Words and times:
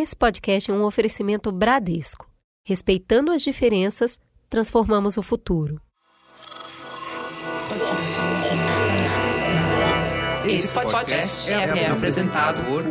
Esse 0.00 0.14
podcast 0.14 0.70
é 0.70 0.74
um 0.74 0.84
oferecimento 0.84 1.50
Bradesco. 1.50 2.30
Respeitando 2.64 3.32
as 3.32 3.42
diferenças, 3.42 4.16
transformamos 4.48 5.16
o 5.16 5.24
futuro. 5.24 5.82
Esse 10.46 10.68
podcast 10.68 11.50
é, 11.50 11.88
apresentado 11.88 12.62
por 12.62 12.84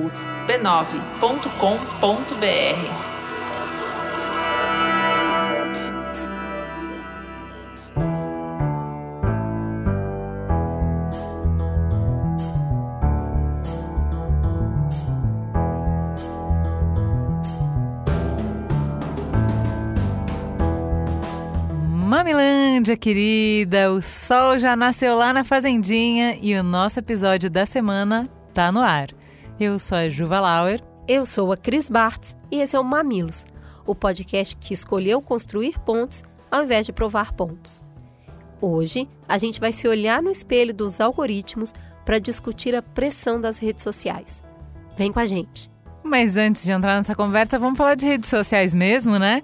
b9.com.br. 0.47 3.06
Mamilândia 22.87 22.97
querida, 22.97 23.91
o 23.91 24.01
sol 24.01 24.57
já 24.57 24.73
nasceu 24.73 25.13
lá 25.17 25.33
na 25.33 25.43
fazendinha 25.43 26.37
e 26.41 26.55
o 26.55 26.63
nosso 26.63 26.99
episódio 26.99 27.49
da 27.49 27.65
semana 27.65 28.29
tá 28.53 28.71
no 28.71 28.79
ar. 28.79 29.09
Eu 29.59 29.77
sou 29.77 29.97
a 29.97 30.07
Juva 30.07 30.39
Lauer. 30.39 30.81
Eu 31.05 31.25
sou 31.25 31.51
a 31.51 31.57
Cris 31.57 31.89
Bartz 31.89 32.37
e 32.49 32.61
esse 32.61 32.77
é 32.77 32.79
o 32.79 32.85
Mamilos, 32.85 33.45
o 33.85 33.93
podcast 33.93 34.55
que 34.55 34.73
escolheu 34.73 35.21
construir 35.21 35.77
pontes 35.79 36.23
ao 36.49 36.63
invés 36.63 36.85
de 36.85 36.93
provar 36.93 37.33
pontos. 37.33 37.83
Hoje, 38.61 39.09
a 39.27 39.37
gente 39.37 39.59
vai 39.59 39.73
se 39.73 39.85
olhar 39.85 40.23
no 40.23 40.31
espelho 40.31 40.73
dos 40.73 41.01
algoritmos 41.01 41.73
para 42.05 42.19
discutir 42.19 42.73
a 42.73 42.81
pressão 42.81 43.41
das 43.41 43.57
redes 43.57 43.83
sociais. 43.83 44.41
Vem 44.95 45.11
com 45.11 45.19
a 45.19 45.25
gente! 45.25 45.69
Mas 46.07 46.37
antes 46.37 46.63
de 46.63 46.71
entrar 46.71 46.95
nessa 46.95 47.13
conversa, 47.13 47.59
vamos 47.59 47.77
falar 47.77 47.95
de 47.95 48.05
redes 48.05 48.29
sociais 48.29 48.73
mesmo, 48.73 49.19
né? 49.19 49.43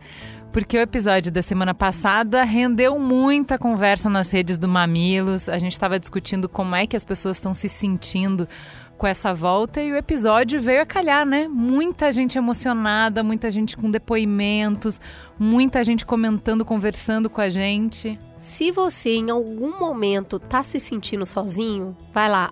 Porque 0.54 0.78
o 0.78 0.82
episódio 0.82 1.32
da 1.32 1.42
semana 1.42 1.74
passada 1.74 2.44
rendeu 2.44 3.00
muita 3.00 3.58
conversa 3.58 4.08
nas 4.08 4.30
redes 4.32 4.60
do 4.60 4.68
Mamilos. 4.68 5.50
A 5.50 5.58
gente 5.58 5.72
estava 5.72 6.00
discutindo 6.00 6.48
como 6.48 6.76
é 6.76 6.86
que 6.86 6.96
as 6.96 7.04
pessoas 7.04 7.38
estão 7.38 7.56
se 7.56 7.68
sentindo 7.68 8.48
com 8.96 9.08
essa 9.08 9.34
volta 9.34 9.82
e 9.82 9.92
o 9.92 9.96
episódio 9.96 10.62
veio 10.62 10.84
a 10.84 10.86
calhar, 10.86 11.26
né? 11.26 11.48
Muita 11.48 12.12
gente 12.12 12.38
emocionada, 12.38 13.24
muita 13.24 13.50
gente 13.50 13.76
com 13.76 13.90
depoimentos, 13.90 15.02
muita 15.40 15.84
gente 15.84 16.06
comentando, 16.06 16.64
conversando 16.64 17.32
com 17.32 17.42
a 17.42 17.50
gente. 17.50 18.20
Se 18.38 18.72
você 18.72 19.16
em 19.16 19.32
algum 19.32 19.80
momento 19.80 20.38
tá 20.38 20.62
se 20.62 20.80
sentindo 20.80 21.26
sozinho, 21.26 21.98
vai 22.14 22.30
lá, 22.30 22.52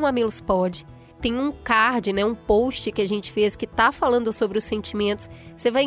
mamilospod. 0.00 0.86
Tem 1.20 1.38
um 1.38 1.52
card, 1.52 2.14
né, 2.14 2.24
um 2.24 2.34
post 2.34 2.90
que 2.90 3.02
a 3.02 3.06
gente 3.06 3.30
fez 3.30 3.54
que 3.54 3.66
tá 3.66 3.92
falando 3.92 4.32
sobre 4.32 4.56
os 4.56 4.64
sentimentos. 4.64 5.28
Você 5.54 5.70
vai 5.70 5.84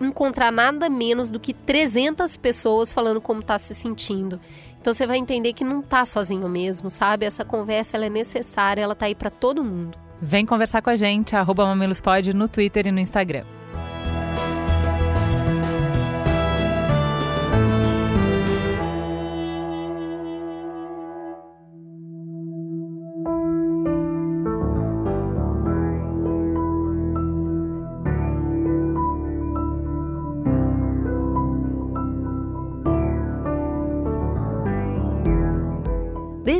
encontrar 0.00 0.50
nada 0.50 0.88
menos 0.88 1.30
do 1.30 1.40
que 1.40 1.52
300 1.52 2.36
pessoas 2.36 2.92
falando 2.92 3.20
como 3.20 3.42
tá 3.42 3.58
se 3.58 3.74
sentindo. 3.74 4.40
Então 4.80 4.94
você 4.94 5.06
vai 5.06 5.18
entender 5.18 5.52
que 5.52 5.64
não 5.64 5.82
tá 5.82 6.04
sozinho 6.04 6.48
mesmo, 6.48 6.88
sabe? 6.88 7.26
Essa 7.26 7.44
conversa 7.44 7.96
é 7.96 8.08
necessária, 8.08 8.82
ela 8.82 8.94
tá 8.94 9.06
aí 9.06 9.14
para 9.14 9.30
todo 9.30 9.64
mundo. 9.64 9.98
Vem 10.20 10.46
conversar 10.46 10.82
com 10.82 10.90
a 10.90 10.96
gente, 10.96 11.36
arroba 11.36 11.66
Mamilospod 11.66 12.32
no 12.34 12.48
Twitter 12.48 12.86
e 12.86 12.92
no 12.92 13.00
Instagram. 13.00 13.44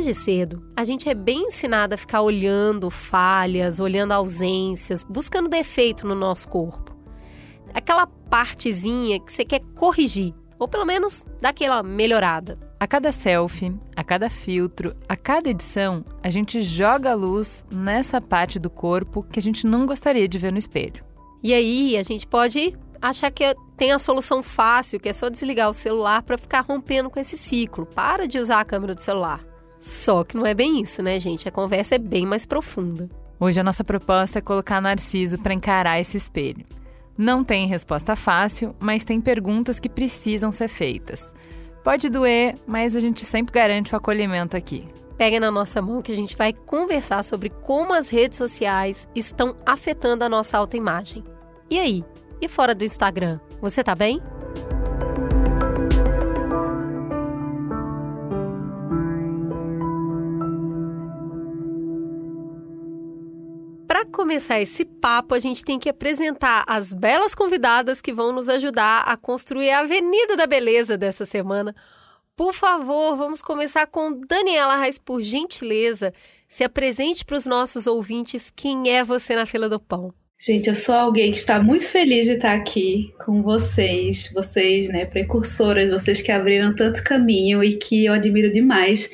Desde 0.09 0.23
cedo, 0.23 0.63
a 0.75 0.83
gente 0.83 1.07
é 1.07 1.13
bem 1.13 1.49
ensinado 1.49 1.93
a 1.93 1.97
ficar 1.97 2.23
olhando 2.23 2.89
falhas, 2.89 3.79
olhando 3.79 4.11
ausências, 4.11 5.03
buscando 5.03 5.47
defeito 5.47 6.07
no 6.07 6.15
nosso 6.15 6.47
corpo. 6.47 6.97
Aquela 7.75 8.07
partezinha 8.07 9.19
que 9.19 9.31
você 9.31 9.45
quer 9.45 9.61
corrigir, 9.75 10.33
ou 10.57 10.67
pelo 10.67 10.83
menos 10.83 11.23
dar 11.39 11.49
aquela 11.49 11.83
melhorada. 11.83 12.57
A 12.79 12.87
cada 12.87 13.11
selfie, 13.11 13.77
a 13.95 14.03
cada 14.03 14.31
filtro, 14.31 14.95
a 15.07 15.15
cada 15.15 15.47
edição, 15.47 16.03
a 16.23 16.31
gente 16.31 16.63
joga 16.63 17.11
a 17.11 17.15
luz 17.15 17.63
nessa 17.71 18.19
parte 18.19 18.57
do 18.57 18.69
corpo 18.69 19.21
que 19.21 19.37
a 19.37 19.43
gente 19.43 19.67
não 19.67 19.85
gostaria 19.85 20.27
de 20.27 20.39
ver 20.39 20.51
no 20.51 20.57
espelho. 20.57 21.05
E 21.43 21.53
aí 21.53 21.95
a 21.97 22.01
gente 22.01 22.25
pode 22.25 22.75
achar 22.99 23.29
que 23.29 23.55
tem 23.77 23.91
a 23.91 23.99
solução 23.99 24.41
fácil, 24.41 24.99
que 24.99 25.09
é 25.09 25.13
só 25.13 25.29
desligar 25.29 25.69
o 25.69 25.73
celular 25.73 26.23
para 26.23 26.35
ficar 26.35 26.61
rompendo 26.61 27.11
com 27.11 27.19
esse 27.19 27.37
ciclo. 27.37 27.85
Para 27.85 28.27
de 28.27 28.39
usar 28.39 28.59
a 28.59 28.65
câmera 28.65 28.95
do 28.95 29.01
celular. 29.01 29.47
Só 29.79 30.23
que 30.23 30.35
não 30.35 30.45
é 30.45 30.53
bem 30.53 30.81
isso, 30.81 31.01
né, 31.01 31.19
gente? 31.19 31.47
A 31.47 31.51
conversa 31.51 31.95
é 31.95 31.99
bem 31.99 32.25
mais 32.25 32.45
profunda. 32.45 33.09
Hoje 33.39 33.59
a 33.59 33.63
nossa 33.63 33.83
proposta 33.83 34.39
é 34.39 34.41
colocar 34.41 34.81
Narciso 34.81 35.37
para 35.37 35.53
encarar 35.53 35.99
esse 35.99 36.17
espelho. 36.17 36.65
Não 37.17 37.43
tem 37.43 37.67
resposta 37.67 38.15
fácil, 38.15 38.75
mas 38.79 39.03
tem 39.03 39.21
perguntas 39.21 39.79
que 39.79 39.89
precisam 39.89 40.51
ser 40.51 40.67
feitas. 40.67 41.33
Pode 41.83 42.09
doer, 42.09 42.55
mas 42.67 42.95
a 42.95 42.99
gente 42.99 43.25
sempre 43.25 43.53
garante 43.53 43.93
o 43.93 43.97
acolhimento 43.97 44.57
aqui. 44.57 44.87
Pega 45.17 45.39
na 45.39 45.51
nossa 45.51 45.81
mão 45.81 46.01
que 46.01 46.11
a 46.11 46.15
gente 46.15 46.35
vai 46.35 46.53
conversar 46.53 47.23
sobre 47.23 47.49
como 47.49 47.93
as 47.93 48.09
redes 48.09 48.37
sociais 48.37 49.07
estão 49.15 49.55
afetando 49.65 50.23
a 50.23 50.29
nossa 50.29 50.57
autoimagem. 50.57 51.23
E 51.69 51.77
aí? 51.77 52.05
E 52.41 52.47
fora 52.47 52.73
do 52.73 52.85
Instagram? 52.85 53.39
Você 53.61 53.83
tá 53.83 53.95
bem? 53.95 54.21
Para 63.99 64.05
começar 64.05 64.61
esse 64.61 64.85
papo, 64.85 65.35
a 65.35 65.39
gente 65.41 65.61
tem 65.61 65.77
que 65.77 65.89
apresentar 65.89 66.63
as 66.65 66.93
belas 66.93 67.35
convidadas 67.35 67.99
que 67.99 68.13
vão 68.13 68.31
nos 68.31 68.47
ajudar 68.47 69.01
a 69.01 69.17
construir 69.17 69.71
a 69.71 69.79
Avenida 69.79 70.37
da 70.37 70.47
Beleza 70.47 70.97
dessa 70.97 71.25
semana. 71.25 71.75
Por 72.33 72.53
favor, 72.53 73.17
vamos 73.17 73.41
começar 73.41 73.87
com 73.87 74.17
Daniela 74.25 74.77
Reis, 74.77 74.97
por 74.97 75.21
gentileza. 75.21 76.13
Se 76.47 76.63
apresente 76.63 77.25
para 77.25 77.35
os 77.35 77.45
nossos 77.45 77.87
ouvintes 77.87 78.49
quem 78.55 78.89
é 78.89 79.03
você 79.03 79.35
na 79.35 79.45
fila 79.45 79.67
do 79.67 79.81
pão. 79.81 80.13
Gente, 80.39 80.69
eu 80.69 80.75
sou 80.75 80.95
alguém 80.95 81.33
que 81.33 81.37
está 81.37 81.61
muito 81.61 81.85
feliz 81.85 82.25
de 82.25 82.33
estar 82.33 82.53
aqui 82.53 83.13
com 83.25 83.41
vocês, 83.41 84.31
vocês, 84.33 84.87
né, 84.87 85.03
precursoras, 85.03 85.89
vocês 85.89 86.21
que 86.21 86.31
abriram 86.31 86.73
tanto 86.73 87.03
caminho 87.03 87.61
e 87.61 87.73
que 87.75 88.05
eu 88.05 88.13
admiro 88.13 88.49
demais 88.49 89.11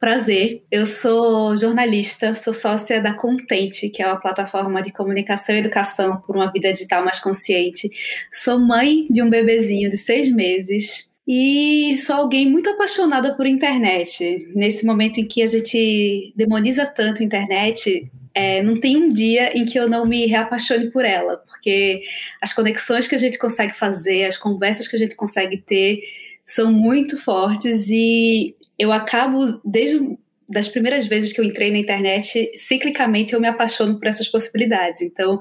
Prazer, 0.00 0.62
eu 0.72 0.86
sou 0.86 1.54
jornalista, 1.54 2.32
sou 2.32 2.54
sócia 2.54 3.02
da 3.02 3.12
Contente, 3.12 3.90
que 3.90 4.02
é 4.02 4.06
uma 4.06 4.18
plataforma 4.18 4.80
de 4.80 4.90
comunicação 4.90 5.54
e 5.54 5.58
educação 5.58 6.16
por 6.26 6.34
uma 6.34 6.50
vida 6.50 6.72
digital 6.72 7.04
mais 7.04 7.20
consciente. 7.20 7.90
Sou 8.32 8.58
mãe 8.58 9.02
de 9.10 9.22
um 9.22 9.28
bebezinho 9.28 9.90
de 9.90 9.98
seis 9.98 10.26
meses 10.32 11.12
e 11.28 11.94
sou 11.98 12.16
alguém 12.16 12.50
muito 12.50 12.70
apaixonada 12.70 13.34
por 13.34 13.46
internet. 13.46 14.48
Nesse 14.54 14.86
momento 14.86 15.20
em 15.20 15.28
que 15.28 15.42
a 15.42 15.46
gente 15.46 16.32
demoniza 16.34 16.86
tanto 16.86 17.20
a 17.20 17.26
internet, 17.26 18.10
é, 18.34 18.62
não 18.62 18.80
tem 18.80 18.96
um 18.96 19.12
dia 19.12 19.54
em 19.54 19.66
que 19.66 19.78
eu 19.78 19.86
não 19.86 20.06
me 20.06 20.24
reapaixone 20.24 20.90
por 20.90 21.04
ela, 21.04 21.36
porque 21.46 22.00
as 22.40 22.54
conexões 22.54 23.06
que 23.06 23.14
a 23.14 23.18
gente 23.18 23.38
consegue 23.38 23.74
fazer, 23.74 24.24
as 24.24 24.38
conversas 24.38 24.88
que 24.88 24.96
a 24.96 24.98
gente 24.98 25.14
consegue 25.14 25.58
ter 25.58 26.00
são 26.46 26.72
muito 26.72 27.18
fortes 27.18 27.86
e 27.90 28.56
eu 28.80 28.90
acabo, 28.90 29.60
desde 29.62 30.16
das 30.48 30.66
primeiras 30.66 31.06
vezes 31.06 31.32
que 31.32 31.40
eu 31.40 31.44
entrei 31.44 31.70
na 31.70 31.78
internet, 31.78 32.50
ciclicamente 32.56 33.34
eu 33.34 33.40
me 33.40 33.46
apaixono 33.46 33.98
por 33.98 34.08
essas 34.08 34.26
possibilidades. 34.26 35.02
Então, 35.02 35.38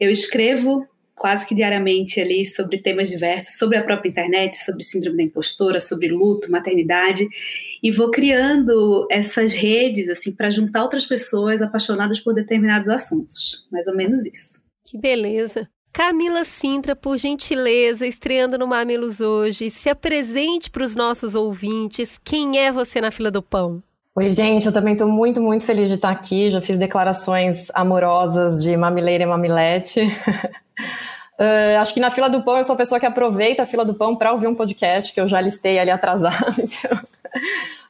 eu 0.00 0.10
escrevo 0.10 0.84
quase 1.14 1.46
que 1.46 1.54
diariamente 1.54 2.18
ali 2.18 2.42
sobre 2.44 2.78
temas 2.78 3.10
diversos, 3.10 3.58
sobre 3.58 3.76
a 3.76 3.84
própria 3.84 4.08
internet, 4.08 4.56
sobre 4.56 4.82
síndrome 4.82 5.18
da 5.18 5.22
impostora, 5.24 5.78
sobre 5.78 6.08
luto, 6.08 6.50
maternidade, 6.50 7.28
e 7.82 7.90
vou 7.90 8.10
criando 8.10 9.06
essas 9.10 9.52
redes 9.52 10.08
assim 10.08 10.32
para 10.32 10.48
juntar 10.48 10.82
outras 10.82 11.04
pessoas 11.04 11.60
apaixonadas 11.60 12.18
por 12.18 12.34
determinados 12.34 12.88
assuntos. 12.88 13.68
Mais 13.70 13.86
ou 13.86 13.94
menos 13.94 14.24
isso. 14.24 14.58
Que 14.84 14.96
beleza. 14.98 15.68
Camila 15.92 16.44
Sintra, 16.44 16.94
por 16.94 17.18
gentileza, 17.18 18.06
estreando 18.06 18.56
no 18.56 18.66
Mamilos 18.66 19.20
hoje, 19.20 19.70
se 19.70 19.88
apresente 19.88 20.70
para 20.70 20.84
os 20.84 20.94
nossos 20.94 21.34
ouvintes. 21.34 22.18
Quem 22.22 22.58
é 22.58 22.70
você 22.70 23.00
na 23.00 23.10
fila 23.10 23.30
do 23.30 23.42
pão? 23.42 23.82
Oi, 24.14 24.28
gente, 24.30 24.66
eu 24.66 24.72
também 24.72 24.92
estou 24.92 25.08
muito, 25.08 25.40
muito 25.42 25.66
feliz 25.66 25.88
de 25.88 25.94
estar 25.94 26.10
aqui. 26.10 26.48
Já 26.48 26.60
fiz 26.60 26.78
declarações 26.78 27.68
amorosas 27.74 28.62
de 28.62 28.76
mamileira 28.76 29.24
e 29.24 29.26
mamilete. 29.26 30.00
uh, 30.02 31.78
acho 31.80 31.92
que 31.92 32.00
na 32.00 32.10
fila 32.10 32.28
do 32.28 32.44
pão 32.44 32.58
eu 32.58 32.64
sou 32.64 32.74
a 32.74 32.78
pessoa 32.78 33.00
que 33.00 33.06
aproveita 33.06 33.64
a 33.64 33.66
fila 33.66 33.84
do 33.84 33.94
pão 33.94 34.14
para 34.14 34.32
ouvir 34.32 34.46
um 34.46 34.54
podcast 34.54 35.12
que 35.12 35.20
eu 35.20 35.26
já 35.26 35.40
listei 35.40 35.78
ali 35.78 35.90
atrasado. 35.90 36.54
Então... 36.62 36.98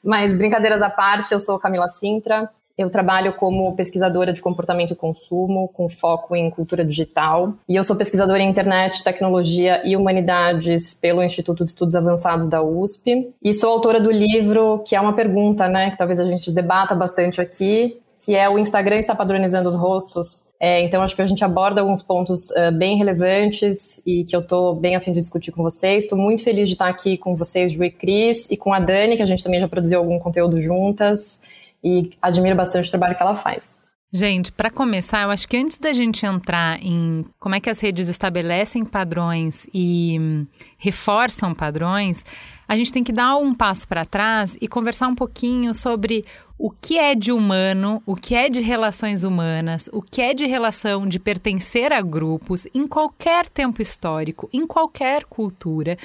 Mas 0.02 0.34
brincadeiras 0.34 0.80
à 0.80 0.88
parte, 0.88 1.32
eu 1.32 1.40
sou 1.40 1.58
Camila 1.58 1.88
Sintra, 1.88 2.50
Eu 2.76 2.88
trabalho 2.88 3.34
como 3.34 3.74
pesquisadora 3.76 4.32
de 4.32 4.40
comportamento 4.40 4.92
e 4.92 4.96
consumo, 4.96 5.68
com 5.68 5.88
foco 5.88 6.34
em 6.34 6.50
cultura 6.50 6.84
digital. 6.84 7.54
E 7.68 7.76
eu 7.76 7.84
sou 7.84 7.94
pesquisadora 7.94 8.42
em 8.42 8.48
internet, 8.48 9.04
tecnologia 9.04 9.82
e 9.84 9.96
humanidades 9.96 10.94
pelo 10.94 11.22
Instituto 11.22 11.64
de 11.64 11.70
Estudos 11.70 11.94
Avançados 11.94 12.48
da 12.48 12.62
USP. 12.62 13.32
E 13.42 13.52
sou 13.52 13.70
autora 13.70 14.00
do 14.00 14.10
livro, 14.10 14.82
que 14.86 14.96
é 14.96 15.00
uma 15.00 15.14
pergunta, 15.14 15.68
né, 15.68 15.90
que 15.90 15.98
talvez 15.98 16.18
a 16.18 16.24
gente 16.24 16.50
debata 16.50 16.94
bastante 16.94 17.40
aqui, 17.40 18.00
que 18.24 18.34
é 18.34 18.48
o 18.48 18.58
Instagram 18.58 18.98
está 18.98 19.14
padronizando 19.14 19.68
os 19.68 19.74
rostos. 19.74 20.42
É, 20.58 20.82
então, 20.82 21.02
acho 21.02 21.16
que 21.16 21.22
a 21.22 21.26
gente 21.26 21.42
aborda 21.42 21.80
alguns 21.80 22.02
pontos 22.02 22.50
uh, 22.50 22.70
bem 22.72 22.96
relevantes 22.98 24.00
e 24.04 24.24
que 24.24 24.36
eu 24.36 24.40
estou 24.40 24.74
bem 24.74 24.94
a 24.94 25.00
fim 25.00 25.10
de 25.10 25.20
discutir 25.20 25.52
com 25.52 25.62
vocês. 25.62 26.04
Estou 26.04 26.18
muito 26.18 26.44
feliz 26.44 26.68
de 26.68 26.74
estar 26.74 26.88
aqui 26.88 27.16
com 27.16 27.34
vocês, 27.34 27.72
Ju 27.72 27.82
e 27.82 27.90
Cris, 27.90 28.46
e 28.50 28.58
com 28.58 28.74
a 28.74 28.78
Dani, 28.78 29.16
que 29.16 29.22
a 29.22 29.26
gente 29.26 29.42
também 29.42 29.58
já 29.58 29.66
produziu 29.66 29.98
algum 29.98 30.18
conteúdo 30.18 30.60
juntas 30.60 31.40
e 31.82 32.10
admiro 32.20 32.56
bastante 32.56 32.88
o 32.88 32.90
trabalho 32.90 33.16
que 33.16 33.22
ela 33.22 33.34
faz. 33.34 33.80
Gente, 34.12 34.50
para 34.50 34.70
começar, 34.70 35.22
eu 35.22 35.30
acho 35.30 35.46
que 35.46 35.56
antes 35.56 35.78
da 35.78 35.92
gente 35.92 36.26
entrar 36.26 36.82
em 36.82 37.24
como 37.38 37.54
é 37.54 37.60
que 37.60 37.70
as 37.70 37.78
redes 37.78 38.08
estabelecem 38.08 38.84
padrões 38.84 39.68
e 39.72 40.18
hum, 40.18 40.46
reforçam 40.76 41.54
padrões, 41.54 42.24
a 42.66 42.76
gente 42.76 42.92
tem 42.92 43.04
que 43.04 43.12
dar 43.12 43.36
um 43.36 43.54
passo 43.54 43.86
para 43.86 44.04
trás 44.04 44.56
e 44.60 44.66
conversar 44.66 45.06
um 45.06 45.14
pouquinho 45.14 45.72
sobre 45.72 46.24
o 46.58 46.72
que 46.72 46.98
é 46.98 47.14
de 47.14 47.30
humano, 47.30 48.02
o 48.04 48.16
que 48.16 48.34
é 48.34 48.48
de 48.48 48.60
relações 48.60 49.22
humanas, 49.22 49.88
o 49.92 50.02
que 50.02 50.20
é 50.20 50.34
de 50.34 50.44
relação 50.44 51.06
de 51.06 51.20
pertencer 51.20 51.92
a 51.92 52.02
grupos 52.02 52.66
em 52.74 52.88
qualquer 52.88 53.46
tempo 53.46 53.80
histórico, 53.80 54.50
em 54.52 54.66
qualquer 54.66 55.22
cultura, 55.22 55.96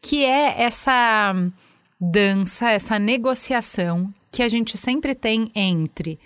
que 0.00 0.24
é 0.24 0.62
essa 0.62 1.34
hum, 1.36 1.52
dança, 2.00 2.70
essa 2.70 2.98
negociação 2.98 4.10
que 4.30 4.42
a 4.42 4.48
gente 4.48 4.76
sempre 4.76 5.14
tem 5.14 5.50
entre 5.54 6.18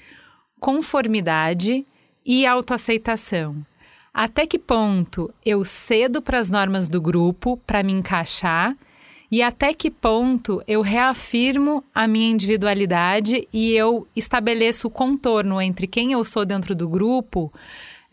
conformidade 0.61 1.85
e 2.25 2.47
autoaceitação. 2.47 3.65
Até 4.13 4.47
que 4.47 4.59
ponto 4.59 5.33
eu 5.45 5.65
cedo 5.65 6.23
para 6.23 6.39
as 6.39 6.49
normas 6.49 6.89
do 6.89 7.01
grupo 7.01 7.57
para 7.67 7.83
me 7.83 7.93
encaixar 7.93 8.77
e 9.31 9.43
até 9.43 9.75
que 9.75 9.91
ponto 9.91 10.63
eu 10.69 10.81
reafirmo 10.81 11.83
a 11.93 12.07
minha 12.07 12.31
individualidade 12.31 13.49
e 13.53 13.73
eu 13.73 14.07
estabeleço 14.15 14.87
o 14.87 14.91
contorno 14.91 15.61
entre 15.61 15.89
quem 15.89 16.13
eu 16.13 16.23
sou 16.25 16.45
dentro 16.45 16.75
do 16.75 16.89
grupo 16.89 17.53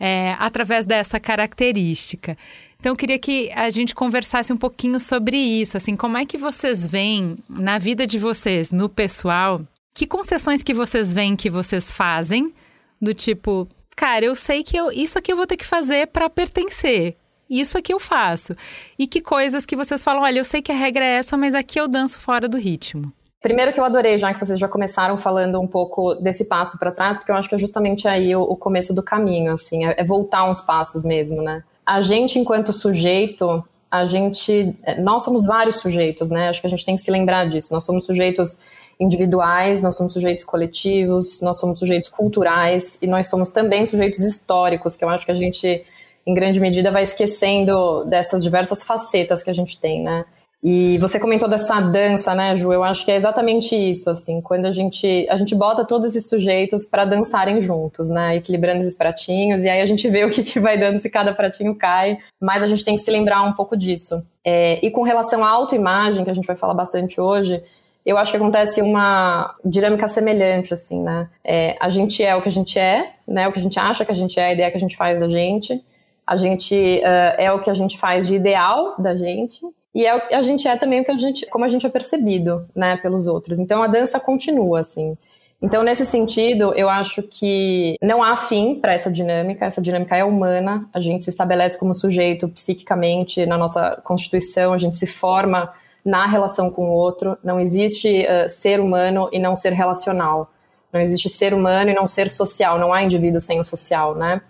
é, 0.00 0.34
através 0.40 0.84
dessa 0.84 1.20
característica. 1.20 2.36
Então, 2.80 2.90
eu 2.90 2.96
queria 2.96 3.20
que 3.20 3.48
a 3.52 3.70
gente 3.70 3.94
conversasse 3.94 4.52
um 4.52 4.56
pouquinho 4.56 4.98
sobre 4.98 5.36
isso, 5.36 5.76
assim, 5.76 5.94
como 5.94 6.18
é 6.18 6.26
que 6.26 6.36
vocês 6.36 6.88
veem 6.88 7.36
na 7.48 7.78
vida 7.78 8.04
de 8.04 8.18
vocês, 8.18 8.72
no 8.72 8.88
pessoal, 8.88 9.60
que 9.94 10.06
concessões 10.06 10.62
que 10.62 10.74
vocês 10.74 11.12
veem 11.12 11.36
que 11.36 11.50
vocês 11.50 11.90
fazem, 11.92 12.52
do 13.00 13.12
tipo, 13.12 13.68
cara, 13.96 14.24
eu 14.24 14.34
sei 14.34 14.62
que 14.62 14.76
eu, 14.76 14.90
isso 14.90 15.18
aqui 15.18 15.32
eu 15.32 15.36
vou 15.36 15.46
ter 15.46 15.56
que 15.56 15.66
fazer 15.66 16.06
para 16.08 16.30
pertencer. 16.30 17.16
Isso 17.50 17.76
aqui 17.76 17.92
eu 17.92 18.00
faço. 18.00 18.54
E 18.98 19.06
que 19.06 19.20
coisas 19.20 19.66
que 19.66 19.76
vocês 19.76 20.02
falam, 20.02 20.22
olha, 20.22 20.38
eu 20.38 20.44
sei 20.44 20.62
que 20.62 20.72
a 20.72 20.74
regra 20.74 21.04
é 21.04 21.16
essa, 21.16 21.36
mas 21.36 21.54
aqui 21.54 21.78
eu 21.78 21.86
danço 21.86 22.18
fora 22.18 22.48
do 22.48 22.56
ritmo. 22.56 23.12
Primeiro 23.42 23.72
que 23.72 23.80
eu 23.80 23.84
adorei, 23.84 24.16
já 24.16 24.32
que 24.32 24.38
vocês 24.38 24.58
já 24.58 24.68
começaram 24.68 25.18
falando 25.18 25.60
um 25.60 25.66
pouco 25.66 26.14
desse 26.14 26.44
passo 26.44 26.78
para 26.78 26.92
trás, 26.92 27.18
porque 27.18 27.30
eu 27.30 27.36
acho 27.36 27.48
que 27.48 27.54
é 27.56 27.58
justamente 27.58 28.06
aí 28.06 28.34
o, 28.34 28.40
o 28.40 28.56
começo 28.56 28.94
do 28.94 29.02
caminho, 29.02 29.52
assim, 29.52 29.84
é, 29.84 29.96
é 29.98 30.04
voltar 30.04 30.48
uns 30.48 30.60
passos 30.60 31.02
mesmo, 31.02 31.42
né? 31.42 31.62
A 31.84 32.00
gente, 32.00 32.38
enquanto 32.38 32.72
sujeito, 32.72 33.62
a 33.90 34.04
gente, 34.04 34.74
nós 35.00 35.24
somos 35.24 35.44
vários 35.44 35.76
sujeitos, 35.76 36.30
né? 36.30 36.48
Acho 36.48 36.60
que 36.60 36.68
a 36.68 36.70
gente 36.70 36.86
tem 36.86 36.96
que 36.96 37.02
se 37.02 37.10
lembrar 37.10 37.46
disso. 37.48 37.72
Nós 37.72 37.84
somos 37.84 38.06
sujeitos 38.06 38.58
individuais, 39.02 39.82
nós 39.82 39.96
somos 39.96 40.12
sujeitos 40.12 40.44
coletivos, 40.44 41.40
nós 41.40 41.58
somos 41.58 41.78
sujeitos 41.78 42.08
culturais 42.08 42.96
e 43.02 43.06
nós 43.06 43.26
somos 43.26 43.50
também 43.50 43.84
sujeitos 43.84 44.20
históricos, 44.20 44.96
que 44.96 45.04
eu 45.04 45.08
acho 45.08 45.26
que 45.26 45.32
a 45.32 45.34
gente, 45.34 45.84
em 46.24 46.34
grande 46.34 46.60
medida, 46.60 46.90
vai 46.90 47.02
esquecendo 47.02 48.04
dessas 48.04 48.42
diversas 48.42 48.84
facetas 48.84 49.42
que 49.42 49.50
a 49.50 49.54
gente 49.54 49.78
tem, 49.78 50.02
né? 50.02 50.24
E 50.64 50.96
você 50.98 51.18
comentou 51.18 51.48
dessa 51.48 51.80
dança, 51.80 52.36
né, 52.36 52.54
Ju? 52.54 52.72
Eu 52.72 52.84
acho 52.84 53.04
que 53.04 53.10
é 53.10 53.16
exatamente 53.16 53.74
isso, 53.74 54.08
assim, 54.08 54.40
quando 54.40 54.66
a 54.66 54.70
gente 54.70 55.26
a 55.28 55.36
gente 55.36 55.56
bota 55.56 55.84
todos 55.84 56.06
esses 56.06 56.28
sujeitos 56.28 56.86
para 56.86 57.04
dançarem 57.04 57.60
juntos, 57.60 58.08
né, 58.08 58.36
equilibrando 58.36 58.82
esses 58.82 58.94
pratinhos, 58.94 59.64
e 59.64 59.68
aí 59.68 59.80
a 59.80 59.86
gente 59.86 60.08
vê 60.08 60.22
o 60.24 60.30
que, 60.30 60.44
que 60.44 60.60
vai 60.60 60.78
dando 60.78 61.00
se 61.00 61.10
cada 61.10 61.34
pratinho 61.34 61.74
cai, 61.74 62.16
mas 62.40 62.62
a 62.62 62.68
gente 62.68 62.84
tem 62.84 62.94
que 62.94 63.02
se 63.02 63.10
lembrar 63.10 63.42
um 63.42 63.52
pouco 63.52 63.76
disso. 63.76 64.24
É, 64.44 64.78
e 64.86 64.88
com 64.92 65.02
relação 65.02 65.44
à 65.44 65.50
autoimagem, 65.50 66.24
que 66.24 66.30
a 66.30 66.34
gente 66.34 66.46
vai 66.46 66.54
falar 66.54 66.74
bastante 66.74 67.20
hoje, 67.20 67.60
eu 68.04 68.18
acho 68.18 68.32
que 68.32 68.36
acontece 68.36 68.82
uma 68.82 69.54
dinâmica 69.64 70.08
semelhante, 70.08 70.74
assim, 70.74 71.00
né? 71.02 71.28
É, 71.44 71.76
a 71.80 71.88
gente 71.88 72.22
é 72.22 72.34
o 72.34 72.42
que 72.42 72.48
a 72.48 72.52
gente 72.52 72.78
é, 72.78 73.12
né? 73.26 73.48
O 73.48 73.52
que 73.52 73.58
a 73.58 73.62
gente 73.62 73.78
acha 73.78 74.04
que 74.04 74.10
a 74.10 74.14
gente 74.14 74.38
é, 74.38 74.46
a 74.46 74.52
ideia 74.52 74.70
que 74.70 74.76
a 74.76 74.80
gente 74.80 74.96
faz 74.96 75.20
da 75.20 75.28
gente. 75.28 75.82
A 76.26 76.36
gente 76.36 76.74
uh, 76.74 77.34
é 77.36 77.52
o 77.52 77.60
que 77.60 77.70
a 77.70 77.74
gente 77.74 77.98
faz 77.98 78.26
de 78.26 78.34
ideal 78.34 78.94
da 78.98 79.14
gente. 79.14 79.60
E 79.94 80.06
é 80.06 80.14
o 80.14 80.20
que 80.20 80.34
a 80.34 80.42
gente 80.42 80.66
é 80.66 80.76
também 80.76 81.00
o 81.00 81.04
que 81.04 81.10
a 81.10 81.16
gente, 81.16 81.46
como 81.46 81.64
a 81.64 81.68
gente 81.68 81.86
é 81.86 81.88
percebido, 81.88 82.64
né, 82.74 82.96
pelos 82.96 83.26
outros. 83.26 83.58
Então 83.58 83.82
a 83.82 83.86
dança 83.86 84.18
continua, 84.18 84.80
assim. 84.80 85.16
Então, 85.60 85.84
nesse 85.84 86.04
sentido, 86.04 86.74
eu 86.74 86.88
acho 86.88 87.22
que 87.22 87.94
não 88.02 88.20
há 88.20 88.34
fim 88.34 88.74
para 88.80 88.94
essa 88.94 89.08
dinâmica, 89.08 89.64
essa 89.64 89.80
dinâmica 89.80 90.16
é 90.16 90.24
humana, 90.24 90.88
a 90.92 90.98
gente 90.98 91.22
se 91.22 91.30
estabelece 91.30 91.78
como 91.78 91.94
sujeito 91.94 92.48
psiquicamente 92.48 93.46
na 93.46 93.56
nossa 93.56 94.00
constituição, 94.02 94.72
a 94.72 94.78
gente 94.78 94.96
se 94.96 95.06
forma 95.06 95.72
na 96.04 96.26
relação 96.26 96.70
com 96.70 96.86
o 96.86 96.92
outro. 96.92 97.36
Não 97.42 97.60
existe 97.60 98.26
uh, 98.26 98.48
ser 98.48 98.80
humano 98.80 99.28
e 99.32 99.38
não 99.38 99.56
ser 99.56 99.72
relacional. 99.72 100.50
Não 100.92 101.00
existe 101.00 101.28
ser 101.28 101.54
humano 101.54 101.90
e 101.90 101.94
não 101.94 102.06
ser 102.06 102.28
social. 102.28 102.78
Não 102.78 102.92
há 102.92 103.02
indivíduo 103.02 103.40
sem 103.40 103.60
o 103.60 103.64
social, 103.64 104.14
né? 104.14 104.40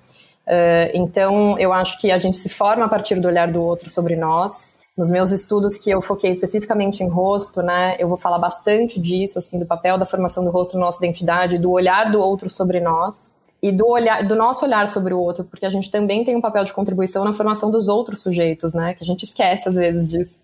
Uh, 0.46 0.90
então, 0.94 1.58
eu 1.58 1.72
acho 1.72 2.00
que 2.00 2.10
a 2.10 2.18
gente 2.18 2.36
se 2.36 2.48
forma 2.48 2.84
a 2.84 2.88
partir 2.88 3.20
do 3.20 3.28
olhar 3.28 3.50
do 3.50 3.62
outro 3.62 3.88
sobre 3.88 4.16
nós. 4.16 4.72
Nos 4.96 5.08
meus 5.08 5.30
estudos 5.30 5.78
que 5.78 5.88
eu 5.88 6.02
foquei 6.02 6.30
especificamente 6.30 7.02
em 7.02 7.08
rosto, 7.08 7.62
né, 7.62 7.96
eu 7.98 8.06
vou 8.06 8.18
falar 8.18 8.38
bastante 8.38 9.00
disso, 9.00 9.38
assim, 9.38 9.58
do 9.58 9.64
papel 9.64 9.96
da 9.96 10.04
formação 10.04 10.44
do 10.44 10.50
rosto 10.50 10.74
na 10.74 10.84
nossa 10.84 10.98
identidade, 10.98 11.56
do 11.56 11.70
olhar 11.70 12.12
do 12.12 12.20
outro 12.20 12.50
sobre 12.50 12.78
nós 12.78 13.34
e 13.62 13.72
do 13.72 13.88
olhar, 13.88 14.26
do 14.26 14.36
nosso 14.36 14.66
olhar 14.66 14.86
sobre 14.88 15.14
o 15.14 15.18
outro, 15.18 15.44
porque 15.44 15.64
a 15.64 15.70
gente 15.70 15.90
também 15.90 16.24
tem 16.24 16.36
um 16.36 16.42
papel 16.42 16.62
de 16.64 16.74
contribuição 16.74 17.24
na 17.24 17.32
formação 17.32 17.70
dos 17.70 17.88
outros 17.88 18.20
sujeitos, 18.20 18.74
né, 18.74 18.92
que 18.92 19.02
a 19.02 19.06
gente 19.06 19.22
esquece 19.22 19.66
às 19.66 19.76
vezes 19.76 20.06
disso. 20.06 20.36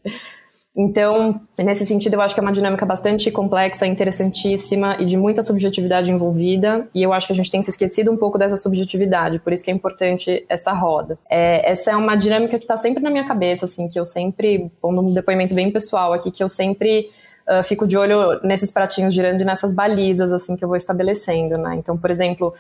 Então, 0.81 1.41
nesse 1.59 1.85
sentido, 1.85 2.15
eu 2.15 2.21
acho 2.21 2.33
que 2.33 2.41
é 2.41 2.43
uma 2.43 2.53
dinâmica 2.53 2.87
bastante 2.87 3.33
complexa, 3.33 3.85
interessantíssima 3.85 4.97
e 5.01 5.07
de 5.07 5.17
muita 5.17 5.43
subjetividade 5.43 6.13
envolvida. 6.13 6.87
E 6.95 7.03
eu 7.03 7.13
acho 7.13 7.27
que 7.27 7.33
a 7.33 7.37
gente 7.37 7.51
tem 7.51 7.61
se 7.61 7.71
esquecido 7.71 8.13
um 8.13 8.17
pouco 8.17 8.39
dessa 8.39 8.57
subjetividade, 8.57 9.41
por 9.41 9.53
isso 9.53 9.65
que 9.65 9.73
é 9.73 9.75
importante 9.75 10.47
essa 10.49 10.71
roda. 10.71 11.19
É, 11.29 11.69
essa 11.69 11.91
é 11.91 11.97
uma 11.97 12.15
dinâmica 12.15 12.57
que 12.57 12.65
está 12.65 12.77
sempre 12.77 13.03
na 13.03 13.11
minha 13.11 13.27
cabeça, 13.27 13.65
assim, 13.65 13.89
que 13.89 13.99
eu 13.99 14.05
sempre, 14.05 14.71
pondo 14.81 15.01
um 15.01 15.13
depoimento 15.13 15.53
bem 15.53 15.69
pessoal 15.69 16.13
aqui, 16.13 16.31
que 16.31 16.45
eu 16.45 16.49
sempre 16.49 17.11
uh, 17.49 17.61
fico 17.65 17.85
de 17.85 17.97
olho 17.97 18.39
nesses 18.45 18.71
pratinhos 18.71 19.13
girando 19.13 19.41
e 19.41 19.45
nessas 19.45 19.73
balizas, 19.73 20.33
assim, 20.33 20.55
que 20.55 20.63
eu 20.63 20.69
vou 20.69 20.77
estabelecendo, 20.77 21.59
né? 21.59 21.75
Então, 21.75 21.99
por 21.99 22.09
exemplo, 22.09 22.55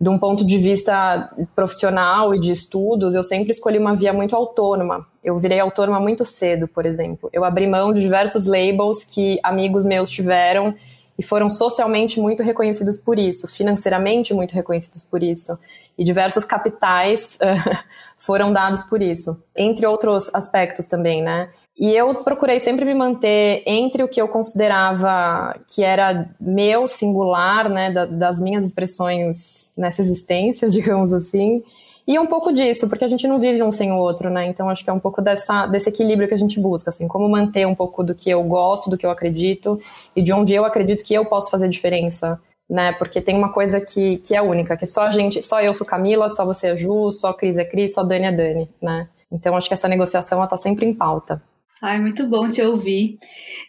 de 0.00 0.08
um 0.08 0.18
ponto 0.18 0.44
de 0.44 0.58
vista 0.58 1.30
profissional 1.54 2.34
e 2.34 2.40
de 2.40 2.50
estudos, 2.50 3.14
eu 3.14 3.22
sempre 3.22 3.52
escolhi 3.52 3.78
uma 3.78 3.94
via 3.94 4.12
muito 4.12 4.34
autônoma. 4.34 5.06
Eu 5.22 5.38
virei 5.38 5.60
autônoma 5.60 6.00
muito 6.00 6.24
cedo, 6.24 6.66
por 6.66 6.84
exemplo. 6.84 7.30
Eu 7.32 7.44
abri 7.44 7.66
mão 7.66 7.92
de 7.92 8.00
diversos 8.00 8.44
labels 8.44 9.04
que 9.04 9.38
amigos 9.42 9.84
meus 9.84 10.10
tiveram 10.10 10.74
e 11.18 11.22
foram 11.22 11.48
socialmente 11.48 12.20
muito 12.20 12.42
reconhecidos 12.42 12.96
por 12.96 13.18
isso, 13.18 13.46
financeiramente 13.46 14.34
muito 14.34 14.52
reconhecidos 14.52 15.02
por 15.02 15.22
isso. 15.22 15.56
E 15.96 16.04
diversos 16.04 16.44
capitais 16.44 17.38
foram 18.18 18.52
dados 18.52 18.82
por 18.82 19.00
isso, 19.00 19.40
entre 19.56 19.86
outros 19.86 20.28
aspectos 20.34 20.86
também, 20.86 21.22
né? 21.22 21.50
E 21.78 21.92
eu 21.92 22.14
procurei 22.22 22.60
sempre 22.60 22.84
me 22.84 22.94
manter 22.94 23.62
entre 23.66 24.02
o 24.02 24.08
que 24.08 24.20
eu 24.20 24.28
considerava 24.28 25.58
que 25.66 25.82
era 25.82 26.30
meu, 26.40 26.86
singular, 26.86 27.68
né, 27.68 27.92
das 28.06 28.38
minhas 28.38 28.64
expressões 28.64 29.68
nessa 29.76 30.00
existência, 30.00 30.68
digamos 30.70 31.12
assim, 31.12 31.64
e 32.06 32.18
um 32.18 32.26
pouco 32.26 32.52
disso, 32.52 32.86
porque 32.88 33.04
a 33.04 33.08
gente 33.08 33.26
não 33.26 33.38
vive 33.38 33.62
um 33.62 33.72
sem 33.72 33.90
o 33.90 33.96
outro, 33.96 34.28
né? 34.28 34.46
Então 34.46 34.68
acho 34.68 34.84
que 34.84 34.90
é 34.90 34.92
um 34.92 34.98
pouco 34.98 35.22
dessa, 35.22 35.66
desse 35.66 35.88
equilíbrio 35.88 36.28
que 36.28 36.34
a 36.34 36.38
gente 36.38 36.60
busca, 36.60 36.90
assim, 36.90 37.08
como 37.08 37.26
manter 37.28 37.66
um 37.66 37.74
pouco 37.74 38.04
do 38.04 38.14
que 38.14 38.28
eu 38.28 38.42
gosto, 38.42 38.90
do 38.90 38.98
que 38.98 39.06
eu 39.06 39.10
acredito 39.10 39.80
e 40.14 40.22
de 40.22 40.30
onde 40.30 40.52
eu 40.52 40.66
acredito 40.66 41.02
que 41.02 41.14
eu 41.14 41.24
posso 41.24 41.50
fazer 41.50 41.66
diferença, 41.66 42.38
né? 42.68 42.92
Porque 42.92 43.22
tem 43.22 43.34
uma 43.34 43.52
coisa 43.52 43.80
que, 43.80 44.18
que 44.18 44.36
é 44.36 44.42
única, 44.42 44.76
que 44.76 44.86
só 44.86 45.02
a 45.02 45.10
gente, 45.10 45.42
só 45.42 45.62
eu 45.62 45.72
sou 45.72 45.86
Camila, 45.86 46.28
só 46.28 46.44
você 46.44 46.68
é 46.68 46.76
Ju, 46.76 47.10
só 47.10 47.32
Cris 47.32 47.56
é 47.56 47.64
Cris, 47.64 47.94
só 47.94 48.04
Dani 48.04 48.26
é 48.26 48.32
Dani, 48.32 48.70
né? 48.82 49.08
Então 49.32 49.56
acho 49.56 49.66
que 49.66 49.74
essa 49.74 49.88
negociação 49.88 50.38
ela 50.38 50.46
tá 50.46 50.58
sempre 50.58 50.84
em 50.84 50.94
pauta. 50.94 51.40
Ai, 51.86 52.00
muito 52.00 52.26
bom 52.26 52.48
te 52.48 52.62
ouvir. 52.62 53.18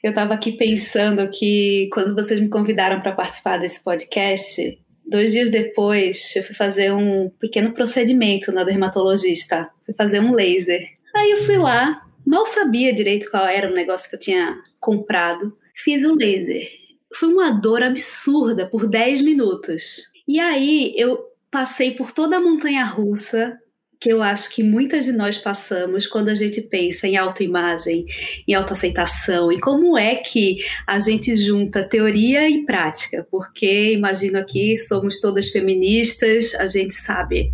Eu 0.02 0.12
estava 0.12 0.34
aqui 0.34 0.54
pensando 0.54 1.30
que 1.30 1.90
quando 1.92 2.16
vocês 2.16 2.40
me 2.40 2.48
convidaram 2.48 3.02
para 3.02 3.12
participar 3.12 3.58
desse 3.58 3.84
podcast, 3.84 4.82
dois 5.06 5.34
dias 5.34 5.50
depois 5.50 6.34
eu 6.34 6.42
fui 6.42 6.56
fazer 6.56 6.94
um 6.94 7.30
pequeno 7.38 7.74
procedimento 7.74 8.54
na 8.54 8.64
dermatologista. 8.64 9.70
Fui 9.86 9.94
fazer 9.94 10.22
um 10.22 10.32
laser. 10.32 10.88
Aí 11.14 11.32
eu 11.32 11.44
fui 11.44 11.58
lá, 11.58 12.04
mal 12.26 12.46
sabia 12.46 12.94
direito 12.94 13.30
qual 13.30 13.46
era 13.46 13.70
o 13.70 13.76
negócio 13.76 14.10
que 14.10 14.16
eu 14.16 14.20
tinha 14.22 14.62
comprado. 14.80 15.54
Fiz 15.76 16.06
o 16.06 16.16
laser. 16.16 16.70
foi 17.14 17.28
uma 17.28 17.52
dor 17.52 17.84
absurda 17.84 18.66
por 18.66 18.88
10 18.88 19.24
minutos. 19.24 20.04
E 20.26 20.40
aí 20.40 20.94
eu 20.96 21.20
passei 21.52 21.92
por 21.92 22.14
toda 22.14 22.38
a 22.38 22.42
montanha 22.42 22.86
russa 22.86 23.60
que 24.06 24.12
eu 24.12 24.22
acho 24.22 24.52
que 24.52 24.62
muitas 24.62 25.06
de 25.06 25.12
nós 25.12 25.36
passamos 25.36 26.06
quando 26.06 26.30
a 26.30 26.36
gente 26.36 26.62
pensa 26.62 27.08
em 27.08 27.18
autoimagem, 27.18 28.06
em 28.48 28.54
autoaceitação 28.54 29.52
e 29.52 29.60
como 29.60 29.98
é 29.98 30.18
que 30.18 30.60
a 30.86 31.00
gente 31.00 31.36
junta 31.36 31.90
teoria 31.90 32.48
e 32.48 32.64
prática, 32.66 33.26
porque 33.32 33.94
imagino 33.94 34.38
aqui 34.38 34.78
somos 34.78 35.20
todas 35.20 35.50
feministas, 35.50 36.54
a 36.54 36.68
gente 36.68 36.94
sabe, 36.94 37.50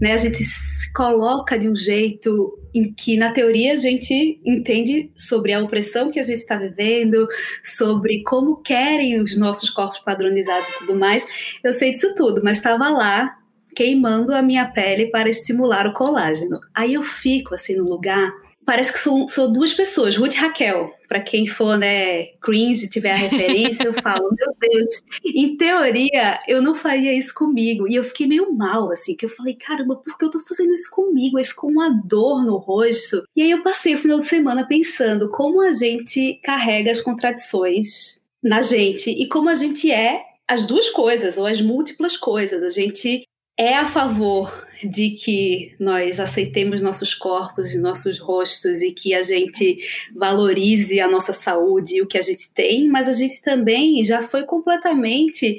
né? 0.00 0.12
A 0.12 0.16
gente 0.16 0.36
se 0.36 0.92
coloca 0.92 1.58
de 1.58 1.68
um 1.68 1.74
jeito 1.74 2.56
em 2.72 2.92
que 2.92 3.16
na 3.16 3.32
teoria 3.32 3.72
a 3.72 3.76
gente 3.76 4.40
entende 4.44 5.10
sobre 5.16 5.52
a 5.52 5.58
opressão 5.58 6.12
que 6.12 6.20
a 6.20 6.22
gente 6.22 6.38
está 6.38 6.54
vivendo, 6.54 7.26
sobre 7.60 8.22
como 8.22 8.58
querem 8.62 9.20
os 9.20 9.36
nossos 9.36 9.68
corpos 9.68 9.98
padronizados 9.98 10.68
e 10.68 10.78
tudo 10.78 10.94
mais. 10.94 11.26
Eu 11.64 11.72
sei 11.72 11.90
disso 11.90 12.14
tudo, 12.14 12.40
mas 12.44 12.58
estava 12.58 12.88
lá 12.88 13.37
queimando 13.78 14.34
a 14.34 14.42
minha 14.42 14.66
pele 14.66 15.06
para 15.06 15.28
estimular 15.28 15.86
o 15.86 15.92
colágeno. 15.92 16.58
Aí 16.74 16.94
eu 16.94 17.04
fico 17.04 17.54
assim 17.54 17.76
no 17.76 17.88
lugar. 17.88 18.32
Parece 18.66 18.92
que 18.92 18.98
sou, 18.98 19.28
sou 19.28 19.52
duas 19.52 19.72
pessoas, 19.72 20.16
Ruth 20.16 20.34
e 20.34 20.38
Raquel. 20.38 20.90
Para 21.06 21.20
quem 21.20 21.46
for, 21.46 21.78
né, 21.78 22.24
cringe, 22.42 22.90
tiver 22.90 23.12
a 23.12 23.16
referência, 23.16 23.84
eu 23.84 23.94
falo, 23.94 24.28
meu 24.36 24.52
Deus, 24.60 24.88
em 25.24 25.56
teoria 25.56 26.40
eu 26.48 26.60
não 26.60 26.74
faria 26.74 27.16
isso 27.16 27.32
comigo. 27.32 27.86
E 27.88 27.94
eu 27.94 28.02
fiquei 28.02 28.26
meio 28.26 28.52
mal, 28.52 28.90
assim, 28.90 29.14
que 29.14 29.26
eu 29.26 29.28
falei, 29.28 29.54
caramba, 29.54 29.94
por 29.94 30.18
que 30.18 30.24
eu 30.24 30.30
tô 30.30 30.40
fazendo 30.40 30.72
isso 30.72 30.90
comigo? 30.90 31.38
Aí 31.38 31.44
ficou 31.44 31.70
uma 31.70 31.88
dor 31.88 32.44
no 32.44 32.56
rosto. 32.56 33.22
E 33.36 33.42
aí 33.42 33.52
eu 33.52 33.62
passei 33.62 33.94
o 33.94 33.98
final 33.98 34.18
de 34.18 34.26
semana 34.26 34.66
pensando 34.66 35.30
como 35.30 35.62
a 35.62 35.70
gente 35.70 36.40
carrega 36.42 36.90
as 36.90 37.00
contradições 37.00 38.20
na 38.42 38.60
gente 38.60 39.08
e 39.08 39.28
como 39.28 39.48
a 39.48 39.54
gente 39.54 39.88
é 39.88 40.20
as 40.48 40.66
duas 40.66 40.90
coisas, 40.90 41.38
ou 41.38 41.46
as 41.46 41.60
múltiplas 41.60 42.16
coisas. 42.16 42.64
A 42.64 42.68
gente 42.68 43.22
é 43.58 43.74
a 43.74 43.86
favor 43.86 44.66
de 44.84 45.10
que 45.10 45.74
nós 45.80 46.20
aceitemos 46.20 46.80
nossos 46.80 47.12
corpos 47.12 47.74
e 47.74 47.80
nossos 47.80 48.18
rostos 48.18 48.80
e 48.80 48.92
que 48.92 49.12
a 49.12 49.24
gente 49.24 49.76
valorize 50.14 51.00
a 51.00 51.08
nossa 51.08 51.32
saúde 51.32 51.96
e 51.96 52.02
o 52.02 52.06
que 52.06 52.16
a 52.16 52.22
gente 52.22 52.50
tem, 52.52 52.86
mas 52.86 53.08
a 53.08 53.12
gente 53.12 53.42
também 53.42 54.02
já 54.04 54.22
foi 54.22 54.44
completamente 54.44 55.58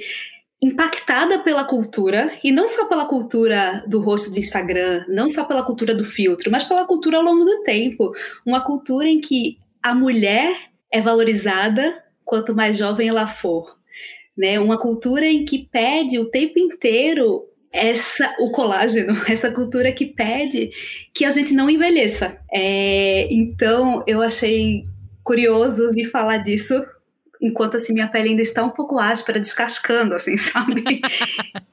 impactada 0.61 1.39
pela 1.39 1.63
cultura, 1.63 2.29
e 2.43 2.51
não 2.51 2.67
só 2.67 2.85
pela 2.85 3.05
cultura 3.05 3.83
do 3.87 4.01
rosto 4.01 4.31
de 4.31 4.39
Instagram, 4.39 5.05
não 5.07 5.29
só 5.29 5.45
pela 5.45 5.63
cultura 5.63 5.95
do 5.95 6.03
filtro, 6.03 6.51
mas 6.51 6.65
pela 6.65 6.85
cultura 6.85 7.17
ao 7.17 7.23
longo 7.23 7.45
do 7.45 7.63
tempo. 7.63 8.11
Uma 8.45 8.61
cultura 8.61 9.07
em 9.07 9.21
que 9.21 9.57
a 9.81 9.95
mulher 9.95 10.53
é 10.91 10.99
valorizada 10.99 12.03
quanto 12.25 12.53
mais 12.53 12.77
jovem 12.77 13.07
ela 13.07 13.25
for. 13.25 13.77
Né? 14.37 14.59
Uma 14.59 14.77
cultura 14.77 15.25
em 15.25 15.45
que 15.45 15.65
pede 15.71 16.19
o 16.19 16.25
tempo 16.25 16.59
inteiro 16.59 17.47
essa 17.71 18.35
o 18.39 18.51
colágeno, 18.51 19.15
essa 19.29 19.51
cultura 19.51 19.91
que 19.91 20.05
pede 20.05 20.69
que 21.13 21.25
a 21.25 21.29
gente 21.29 21.53
não 21.53 21.69
envelheça. 21.69 22.37
É, 22.51 23.27
então 23.31 24.03
eu 24.07 24.21
achei 24.21 24.85
curioso 25.23 25.91
vir 25.91 26.05
falar 26.05 26.37
disso 26.37 26.81
enquanto 27.41 27.77
assim 27.77 27.93
minha 27.93 28.07
pele 28.07 28.29
ainda 28.29 28.41
está 28.41 28.63
um 28.63 28.69
pouco 28.69 28.99
áspera, 28.99 29.39
descascando, 29.39 30.13
assim, 30.13 30.35
sabe? 30.37 30.83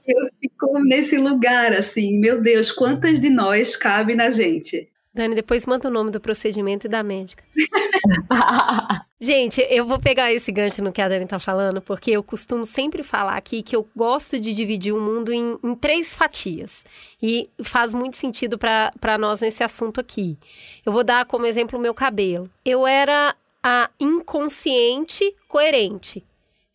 eu 0.07 0.29
fico 0.41 0.79
nesse 0.81 1.17
lugar, 1.17 1.73
assim, 1.73 2.19
meu 2.19 2.41
Deus, 2.41 2.71
quantas 2.71 3.21
de 3.21 3.31
nós 3.31 3.77
cabe 3.77 4.15
na 4.15 4.31
gente? 4.31 4.89
Dani, 5.17 5.35
depois 5.35 5.65
manda 5.65 5.89
o 5.89 5.91
nome 5.91 6.11
do 6.11 6.21
procedimento 6.21 6.87
e 6.87 6.91
da 6.91 7.03
médica. 7.03 7.43
Gente, 9.19 9.67
eu 9.71 9.87
vou 9.87 9.99
pegar 9.99 10.31
esse 10.31 10.53
gancho 10.53 10.83
no 10.83 10.93
que 10.93 11.01
a 11.01 11.09
Dani 11.09 11.27
tá 11.27 11.39
falando, 11.39 11.81
porque 11.81 12.11
eu 12.11 12.23
costumo 12.23 12.67
sempre 12.67 13.03
falar 13.03 13.35
aqui 13.35 13.63
que 13.63 13.75
eu 13.75 13.89
gosto 13.97 14.39
de 14.39 14.53
dividir 14.53 14.93
o 14.93 15.01
mundo 15.01 15.33
em, 15.33 15.59
em 15.65 15.75
três 15.75 16.15
fatias. 16.15 16.85
E 17.23 17.49
faz 17.63 17.95
muito 17.95 18.19
sentido 18.19 18.59
para 18.59 19.17
nós 19.19 19.41
nesse 19.41 19.65
assunto 19.65 19.99
aqui. 19.99 20.37
Eu 20.85 20.93
vou 20.93 21.03
dar 21.03 21.25
como 21.25 21.47
exemplo 21.47 21.79
o 21.79 21.83
meu 21.83 21.95
cabelo. 21.95 22.51
Eu 22.63 22.87
era 22.87 23.35
a 23.63 23.89
inconsciente 23.99 25.35
coerente. 25.49 26.23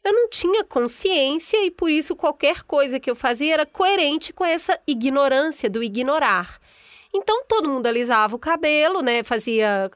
Eu 0.04 0.14
não 0.14 0.28
tinha 0.30 0.64
consciência 0.64 1.64
e 1.64 1.70
por 1.70 1.92
isso 1.92 2.16
qualquer 2.16 2.64
coisa 2.64 3.00
que 3.00 3.10
eu 3.10 3.16
fazia 3.16 3.54
era 3.54 3.68
coerente 3.68 4.34
com 4.34 4.44
essa 4.44 4.80
ignorância 4.88 5.70
do 5.70 5.84
ignorar. 5.84 6.60
Então 7.14 7.44
todo 7.48 7.70
mundo 7.70 7.86
alisava 7.86 8.36
o 8.36 8.40
cabelo, 8.40 9.02
né? 9.02 9.24
Fazia 9.24 9.92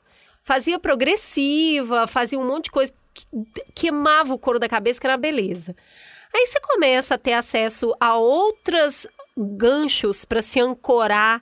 fazia 0.45 0.77
progressiva, 0.77 2.05
fazia 2.05 2.37
um 2.37 2.45
monte 2.45 2.65
de 2.65 2.71
coisa, 2.71 2.93
queimava 3.73 4.31
o 4.31 4.37
couro 4.37 4.59
da 4.59 4.69
cabeça, 4.69 5.01
que 5.01 5.07
era 5.07 5.17
beleza. 5.17 5.75
Aí 6.31 6.45
você 6.45 6.59
começa 6.59 7.15
a 7.15 7.17
ter 7.17 7.33
acesso 7.33 7.95
a 7.99 8.15
outros 8.15 9.07
ganchos 9.35 10.23
para 10.23 10.41
se 10.41 10.59
ancorar, 10.59 11.41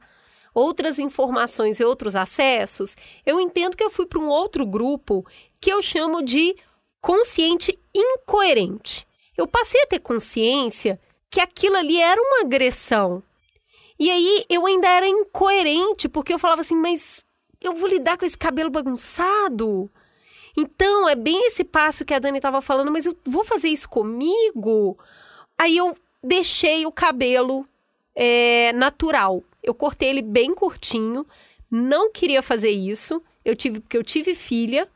outras 0.53 0.99
informações 0.99 1.79
e 1.79 1.83
outros 1.83 2.15
acessos. 2.15 2.95
Eu 3.25 3.39
entendo 3.39 3.75
que 3.75 3.83
eu 3.83 3.89
fui 3.89 4.05
para 4.05 4.19
um 4.19 4.29
outro 4.29 4.65
grupo 4.65 5.25
que 5.59 5.71
eu 5.71 5.81
chamo 5.81 6.23
de 6.23 6.55
consciente 7.01 7.77
incoerente. 7.93 9.05
Eu 9.35 9.47
passei 9.47 9.81
a 9.81 9.87
ter 9.87 9.99
consciência 9.99 10.99
que 11.29 11.41
aquilo 11.41 11.75
ali 11.75 11.99
era 11.99 12.21
uma 12.21 12.41
agressão. 12.41 13.21
E 13.99 14.09
aí 14.09 14.45
eu 14.49 14.65
ainda 14.65 14.87
era 14.87 15.07
incoerente, 15.07 16.09
porque 16.09 16.33
eu 16.33 16.39
falava 16.39 16.61
assim, 16.61 16.75
mas 16.75 17.23
eu 17.61 17.73
vou 17.73 17.89
lidar 17.89 18.17
com 18.17 18.25
esse 18.25 18.37
cabelo 18.37 18.69
bagunçado? 18.69 19.89
Então, 20.55 21.09
é 21.09 21.15
bem 21.15 21.47
esse 21.47 21.63
passo 21.63 22.05
que 22.05 22.13
a 22.13 22.19
Dani 22.19 22.37
estava 22.37 22.61
falando, 22.61 22.91
mas 22.91 23.05
eu 23.05 23.17
vou 23.25 23.43
fazer 23.43 23.69
isso 23.69 23.89
comigo? 23.89 24.97
Aí 25.57 25.77
eu 25.77 25.95
deixei 26.23 26.85
o 26.85 26.91
cabelo 26.91 27.67
é, 28.15 28.71
natural. 28.73 29.43
Eu 29.63 29.73
cortei 29.73 30.09
ele 30.09 30.21
bem 30.21 30.53
curtinho, 30.53 31.25
não 31.71 32.11
queria 32.11 32.41
fazer 32.41 32.69
isso. 32.69 33.21
Eu 33.43 33.55
tive, 33.55 33.79
porque 33.79 33.97
eu 33.97 34.03
tive 34.03 34.35
filha, 34.35 34.87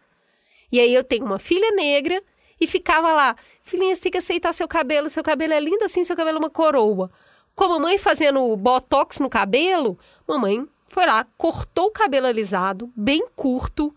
e 0.72 0.80
aí 0.80 0.94
eu 0.94 1.04
tenho 1.04 1.26
uma 1.26 1.40
filha 1.40 1.72
negra, 1.72 2.22
e 2.60 2.68
ficava 2.68 3.12
lá, 3.14 3.36
filhinha, 3.62 3.96
você 3.96 4.04
tem 4.04 4.12
que 4.12 4.18
aceitar 4.18 4.54
seu 4.54 4.68
cabelo, 4.68 5.10
seu 5.10 5.24
cabelo 5.24 5.54
é 5.54 5.60
lindo 5.60 5.84
assim, 5.84 6.04
seu 6.04 6.16
cabelo 6.16 6.38
é 6.38 6.40
uma 6.40 6.50
coroa. 6.50 7.12
Com 7.58 7.64
a 7.64 7.70
mamãe 7.70 7.98
fazendo 7.98 8.56
botox 8.56 9.20
no 9.20 9.32
cabelo, 9.32 9.98
mamãe 10.28 10.64
foi 10.88 11.08
lá, 11.08 11.26
cortou 11.40 11.88
o 11.88 11.92
cabelo 11.92 12.28
alisado, 12.28 12.94
bem 12.96 13.26
curto, 13.36 13.96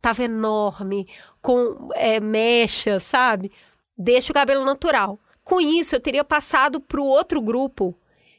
tava 0.00 0.22
enorme, 0.22 1.08
com 1.42 1.88
é, 1.96 2.20
mecha, 2.20 3.00
sabe? 3.00 3.50
Deixa 3.98 4.30
o 4.30 4.34
cabelo 4.34 4.64
natural. 4.64 5.18
Com 5.42 5.60
isso, 5.60 5.96
eu 5.96 6.00
teria 6.00 6.22
passado 6.22 6.80
para 6.80 7.00
o 7.00 7.04
outro 7.04 7.42
grupo, 7.42 7.98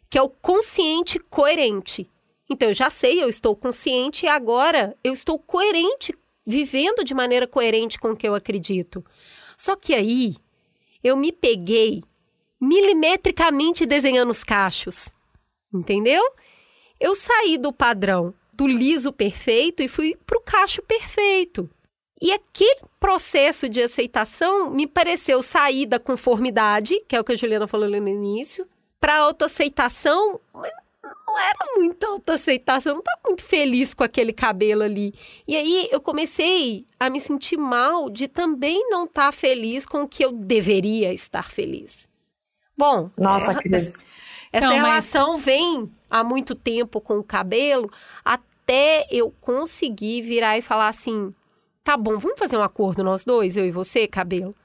que 0.09 0.17
é 0.17 0.21
o 0.21 0.29
consciente 0.29 1.19
coerente. 1.19 2.09
Então, 2.49 2.69
eu 2.69 2.73
já 2.73 2.89
sei, 2.89 3.21
eu 3.21 3.27
estou 3.27 3.57
consciente 3.57 4.25
e 4.25 4.29
agora 4.29 4.95
eu 5.03 5.11
estou 5.11 5.37
coerente, 5.37 6.17
vivendo 6.45 7.03
de 7.03 7.13
maneira 7.13 7.45
coerente 7.45 7.99
com 7.99 8.11
o 8.11 8.15
que 8.15 8.25
eu 8.25 8.35
acredito. 8.35 9.03
Só 9.57 9.75
que 9.75 9.93
aí, 9.93 10.37
eu 11.03 11.17
me 11.17 11.33
peguei 11.33 12.05
milimetricamente 12.61 13.85
desenhando 13.85 14.29
os 14.29 14.43
cachos. 14.43 15.09
Entendeu? 15.73 16.23
Eu 16.99 17.15
saí 17.15 17.57
do 17.57 17.73
padrão 17.73 18.33
do 18.53 18.67
liso 18.67 19.11
perfeito 19.11 19.81
e 19.81 19.87
fui 19.87 20.15
para 20.25 20.37
o 20.37 20.41
cacho 20.41 20.83
perfeito. 20.83 21.67
E 22.21 22.31
aquele 22.31 22.81
processo 22.99 23.67
de 23.67 23.81
aceitação 23.81 24.69
me 24.69 24.85
pareceu 24.85 25.41
sair 25.41 25.87
da 25.87 25.99
conformidade, 25.99 27.03
que 27.07 27.15
é 27.15 27.19
o 27.19 27.23
que 27.23 27.31
a 27.31 27.35
Juliana 27.35 27.65
falou 27.65 27.89
no 27.89 28.07
início, 28.07 28.67
para 28.99 29.17
autoaceitação, 29.17 30.39
não 30.53 31.39
era 31.39 31.57
muito 31.75 32.03
autoaceitação, 32.05 32.93
não 32.93 32.99
estava 32.99 33.21
muito 33.25 33.43
feliz 33.43 33.95
com 33.95 34.03
aquele 34.03 34.31
cabelo 34.31 34.83
ali. 34.83 35.15
E 35.47 35.55
aí 35.55 35.89
eu 35.91 35.99
comecei 35.99 36.85
a 36.99 37.09
me 37.09 37.19
sentir 37.19 37.57
mal 37.57 38.11
de 38.11 38.27
também 38.27 38.87
não 38.91 39.05
estar 39.05 39.25
tá 39.25 39.31
feliz 39.31 39.87
com 39.87 40.03
o 40.03 40.07
que 40.07 40.23
eu 40.23 40.31
deveria 40.31 41.11
estar 41.11 41.49
feliz. 41.49 42.10
Bom, 42.81 43.11
nossa, 43.15 43.51
é, 43.51 43.55
Cris. 43.55 43.93
Essa 44.51 44.65
então, 44.65 44.71
relação 44.71 45.33
mas... 45.33 45.45
vem 45.45 45.91
há 46.09 46.23
muito 46.23 46.55
tempo 46.55 46.99
com 46.99 47.19
o 47.19 47.23
cabelo, 47.23 47.91
até 48.25 49.05
eu 49.11 49.29
conseguir 49.39 50.23
virar 50.23 50.57
e 50.57 50.63
falar 50.63 50.87
assim: 50.87 51.31
tá 51.83 51.95
bom, 51.95 52.17
vamos 52.17 52.39
fazer 52.39 52.57
um 52.57 52.63
acordo 52.63 53.03
nós 53.03 53.23
dois, 53.23 53.55
eu 53.55 53.67
e 53.67 53.71
você, 53.71 54.07
cabelo. 54.07 54.55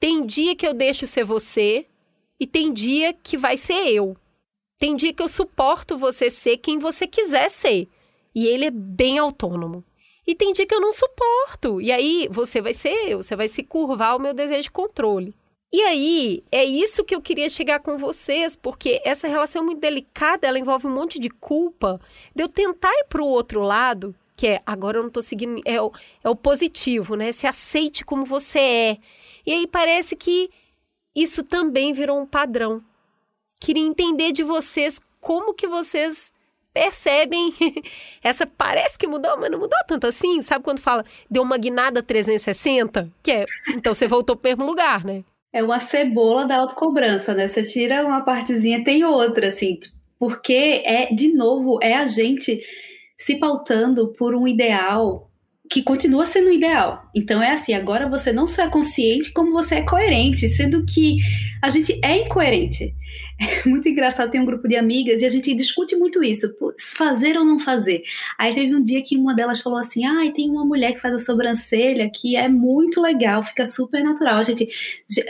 Tem 0.00 0.24
dia 0.24 0.56
que 0.56 0.66
eu 0.66 0.72
deixo 0.72 1.06
ser 1.06 1.24
você 1.24 1.86
e 2.40 2.46
tem 2.46 2.72
dia 2.72 3.12
que 3.12 3.36
vai 3.36 3.58
ser 3.58 3.90
eu. 3.90 4.16
Tem 4.78 4.96
dia 4.96 5.12
que 5.12 5.22
eu 5.22 5.28
suporto 5.28 5.98
você 5.98 6.30
ser 6.30 6.56
quem 6.56 6.78
você 6.78 7.06
quiser 7.06 7.50
ser. 7.50 7.88
E 8.34 8.46
ele 8.46 8.64
é 8.64 8.70
bem 8.70 9.18
autônomo. 9.18 9.84
E 10.26 10.34
tem 10.34 10.52
dia 10.54 10.66
que 10.66 10.74
eu 10.74 10.80
não 10.80 10.94
suporto. 10.94 11.78
E 11.80 11.92
aí 11.92 12.26
você 12.30 12.62
vai 12.62 12.72
ser 12.72 12.94
eu, 13.06 13.22
você 13.22 13.36
vai 13.36 13.48
se 13.48 13.62
curvar 13.62 14.12
ao 14.12 14.18
meu 14.18 14.32
desejo 14.32 14.62
de 14.62 14.70
controle. 14.70 15.34
E 15.74 15.82
aí, 15.82 16.44
é 16.52 16.64
isso 16.64 17.02
que 17.02 17.12
eu 17.12 17.20
queria 17.20 17.50
chegar 17.50 17.80
com 17.80 17.98
vocês, 17.98 18.54
porque 18.54 19.02
essa 19.04 19.26
relação 19.26 19.60
é 19.60 19.64
muito 19.64 19.80
delicada, 19.80 20.46
ela 20.46 20.56
envolve 20.56 20.86
um 20.86 20.94
monte 20.94 21.18
de 21.18 21.28
culpa, 21.28 22.00
de 22.32 22.44
eu 22.44 22.48
tentar 22.48 22.92
ir 22.92 23.06
para 23.08 23.20
o 23.20 23.26
outro 23.26 23.60
lado 23.60 24.14
que 24.36 24.46
é 24.46 24.62
agora 24.64 24.98
eu 24.98 25.02
não 25.02 25.10
tô 25.10 25.20
seguindo. 25.20 25.60
É 25.64 25.82
o, 25.82 25.90
é 26.22 26.30
o 26.30 26.36
positivo, 26.36 27.16
né? 27.16 27.32
Se 27.32 27.48
aceite 27.48 28.04
como 28.04 28.24
você 28.24 28.60
é. 28.60 28.98
E 29.44 29.52
aí 29.52 29.66
parece 29.66 30.14
que 30.14 30.48
isso 31.12 31.42
também 31.42 31.92
virou 31.92 32.20
um 32.20 32.26
padrão. 32.26 32.80
Queria 33.60 33.84
entender 33.84 34.30
de 34.30 34.44
vocês 34.44 35.00
como 35.20 35.54
que 35.54 35.66
vocês 35.66 36.32
percebem 36.72 37.52
essa 38.22 38.46
parece 38.46 38.96
que 38.96 39.08
mudou, 39.08 39.36
mas 39.40 39.50
não 39.50 39.58
mudou 39.58 39.78
tanto 39.88 40.06
assim. 40.06 40.40
Sabe 40.40 40.62
quando 40.62 40.80
fala 40.80 41.04
deu 41.28 41.42
uma 41.42 41.58
guinada 41.58 42.00
360? 42.00 43.10
Que 43.24 43.32
é, 43.32 43.44
então 43.70 43.92
você 43.92 44.06
voltou 44.06 44.36
para 44.36 44.48
o 44.48 44.50
mesmo 44.50 44.64
lugar, 44.64 45.04
né? 45.04 45.24
É 45.54 45.62
uma 45.62 45.78
cebola 45.78 46.44
da 46.44 46.56
autocobrança, 46.56 47.32
né? 47.32 47.46
Você 47.46 47.62
tira 47.62 48.04
uma 48.04 48.22
partezinha, 48.22 48.82
tem 48.82 49.04
outra, 49.04 49.48
assim, 49.48 49.78
porque 50.18 50.82
é, 50.84 51.14
de 51.14 51.32
novo, 51.32 51.78
é 51.80 51.94
a 51.94 52.04
gente 52.04 52.58
se 53.16 53.36
pautando 53.36 54.12
por 54.18 54.34
um 54.34 54.48
ideal 54.48 55.30
que 55.70 55.82
continua 55.82 56.26
sendo 56.26 56.50
ideal. 56.50 57.08
Então 57.14 57.42
é 57.42 57.52
assim, 57.52 57.72
agora 57.72 58.08
você 58.08 58.32
não 58.32 58.46
só 58.46 58.62
é 58.62 58.68
consciente, 58.68 59.32
como 59.32 59.52
você 59.52 59.76
é 59.76 59.82
coerente, 59.82 60.46
sendo 60.48 60.84
que 60.84 61.16
a 61.62 61.68
gente 61.68 61.98
é 62.02 62.18
incoerente. 62.18 62.94
É 63.40 63.66
muito 63.68 63.88
engraçado, 63.88 64.30
tem 64.30 64.40
um 64.40 64.44
grupo 64.44 64.68
de 64.68 64.76
amigas 64.76 65.20
e 65.20 65.24
a 65.24 65.28
gente 65.28 65.54
discute 65.54 65.96
muito 65.96 66.22
isso, 66.22 66.48
fazer 66.96 67.36
ou 67.36 67.44
não 67.44 67.58
fazer. 67.58 68.02
Aí 68.38 68.54
teve 68.54 68.74
um 68.74 68.82
dia 68.82 69.02
que 69.02 69.16
uma 69.16 69.34
delas 69.34 69.60
falou 69.60 69.78
assim: 69.78 70.04
"Ah, 70.04 70.30
tem 70.34 70.50
uma 70.50 70.64
mulher 70.64 70.92
que 70.92 71.00
faz 71.00 71.14
a 71.14 71.18
sobrancelha 71.18 72.10
que 72.10 72.36
é 72.36 72.48
muito 72.48 73.00
legal, 73.00 73.42
fica 73.42 73.66
super 73.66 74.02
natural". 74.02 74.38
A 74.38 74.42
gente, 74.42 74.68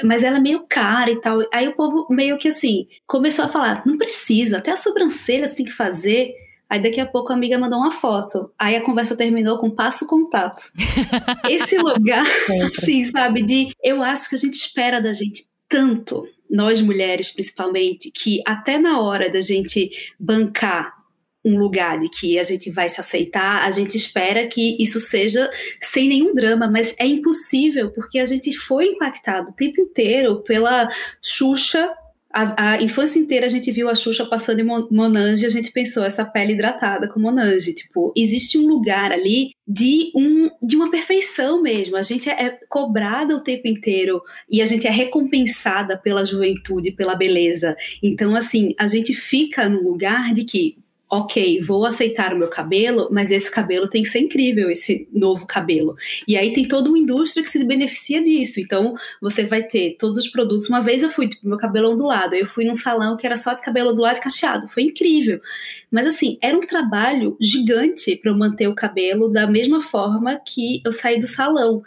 mas 0.04 0.22
ela 0.22 0.36
é 0.36 0.40
meio 0.40 0.64
cara 0.68 1.10
e 1.10 1.20
tal. 1.20 1.40
Aí 1.52 1.66
o 1.68 1.74
povo 1.74 2.06
meio 2.10 2.38
que 2.38 2.48
assim, 2.48 2.86
começou 3.06 3.44
a 3.44 3.48
falar: 3.48 3.82
"Não 3.86 3.96
precisa, 3.96 4.58
até 4.58 4.70
a 4.72 4.76
sobrancelha 4.76 5.46
você 5.46 5.56
tem 5.56 5.66
que 5.66 5.72
fazer". 5.72 6.32
Aí 6.68 6.82
daqui 6.82 7.00
a 7.00 7.06
pouco 7.06 7.32
a 7.32 7.36
amiga 7.36 7.58
mandou 7.58 7.78
uma 7.78 7.92
foto. 7.92 8.50
Aí 8.58 8.74
a 8.74 8.80
conversa 8.80 9.14
terminou 9.14 9.58
com 9.58 9.70
passo 9.70 10.06
contato. 10.06 10.72
Esse 11.48 11.76
lugar, 11.78 12.24
sim, 12.72 13.04
sabe, 13.04 13.42
de 13.42 13.68
eu 13.82 14.02
acho 14.02 14.28
que 14.28 14.34
a 14.34 14.38
gente 14.38 14.54
espera 14.54 15.00
da 15.00 15.12
gente 15.12 15.46
tanto, 15.68 16.26
nós 16.50 16.80
mulheres 16.80 17.30
principalmente, 17.30 18.10
que 18.10 18.40
até 18.46 18.78
na 18.78 19.00
hora 19.00 19.30
da 19.30 19.40
gente 19.40 19.90
bancar 20.18 21.04
um 21.44 21.58
lugar 21.58 21.98
de 21.98 22.08
que 22.08 22.38
a 22.38 22.42
gente 22.42 22.70
vai 22.70 22.88
se 22.88 23.00
aceitar, 23.00 23.66
a 23.66 23.70
gente 23.70 23.96
espera 23.96 24.46
que 24.46 24.82
isso 24.82 24.98
seja 24.98 25.50
sem 25.80 26.08
nenhum 26.08 26.32
drama, 26.32 26.70
mas 26.70 26.96
é 26.98 27.06
impossível 27.06 27.90
porque 27.90 28.18
a 28.18 28.24
gente 28.24 28.56
foi 28.56 28.86
impactado 28.86 29.50
o 29.50 29.54
tempo 29.54 29.80
inteiro 29.80 30.40
pela 30.42 30.88
Xuxa 31.20 31.92
a, 32.34 32.72
a, 32.72 32.82
infância 32.82 33.18
inteira 33.18 33.46
a 33.46 33.48
gente 33.48 33.70
viu 33.70 33.88
a 33.88 33.94
Xuxa 33.94 34.26
passando 34.26 34.58
em 34.58 34.64
Monange 34.64 35.44
e 35.44 35.46
a 35.46 35.50
gente 35.50 35.70
pensou 35.70 36.02
essa 36.02 36.24
pele 36.24 36.54
hidratada 36.54 37.08
com 37.08 37.20
Monange. 37.20 37.72
Tipo, 37.72 38.12
existe 38.16 38.58
um 38.58 38.66
lugar 38.66 39.12
ali 39.12 39.52
de, 39.66 40.10
um, 40.16 40.50
de 40.60 40.74
uma 40.74 40.90
perfeição 40.90 41.62
mesmo. 41.62 41.96
A 41.96 42.02
gente 42.02 42.28
é, 42.28 42.46
é 42.46 42.58
cobrada 42.68 43.36
o 43.36 43.40
tempo 43.40 43.68
inteiro 43.68 44.20
e 44.50 44.60
a 44.60 44.64
gente 44.64 44.84
é 44.84 44.90
recompensada 44.90 45.96
pela 45.96 46.24
juventude, 46.24 46.90
pela 46.90 47.14
beleza. 47.14 47.76
Então, 48.02 48.34
assim, 48.34 48.74
a 48.78 48.88
gente 48.88 49.14
fica 49.14 49.68
no 49.68 49.80
lugar 49.80 50.34
de 50.34 50.44
que 50.44 50.76
ok, 51.08 51.60
vou 51.60 51.84
aceitar 51.84 52.32
o 52.32 52.38
meu 52.38 52.48
cabelo, 52.48 53.08
mas 53.12 53.30
esse 53.30 53.50
cabelo 53.50 53.88
tem 53.88 54.02
que 54.02 54.08
ser 54.08 54.20
incrível, 54.20 54.70
esse 54.70 55.08
novo 55.12 55.46
cabelo. 55.46 55.94
E 56.26 56.36
aí 56.36 56.52
tem 56.52 56.66
toda 56.66 56.88
uma 56.88 56.98
indústria 56.98 57.42
que 57.42 57.48
se 57.48 57.62
beneficia 57.64 58.22
disso. 58.22 58.58
Então, 58.58 58.94
você 59.20 59.44
vai 59.44 59.62
ter 59.62 59.96
todos 59.98 60.18
os 60.18 60.28
produtos. 60.28 60.68
Uma 60.68 60.80
vez 60.80 61.02
eu 61.02 61.10
fui, 61.10 61.28
tipo, 61.28 61.46
meu 61.46 61.58
cabelo 61.58 61.92
ondulado, 61.92 62.34
eu 62.34 62.46
fui 62.46 62.64
num 62.64 62.74
salão 62.74 63.16
que 63.16 63.26
era 63.26 63.36
só 63.36 63.54
de 63.54 63.60
cabelo 63.60 63.92
ondulado 63.92 64.18
e 64.18 64.22
cacheado. 64.22 64.68
Foi 64.68 64.84
incrível. 64.84 65.40
Mas 65.90 66.06
assim, 66.06 66.38
era 66.42 66.56
um 66.56 66.62
trabalho 66.62 67.36
gigante 67.40 68.16
para 68.16 68.30
eu 68.30 68.36
manter 68.36 68.66
o 68.66 68.74
cabelo 68.74 69.28
da 69.28 69.46
mesma 69.46 69.80
forma 69.80 70.40
que 70.44 70.82
eu 70.84 70.90
saí 70.90 71.20
do 71.20 71.26
salão. 71.26 71.82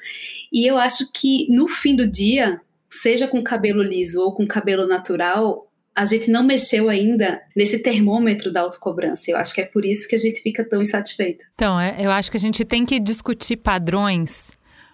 E 0.52 0.66
eu 0.66 0.78
acho 0.78 1.12
que 1.12 1.48
no 1.50 1.68
fim 1.68 1.96
do 1.96 2.08
dia, 2.08 2.62
seja 2.90 3.28
com 3.28 3.44
cabelo 3.44 3.84
liso 3.84 4.22
ou 4.22 4.34
com 4.34 4.48
cabelo 4.48 4.88
natural, 4.88 5.67
a 5.98 6.06
gente 6.06 6.30
não 6.30 6.44
mexeu 6.44 6.90
ainda 6.90 7.42
nesse 7.56 7.80
termômetro 7.80 8.54
da 8.54 8.62
autocobrança. 8.62 9.32
Eu 9.32 9.38
acho 9.38 9.52
que 9.52 9.62
é 9.62 9.66
por 9.66 9.84
isso 9.84 10.08
que 10.08 10.14
a 10.14 10.20
gente 10.20 10.44
fica 10.44 10.64
tão 10.64 10.80
insatisfeita. 10.80 11.44
Então, 11.56 11.80
é, 11.80 11.96
eu 11.98 12.12
acho 12.12 12.30
que 12.30 12.38
a 12.38 12.40
gente 12.40 12.64
tem 12.64 12.86
que 12.86 13.00
discutir 13.00 13.58
padrões. 13.58 14.52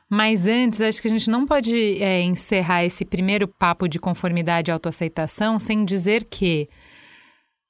Mas 0.10 0.48
antes, 0.48 0.80
acho 0.80 1.02
que 1.02 1.10
a 1.10 1.12
gente 1.12 1.30
não 1.30 1.46
pode 1.46 2.02
é, 2.02 2.22
encerrar 2.22 2.86
esse 2.86 3.04
primeiro 3.04 3.50
papo 3.50 3.90
de 3.90 4.00
conformidade 4.00 4.70
e 4.70 4.72
autoaceitação 4.72 5.60
sem 5.60 5.84
dizer 5.84 6.24
que 6.24 6.70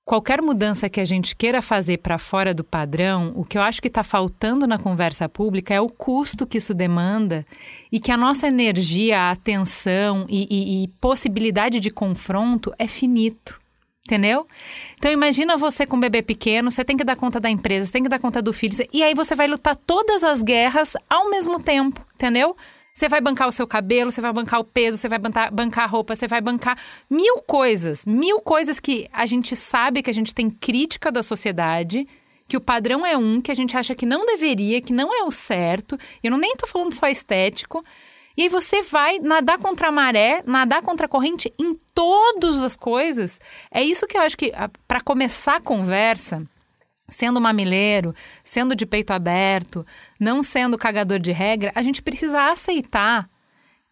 qualquer 0.05 0.41
mudança 0.41 0.89
que 0.89 0.99
a 0.99 1.05
gente 1.05 1.35
queira 1.35 1.61
fazer 1.61 1.99
para 1.99 2.17
fora 2.17 2.53
do 2.53 2.63
padrão, 2.63 3.31
o 3.35 3.45
que 3.45 3.57
eu 3.57 3.61
acho 3.61 3.81
que 3.81 3.87
está 3.87 4.03
faltando 4.03 4.67
na 4.67 4.77
conversa 4.77 5.29
pública 5.29 5.73
é 5.73 5.79
o 5.81 5.89
custo 5.89 6.45
que 6.45 6.57
isso 6.57 6.73
demanda 6.73 7.45
e 7.91 7.99
que 7.99 8.11
a 8.11 8.17
nossa 8.17 8.47
energia, 8.47 9.31
atenção 9.31 10.25
e, 10.29 10.47
e, 10.49 10.83
e 10.83 10.87
possibilidade 10.99 11.79
de 11.79 11.89
confronto 11.89 12.73
é 12.77 12.87
finito. 12.87 13.61
Entendeu? 14.05 14.45
Então 14.97 15.09
imagina 15.09 15.55
você 15.55 15.85
com 15.85 15.95
um 15.95 15.99
bebê 15.99 16.21
pequeno, 16.21 16.69
você 16.69 16.83
tem 16.83 16.97
que 16.97 17.05
dar 17.05 17.15
conta 17.15 17.39
da 17.39 17.49
empresa, 17.49 17.87
você 17.87 17.93
tem 17.93 18.03
que 18.03 18.09
dar 18.09 18.19
conta 18.19 18.41
do 18.41 18.51
filho, 18.51 18.75
e 18.91 19.01
aí 19.01 19.13
você 19.13 19.33
vai 19.33 19.47
lutar 19.47 19.77
todas 19.77 20.25
as 20.25 20.43
guerras 20.43 20.97
ao 21.09 21.29
mesmo 21.29 21.63
tempo, 21.63 22.05
entendeu? 22.13 22.53
Você 22.93 23.09
vai 23.09 23.19
bancar 23.19 23.47
o 23.47 23.51
seu 23.51 23.65
cabelo, 23.65 24.11
você 24.11 24.21
vai 24.21 24.31
bancar 24.31 24.59
o 24.59 24.63
peso, 24.63 24.97
você 24.97 25.09
vai 25.09 25.17
bancar 25.17 25.83
a 25.83 25.87
roupa, 25.87 26.15
você 26.15 26.27
vai 26.27 26.39
bancar 26.39 26.77
mil 27.09 27.37
coisas, 27.41 28.05
mil 28.05 28.39
coisas 28.39 28.79
que 28.79 29.09
a 29.11 29.25
gente 29.25 29.55
sabe 29.55 30.03
que 30.03 30.11
a 30.11 30.13
gente 30.13 30.33
tem 30.33 30.47
crítica 30.47 31.11
da 31.11 31.23
sociedade, 31.23 32.07
que 32.47 32.55
o 32.55 32.61
padrão 32.61 33.03
é 33.03 33.17
um, 33.17 33.41
que 33.41 33.49
a 33.49 33.55
gente 33.55 33.75
acha 33.75 33.95
que 33.95 34.05
não 34.05 34.27
deveria, 34.27 34.79
que 34.79 34.93
não 34.93 35.11
é 35.11 35.23
o 35.23 35.31
certo. 35.31 35.97
Eu 36.21 36.29
não 36.29 36.37
nem 36.37 36.55
tô 36.55 36.67
falando 36.67 36.93
só 36.93 37.07
estético. 37.07 37.83
E 38.37 38.43
aí 38.43 38.49
você 38.49 38.83
vai 38.83 39.17
nadar 39.17 39.57
contra 39.57 39.87
a 39.87 39.91
maré, 39.91 40.43
nadar 40.45 40.83
contra 40.83 41.07
a 41.07 41.09
corrente 41.09 41.51
em 41.57 41.75
todas 41.95 42.63
as 42.63 42.75
coisas. 42.75 43.39
É 43.71 43.81
isso 43.83 44.05
que 44.05 44.17
eu 44.17 44.21
acho 44.21 44.37
que, 44.37 44.51
para 44.87 45.01
começar 45.01 45.55
a 45.55 45.61
conversa, 45.61 46.43
sendo 47.07 47.41
mamileiro, 47.41 48.13
sendo 48.43 48.75
de 48.75 48.85
peito 48.85 49.11
aberto, 49.11 49.85
não 50.19 50.41
sendo 50.41 50.77
cagador 50.77 51.19
de 51.19 51.31
regra, 51.31 51.71
a 51.75 51.81
gente 51.81 52.01
precisa 52.01 52.49
aceitar 52.49 53.29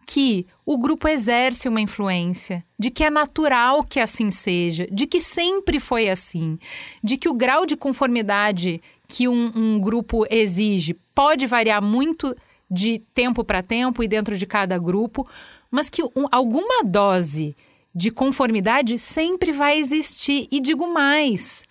que 0.06 0.46
o 0.66 0.78
grupo 0.78 1.08
exerce 1.08 1.70
uma 1.70 1.80
influência, 1.80 2.66
de 2.78 2.90
que 2.90 3.04
é 3.04 3.10
natural 3.10 3.84
que 3.84 4.00
assim 4.00 4.32
seja, 4.32 4.88
de 4.92 5.06
que 5.06 5.22
sempre 5.22 5.80
foi 5.80 6.10
assim, 6.10 6.58
de 7.04 7.18
que 7.18 7.30
o 7.30 7.34
grau 7.34 7.66
de 7.66 7.78
conformidade 7.78 8.82
que 9.08 9.28
um, 9.28 9.52
um 9.56 9.80
grupo 9.80 10.26
exige 10.30 10.96
pode 11.14 11.46
variar 11.46 11.82
muito 11.82 12.36
de 12.70 13.00
tempo 13.14 13.44
para 13.44 13.62
tempo 13.62 14.02
e 14.02 14.08
dentro 14.08 14.38
de 14.38 14.46
cada 14.46 14.78
grupo, 14.78 15.28
mas 15.70 15.90
que 15.90 16.04
um, 16.04 16.26
alguma 16.32 16.84
dose 16.84 17.56
de 17.94 18.10
conformidade 18.10 18.98
sempre 18.98 19.52
vai 19.52 19.78
existir. 19.78 20.48
E 20.50 20.60
digo 20.62 20.88
mais. 20.94 21.64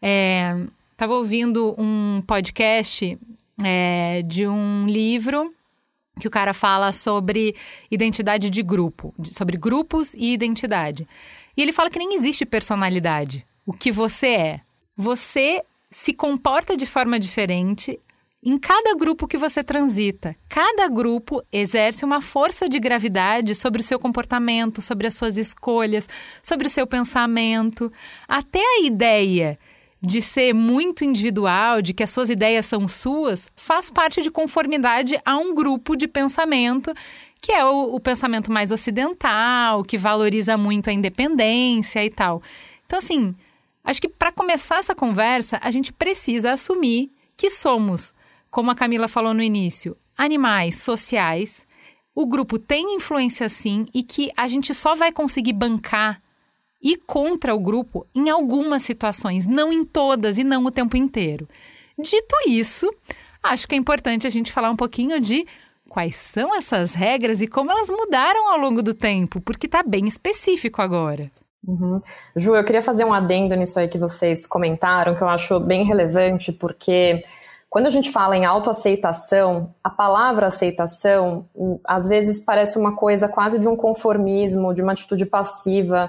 É, 0.00 0.56
Estava 1.04 1.18
ouvindo 1.18 1.74
um 1.76 2.22
podcast 2.26 3.18
é, 3.62 4.22
de 4.22 4.48
um 4.48 4.86
livro 4.86 5.52
que 6.18 6.26
o 6.26 6.30
cara 6.30 6.54
fala 6.54 6.92
sobre 6.92 7.54
identidade 7.90 8.48
de 8.48 8.62
grupo, 8.62 9.14
sobre 9.22 9.58
grupos 9.58 10.14
e 10.14 10.32
identidade. 10.32 11.06
E 11.54 11.60
ele 11.60 11.74
fala 11.74 11.90
que 11.90 11.98
nem 11.98 12.14
existe 12.14 12.46
personalidade. 12.46 13.46
O 13.66 13.72
que 13.74 13.92
você 13.92 14.28
é. 14.28 14.60
Você 14.96 15.62
se 15.90 16.14
comporta 16.14 16.74
de 16.74 16.86
forma 16.86 17.20
diferente 17.20 18.00
em 18.42 18.56
cada 18.56 18.96
grupo 18.96 19.28
que 19.28 19.36
você 19.36 19.62
transita. 19.62 20.34
Cada 20.48 20.88
grupo 20.88 21.42
exerce 21.52 22.02
uma 22.02 22.22
força 22.22 22.66
de 22.66 22.80
gravidade 22.80 23.54
sobre 23.54 23.82
o 23.82 23.84
seu 23.84 23.98
comportamento, 23.98 24.80
sobre 24.80 25.06
as 25.06 25.12
suas 25.12 25.36
escolhas, 25.36 26.08
sobre 26.42 26.66
o 26.66 26.70
seu 26.70 26.86
pensamento. 26.86 27.92
Até 28.26 28.60
a 28.60 28.80
ideia 28.80 29.58
de 30.04 30.20
ser 30.20 30.52
muito 30.52 31.04
individual, 31.04 31.80
de 31.80 31.94
que 31.94 32.02
as 32.02 32.10
suas 32.10 32.28
ideias 32.28 32.66
são 32.66 32.86
suas, 32.86 33.50
faz 33.56 33.90
parte 33.90 34.22
de 34.22 34.30
conformidade 34.30 35.18
a 35.24 35.36
um 35.36 35.54
grupo 35.54 35.96
de 35.96 36.06
pensamento 36.06 36.92
que 37.40 37.52
é 37.52 37.62
o, 37.62 37.94
o 37.94 38.00
pensamento 38.00 38.50
mais 38.50 38.72
ocidental, 38.72 39.82
que 39.82 39.98
valoriza 39.98 40.56
muito 40.56 40.88
a 40.88 40.92
independência 40.94 42.02
e 42.02 42.08
tal. 42.08 42.42
Então, 42.86 42.98
assim, 42.98 43.34
acho 43.84 44.00
que 44.00 44.08
para 44.08 44.32
começar 44.32 44.78
essa 44.78 44.94
conversa, 44.94 45.58
a 45.60 45.70
gente 45.70 45.92
precisa 45.92 46.52
assumir 46.52 47.10
que 47.36 47.50
somos, 47.50 48.14
como 48.50 48.70
a 48.70 48.74
Camila 48.74 49.08
falou 49.08 49.34
no 49.34 49.42
início, 49.42 49.94
animais 50.16 50.76
sociais. 50.76 51.66
O 52.14 52.26
grupo 52.26 52.58
tem 52.58 52.96
influência 52.96 53.46
sim 53.50 53.84
e 53.92 54.02
que 54.02 54.30
a 54.34 54.48
gente 54.48 54.72
só 54.72 54.94
vai 54.94 55.12
conseguir 55.12 55.52
bancar 55.52 56.22
e 56.84 56.98
contra 56.98 57.54
o 57.54 57.58
grupo 57.58 58.06
em 58.14 58.28
algumas 58.28 58.82
situações, 58.82 59.46
não 59.46 59.72
em 59.72 59.82
todas 59.84 60.36
e 60.36 60.44
não 60.44 60.62
o 60.66 60.70
tempo 60.70 60.98
inteiro. 60.98 61.48
Dito 61.98 62.36
isso, 62.46 62.92
acho 63.42 63.66
que 63.66 63.74
é 63.74 63.78
importante 63.78 64.26
a 64.26 64.30
gente 64.30 64.52
falar 64.52 64.70
um 64.70 64.76
pouquinho 64.76 65.18
de 65.18 65.46
quais 65.88 66.16
são 66.16 66.54
essas 66.54 66.92
regras 66.92 67.40
e 67.40 67.46
como 67.46 67.70
elas 67.70 67.88
mudaram 67.88 68.52
ao 68.52 68.58
longo 68.58 68.82
do 68.82 68.92
tempo, 68.92 69.40
porque 69.40 69.66
está 69.66 69.82
bem 69.82 70.06
específico 70.06 70.82
agora. 70.82 71.30
Uhum. 71.66 72.02
Ju, 72.36 72.54
eu 72.54 72.64
queria 72.64 72.82
fazer 72.82 73.06
um 73.06 73.14
adendo 73.14 73.54
nisso 73.54 73.78
aí 73.78 73.88
que 73.88 73.96
vocês 73.96 74.46
comentaram, 74.46 75.14
que 75.14 75.22
eu 75.22 75.28
acho 75.28 75.58
bem 75.60 75.84
relevante, 75.84 76.52
porque 76.52 77.24
Quando 77.74 77.86
a 77.86 77.90
gente 77.90 78.12
fala 78.12 78.36
em 78.36 78.44
autoaceitação, 78.44 79.74
a 79.82 79.90
palavra 79.90 80.46
aceitação 80.46 81.48
hum, 81.56 81.80
às 81.84 82.06
vezes 82.06 82.38
parece 82.38 82.78
uma 82.78 82.94
coisa 82.94 83.26
quase 83.26 83.58
de 83.58 83.66
um 83.66 83.74
conformismo, 83.74 84.72
de 84.72 84.80
uma 84.80 84.92
atitude 84.92 85.26
passiva. 85.26 86.08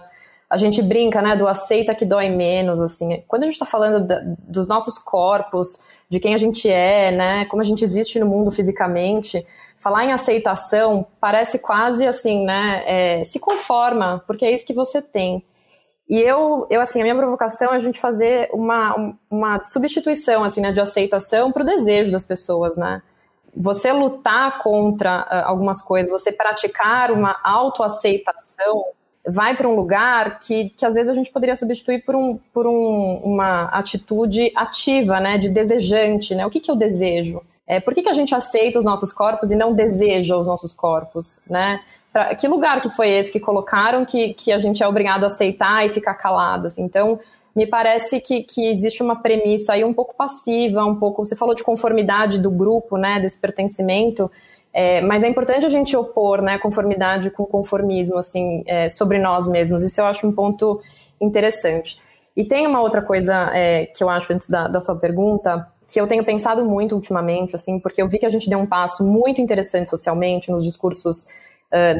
A 0.55 0.57
gente 0.57 0.81
brinca, 0.81 1.21
né, 1.21 1.35
do 1.35 1.45
aceita 1.47 1.93
que 1.93 2.05
dói 2.05 2.29
menos, 2.29 2.79
assim. 2.79 3.21
Quando 3.27 3.43
a 3.43 3.45
gente 3.45 3.55
está 3.55 3.65
falando 3.65 4.07
da, 4.07 4.21
dos 4.39 4.65
nossos 4.65 4.97
corpos, 4.97 5.77
de 6.09 6.17
quem 6.17 6.33
a 6.33 6.37
gente 6.37 6.69
é, 6.69 7.11
né, 7.11 7.45
como 7.45 7.61
a 7.61 7.65
gente 7.65 7.83
existe 7.83 8.17
no 8.19 8.25
mundo 8.25 8.49
fisicamente, 8.51 9.45
falar 9.77 10.05
em 10.05 10.13
aceitação 10.13 11.05
parece 11.19 11.59
quase 11.59 12.07
assim, 12.07 12.45
né, 12.45 12.83
é, 12.85 13.23
se 13.25 13.37
conforma, 13.37 14.23
porque 14.25 14.45
é 14.45 14.51
isso 14.55 14.65
que 14.65 14.73
você 14.73 15.01
tem. 15.01 15.43
E 16.07 16.21
eu, 16.21 16.65
eu, 16.69 16.79
assim, 16.79 17.01
a 17.01 17.03
minha 17.03 17.17
provocação 17.17 17.73
é 17.73 17.75
a 17.75 17.79
gente 17.79 17.99
fazer 17.99 18.49
uma, 18.53 19.17
uma 19.29 19.61
substituição, 19.61 20.41
assim, 20.45 20.61
né, 20.61 20.71
de 20.71 20.79
aceitação 20.79 21.51
para 21.51 21.63
o 21.63 21.65
desejo 21.65 22.13
das 22.13 22.23
pessoas, 22.23 22.77
né? 22.77 23.01
Você 23.57 23.91
lutar 23.91 24.59
contra 24.59 25.23
uh, 25.23 25.49
algumas 25.49 25.81
coisas, 25.81 26.09
você 26.09 26.31
praticar 26.31 27.11
uma 27.11 27.35
autoaceitação, 27.43 28.85
vai 29.27 29.55
para 29.55 29.67
um 29.67 29.75
lugar 29.75 30.39
que, 30.39 30.69
que 30.69 30.85
às 30.85 30.93
vezes 30.93 31.09
a 31.09 31.15
gente 31.15 31.31
poderia 31.31 31.55
substituir 31.55 32.03
por, 32.05 32.15
um, 32.15 32.39
por 32.53 32.67
um, 32.67 33.21
uma 33.23 33.65
atitude 33.65 34.51
ativa, 34.55 35.19
né, 35.19 35.37
de 35.37 35.49
desejante, 35.49 36.35
né? 36.35 36.45
O 36.45 36.49
que, 36.49 36.59
que 36.59 36.69
eu 36.69 36.75
desejo? 36.75 37.41
É, 37.67 37.79
por 37.79 37.93
que, 37.93 38.03
que 38.03 38.09
a 38.09 38.13
gente 38.13 38.35
aceita 38.35 38.77
os 38.77 38.85
nossos 38.85 39.11
corpos 39.11 39.51
e 39.51 39.55
não 39.55 39.73
deseja 39.73 40.37
os 40.37 40.45
nossos 40.45 40.73
corpos, 40.73 41.39
né? 41.49 41.79
Pra, 42.13 42.35
que 42.35 42.47
lugar 42.47 42.81
que 42.81 42.89
foi 42.89 43.09
esse 43.09 43.31
que 43.31 43.39
colocaram 43.39 44.05
que, 44.05 44.33
que 44.35 44.51
a 44.51 44.59
gente 44.59 44.81
é 44.83 44.87
obrigado 44.87 45.23
a 45.23 45.27
aceitar 45.27 45.85
e 45.85 45.89
ficar 45.89 46.13
calado? 46.13 46.67
Assim? 46.67 46.83
Então, 46.83 47.19
me 47.55 47.65
parece 47.65 48.21
que, 48.21 48.43
que 48.43 48.67
existe 48.67 49.01
uma 49.01 49.15
premissa 49.15 49.73
aí 49.73 49.83
um 49.83 49.93
pouco 49.93 50.13
passiva, 50.15 50.85
um 50.85 50.95
pouco. 50.95 51.25
Você 51.25 51.35
falou 51.35 51.55
de 51.55 51.63
conformidade 51.63 52.39
do 52.39 52.51
grupo, 52.51 52.97
né, 52.97 53.19
desse 53.19 53.39
pertencimento, 53.39 54.29
é, 54.75 54.99
mas 54.99 55.23
é 55.23 55.29
importante 55.29 55.65
a 55.65 55.69
gente 55.69 55.95
opor, 55.95 56.41
né, 56.41 56.57
conformidade 56.57 57.31
com 57.31 57.45
conformismo, 57.45 58.17
assim, 58.17 58.61
é, 58.67 58.89
sobre 58.89 59.17
nós 59.17 59.47
mesmos. 59.47 59.83
Isso 59.83 60.01
eu 60.01 60.05
acho 60.05 60.27
um 60.27 60.33
ponto 60.33 60.81
interessante. 61.21 61.97
E 62.35 62.43
tem 62.43 62.67
uma 62.67 62.81
outra 62.81 63.01
coisa 63.01 63.51
é, 63.53 63.85
que 63.85 64.03
eu 64.03 64.09
acho 64.09 64.33
antes 64.33 64.47
da, 64.49 64.67
da 64.67 64.81
sua 64.81 64.97
pergunta, 64.97 65.65
que 65.87 66.01
eu 66.01 66.05
tenho 66.07 66.25
pensado 66.25 66.65
muito 66.65 66.93
ultimamente, 66.93 67.55
assim, 67.55 67.79
porque 67.79 68.01
eu 68.01 68.09
vi 68.09 68.19
que 68.19 68.25
a 68.25 68.29
gente 68.29 68.49
deu 68.49 68.59
um 68.59 68.65
passo 68.65 69.05
muito 69.05 69.39
interessante 69.39 69.89
socialmente 69.89 70.51
nos 70.51 70.65
discursos 70.65 71.25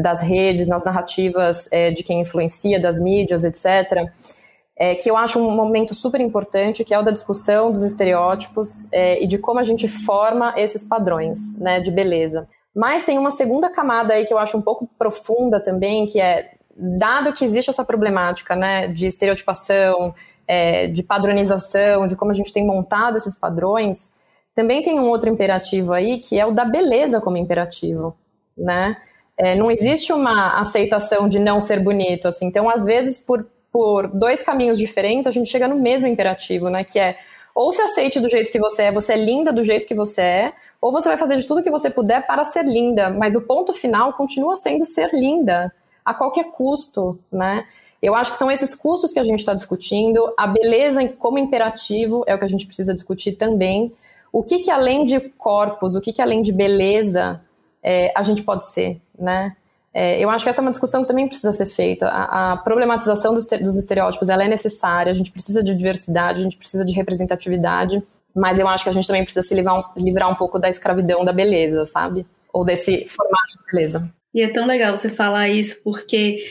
das 0.01 0.21
redes, 0.21 0.67
nas 0.67 0.85
narrativas 0.85 1.67
uh, 1.67 1.93
de 1.93 2.01
quem 2.01 2.21
influencia, 2.21 2.79
das 2.79 2.97
mídias, 2.99 3.43
etc., 3.43 4.09
é, 4.77 4.93
que 4.93 5.09
eu 5.09 5.15
acho 5.15 5.39
um 5.39 5.51
momento 5.55 5.95
super 5.95 6.19
importante, 6.19 6.83
que 6.83 6.93
é 6.93 6.99
o 6.99 7.01
da 7.01 7.11
discussão 7.11 7.71
dos 7.71 7.81
estereótipos 7.83 8.87
é, 8.91 9.23
e 9.23 9.27
de 9.27 9.37
como 9.37 9.59
a 9.59 9.63
gente 9.63 9.87
forma 9.87 10.53
esses 10.57 10.83
padrões 10.83 11.55
né, 11.57 11.79
de 11.79 11.91
beleza. 11.91 12.47
Mas 12.75 13.03
tem 13.05 13.17
uma 13.17 13.31
segunda 13.31 13.69
camada 13.69 14.13
aí 14.13 14.25
que 14.25 14.33
eu 14.33 14.37
acho 14.37 14.57
um 14.57 14.61
pouco 14.61 14.89
profunda 14.97 15.61
também, 15.61 16.05
que 16.05 16.19
é, 16.19 16.51
dado 16.75 17.31
que 17.31 17.45
existe 17.45 17.69
essa 17.69 17.85
problemática 17.85 18.55
né, 18.55 18.87
de 18.89 19.07
estereotipação, 19.07 20.13
é, 20.47 20.87
de 20.87 21.01
padronização, 21.01 22.05
de 22.05 22.15
como 22.15 22.31
a 22.31 22.33
gente 22.33 22.51
tem 22.51 22.65
montado 22.65 23.17
esses 23.17 23.33
padrões, 23.33 24.11
também 24.53 24.81
tem 24.81 24.99
um 24.99 25.07
outro 25.07 25.29
imperativo 25.29 25.93
aí, 25.93 26.19
que 26.19 26.39
é 26.39 26.45
o 26.45 26.51
da 26.51 26.65
beleza 26.65 27.21
como 27.21 27.37
imperativo, 27.37 28.15
né? 28.57 28.97
É, 29.37 29.53
não 29.53 29.69
existe 29.69 30.13
uma 30.13 30.59
aceitação 30.59 31.27
de 31.27 31.39
não 31.39 31.59
ser 31.59 31.81
bonito, 31.81 32.27
assim. 32.27 32.45
Então, 32.45 32.69
às 32.69 32.85
vezes, 32.85 33.17
por, 33.19 33.45
por 33.69 34.07
dois 34.07 34.41
caminhos 34.41 34.79
diferentes, 34.79 35.27
a 35.27 35.31
gente 35.31 35.49
chega 35.49 35.67
no 35.67 35.75
mesmo 35.75 36.07
imperativo, 36.07 36.69
né? 36.69 36.85
Que 36.85 36.99
é 36.99 37.17
ou 37.55 37.71
se 37.71 37.81
aceite 37.81 38.19
do 38.19 38.29
jeito 38.29 38.51
que 38.51 38.59
você 38.59 38.83
é, 38.83 38.91
você 38.91 39.13
é 39.13 39.17
linda 39.17 39.53
do 39.53 39.63
jeito 39.63 39.87
que 39.87 39.95
você 39.95 40.21
é, 40.21 40.53
ou 40.81 40.91
você 40.91 41.07
vai 41.07 41.17
fazer 41.17 41.37
de 41.37 41.47
tudo 41.47 41.63
que 41.63 41.71
você 41.71 41.89
puder 41.89 42.27
para 42.27 42.43
ser 42.43 42.65
linda, 42.65 43.09
mas 43.09 43.33
o 43.33 43.41
ponto 43.41 43.71
final 43.71 44.11
continua 44.11 44.57
sendo 44.57 44.85
ser 44.85 45.09
linda, 45.13 45.73
a 46.03 46.13
qualquer 46.13 46.51
custo, 46.51 47.17
né? 47.31 47.65
Eu 48.01 48.13
acho 48.13 48.33
que 48.33 48.37
são 48.37 48.51
esses 48.51 48.75
custos 48.75 49.13
que 49.13 49.19
a 49.19 49.23
gente 49.23 49.39
está 49.39 49.53
discutindo, 49.53 50.31
a 50.37 50.45
beleza 50.45 51.07
como 51.17 51.39
imperativo 51.39 52.23
é 52.27 52.35
o 52.35 52.37
que 52.37 52.45
a 52.45 52.49
gente 52.49 52.65
precisa 52.67 52.93
discutir 52.93 53.31
também. 53.31 53.91
O 54.31 54.43
que, 54.43 54.59
que 54.59 54.69
além 54.69 55.05
de 55.05 55.19
corpos, 55.19 55.95
o 55.95 56.01
que, 56.01 56.11
que 56.11 56.21
além 56.21 56.41
de 56.41 56.51
beleza 56.51 57.41
é, 57.81 58.11
a 58.15 58.21
gente 58.21 58.43
pode 58.43 58.67
ser, 58.67 58.99
né? 59.17 59.55
É, 59.97 60.21
eu 60.21 60.29
acho 60.29 60.43
que 60.43 60.49
essa 60.49 60.59
é 60.59 60.61
uma 60.61 60.71
discussão 60.71 61.03
que 61.03 61.07
também 61.07 61.25
precisa 61.25 61.53
ser 61.53 61.67
feita. 61.67 62.09
A, 62.09 62.51
a 62.51 62.57
problematização 62.57 63.33
dos, 63.33 63.45
dos, 63.45 63.77
estereótipos 63.77 64.27
ela 64.27 64.43
é 64.43 64.47
necessária, 64.49 65.09
a 65.09 65.15
gente 65.15 65.31
precisa 65.31 65.63
de 65.63 65.73
diversidade, 65.73 66.41
a 66.41 66.43
gente 66.43 66.57
precisa 66.57 66.83
de 66.83 66.91
representatividade, 66.91 68.03
mas 68.35 68.59
eu 68.59 68.67
acho 68.67 68.83
que 68.83 68.89
a 68.89 68.93
gente 68.93 69.07
também 69.07 69.23
precisa 69.23 69.47
se 69.47 69.55
livrar 69.55 69.79
um, 69.79 69.83
livrar 70.03 70.29
um 70.29 70.35
pouco 70.35 70.59
da 70.59 70.69
escravidão 70.69 71.23
da 71.23 71.31
beleza, 71.31 71.85
sabe? 71.85 72.25
Ou 72.51 72.65
desse 72.65 73.05
formato 73.07 73.57
de 73.57 73.71
beleza. 73.71 74.11
E 74.33 74.41
é 74.41 74.49
tão 74.49 74.67
legal 74.67 74.97
você 74.97 75.07
falar 75.07 75.47
isso, 75.47 75.81
porque 75.81 76.43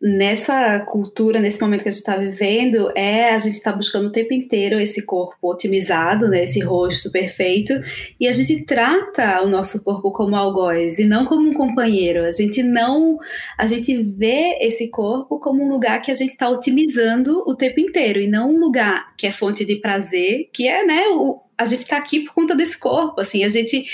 nessa 0.00 0.78
cultura, 0.80 1.40
nesse 1.40 1.60
momento 1.60 1.82
que 1.82 1.88
a 1.88 1.92
gente 1.92 2.00
está 2.00 2.16
vivendo, 2.16 2.92
é 2.94 3.30
a 3.30 3.38
gente 3.38 3.54
está 3.54 3.72
buscando 3.72 4.06
o 4.06 4.12
tempo 4.12 4.32
inteiro 4.32 4.78
esse 4.78 5.02
corpo 5.02 5.50
otimizado, 5.50 6.28
né, 6.28 6.44
esse 6.44 6.60
rosto 6.60 7.10
perfeito, 7.10 7.72
e 8.18 8.28
a 8.28 8.32
gente 8.32 8.64
trata 8.64 9.42
o 9.42 9.48
nosso 9.48 9.82
corpo 9.82 10.12
como 10.12 10.36
algoz 10.36 11.00
e 11.00 11.04
não 11.04 11.24
como 11.24 11.48
um 11.48 11.52
companheiro. 11.52 12.24
A 12.24 12.30
gente 12.30 12.62
não, 12.62 13.18
a 13.58 13.66
gente 13.66 14.00
vê 14.00 14.58
esse 14.60 14.88
corpo 14.88 15.40
como 15.40 15.64
um 15.64 15.68
lugar 15.68 16.00
que 16.00 16.12
a 16.12 16.14
gente 16.14 16.30
está 16.30 16.48
otimizando 16.48 17.42
o 17.46 17.56
tempo 17.56 17.80
inteiro 17.80 18.20
e 18.20 18.28
não 18.28 18.54
um 18.54 18.58
lugar 18.58 19.16
que 19.16 19.26
é 19.26 19.32
fonte 19.32 19.64
de 19.64 19.76
prazer, 19.76 20.48
que 20.52 20.68
é, 20.68 20.86
né, 20.86 21.08
o, 21.08 21.40
a 21.58 21.64
gente 21.64 21.80
está 21.80 21.96
aqui 21.96 22.20
por 22.20 22.34
conta 22.34 22.54
desse 22.54 22.78
corpo, 22.78 23.20
assim, 23.20 23.42
a 23.42 23.48
gente 23.48 23.84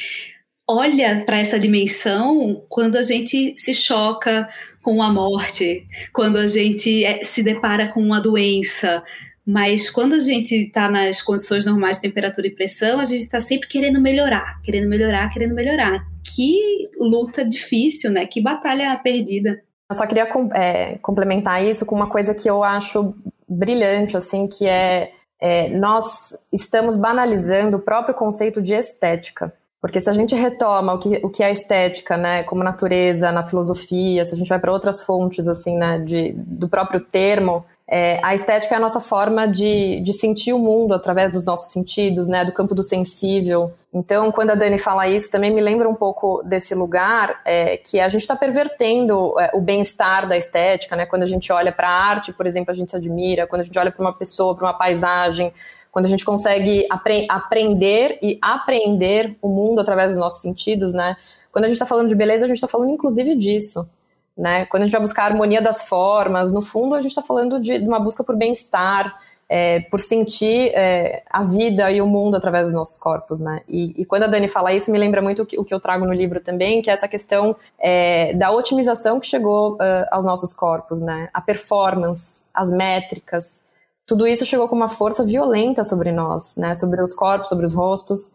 olha 0.69 1.25
para 1.25 1.38
essa 1.38 1.59
dimensão 1.59 2.64
quando 2.69 2.97
a 2.97 3.03
gente 3.03 3.55
se 3.59 3.75
choca 3.75 4.49
com 4.85 5.03
a 5.03 5.11
morte, 5.11 5.87
quando 6.12 6.37
a 6.37 6.47
gente 6.47 7.05
é, 7.05 7.25
se 7.25 7.42
depara 7.42 7.88
com 7.88 8.01
uma 8.01 8.20
doença. 8.20 9.03
Mas 9.47 9.90
quando 9.90 10.14
a 10.14 10.18
gente 10.18 10.55
está 10.55 10.90
nas 10.90 11.20
condições 11.20 11.66
normais 11.66 11.97
de 11.97 12.03
temperatura 12.03 12.47
e 12.47 12.55
pressão, 12.55 13.01
a 13.01 13.05
gente 13.05 13.23
está 13.23 13.40
sempre 13.40 13.66
querendo 13.66 14.01
melhorar, 14.01 14.61
querendo 14.62 14.88
melhorar, 14.88 15.29
querendo 15.31 15.55
melhorar. 15.55 16.07
Que 16.23 16.88
luta 16.99 17.44
difícil, 17.44 18.11
né? 18.11 18.27
Que 18.27 18.40
batalha 18.40 18.97
perdida. 19.03 19.61
Eu 19.90 19.94
só 19.94 20.07
queria 20.07 20.29
é, 20.55 20.97
complementar 20.99 21.62
isso 21.64 21.85
com 21.85 21.94
uma 21.94 22.09
coisa 22.09 22.35
que 22.35 22.49
eu 22.49 22.62
acho 22.62 23.14
brilhante, 23.49 24.16
assim, 24.16 24.47
que 24.47 24.66
é, 24.66 25.12
é 25.40 25.68
nós 25.70 26.37
estamos 26.53 26.97
banalizando 26.97 27.77
o 27.77 27.81
próprio 27.81 28.14
conceito 28.14 28.62
de 28.62 28.73
estética. 28.75 29.53
Porque 29.85 30.01
se 30.01 30.09
a 30.09 30.14
gente 30.14 30.35
retoma 30.35 30.94
o 30.94 30.99
que, 30.99 31.20
o 31.23 31.29
que 31.29 31.42
é 31.42 31.53
estética, 31.53 32.16
né, 32.16 32.42
como 32.44 32.64
natureza, 32.64 33.31
na 33.31 33.47
filosofia, 33.47 34.25
se 34.25 34.33
a 34.33 34.37
gente 34.37 34.49
vai 34.49 34.59
para 34.59 34.73
outras 34.73 35.03
fontes, 35.03 35.47
assim, 35.47 35.77
né, 35.77 35.99
de, 35.99 36.33
do 36.38 36.66
próprio 36.66 37.01
termo, 37.01 37.62
é, 37.87 38.18
a 38.25 38.35
estética 38.35 38.75
é 38.75 38.79
a 38.79 38.81
nossa 38.81 38.99
forma 38.99 39.47
de, 39.47 40.01
de 40.01 40.14
sentir 40.14 40.55
o 40.55 40.59
mundo 40.59 40.94
através 40.94 41.31
dos 41.31 41.44
nossos 41.44 41.70
sentidos, 41.70 42.29
né, 42.29 42.47
do 42.47 42.51
campo 42.51 42.75
do 42.75 42.83
sensível. 42.83 43.75
Então, 43.92 44.33
quando 44.33 44.53
a 44.53 44.55
Dani 44.55 44.79
fala 44.79 45.07
isso, 45.07 45.31
também 45.31 45.51
me 45.51 45.61
lembra 45.61 45.87
um 45.87 45.94
pouco 45.94 46.42
desse 46.47 46.75
lugar 46.75 47.42
é, 47.44 47.77
que 47.77 48.01
a 48.01 48.09
gente 48.09 48.23
está 48.23 48.35
pervertendo 48.35 49.38
é, 49.38 49.51
o 49.53 49.61
bem-estar 49.61 50.27
da 50.27 50.35
estética, 50.35 50.97
né, 50.97 51.05
quando 51.05 51.25
a 51.25 51.27
gente 51.27 51.53
olha 51.53 51.70
para 51.70 51.90
a 51.90 52.09
arte, 52.09 52.33
por 52.33 52.47
exemplo, 52.47 52.70
a 52.70 52.75
gente 52.75 52.90
se 52.90 52.97
admira, 52.97 53.47
quando 53.47 53.61
a 53.61 53.64
gente 53.64 53.79
olha 53.79 53.92
para 53.92 54.01
uma 54.01 54.14
pessoa, 54.14 54.55
para 54.55 54.64
uma 54.64 54.73
paisagem, 54.73 55.53
quando 55.94 56.07
a 56.07 56.09
gente 56.09 56.24
consegue 56.24 56.88
apre 56.90 57.24
aprender 57.28 58.18
e 58.20 58.37
apreender 58.42 59.37
o 59.40 59.48
mundo 59.48 59.80
através 59.80 60.09
dos 60.09 60.18
nossos 60.18 60.40
sentidos, 60.40 60.92
né? 60.92 61.16
Quando 61.52 61.66
a 61.66 61.68
gente 61.68 61.76
está 61.76 61.87
falando 61.87 62.09
de 62.09 62.16
beleza, 62.16 62.44
a 62.44 62.48
gente 62.48 62.57
está 62.57 62.66
falando 62.66 62.90
inclusive 62.90 63.37
disso, 63.37 63.88
né? 64.37 64.66
Quando 64.66 64.83
a 64.83 64.87
gente 64.87 64.92
vai 64.92 65.00
buscar 65.00 65.22
a 65.22 65.26
harmonia 65.26 65.62
das 65.62 65.85
formas, 65.85 66.50
no 66.50 66.62
fundo 66.62 66.96
a 66.96 67.00
gente 67.00 67.12
está 67.12 67.22
falando 67.22 67.61
de, 67.61 67.78
de, 67.78 67.87
uma 67.87 68.00
busca 68.00 68.24
por 68.24 68.35
bem-estar, 68.35 69.20
é, 69.48 69.83
por 69.83 70.00
sentir 70.00 70.72
é, 70.74 71.22
a 71.30 71.44
vida 71.44 71.88
e 71.92 72.02
o 72.02 72.09
mundo 72.09 72.37
através 72.37 72.64
dos 72.64 72.74
nossos 72.74 72.98
corpos, 72.98 73.38
né? 73.38 73.61
E, 73.68 74.02
e, 74.02 74.04
quando 74.04 74.24
a 74.24 74.26
Dani 74.26 74.48
fala 74.48 74.72
isso, 74.72 74.90
me 74.90 74.98
lembra 74.98 75.22
muito 75.22 75.42
o 75.42 75.46
que, 75.46 75.57
o 75.57 75.64
que 75.64 75.72
eu 75.72 75.78
trago 75.78 76.04
no 76.04 76.12
livro 76.12 76.40
também, 76.40 76.83
que 76.83 76.90
é 76.90 76.92
essa 76.92 77.07
questão 77.07 77.54
é, 77.78 78.35
da 78.35 78.50
otimização 78.50 79.20
que 79.20 79.26
chegou 79.26 79.74
uh, 79.74 80.07
aos 80.11 80.24
nossos 80.24 80.52
corpos, 80.52 81.00
né? 81.00 81.28
A 81.33 81.40
performance, 81.40 82.42
as 82.52 82.68
métricas, 82.72 83.62
tudo 84.07 84.27
isso 84.27 84.45
chegou 84.45 84.69
com 84.69 84.77
uma 84.77 84.88
força 84.88 85.25
violenta 85.25 85.83
sobre 85.83 86.12
nós, 86.12 86.55
né? 86.57 86.75
Sobre 86.75 87.03
os 87.03 87.14
corpos, 87.14 87.49
sobre 87.49 87.64
os 87.64 87.73
rostos. 87.73 88.31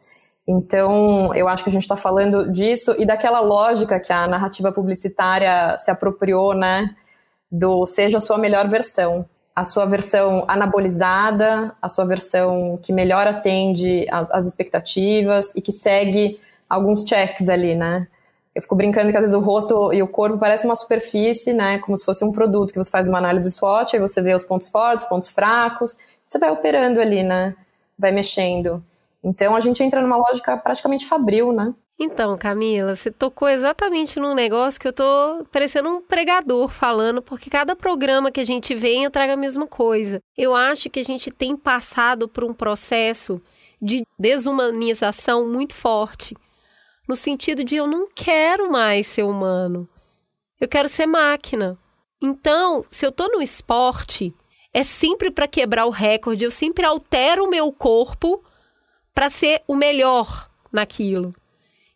Então, 0.48 1.34
eu 1.36 1.48
acho 1.48 1.64
que 1.64 1.70
a 1.70 1.72
gente 1.72 1.84
está 1.84 1.96
falando 1.96 2.52
disso 2.52 2.96
e 2.98 3.06
daquela 3.06 3.40
lógica 3.40 4.00
que 4.00 4.12
a 4.12 4.28
narrativa 4.28 4.72
publicitária 4.72 5.78
se 5.78 5.92
apropriou, 5.92 6.56
né? 6.56 6.96
Do 7.52 7.86
seja 7.86 8.18
a 8.18 8.22
sua 8.22 8.38
melhor 8.38 8.68
versão. 8.68 9.26
A 9.56 9.64
sua 9.64 9.86
versão 9.86 10.46
anabolizada, 10.48 11.76
a 11.82 11.90
sua 11.90 12.06
versão 12.06 12.80
que 12.82 12.92
melhor 12.94 13.28
atende 13.28 14.08
às, 14.10 14.48
expectativas 14.48 15.52
e 15.54 15.62
que 15.62 15.72
segue 15.72 16.40
alguns 16.68 17.02
checks 17.08 17.48
ali, 17.50 17.76
né? 17.76 18.08
Eu 18.54 18.62
fico 18.62 18.76
brincando 18.76 19.12
que 19.12 19.18
às 19.18 19.22
vezes 19.22 19.36
o 19.36 19.40
rosto 19.40 19.94
e 19.94 20.02
o 20.02 20.08
corpo 20.08 20.38
parecem 20.38 20.70
uma 20.70 20.76
superfície, 20.76 21.54
né? 21.54 21.80
Como 21.80 21.98
se 21.98 22.04
fosse 22.04 22.24
um 22.24 22.32
produto 22.32 22.72
que 22.72 22.78
você 22.78 22.90
faz 22.90 23.08
uma 23.08 23.18
análise 23.18 23.52
SWOT, 23.52 23.96
aí 23.96 24.00
você 24.00 24.22
vê 24.22 24.34
os 24.34 24.44
pontos 24.44 24.70
fortes, 24.70 25.06
pontos 25.06 25.30
fracos, 25.30 25.98
você 26.26 26.40
vai 26.40 26.50
operando 26.52 27.00
ali, 27.00 27.24
né? 27.24 27.56
Vai 27.98 28.12
mexendo. 28.12 28.84
Então 29.24 29.56
a 29.56 29.60
gente 29.60 29.84
entra 29.84 30.02
numa 30.02 30.18
lógica 30.18 30.58
praticamente 30.58 31.06
fabril, 31.06 31.52
né? 31.52 31.74
Então, 32.02 32.38
Camila, 32.38 32.96
você 32.96 33.12
tocou 33.12 33.50
exatamente 33.50 34.22
num 34.22 34.34
negócio 34.34 34.80
que 34.80 34.88
eu 34.88 34.94
tô 34.94 35.46
parecendo 35.52 35.90
um 35.90 36.02
pregador 36.02 36.70
falando, 36.70 37.22
porque 37.22 37.50
cada 37.50 37.76
programa 37.76 38.32
que 38.32 38.40
a 38.40 38.46
gente 38.46 38.74
vem 38.74 39.04
eu 39.04 39.12
trago 39.12 39.34
a 39.34 39.38
mesma 39.38 39.68
coisa. 39.68 40.22
Eu 40.38 40.56
acho 40.56 40.90
que 40.90 41.02
a 41.02 41.04
gente 41.04 41.30
tem 41.30 41.58
passado 41.58 42.26
por 42.30 42.46
um 42.46 42.54
processo 42.54 43.42
de 43.82 44.06
desumanização 44.18 45.46
muito 45.46 45.74
forte, 45.74 46.38
no 47.10 47.16
sentido 47.16 47.64
de 47.64 47.76
eu 47.76 47.88
não 47.88 48.08
quero 48.14 48.72
mais 48.72 49.08
ser 49.08 49.24
humano. 49.24 49.90
Eu 50.62 50.68
quero 50.68 50.88
ser 50.88 51.08
máquina. 51.08 51.76
Então, 52.22 52.86
se 52.88 53.04
eu 53.04 53.12
tô 53.12 53.28
no 53.30 53.42
esporte, 53.42 54.32
é 54.72 54.84
sempre 54.84 55.32
para 55.32 55.48
quebrar 55.48 55.88
o 55.88 55.90
recorde, 55.90 56.46
eu 56.46 56.52
sempre 56.52 56.86
altero 56.86 57.46
o 57.46 57.50
meu 57.50 57.72
corpo 57.72 58.44
para 59.12 59.28
ser 59.28 59.64
o 59.68 59.76
melhor 59.76 60.52
naquilo. 60.72 61.34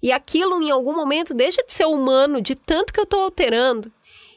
E 0.01 0.11
aquilo, 0.11 0.59
em 0.59 0.71
algum 0.71 0.95
momento, 0.95 1.31
deixa 1.31 1.63
de 1.63 1.71
ser 1.71 1.85
humano, 1.85 2.41
de 2.41 2.55
tanto 2.55 2.91
que 2.91 2.99
eu 2.99 3.03
estou 3.03 3.21
alterando. 3.21 3.91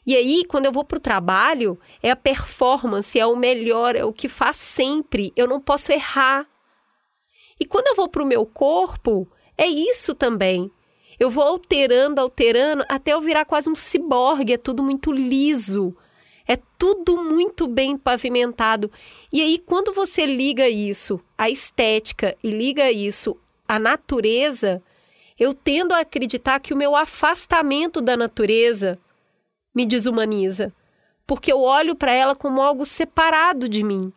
E 0.06 0.14
aí, 0.14 0.44
quando 0.44 0.66
eu 0.66 0.72
vou 0.72 0.84
para 0.84 0.98
o 0.98 1.00
trabalho, 1.00 1.80
é 2.02 2.10
a 2.10 2.16
performance, 2.16 3.18
é 3.18 3.24
o 3.24 3.34
melhor, 3.34 3.96
é 3.96 4.04
o 4.04 4.12
que 4.12 4.28
faz 4.28 4.56
sempre. 4.56 5.32
Eu 5.34 5.48
não 5.48 5.58
posso 5.58 5.90
errar. 5.90 6.46
E 7.58 7.64
quando 7.64 7.86
eu 7.86 7.96
vou 7.96 8.10
para 8.10 8.22
o 8.22 8.26
meu 8.26 8.44
corpo, 8.44 9.26
é 9.56 9.66
isso 9.66 10.14
também. 10.14 10.70
Eu 11.18 11.30
vou 11.30 11.44
alterando, 11.44 12.20
alterando, 12.20 12.84
até 12.88 13.12
eu 13.12 13.20
virar 13.20 13.44
quase 13.44 13.70
um 13.70 13.74
ciborgue, 13.74 14.52
é 14.52 14.58
tudo 14.58 14.82
muito 14.82 15.12
liso. 15.12 15.96
É 16.46 16.56
tudo 16.78 17.16
muito 17.24 17.66
bem 17.66 17.96
pavimentado. 17.96 18.90
E 19.32 19.42
aí, 19.42 19.58
quando 19.58 19.92
você 19.92 20.24
liga 20.24 20.68
isso 20.68 21.20
à 21.36 21.50
estética 21.50 22.36
e 22.42 22.50
liga 22.50 22.90
isso 22.92 23.36
à 23.66 23.80
natureza, 23.80 24.80
eu 25.38 25.52
tendo 25.52 25.92
a 25.92 26.00
acreditar 26.00 26.60
que 26.60 26.72
o 26.72 26.76
meu 26.76 26.94
afastamento 26.94 28.00
da 28.00 28.16
natureza 28.16 28.98
me 29.74 29.84
desumaniza, 29.84 30.72
porque 31.26 31.52
eu 31.52 31.60
olho 31.60 31.96
para 31.96 32.12
ela 32.12 32.36
como 32.36 32.62
algo 32.62 32.84
separado 32.84 33.68
de 33.68 33.82
mim. 33.82 34.12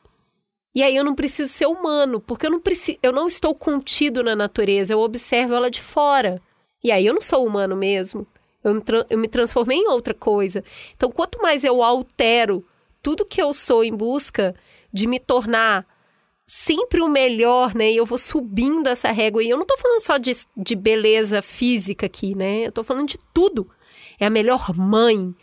E 0.73 0.83
aí 0.83 0.95
eu 0.95 1.03
não 1.03 1.15
preciso 1.15 1.51
ser 1.51 1.65
humano, 1.65 2.19
porque 2.19 2.45
eu 2.45 2.51
não 2.51 2.59
preciso, 2.59 2.97
eu 3.01 3.11
não 3.11 3.27
estou 3.27 3.55
contido 3.55 4.23
na 4.23 4.35
natureza, 4.35 4.93
eu 4.93 4.99
observo 4.99 5.53
ela 5.53 5.69
de 5.69 5.81
fora. 5.81 6.41
E 6.83 6.91
aí 6.91 7.05
eu 7.05 7.13
não 7.13 7.21
sou 7.21 7.45
humano 7.45 7.75
mesmo. 7.75 8.25
Eu 8.63 8.75
me, 8.75 8.83
eu 9.09 9.17
me 9.17 9.27
transformei 9.27 9.77
em 9.77 9.87
outra 9.87 10.13
coisa. 10.13 10.63
Então, 10.95 11.09
quanto 11.09 11.41
mais 11.41 11.63
eu 11.63 11.81
altero 11.81 12.65
tudo 13.01 13.25
que 13.25 13.41
eu 13.41 13.53
sou 13.53 13.83
em 13.83 13.95
busca 13.95 14.55
de 14.91 15.07
me 15.07 15.19
tornar 15.19 15.85
sempre 16.45 17.01
o 17.01 17.07
melhor, 17.07 17.75
né? 17.75 17.91
E 17.91 17.97
eu 17.97 18.05
vou 18.05 18.17
subindo 18.17 18.87
essa 18.87 19.11
régua. 19.11 19.43
E 19.43 19.49
eu 19.49 19.57
não 19.57 19.65
tô 19.65 19.77
falando 19.77 20.01
só 20.01 20.17
de, 20.17 20.35
de 20.57 20.75
beleza 20.75 21.41
física 21.41 22.05
aqui, 22.05 22.35
né? 22.35 22.67
Eu 22.67 22.71
tô 22.71 22.83
falando 22.83 23.07
de 23.07 23.19
tudo. 23.33 23.69
É 24.19 24.25
a 24.25 24.29
melhor 24.29 24.75
mãe, 24.75 25.33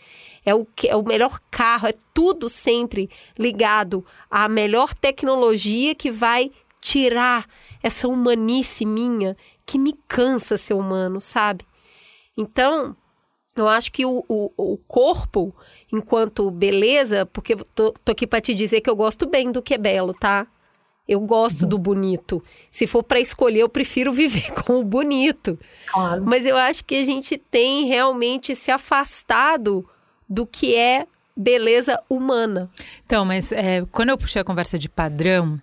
é 0.47 0.55
o, 0.55 0.65
é 0.85 0.95
o 0.95 1.03
melhor 1.03 1.41
carro, 1.51 1.89
é 1.89 1.95
tudo 2.15 2.49
sempre 2.49 3.11
ligado 3.37 4.07
à 4.31 4.49
melhor 4.49 4.95
tecnologia 4.95 5.93
que 5.93 6.13
vai 6.13 6.53
tirar 6.81 7.49
essa 7.83 8.07
humanice 8.07 8.87
minha 8.87 9.37
que 9.67 9.77
me 9.77 9.93
cansa 10.07 10.57
ser 10.57 10.75
humano, 10.75 11.21
sabe? 11.21 11.67
Então, 12.37 12.97
eu 13.57 13.67
acho 13.67 13.91
que 13.91 14.07
o, 14.07 14.25
o, 14.29 14.53
o 14.57 14.77
corpo, 14.87 15.53
enquanto 15.93 16.49
beleza, 16.49 17.27
porque 17.27 17.57
tô, 17.75 17.91
tô 17.93 18.13
aqui 18.13 18.25
para 18.25 18.41
te 18.41 18.55
dizer 18.55 18.81
que 18.83 18.89
eu 18.89 18.95
gosto 18.95 19.27
bem 19.27 19.51
do 19.51 19.61
que 19.61 19.75
é 19.75 19.79
belo, 19.79 20.15
tá? 20.15 20.47
Eu 21.09 21.21
gosto 21.21 21.63
uhum. 21.63 21.69
do 21.69 21.79
bonito. 21.79 22.43
Se 22.71 22.87
for 22.87 23.03
para 23.03 23.19
escolher, 23.19 23.61
eu 23.61 23.69
prefiro 23.69 24.13
viver 24.15 24.53
com 24.63 24.79
o 24.79 24.85
bonito. 24.85 25.59
Claro. 25.87 26.23
Mas 26.25 26.47
eu 26.47 26.57
acho 26.57 26.85
que 26.85 26.95
a 26.95 27.05
gente 27.05 27.37
tem 27.37 27.87
realmente 27.87 28.55
se 28.55 28.71
afastado 28.71 29.89
do 30.29 30.47
que 30.47 30.75
é 30.75 31.07
beleza 31.37 32.01
humana. 32.09 32.71
Então, 33.05 33.25
mas 33.25 33.53
é, 33.53 33.85
quando 33.93 34.09
eu 34.09 34.19
puxei 34.19 34.41
a 34.41 34.45
conversa 34.45 34.79
de 34.79 34.89
padrão, 34.89 35.61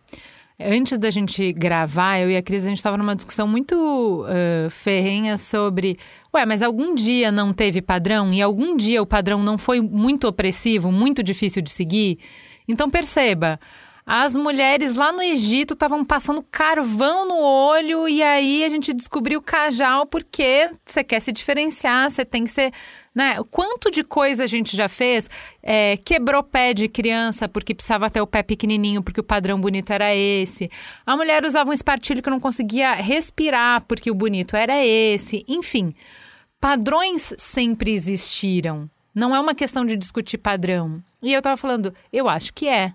antes 0.59 0.97
da 0.97 1.09
gente 1.09 1.51
gravar, 1.51 2.19
eu 2.19 2.29
e 2.29 2.37
a 2.37 2.41
Cris, 2.41 2.65
a 2.65 2.69
gente 2.69 2.77
estava 2.77 2.97
numa 2.97 3.15
discussão 3.15 3.47
muito 3.47 4.25
uh, 4.25 4.69
ferrenha 4.69 5.37
sobre. 5.37 5.97
Ué, 6.33 6.45
mas 6.45 6.61
algum 6.61 6.93
dia 6.93 7.31
não 7.31 7.53
teve 7.53 7.81
padrão? 7.81 8.33
E 8.33 8.41
algum 8.41 8.75
dia 8.75 9.01
o 9.01 9.05
padrão 9.05 9.41
não 9.41 9.57
foi 9.57 9.81
muito 9.81 10.27
opressivo, 10.27 10.91
muito 10.91 11.23
difícil 11.23 11.61
de 11.61 11.71
seguir? 11.71 12.19
Então 12.67 12.89
perceba. 12.89 13.59
As 14.05 14.35
mulheres 14.35 14.95
lá 14.95 15.13
no 15.13 15.21
Egito 15.21 15.73
estavam 15.73 16.03
passando 16.03 16.45
carvão 16.51 17.25
no 17.25 17.37
olho 17.39 18.07
e 18.07 18.21
aí 18.21 18.65
a 18.65 18.69
gente 18.69 18.93
descobriu 18.93 19.39
o 19.39 19.41
cajal 19.41 20.05
porque 20.05 20.69
você 20.85 21.03
quer 21.03 21.21
se 21.21 21.31
diferenciar, 21.31 22.11
você 22.11 22.25
tem 22.25 22.43
que 22.43 22.51
ser. 22.51 22.73
Né? 23.15 23.35
Quanto 23.49 23.89
de 23.89 24.03
coisa 24.03 24.43
a 24.43 24.47
gente 24.47 24.75
já 24.75 24.89
fez? 24.89 25.29
É, 25.61 25.95
quebrou 25.97 26.43
pé 26.43 26.73
de 26.73 26.89
criança 26.89 27.47
porque 27.47 27.73
precisava 27.73 28.09
ter 28.09 28.19
o 28.19 28.27
pé 28.27 28.43
pequenininho, 28.43 29.01
porque 29.01 29.21
o 29.21 29.23
padrão 29.23 29.61
bonito 29.61 29.93
era 29.93 30.13
esse. 30.13 30.69
A 31.05 31.15
mulher 31.15 31.45
usava 31.45 31.69
um 31.69 31.73
espartilho 31.73 32.21
que 32.21 32.29
não 32.29 32.39
conseguia 32.39 32.95
respirar 32.95 33.85
porque 33.85 34.11
o 34.11 34.15
bonito 34.15 34.57
era 34.57 34.83
esse. 34.83 35.45
Enfim, 35.47 35.95
padrões 36.59 37.33
sempre 37.37 37.91
existiram. 37.91 38.89
Não 39.15 39.33
é 39.33 39.39
uma 39.39 39.55
questão 39.55 39.85
de 39.85 39.95
discutir 39.95 40.39
padrão. 40.39 41.01
E 41.21 41.31
eu 41.31 41.41
tava 41.41 41.55
falando, 41.55 41.93
eu 42.11 42.27
acho 42.27 42.53
que 42.53 42.67
é. 42.67 42.93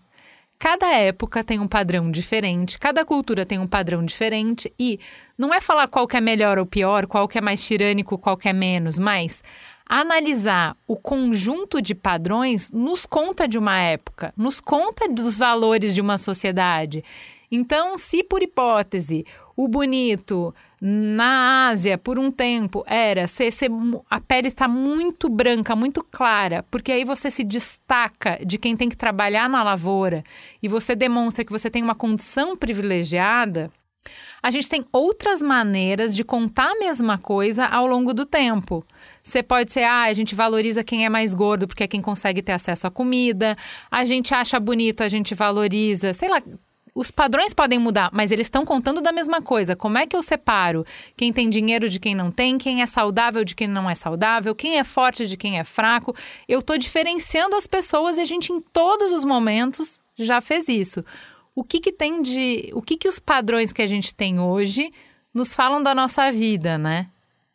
Cada 0.59 0.93
época 0.93 1.45
tem 1.45 1.61
um 1.61 1.69
padrão 1.69 2.11
diferente, 2.11 2.81
cada 2.81 3.05
cultura 3.05 3.47
tem 3.47 3.61
um 3.61 3.67
padrão 3.67 4.05
diferente 4.05 4.73
e 4.77 4.99
não 5.37 5.55
é 5.55 5.61
falar 5.61 5.87
qual 5.87 6.07
que 6.09 6.17
é 6.17 6.21
melhor 6.21 6.59
ou 6.59 6.67
pior, 6.67 7.07
qual 7.07 7.29
que 7.29 7.39
é 7.39 7.41
mais 7.41 7.65
tirânico, 7.65 8.19
qual 8.19 8.37
que 8.37 8.49
é 8.49 8.53
menos, 8.53 8.99
mas 8.99 9.41
analisar 9.89 10.77
o 10.87 10.97
conjunto 10.97 11.81
de 11.81 11.95
padrões 11.95 12.73
nos 12.73 13.07
conta 13.07 13.47
de 13.47 13.57
uma 13.57 13.79
época, 13.81 14.35
nos 14.37 14.61
conta 14.61 15.09
dos 15.09 15.39
valores 15.39 15.95
de 15.95 16.01
uma 16.01 16.19
sociedade. 16.19 17.05
Então, 17.51 17.97
se 17.97 18.25
por 18.25 18.43
hipótese 18.43 19.25
o 19.59 19.67
bonito 19.67 20.55
na 20.81 21.67
Ásia, 21.67 21.99
por 21.99 22.17
um 22.17 22.31
tempo, 22.31 22.85
era 22.87 23.27
ser, 23.27 23.51
ser 23.51 23.69
a 24.09 24.21
pele 24.21 24.47
está 24.47 24.69
muito 24.69 25.29
branca, 25.29 25.75
muito 25.75 26.05
clara, 26.05 26.65
porque 26.71 26.93
aí 26.93 27.05
você 27.05 27.29
se 27.29 27.43
destaca 27.43 28.39
de 28.47 28.57
quem 28.57 28.77
tem 28.77 28.89
que 28.89 28.97
trabalhar 28.97 29.51
na 29.51 29.65
lavoura 29.65 30.23
e 30.63 30.69
você 30.69 30.95
demonstra 30.95 31.45
que 31.45 31.51
você 31.51 31.69
tem 31.69 31.83
uma 31.83 31.97
condição 31.97 32.57
privilegiada. 32.57 33.69
A 34.41 34.53
gente 34.53 34.69
tem 34.69 34.87
outras 34.93 35.43
maneiras 35.43 36.15
de 36.15 36.23
contar 36.23 36.71
a 36.71 36.79
mesma 36.79 37.19
coisa 37.19 37.67
ao 37.67 37.85
longo 37.85 38.15
do 38.15 38.25
tempo. 38.25 38.87
Você 39.25 39.43
pode 39.43 39.73
ser, 39.73 39.83
ah, 39.83 40.05
a 40.05 40.13
gente 40.13 40.37
valoriza 40.37 40.85
quem 40.85 41.05
é 41.05 41.09
mais 41.09 41.35
gordo 41.35 41.67
porque 41.67 41.83
é 41.83 41.89
quem 41.89 42.01
consegue 42.01 42.43
ter 42.43 42.53
acesso 42.53 42.87
à 42.87 42.93
comida. 42.93 43.57
A 43.91 44.05
gente 44.05 44.33
acha 44.33 44.61
bonito, 44.61 45.03
a 45.03 45.09
gente 45.09 45.35
valoriza, 45.35 46.15
sei 46.15 46.29
lá, 46.29 46.41
os 46.99 47.13
padrões 47.13 47.55
podem 47.55 47.79
mudar, 47.79 48.11
mas 48.13 48.33
eles 48.33 48.49
estão 48.49 48.65
contando 48.65 49.01
da 49.01 49.13
mesma 49.13 49.41
coisa. 49.41 49.77
Como 49.77 49.97
é 49.97 50.05
que 50.05 50.17
eu 50.17 50.21
separo 50.21 50.85
quem 51.17 51.33
tem 51.33 51.49
dinheiro 51.49 51.89
de 51.89 52.01
quem 52.01 52.13
não 52.13 52.33
tem, 52.33 52.59
quem 52.59 52.83
é 52.83 52.87
saudável 52.87 53.45
de 53.45 53.55
quem 53.55 53.69
não 53.69 53.89
é 53.89 53.95
saudável, 53.95 54.53
quem 54.53 54.81
é 54.81 54.83
forte 54.83 55.25
de 55.25 55.37
quem 55.37 55.61
é 55.61 55.63
fraco? 55.63 56.13
Eu 56.49 56.59
estou 56.59 56.77
diferenciando 56.77 57.55
as 57.55 57.69
pessoas 57.69 58.19
e 58.19 58.21
a 58.21 58.25
gente, 58.25 58.53
em 58.53 58.59
todos 58.61 59.13
os 59.13 59.25
momentos, 59.25 60.01
já 60.17 60.41
fez 60.41 60.67
isso. 60.67 61.05
O 61.55 61.63
que, 61.63 61.79
que 61.79 61.93
tem 61.93 62.21
de. 62.21 62.69
O 62.75 62.83
que, 62.83 62.97
que 62.97 63.07
os 63.07 63.21
padrões 63.21 63.73
que 63.73 63.83
a 63.83 63.87
gente 63.87 64.13
tem 64.13 64.41
hoje 64.41 64.93
nos 65.33 65.55
falam 65.55 65.81
da 65.81 65.95
nossa 65.95 66.33
vida, 66.33 66.77
né? 66.77 67.07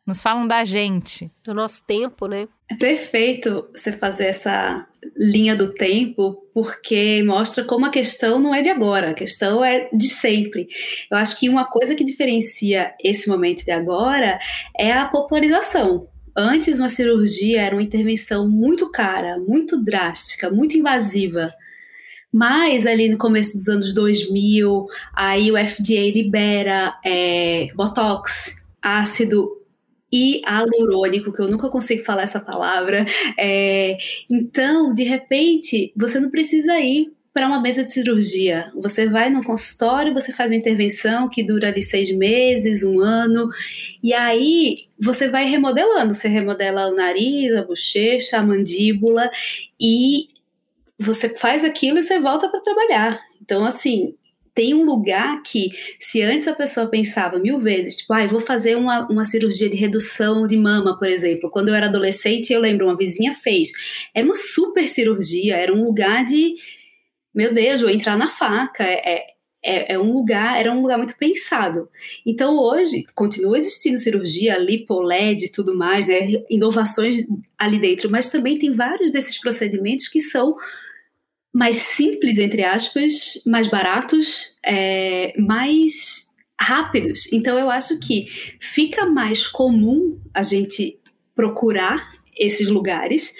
Nos 0.05 0.21
falam 0.21 0.45
da 0.45 0.65
gente. 0.65 1.31
Do 1.43 1.53
nosso 1.53 1.83
tempo, 1.85 2.27
né? 2.27 2.47
É 2.69 2.75
perfeito 2.75 3.69
você 3.73 3.91
fazer 3.91 4.25
essa 4.25 4.85
linha 5.15 5.55
do 5.55 5.73
tempo, 5.73 6.43
porque 6.53 7.23
mostra 7.23 7.63
como 7.63 7.85
a 7.85 7.89
questão 7.89 8.39
não 8.39 8.53
é 8.53 8.61
de 8.61 8.69
agora, 8.69 9.11
a 9.11 9.13
questão 9.13 9.63
é 9.63 9.89
de 9.93 10.09
sempre. 10.09 10.67
Eu 11.09 11.17
acho 11.17 11.39
que 11.39 11.47
uma 11.47 11.65
coisa 11.65 11.95
que 11.95 12.03
diferencia 12.03 12.93
esse 13.01 13.29
momento 13.29 13.63
de 13.63 13.71
agora 13.71 14.39
é 14.77 14.91
a 14.91 15.05
popularização. 15.05 16.07
Antes, 16.35 16.79
uma 16.79 16.89
cirurgia 16.89 17.61
era 17.61 17.75
uma 17.75 17.83
intervenção 17.83 18.49
muito 18.49 18.91
cara, 18.91 19.37
muito 19.39 19.81
drástica, 19.81 20.49
muito 20.49 20.75
invasiva. 20.75 21.49
Mas 22.31 22.87
ali 22.87 23.07
no 23.07 23.17
começo 23.17 23.55
dos 23.55 23.69
anos 23.69 23.93
2000, 23.93 24.87
aí 25.15 25.51
o 25.51 25.55
FDA 25.55 26.11
libera 26.11 26.97
é, 27.05 27.67
Botox, 27.75 28.55
ácido 28.81 29.62
hialurônico, 30.13 31.33
que 31.33 31.41
eu 31.41 31.49
nunca 31.49 31.69
consigo 31.69 32.03
falar 32.03 32.23
essa 32.23 32.39
palavra. 32.39 33.05
É, 33.37 33.97
então, 34.29 34.93
de 34.93 35.03
repente, 35.03 35.91
você 35.95 36.19
não 36.19 36.29
precisa 36.29 36.79
ir 36.79 37.11
para 37.33 37.47
uma 37.47 37.59
mesa 37.59 37.83
de 37.83 37.91
cirurgia. 37.91 38.71
Você 38.75 39.09
vai 39.09 39.29
no 39.29 39.43
consultório, 39.43 40.13
você 40.13 40.31
faz 40.31 40.51
uma 40.51 40.57
intervenção 40.57 41.27
que 41.27 41.43
dura 41.43 41.69
ali 41.69 41.81
seis 41.81 42.15
meses, 42.15 42.83
um 42.83 42.99
ano, 43.01 43.49
e 44.03 44.13
aí 44.13 44.75
você 45.01 45.27
vai 45.27 45.45
remodelando. 45.45 46.13
Você 46.13 46.27
remodela 46.27 46.89
o 46.89 46.95
nariz, 46.95 47.55
a 47.55 47.63
bochecha, 47.63 48.37
a 48.37 48.43
mandíbula, 48.43 49.31
e 49.81 50.27
você 50.99 51.27
faz 51.27 51.63
aquilo 51.63 51.97
e 51.97 52.03
você 52.03 52.19
volta 52.19 52.47
para 52.47 52.59
trabalhar. 52.59 53.19
Então, 53.41 53.65
assim, 53.65 54.13
tem 54.53 54.73
um 54.73 54.83
lugar 54.83 55.41
que, 55.41 55.71
se 55.99 56.21
antes 56.21 56.47
a 56.47 56.53
pessoa 56.53 56.87
pensava 56.87 57.39
mil 57.39 57.59
vezes, 57.59 57.97
tipo, 57.97 58.13
ah, 58.13 58.25
vou 58.27 58.39
fazer 58.39 58.75
uma, 58.75 59.07
uma 59.09 59.25
cirurgia 59.25 59.69
de 59.69 59.75
redução 59.75 60.45
de 60.47 60.55
mama, 60.57 60.97
por 60.97 61.07
exemplo. 61.07 61.49
Quando 61.49 61.69
eu 61.69 61.75
era 61.75 61.87
adolescente, 61.87 62.53
eu 62.53 62.61
lembro, 62.61 62.85
uma 62.85 62.97
vizinha 62.97 63.33
fez. 63.33 63.71
Era 64.13 64.25
uma 64.25 64.35
super 64.35 64.87
cirurgia, 64.87 65.55
era 65.55 65.73
um 65.73 65.83
lugar 65.83 66.23
de, 66.25 66.53
meu 67.33 67.53
Deus, 67.53 67.81
vou 67.81 67.89
entrar 67.89 68.17
na 68.17 68.29
faca. 68.29 68.83
É, 68.83 69.33
é, 69.63 69.93
é, 69.93 69.99
um 69.99 70.11
lugar, 70.11 70.59
era 70.59 70.71
um 70.71 70.81
lugar 70.81 70.97
muito 70.97 71.15
pensado. 71.15 71.89
Então 72.25 72.57
hoje 72.57 73.05
continua 73.15 73.57
existindo 73.57 73.97
cirurgia, 73.97 74.57
lipoled 74.57 75.45
e 75.45 75.51
tudo 75.51 75.73
mais, 75.75 76.07
né, 76.07 76.27
inovações 76.49 77.25
ali 77.57 77.79
dentro, 77.79 78.09
mas 78.09 78.29
também 78.29 78.59
tem 78.59 78.73
vários 78.73 79.11
desses 79.11 79.39
procedimentos 79.39 80.09
que 80.09 80.19
são 80.19 80.51
mais 81.53 81.77
simples, 81.77 82.39
entre 82.39 82.63
aspas, 82.63 83.41
mais 83.45 83.67
baratos, 83.67 84.55
é, 84.65 85.33
mais 85.39 86.33
rápidos. 86.59 87.31
Então 87.31 87.59
eu 87.59 87.69
acho 87.69 87.99
que 87.99 88.25
fica 88.59 89.05
mais 89.05 89.45
comum 89.45 90.19
a 90.33 90.41
gente 90.41 90.99
procurar 91.35 92.09
esses 92.35 92.67
lugares, 92.67 93.33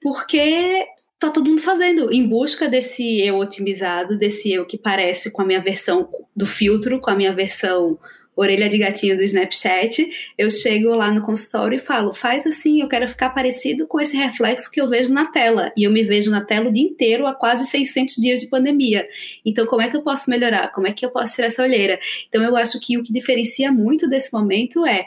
porque 0.00 0.86
tá 1.18 1.30
todo 1.30 1.48
mundo 1.48 1.62
fazendo, 1.62 2.12
em 2.12 2.26
busca 2.26 2.68
desse 2.68 3.20
eu 3.22 3.38
otimizado, 3.38 4.18
desse 4.18 4.52
eu 4.52 4.66
que 4.66 4.76
parece 4.76 5.30
com 5.30 5.40
a 5.40 5.46
minha 5.46 5.62
versão 5.62 6.08
do 6.36 6.46
filtro, 6.46 7.00
com 7.00 7.10
a 7.10 7.14
minha 7.14 7.32
versão 7.32 7.98
orelha 8.36 8.68
de 8.68 8.78
gatinho 8.78 9.16
do 9.16 9.22
Snapchat, 9.22 10.32
eu 10.36 10.50
chego 10.50 10.90
lá 10.90 11.10
no 11.10 11.22
consultório 11.22 11.76
e 11.76 11.78
falo, 11.78 12.12
faz 12.12 12.46
assim, 12.46 12.80
eu 12.80 12.88
quero 12.88 13.08
ficar 13.08 13.30
parecido 13.30 13.86
com 13.86 14.00
esse 14.00 14.16
reflexo 14.16 14.70
que 14.70 14.80
eu 14.80 14.88
vejo 14.88 15.12
na 15.12 15.26
tela. 15.26 15.72
E 15.76 15.84
eu 15.84 15.90
me 15.90 16.02
vejo 16.02 16.30
na 16.30 16.44
tela 16.44 16.68
o 16.68 16.72
dia 16.72 16.84
inteiro 16.84 17.26
há 17.26 17.34
quase 17.34 17.66
600 17.66 18.16
dias 18.16 18.40
de 18.40 18.48
pandemia. 18.48 19.06
Então, 19.44 19.66
como 19.66 19.82
é 19.82 19.88
que 19.88 19.96
eu 19.96 20.02
posso 20.02 20.28
melhorar? 20.28 20.72
Como 20.72 20.86
é 20.86 20.92
que 20.92 21.04
eu 21.04 21.10
posso 21.10 21.34
tirar 21.34 21.46
essa 21.46 21.62
olheira? 21.62 21.98
Então, 22.28 22.42
eu 22.42 22.56
acho 22.56 22.80
que 22.80 22.98
o 22.98 23.02
que 23.02 23.12
diferencia 23.12 23.70
muito 23.70 24.08
desse 24.08 24.32
momento 24.32 24.86
é 24.86 25.06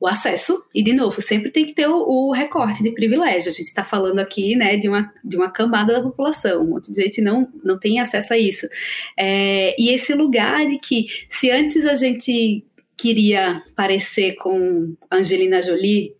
o 0.00 0.06
acesso, 0.06 0.64
e 0.72 0.82
de 0.82 0.92
novo, 0.92 1.20
sempre 1.20 1.50
tem 1.50 1.66
que 1.66 1.74
ter 1.74 1.88
o, 1.88 1.96
o 1.96 2.32
recorte 2.32 2.82
de 2.82 2.92
privilégio. 2.92 3.50
A 3.50 3.52
gente 3.52 3.66
está 3.66 3.82
falando 3.82 4.20
aqui 4.20 4.54
né, 4.54 4.76
de, 4.76 4.88
uma, 4.88 5.12
de 5.24 5.36
uma 5.36 5.50
camada 5.50 5.92
da 5.94 6.02
população, 6.02 6.62
um 6.62 6.70
monte 6.70 6.92
de 6.92 7.02
gente 7.02 7.20
não, 7.20 7.48
não 7.64 7.78
tem 7.78 7.98
acesso 7.98 8.32
a 8.32 8.38
isso. 8.38 8.68
É, 9.16 9.74
e 9.76 9.90
esse 9.90 10.14
lugar 10.14 10.66
de 10.66 10.78
que, 10.78 11.06
se 11.28 11.50
antes 11.50 11.84
a 11.84 11.94
gente 11.94 12.64
queria 12.96 13.62
parecer 13.74 14.36
com 14.36 14.94
Angelina 15.10 15.60
Jolie, 15.60 16.14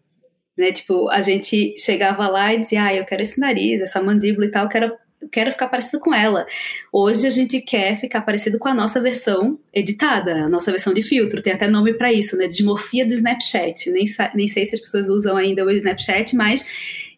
né, 0.56 0.72
tipo, 0.72 1.08
a 1.10 1.22
gente 1.22 1.76
chegava 1.78 2.26
lá 2.28 2.52
e 2.52 2.60
dizia, 2.60 2.84
ah, 2.84 2.94
eu 2.94 3.04
quero 3.04 3.22
esse 3.22 3.38
nariz, 3.38 3.80
essa 3.80 4.02
mandíbula 4.02 4.46
e 4.46 4.50
tal, 4.50 4.64
eu 4.64 4.68
quero 4.68 4.92
eu 5.20 5.28
quero 5.28 5.50
ficar 5.52 5.68
parecido 5.68 6.00
com 6.00 6.14
ela. 6.14 6.46
Hoje 6.92 7.26
a 7.26 7.30
gente 7.30 7.60
quer 7.60 7.96
ficar 7.96 8.22
parecido 8.22 8.58
com 8.58 8.68
a 8.68 8.74
nossa 8.74 9.00
versão 9.00 9.58
editada, 9.72 10.44
a 10.44 10.48
nossa 10.48 10.70
versão 10.70 10.94
de 10.94 11.02
filtro. 11.02 11.42
Tem 11.42 11.52
até 11.52 11.68
nome 11.68 11.94
para 11.94 12.12
isso, 12.12 12.36
né? 12.36 12.46
Dismorfia 12.46 13.04
do 13.04 13.12
Snapchat. 13.12 13.90
Nem, 13.90 14.04
nem 14.34 14.48
sei 14.48 14.64
se 14.64 14.74
as 14.74 14.80
pessoas 14.80 15.08
usam 15.08 15.36
ainda 15.36 15.64
o 15.64 15.70
Snapchat, 15.70 16.36
mas 16.36 16.64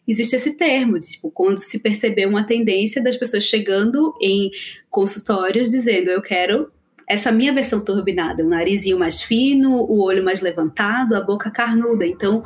existe 0.07 0.35
esse 0.35 0.53
termo, 0.53 0.99
tipo, 0.99 1.29
quando 1.31 1.59
se 1.59 1.79
percebeu 1.79 2.27
uma 2.27 2.43
tendência 2.43 3.01
das 3.01 3.15
pessoas 3.15 3.43
chegando 3.43 4.13
em 4.21 4.51
consultórios 4.89 5.69
dizendo 5.69 6.09
eu 6.09 6.21
quero 6.21 6.71
essa 7.07 7.31
minha 7.31 7.53
versão 7.53 7.81
turbinada, 7.81 8.43
o 8.43 8.47
narizinho 8.47 8.97
mais 8.97 9.21
fino, 9.21 9.75
o 9.75 10.01
olho 10.01 10.23
mais 10.23 10.39
levantado, 10.41 11.13
a 11.13 11.21
boca 11.21 11.51
carnuda. 11.51 12.05
Então, 12.05 12.43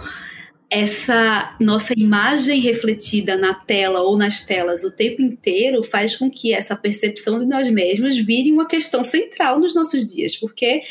essa 0.76 1.56
nossa 1.58 1.94
imagem 1.96 2.60
refletida 2.60 3.38
na 3.38 3.54
tela 3.54 4.02
ou 4.02 4.18
nas 4.18 4.42
telas 4.42 4.84
o 4.84 4.92
tempo 4.92 5.22
inteiro 5.22 5.82
faz 5.82 6.18
com 6.18 6.30
que 6.30 6.54
essa 6.54 6.76
percepção 6.76 7.40
de 7.40 7.46
nós 7.46 7.70
mesmos 7.70 8.18
vire 8.18 8.52
uma 8.52 8.68
questão 8.68 9.02
central 9.02 9.58
nos 9.58 9.74
nossos 9.74 10.14
dias, 10.14 10.36
porque 10.36 10.82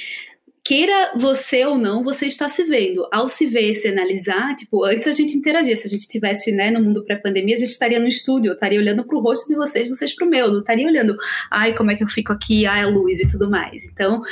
queira 0.65 1.13
você 1.15 1.67
ou 1.67 1.77
não, 1.77 2.03
você 2.03 2.25
está 2.25 2.49
se 2.49 2.65
vendo. 2.65 3.07
Ao 3.13 3.29
se 3.29 3.45
ver 3.47 3.69
e 3.69 3.75
se 3.75 3.87
analisar, 3.87 4.57
tipo, 4.57 4.83
antes 4.83 5.07
a 5.07 5.13
gente 5.13 5.37
interagia, 5.37 5.77
se 5.77 5.87
a 5.87 5.91
gente 5.91 6.01
estivesse 6.01 6.51
né, 6.51 6.71
no 6.71 6.83
mundo 6.83 7.05
pré-pandemia, 7.05 7.55
a 7.55 7.59
gente 7.59 7.69
estaria 7.69 8.01
no 8.01 8.09
estúdio, 8.09 8.49
eu 8.49 8.55
estaria 8.55 8.81
olhando 8.81 9.05
para 9.05 9.19
o 9.19 9.21
rosto 9.21 9.47
de 9.47 9.55
vocês, 9.55 9.87
vocês 9.87 10.15
para 10.15 10.27
o 10.27 10.31
meu, 10.31 10.51
não 10.51 10.61
estaria 10.61 10.87
olhando, 10.87 11.15
ai, 11.51 11.75
como 11.75 11.91
é 11.91 11.95
que 11.95 12.03
eu 12.03 12.09
fico 12.09 12.33
aqui, 12.33 12.65
ai, 12.65 12.81
a 12.81 12.89
luz 12.89 13.21
e 13.21 13.29
tudo 13.29 13.51
mais. 13.51 13.85
Então, 13.85 14.23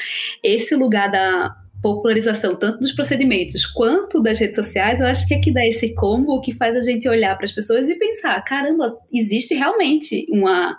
esse 0.43 0.75
lugar 0.75 1.13
da 1.13 1.55
popularização 1.83 2.55
tanto 2.55 2.79
dos 2.79 2.93
procedimentos 2.93 3.67
quanto 3.67 4.23
das 4.23 4.39
redes 4.39 4.57
sociais, 4.57 5.01
eu 5.01 5.07
acho 5.07 5.27
que 5.27 5.35
é 5.35 5.41
que 5.41 5.53
dá 5.53 5.67
esse 5.67 5.95
combo 5.95 6.41
que 6.41 6.55
faz 6.55 6.77
a 6.77 6.81
gente 6.81 7.09
olhar 7.09 7.37
para 7.37 7.45
as 7.45 7.53
pessoas 7.53 7.89
e 7.89 7.97
pensar, 7.97 8.41
caramba, 8.43 8.97
existe 9.13 9.55
realmente 9.55 10.27
uma 10.31 10.79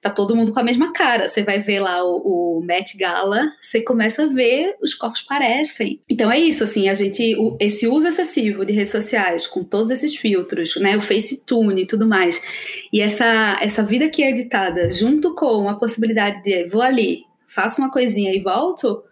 tá 0.00 0.10
todo 0.10 0.34
mundo 0.36 0.52
com 0.52 0.60
a 0.60 0.62
mesma 0.62 0.92
cara. 0.92 1.26
Você 1.26 1.42
vai 1.42 1.60
ver 1.60 1.80
lá 1.80 2.04
o, 2.04 2.58
o 2.58 2.64
Met 2.64 2.96
Gala, 2.96 3.52
você 3.60 3.80
começa 3.80 4.22
a 4.22 4.26
ver 4.26 4.76
os 4.80 4.94
corpos 4.94 5.22
parecem. 5.22 6.00
Então 6.08 6.30
é 6.30 6.38
isso, 6.38 6.64
assim, 6.64 6.88
a 6.88 6.94
gente 6.94 7.36
o, 7.36 7.56
esse 7.60 7.86
uso 7.86 8.08
excessivo 8.08 8.64
de 8.64 8.72
redes 8.72 8.92
sociais 8.92 9.46
com 9.46 9.64
todos 9.64 9.90
esses 9.90 10.14
filtros, 10.14 10.76
né, 10.76 10.96
o 10.96 11.00
FaceTune 11.00 11.82
e 11.82 11.86
tudo 11.86 12.06
mais. 12.06 12.40
E 12.92 13.00
essa 13.00 13.58
essa 13.60 13.82
vida 13.82 14.08
que 14.08 14.22
é 14.22 14.30
editada 14.30 14.90
junto 14.90 15.34
com 15.34 15.68
a 15.68 15.74
possibilidade 15.74 16.42
de 16.42 16.68
vou 16.68 16.82
ali, 16.82 17.22
faço 17.46 17.80
uma 17.80 17.90
coisinha 17.90 18.32
e 18.32 18.40
volto, 18.40 19.02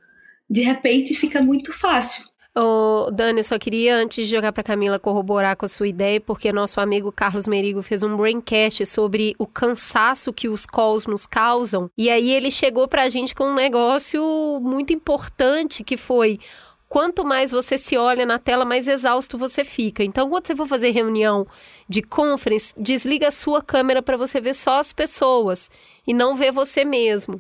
de 0.49 0.63
repente 0.63 1.15
fica 1.15 1.41
muito 1.43 1.73
fácil. 1.73 2.25
Ô, 2.59 3.11
Dani, 3.11 3.45
só 3.45 3.59
queria, 3.59 3.95
antes 3.97 4.27
de 4.27 4.35
jogar 4.35 4.51
para 4.51 4.63
Camila, 4.63 4.99
corroborar 4.99 5.57
com 5.57 5.67
a 5.67 5.69
sua 5.69 5.89
ideia, 5.89 6.19
porque 6.19 6.51
nosso 6.51 6.81
amigo 6.81 7.13
Carlos 7.13 7.47
Merigo 7.47 7.83
fez 7.83 8.03
um 8.03 8.17
braincast 8.17 8.87
sobre 8.87 9.35
o 9.39 9.47
cansaço 9.47 10.33
que 10.33 10.49
os 10.49 10.65
calls 10.65 11.07
nos 11.07 11.27
causam. 11.27 11.91
E 11.99 12.09
aí 12.09 12.31
ele 12.31 12.51
chegou 12.51 12.89
para 12.89 13.03
a 13.03 13.09
gente 13.11 13.35
com 13.35 13.45
um 13.45 13.55
negócio 13.55 14.59
muito 14.63 14.91
importante 14.91 15.85
que 15.85 15.99
foi 15.99 16.41
quanto 16.89 17.27
mais 17.27 17.51
você 17.51 17.77
se 17.77 17.95
olha 17.99 18.25
na 18.25 18.39
tela, 18.39 18.65
mais 18.65 18.89
exausto 18.89 19.37
você 19.37 19.63
fica. 19.63 20.03
Então, 20.03 20.31
quando 20.31 20.47
você 20.47 20.57
for 20.57 20.67
fazer 20.67 20.93
reunião 20.93 21.47
de 21.87 22.01
conference, 22.01 22.73
desliga 22.75 23.29
a 23.29 23.33
sua 23.33 23.61
câmera 23.61 24.01
para 24.01 24.17
você 24.17 24.41
ver 24.41 24.55
só 24.55 24.81
as 24.81 24.95
pessoas 24.95 25.71
e 26.07 26.15
não 26.15 26.35
ver 26.35 26.53
você 26.53 26.87
mesmo. 26.87 27.39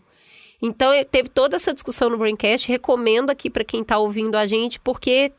Então, 0.60 0.90
teve 1.10 1.28
toda 1.28 1.56
essa 1.56 1.72
discussão 1.72 2.08
no 2.08 2.18
Braincast. 2.18 2.68
Recomendo 2.68 3.30
aqui 3.30 3.50
para 3.50 3.64
quem 3.64 3.82
está 3.82 3.98
ouvindo 3.98 4.36
a 4.36 4.46
gente, 4.46 4.80
porque 4.80 5.32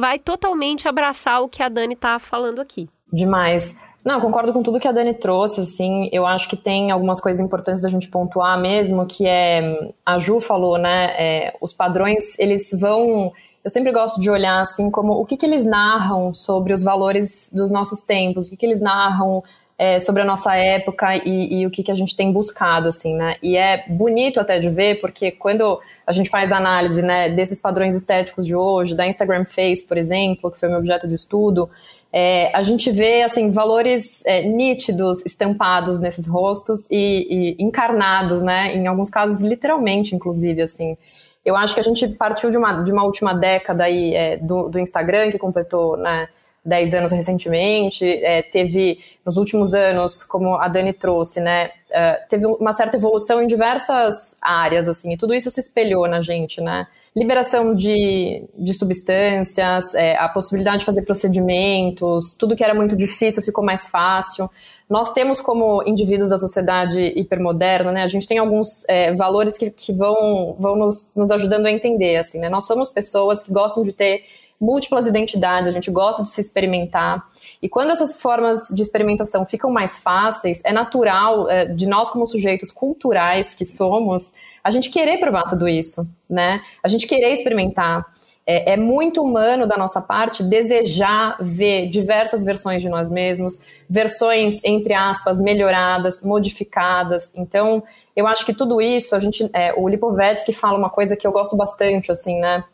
vai 0.00 0.18
totalmente 0.18 0.86
abraçar 0.86 1.42
o 1.42 1.48
que 1.48 1.62
a 1.62 1.68
Dani 1.68 1.94
está 1.94 2.18
falando 2.18 2.60
aqui. 2.60 2.88
Demais. 3.12 3.74
Não, 4.04 4.20
concordo 4.20 4.52
com 4.52 4.62
tudo 4.62 4.80
que 4.80 4.88
a 4.88 4.92
Dani 4.92 5.14
trouxe, 5.14 5.60
assim, 5.60 6.08
eu 6.12 6.26
acho 6.26 6.48
que 6.48 6.56
tem 6.56 6.90
algumas 6.90 7.20
coisas 7.20 7.40
importantes 7.40 7.80
da 7.80 7.88
gente 7.88 8.08
pontuar 8.08 8.60
mesmo, 8.60 9.06
que 9.06 9.26
é, 9.26 9.92
a 10.04 10.18
Ju 10.18 10.40
falou, 10.40 10.76
né, 10.76 11.14
é, 11.16 11.56
os 11.60 11.72
padrões, 11.72 12.36
eles 12.36 12.70
vão, 12.72 13.32
eu 13.62 13.70
sempre 13.70 13.92
gosto 13.92 14.20
de 14.20 14.28
olhar, 14.28 14.60
assim, 14.60 14.90
como 14.90 15.12
o 15.12 15.24
que 15.24 15.36
que 15.36 15.46
eles 15.46 15.64
narram 15.64 16.34
sobre 16.34 16.72
os 16.72 16.82
valores 16.82 17.48
dos 17.54 17.70
nossos 17.70 18.02
tempos, 18.02 18.48
o 18.48 18.50
que 18.50 18.56
que 18.56 18.66
eles 18.66 18.80
narram 18.80 19.44
é, 19.82 19.98
sobre 19.98 20.22
a 20.22 20.24
nossa 20.24 20.54
época 20.54 21.16
e, 21.26 21.58
e, 21.58 21.66
o 21.66 21.70
que, 21.70 21.82
que 21.82 21.90
a 21.90 21.94
gente 21.96 22.14
tem 22.14 22.30
buscado, 22.30 22.86
assim, 22.86 23.16
né? 23.16 23.34
E 23.42 23.56
é 23.56 23.84
bonito 23.88 24.38
até 24.38 24.60
de 24.60 24.70
ver, 24.70 25.00
porque 25.00 25.32
quando 25.32 25.80
a 26.06 26.12
gente 26.12 26.30
faz 26.30 26.52
análise, 26.52 27.02
né, 27.02 27.30
desses 27.30 27.60
padrões 27.60 27.96
estéticos 27.96 28.46
de 28.46 28.54
hoje, 28.54 28.94
da 28.94 29.08
Instagram 29.08 29.44
Face, 29.44 29.84
por 29.84 29.98
exemplo, 29.98 30.52
que 30.52 30.60
foi 30.60 30.68
meu 30.68 30.78
objeto 30.78 31.08
de 31.08 31.16
estudo, 31.16 31.68
é, 32.12 32.56
a 32.56 32.62
gente 32.62 32.92
vê, 32.92 33.24
assim, 33.24 33.50
valores 33.50 34.24
é, 34.24 34.42
nítidos 34.42 35.20
estampados 35.26 35.98
nesses 35.98 36.28
rostos 36.28 36.86
e, 36.88 37.56
e 37.58 37.64
encarnados, 37.64 38.40
né? 38.40 38.76
Em 38.76 38.86
alguns 38.86 39.10
casos, 39.10 39.40
literalmente, 39.40 40.14
inclusive, 40.14 40.62
assim. 40.62 40.96
Eu 41.44 41.56
acho 41.56 41.74
que 41.74 41.80
a 41.80 41.84
gente 41.84 42.06
partiu 42.10 42.52
de 42.52 42.56
uma, 42.56 42.84
de 42.84 42.92
uma 42.92 43.02
última 43.02 43.34
década 43.34 43.82
aí, 43.82 44.14
é, 44.14 44.36
do, 44.36 44.68
do 44.68 44.78
Instagram, 44.78 45.32
que 45.32 45.38
completou, 45.38 45.96
né? 45.96 46.28
10 46.64 46.94
anos 46.94 47.12
recentemente, 47.12 48.04
é, 48.04 48.42
teve 48.42 49.00
nos 49.26 49.36
últimos 49.36 49.74
anos, 49.74 50.22
como 50.22 50.54
a 50.54 50.68
Dani 50.68 50.92
trouxe, 50.92 51.40
né, 51.40 51.70
uh, 51.90 52.28
teve 52.28 52.46
uma 52.46 52.72
certa 52.72 52.96
evolução 52.96 53.42
em 53.42 53.46
diversas 53.46 54.36
áreas, 54.40 54.88
assim, 54.88 55.12
e 55.12 55.16
tudo 55.16 55.34
isso 55.34 55.50
se 55.50 55.60
espelhou 55.60 56.06
na 56.06 56.20
gente, 56.20 56.60
né, 56.60 56.86
liberação 57.16 57.74
de, 57.74 58.48
de 58.56 58.74
substâncias, 58.74 59.94
é, 59.94 60.16
a 60.16 60.28
possibilidade 60.28 60.78
de 60.78 60.84
fazer 60.84 61.02
procedimentos, 61.02 62.32
tudo 62.34 62.56
que 62.56 62.64
era 62.64 62.74
muito 62.74 62.96
difícil 62.96 63.42
ficou 63.42 63.62
mais 63.62 63.86
fácil. 63.86 64.48
Nós 64.88 65.12
temos 65.12 65.40
como 65.40 65.82
indivíduos 65.86 66.30
da 66.30 66.38
sociedade 66.38 67.02
hipermoderna, 67.16 67.92
né, 67.92 68.02
a 68.02 68.06
gente 68.06 68.26
tem 68.26 68.38
alguns 68.38 68.88
é, 68.88 69.12
valores 69.12 69.58
que, 69.58 69.68
que 69.70 69.92
vão, 69.92 70.56
vão 70.58 70.76
nos, 70.76 71.14
nos 71.16 71.30
ajudando 71.32 71.66
a 71.66 71.72
entender, 71.72 72.16
assim, 72.16 72.38
né, 72.38 72.48
nós 72.48 72.66
somos 72.66 72.88
pessoas 72.88 73.42
que 73.42 73.52
gostam 73.52 73.82
de 73.82 73.92
ter 73.92 74.22
múltiplas 74.62 75.08
identidades, 75.08 75.68
a 75.68 75.72
gente 75.72 75.90
gosta 75.90 76.22
de 76.22 76.28
se 76.28 76.40
experimentar. 76.40 77.26
E 77.60 77.68
quando 77.68 77.90
essas 77.90 78.16
formas 78.16 78.68
de 78.68 78.80
experimentação 78.80 79.44
ficam 79.44 79.72
mais 79.72 79.98
fáceis, 79.98 80.60
é 80.64 80.72
natural 80.72 81.50
é, 81.50 81.64
de 81.64 81.88
nós, 81.88 82.10
como 82.10 82.24
sujeitos 82.28 82.70
culturais 82.70 83.54
que 83.54 83.66
somos, 83.66 84.32
a 84.62 84.70
gente 84.70 84.88
querer 84.88 85.18
provar 85.18 85.48
tudo 85.48 85.68
isso, 85.68 86.08
né? 86.30 86.62
A 86.80 86.86
gente 86.86 87.08
querer 87.08 87.32
experimentar. 87.32 88.06
É, 88.44 88.72
é, 88.72 88.76
muito 88.76 89.22
humano 89.22 89.68
da 89.68 89.76
nossa 89.76 90.00
parte 90.00 90.42
desejar 90.42 91.36
ver 91.40 91.88
diversas 91.88 92.42
versões 92.42 92.82
de 92.82 92.88
nós 92.88 93.08
mesmos, 93.08 93.60
versões, 93.88 94.58
entre 94.64 94.94
aspas, 94.94 95.40
melhoradas, 95.40 96.20
modificadas. 96.22 97.30
Então, 97.36 97.84
eu 98.16 98.26
acho 98.26 98.44
que 98.44 98.52
tudo 98.52 98.80
isso, 98.80 99.14
a 99.14 99.20
gente, 99.20 99.48
é, 99.52 99.72
o 99.74 99.88
Lipovetsky 99.88 100.52
fala 100.52 100.76
uma 100.76 100.90
coisa 100.90 101.16
que 101.16 101.24
eu 101.24 101.30
gosto 101.30 101.56
bastante, 101.56 102.10
assim, 102.10 102.40
né? 102.40 102.64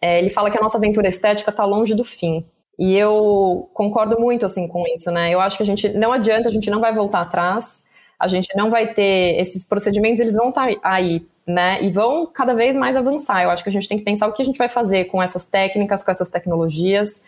É, 0.00 0.18
ele 0.18 0.30
fala 0.30 0.50
que 0.50 0.58
a 0.58 0.60
nossa 0.60 0.78
aventura 0.78 1.08
estética 1.08 1.50
está 1.50 1.64
longe 1.64 1.94
do 1.94 2.04
fim. 2.04 2.44
E 2.78 2.96
eu 2.96 3.68
concordo 3.74 4.18
muito, 4.18 4.46
assim, 4.46 4.66
com 4.66 4.84
isso, 4.88 5.10
né? 5.10 5.30
Eu 5.32 5.40
acho 5.40 5.56
que 5.56 5.62
a 5.62 5.66
gente, 5.66 5.88
não 5.90 6.12
adianta, 6.12 6.48
a 6.48 6.52
gente 6.52 6.70
não 6.70 6.80
vai 6.80 6.94
voltar 6.94 7.20
atrás, 7.20 7.84
a 8.18 8.26
gente 8.26 8.48
não 8.56 8.70
vai 8.70 8.94
ter, 8.94 9.38
esses 9.38 9.64
procedimentos, 9.64 10.20
eles 10.20 10.34
vão 10.34 10.48
estar 10.48 10.66
tá 10.66 10.80
aí 10.82 11.26
né? 11.50 11.82
E 11.82 11.90
vão 11.90 12.26
cada 12.26 12.54
vez 12.54 12.76
mais 12.76 12.96
avançar. 12.96 13.42
Eu 13.42 13.50
acho 13.50 13.62
que 13.62 13.68
a 13.68 13.72
gente 13.72 13.88
tem 13.88 13.98
que 13.98 14.04
pensar 14.04 14.28
o 14.28 14.32
que 14.32 14.42
a 14.42 14.44
gente 14.44 14.58
vai 14.58 14.68
fazer 14.68 15.06
com 15.06 15.22
essas 15.22 15.44
técnicas, 15.44 16.02
com 16.02 16.10
essas 16.10 16.28
tecnologias. 16.28 17.20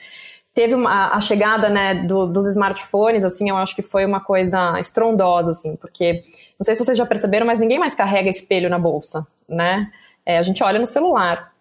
Teve 0.54 0.74
uma, 0.74 1.14
a 1.14 1.20
chegada 1.20 1.68
né, 1.68 1.94
do, 1.94 2.26
dos 2.26 2.46
smartphones, 2.48 3.24
assim, 3.24 3.48
eu 3.48 3.56
acho 3.56 3.74
que 3.74 3.80
foi 3.82 4.04
uma 4.04 4.20
coisa 4.20 4.78
estrondosa, 4.78 5.52
assim, 5.52 5.76
porque 5.76 6.20
não 6.58 6.64
sei 6.64 6.74
se 6.74 6.84
vocês 6.84 6.96
já 6.96 7.06
perceberam, 7.06 7.46
mas 7.46 7.58
ninguém 7.58 7.78
mais 7.78 7.94
carrega 7.94 8.28
espelho 8.28 8.68
na 8.68 8.78
bolsa, 8.78 9.26
né? 9.48 9.90
É, 10.26 10.38
a 10.38 10.42
gente 10.42 10.62
olha 10.62 10.78
no 10.78 10.86
celular. 10.86 11.51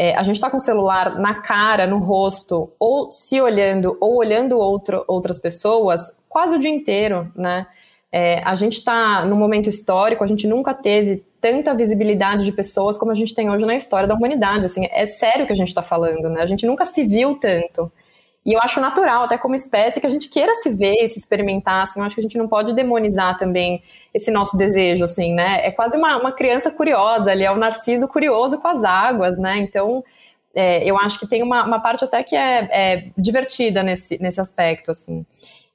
É, 0.00 0.14
a 0.14 0.22
gente 0.22 0.36
está 0.36 0.48
com 0.48 0.58
o 0.58 0.60
celular 0.60 1.18
na 1.18 1.34
cara, 1.34 1.84
no 1.84 1.98
rosto, 1.98 2.70
ou 2.78 3.10
se 3.10 3.40
olhando, 3.40 3.96
ou 4.00 4.16
olhando 4.16 4.56
outro, 4.56 5.04
outras 5.08 5.40
pessoas, 5.40 6.12
quase 6.28 6.54
o 6.54 6.58
dia 6.58 6.70
inteiro, 6.70 7.32
né? 7.34 7.66
É, 8.12 8.40
a 8.44 8.54
gente 8.54 8.74
está 8.74 9.24
num 9.24 9.36
momento 9.36 9.68
histórico, 9.68 10.22
a 10.22 10.26
gente 10.26 10.46
nunca 10.46 10.72
teve 10.72 11.24
tanta 11.40 11.74
visibilidade 11.74 12.44
de 12.44 12.52
pessoas 12.52 12.96
como 12.96 13.10
a 13.10 13.14
gente 13.14 13.34
tem 13.34 13.50
hoje 13.50 13.66
na 13.66 13.74
história 13.74 14.06
da 14.06 14.14
humanidade. 14.14 14.64
Assim, 14.64 14.86
é 14.88 15.04
sério 15.04 15.46
que 15.46 15.52
a 15.52 15.56
gente 15.56 15.68
está 15.68 15.82
falando, 15.82 16.30
né? 16.30 16.42
A 16.42 16.46
gente 16.46 16.64
nunca 16.64 16.86
se 16.86 17.02
viu 17.02 17.34
tanto. 17.34 17.90
E 18.48 18.54
eu 18.54 18.60
acho 18.62 18.80
natural, 18.80 19.24
até 19.24 19.36
como 19.36 19.54
espécie, 19.54 20.00
que 20.00 20.06
a 20.06 20.10
gente 20.10 20.30
queira 20.30 20.54
se 20.54 20.70
ver 20.70 21.06
se 21.06 21.18
experimentar, 21.18 21.82
assim, 21.82 22.00
eu 22.00 22.06
acho 22.06 22.14
que 22.14 22.22
a 22.22 22.22
gente 22.22 22.38
não 22.38 22.48
pode 22.48 22.72
demonizar 22.72 23.36
também 23.36 23.82
esse 24.14 24.30
nosso 24.30 24.56
desejo, 24.56 25.04
assim, 25.04 25.34
né? 25.34 25.66
É 25.66 25.70
quase 25.70 25.98
uma, 25.98 26.16
uma 26.16 26.32
criança 26.32 26.70
curiosa 26.70 27.30
ali, 27.30 27.44
é 27.44 27.50
o 27.52 27.58
narciso 27.58 28.08
curioso 28.08 28.56
com 28.56 28.66
as 28.66 28.82
águas, 28.82 29.36
né? 29.36 29.58
Então, 29.58 30.02
é, 30.54 30.82
eu 30.82 30.96
acho 30.96 31.20
que 31.20 31.26
tem 31.26 31.42
uma, 31.42 31.62
uma 31.62 31.78
parte 31.78 32.02
até 32.02 32.22
que 32.22 32.34
é, 32.34 32.68
é 32.72 33.10
divertida 33.18 33.82
nesse, 33.82 34.16
nesse 34.18 34.40
aspecto, 34.40 34.92
assim. 34.92 35.26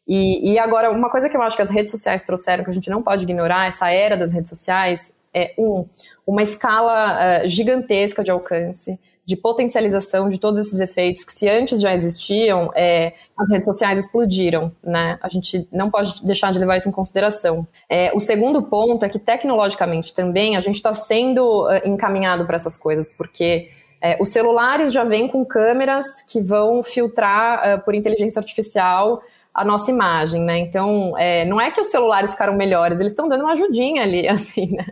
E, 0.07 0.53
e, 0.53 0.57
agora, 0.57 0.89
uma 0.89 1.11
coisa 1.11 1.29
que 1.29 1.37
eu 1.37 1.43
acho 1.43 1.55
que 1.55 1.61
as 1.61 1.69
redes 1.69 1.91
sociais 1.91 2.23
trouxeram, 2.23 2.63
que 2.63 2.71
a 2.71 2.73
gente 2.73 2.89
não 2.89 3.03
pode 3.03 3.21
ignorar, 3.23 3.67
essa 3.67 3.91
era 3.91 4.17
das 4.17 4.33
redes 4.33 4.49
sociais, 4.49 5.13
é 5.31 5.53
um, 5.59 5.85
uma 6.25 6.41
escala 6.41 7.43
uh, 7.43 7.47
gigantesca 7.47 8.23
de 8.23 8.31
alcance, 8.31 8.99
de 9.25 9.37
potencialização 9.37 10.27
de 10.27 10.39
todos 10.39 10.59
esses 10.59 10.79
efeitos 10.79 11.23
que, 11.23 11.31
se 11.31 11.47
antes 11.47 11.79
já 11.79 11.93
existiam, 11.93 12.71
é, 12.75 13.13
as 13.37 13.49
redes 13.49 13.65
sociais 13.65 13.99
explodiram, 13.99 14.71
né? 14.83 15.17
A 15.21 15.29
gente 15.29 15.67
não 15.71 15.89
pode 15.89 16.25
deixar 16.25 16.51
de 16.51 16.59
levar 16.59 16.75
isso 16.75 16.89
em 16.89 16.91
consideração. 16.91 17.65
É, 17.89 18.11
o 18.13 18.19
segundo 18.19 18.61
ponto 18.61 19.05
é 19.05 19.09
que, 19.09 19.17
tecnologicamente 19.17 20.13
também, 20.13 20.57
a 20.57 20.59
gente 20.59 20.75
está 20.75 20.93
sendo 20.93 21.65
uh, 21.65 21.87
encaminhado 21.87 22.45
para 22.45 22.57
essas 22.57 22.75
coisas, 22.75 23.09
porque 23.09 23.69
é, 24.01 24.17
os 24.19 24.29
celulares 24.29 24.91
já 24.91 25.05
vêm 25.05 25.29
com 25.29 25.45
câmeras 25.45 26.05
que 26.27 26.41
vão 26.41 26.83
filtrar 26.83 27.79
uh, 27.79 27.85
por 27.85 27.95
inteligência 27.95 28.39
artificial 28.39 29.23
a 29.53 29.63
nossa 29.63 29.89
imagem, 29.89 30.41
né? 30.41 30.57
Então, 30.57 31.17
é, 31.17 31.45
não 31.45 31.61
é 31.61 31.71
que 31.71 31.79
os 31.79 31.87
celulares 31.87 32.31
ficaram 32.31 32.55
melhores, 32.55 32.99
eles 32.99 33.13
estão 33.13 33.29
dando 33.29 33.41
uma 33.41 33.53
ajudinha 33.53 34.01
ali, 34.01 34.27
assim, 34.27 34.75
né? 34.75 34.87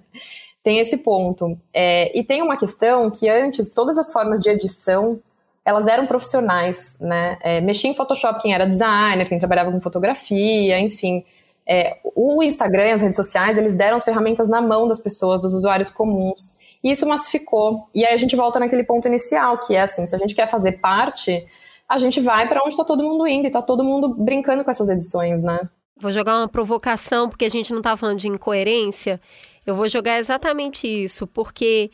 Tem 0.64 0.80
esse 0.80 0.98
ponto. 0.98 1.58
É, 1.74 2.18
e 2.18 2.24
tem 2.24 2.42
uma 2.42 2.58
questão 2.58 3.10
que 3.10 3.28
antes, 3.28 3.70
todas 3.70 3.98
as 3.98 4.12
formas 4.12 4.42
de 4.42 4.50
edição, 4.50 5.20
elas 5.66 5.88
eram 5.88 6.06
profissionais, 6.06 6.98
né? 7.00 7.38
É, 7.42 7.62
mexia 7.62 7.90
em 7.90 7.96
Photoshop 7.96 8.42
quem 8.42 8.54
era 8.54 8.66
designer, 8.66 9.28
quem 9.28 9.40
trabalhava 9.40 9.72
com 9.72 9.80
fotografia, 9.82 10.80
enfim. 10.80 11.24
É, 11.68 11.98
o 12.16 12.42
Instagram, 12.44 12.94
as 12.94 13.02
redes 13.02 13.16
sociais, 13.16 13.58
eles 13.58 13.76
deram 13.76 13.98
as 13.98 14.04
ferramentas 14.04 14.48
na 14.48 14.62
mão 14.62 14.88
das 14.88 15.00
pessoas, 15.00 15.42
dos 15.42 15.54
usuários 15.54 15.90
comuns. 15.90 16.56
E 16.84 16.92
isso 16.92 17.08
massificou. 17.08 17.88
E 17.94 18.06
aí 18.06 18.14
a 18.14 18.18
gente 18.18 18.36
volta 18.36 18.60
naquele 18.60 18.84
ponto 18.84 19.08
inicial, 19.08 19.58
que 19.60 19.76
é 19.76 19.82
assim, 19.82 20.06
se 20.08 20.16
a 20.16 20.20
gente 20.20 20.36
quer 20.36 20.48
fazer 20.48 20.74
parte 20.74 21.46
a 21.92 21.98
gente 21.98 22.22
vai 22.22 22.48
para 22.48 22.62
onde 22.62 22.70
está 22.70 22.86
todo 22.86 23.04
mundo 23.04 23.28
indo 23.28 23.44
e 23.44 23.48
está 23.48 23.62
todo 23.62 23.84
mundo 23.84 24.08
brincando 24.08 24.64
com 24.64 24.72
essas 24.72 24.88
edições, 24.88 25.44
né? 25.44 25.60
Vou 26.00 26.10
jogar 26.10 26.38
uma 26.38 26.48
provocação, 26.48 27.28
porque 27.28 27.44
a 27.44 27.50
gente 27.50 27.72
não 27.72 27.80
está 27.80 27.98
falando 27.98 28.18
de 28.18 28.30
incoerência. 28.30 29.20
Eu 29.66 29.76
vou 29.76 29.88
jogar 29.88 30.20
exatamente 30.20 30.88
isso, 30.88 31.28
porque 31.28 31.90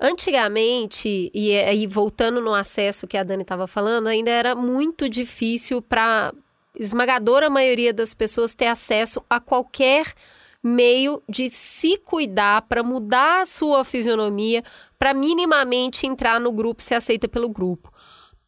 antigamente, 0.00 1.30
e 1.34 1.56
aí 1.56 1.86
voltando 1.86 2.40
no 2.40 2.54
acesso 2.54 3.06
que 3.06 3.16
a 3.16 3.22
Dani 3.22 3.42
estava 3.42 3.66
falando, 3.66 4.06
ainda 4.06 4.30
era 4.30 4.54
muito 4.54 5.08
difícil 5.08 5.82
para 5.82 6.32
esmagadora 6.74 7.50
maioria 7.50 7.92
das 7.92 8.14
pessoas 8.14 8.54
ter 8.54 8.66
acesso 8.66 9.22
a 9.28 9.40
qualquer 9.40 10.14
meio 10.62 11.22
de 11.28 11.50
se 11.50 11.96
cuidar 11.96 12.62
para 12.62 12.82
mudar 12.82 13.42
a 13.42 13.46
sua 13.46 13.84
fisionomia, 13.84 14.62
para 14.98 15.12
minimamente 15.12 16.06
entrar 16.06 16.38
no 16.38 16.52
grupo, 16.52 16.82
ser 16.82 16.94
aceita 16.94 17.26
pelo 17.26 17.48
grupo 17.48 17.90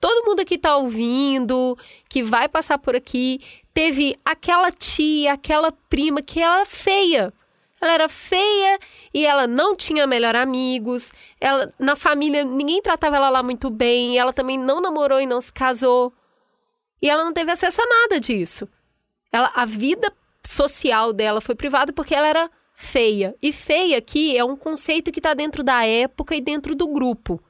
todo 0.03 0.27
mundo 0.27 0.45
que 0.45 0.59
tá 0.59 0.77
ouvindo, 0.77 1.79
que 2.09 2.25
vai 2.25 2.49
passar 2.49 2.77
por 2.77 2.97
aqui, 2.97 3.41
teve 3.73 4.17
aquela 4.25 4.73
tia, 4.73 5.35
aquela 5.35 5.71
prima 5.89 6.21
que 6.21 6.41
era 6.41 6.65
feia. 6.65 7.33
Ela 7.83 7.95
era 7.95 8.09
feia 8.09 8.79
e 9.13 9.27
ela 9.27 9.49
não 9.49 9.75
tinha 9.75 10.07
melhor 10.07 10.37
amigos. 10.37 11.13
Ela 11.41 11.75
na 11.77 11.97
família 11.97 12.45
ninguém 12.45 12.81
tratava 12.81 13.17
ela 13.17 13.29
lá 13.29 13.43
muito 13.43 13.69
bem. 13.71 14.17
ela 14.17 14.33
também 14.33 14.57
não 14.57 14.81
namorou 14.81 15.21
e 15.21 15.27
não 15.27 15.41
se 15.41 15.53
casou. 15.53 16.13
E 17.03 17.11
ela 17.11 17.25
não 17.25 17.33
teve 17.33 17.51
acesso 17.51 17.83
a 17.83 17.87
nada 17.87 18.21
disso. 18.21 18.69
Ela, 19.33 19.51
a 19.53 19.65
vida 19.65 20.13
social 20.45 21.13
dela 21.13 21.41
foi 21.41 21.57
privada 21.57 21.93
porque 21.93 22.15
ela 22.15 22.29
era 22.29 22.51
feia. 22.73 23.35
E 23.43 23.51
feia 23.51 23.99
aqui 23.99 24.39
é 24.39 24.45
um 24.45 24.57
conceito 24.57 25.11
que 25.11 25.19
está 25.19 25.35
dentro 25.35 25.65
da 25.65 25.85
época 25.85 26.37
e 26.37 26.41
dentro 26.41 26.77
do 26.77 26.87
grupo. 26.87 27.41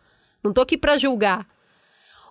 Não 0.43 0.51
tô 0.51 0.63
aqui 0.63 0.79
para 0.79 0.97
julgar. 0.97 1.47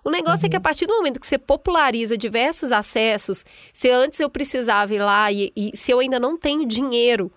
O 0.03 0.09
negócio 0.09 0.41
uhum. 0.41 0.47
é 0.47 0.49
que 0.49 0.55
a 0.55 0.57
uhum. 0.57 0.63
partir 0.63 0.87
do 0.87 0.95
momento 0.95 1.19
que 1.19 1.27
você 1.27 1.37
populariza 1.37 2.17
diversos 2.17 2.71
acessos, 2.71 3.45
se 3.71 3.91
antes 3.91 4.19
eu 4.19 4.27
precisava 4.31 4.91
ir 4.95 4.99
lá 5.03 5.31
e, 5.31 5.53
e 5.55 5.77
se 5.77 5.91
eu 5.91 5.99
ainda 5.99 6.19
não 6.19 6.35
tenho 6.35 6.65
dinheiro 6.65 7.31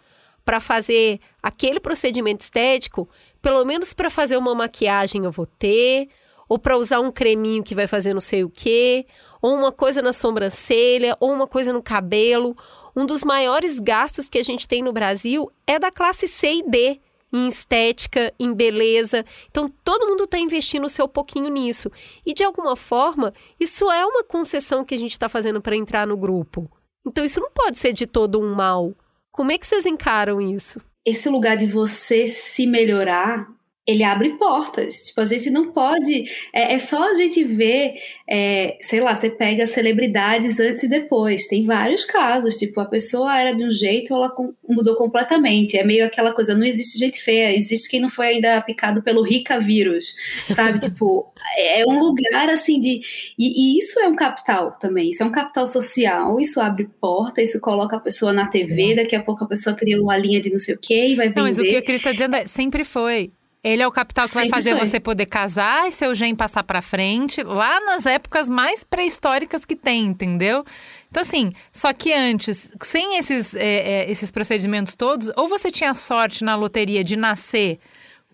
para 0.44 0.60
fazer 0.60 1.20
aquele 1.42 1.80
procedimento 1.80 2.42
estético, 2.42 3.08
pelo 3.40 3.64
menos 3.64 3.94
para 3.94 4.10
fazer 4.10 4.36
uma 4.36 4.54
maquiagem 4.54 5.24
eu 5.24 5.32
vou 5.32 5.46
ter, 5.46 6.08
ou 6.48 6.58
para 6.58 6.76
usar 6.76 7.00
um 7.00 7.10
creminho 7.10 7.64
que 7.64 7.74
vai 7.74 7.86
fazer 7.86 8.12
não 8.12 8.20
sei 8.20 8.44
o 8.44 8.50
quê, 8.50 9.06
ou 9.40 9.54
uma 9.54 9.72
coisa 9.72 10.02
na 10.02 10.12
sobrancelha, 10.12 11.16
ou 11.18 11.32
uma 11.32 11.46
coisa 11.46 11.72
no 11.72 11.82
cabelo. 11.82 12.56
Um 12.94 13.06
dos 13.06 13.24
maiores 13.24 13.78
gastos 13.78 14.28
que 14.28 14.38
a 14.38 14.42
gente 14.42 14.68
tem 14.68 14.82
no 14.82 14.92
Brasil 14.92 15.50
é 15.66 15.78
da 15.78 15.90
classe 15.90 16.28
C 16.28 16.56
e 16.56 16.62
D 16.62 17.00
em 17.32 17.48
estética, 17.48 18.32
em 18.38 18.54
beleza. 18.54 19.24
Então, 19.50 19.68
todo 19.82 20.06
mundo 20.06 20.22
está 20.22 20.38
investindo 20.38 20.84
o 20.84 20.88
seu 20.88 21.08
pouquinho 21.08 21.48
nisso. 21.48 21.90
E, 22.24 22.32
de 22.32 22.44
alguma 22.44 22.76
forma, 22.76 23.34
isso 23.58 23.90
é 23.90 24.06
uma 24.06 24.22
concessão 24.22 24.84
que 24.84 24.94
a 24.94 24.98
gente 24.98 25.10
está 25.10 25.28
fazendo 25.28 25.60
para 25.60 25.74
entrar 25.74 26.06
no 26.06 26.16
grupo. 26.16 26.62
Então, 27.04 27.24
isso 27.24 27.40
não 27.40 27.50
pode 27.50 27.76
ser 27.76 27.92
de 27.92 28.06
todo 28.06 28.40
um 28.40 28.54
mal. 28.54 28.94
Como 29.34 29.50
é 29.50 29.58
que 29.58 29.66
vocês 29.66 29.84
encaram 29.84 30.40
isso? 30.40 30.80
Esse 31.04 31.28
lugar 31.28 31.56
de 31.56 31.66
você 31.66 32.28
se 32.28 32.68
melhorar 32.68 33.48
ele 33.86 34.02
abre 34.02 34.30
portas. 34.38 35.02
Tipo, 35.04 35.20
a 35.20 35.24
gente 35.24 35.50
não 35.50 35.70
pode. 35.70 36.24
É, 36.52 36.74
é 36.74 36.78
só 36.78 37.10
a 37.10 37.14
gente 37.14 37.44
ver, 37.44 37.94
é, 38.28 38.78
sei 38.80 39.00
lá, 39.00 39.14
você 39.14 39.28
pega 39.28 39.66
celebridades 39.66 40.58
antes 40.58 40.84
e 40.84 40.88
depois. 40.88 41.46
Tem 41.46 41.64
vários 41.64 42.04
casos. 42.04 42.56
Tipo, 42.56 42.80
a 42.80 42.86
pessoa 42.86 43.38
era 43.38 43.52
de 43.52 43.64
um 43.64 43.70
jeito, 43.70 44.14
ela 44.14 44.34
mudou 44.66 44.96
completamente. 44.96 45.76
É 45.76 45.84
meio 45.84 46.06
aquela 46.06 46.32
coisa: 46.32 46.54
não 46.54 46.64
existe 46.64 46.98
gente 46.98 47.22
feia, 47.22 47.54
existe 47.54 47.88
quem 47.88 48.00
não 48.00 48.08
foi 48.08 48.28
ainda 48.28 48.60
picado 48.62 49.02
pelo 49.02 49.22
Rica 49.22 49.60
vírus, 49.60 50.14
sabe? 50.54 50.80
tipo, 50.88 51.30
é 51.58 51.84
um 51.86 51.98
lugar 51.98 52.48
assim 52.48 52.80
de. 52.80 53.02
E, 53.38 53.76
e, 53.76 53.78
isso 53.78 54.00
é 54.00 54.08
um 54.08 54.16
capital 54.16 54.72
também. 54.72 55.10
Isso 55.10 55.22
é 55.22 55.26
um 55.26 55.32
capital 55.32 55.66
social. 55.66 56.40
Isso 56.40 56.58
abre 56.58 56.88
porta, 56.98 57.42
isso 57.42 57.60
coloca 57.60 57.96
a 57.96 58.00
pessoa 58.00 58.32
na 58.32 58.46
TV. 58.46 58.94
Daqui 58.94 59.14
a 59.14 59.22
pouco 59.22 59.44
a 59.44 59.48
pessoa 59.48 59.76
cria 59.76 60.00
uma 60.00 60.16
linha 60.16 60.40
de 60.40 60.50
não 60.50 60.58
sei 60.58 60.74
o 60.74 60.78
quê 60.78 61.08
e 61.08 61.14
vai 61.14 61.28
vender. 61.28 61.40
Não, 61.40 61.46
mas 61.46 61.58
o 61.58 61.62
que 61.62 61.76
a 61.76 61.82
Cris 61.82 61.98
está 61.98 62.12
dizendo 62.12 62.36
é: 62.36 62.46
sempre 62.46 62.82
foi. 62.82 63.30
Ele 63.64 63.82
é 63.82 63.86
o 63.88 63.90
capital 63.90 64.26
que 64.26 64.34
Sempre 64.34 64.50
vai 64.50 64.58
fazer 64.58 64.76
foi. 64.76 64.86
você 64.86 65.00
poder 65.00 65.24
casar 65.24 65.88
e 65.88 65.92
seu 65.92 66.14
gen 66.14 66.36
passar 66.36 66.62
para 66.62 66.82
frente, 66.82 67.42
lá 67.42 67.80
nas 67.80 68.04
épocas 68.04 68.46
mais 68.46 68.84
pré-históricas 68.84 69.64
que 69.64 69.74
tem, 69.74 70.04
entendeu? 70.04 70.66
Então, 71.10 71.22
assim, 71.22 71.50
só 71.72 71.90
que 71.94 72.12
antes, 72.12 72.70
sem 72.82 73.16
esses, 73.16 73.54
é, 73.54 74.02
é, 74.02 74.10
esses 74.10 74.30
procedimentos 74.30 74.94
todos, 74.94 75.32
ou 75.34 75.48
você 75.48 75.70
tinha 75.70 75.94
sorte 75.94 76.44
na 76.44 76.54
loteria 76.54 77.02
de 77.02 77.16
nascer 77.16 77.78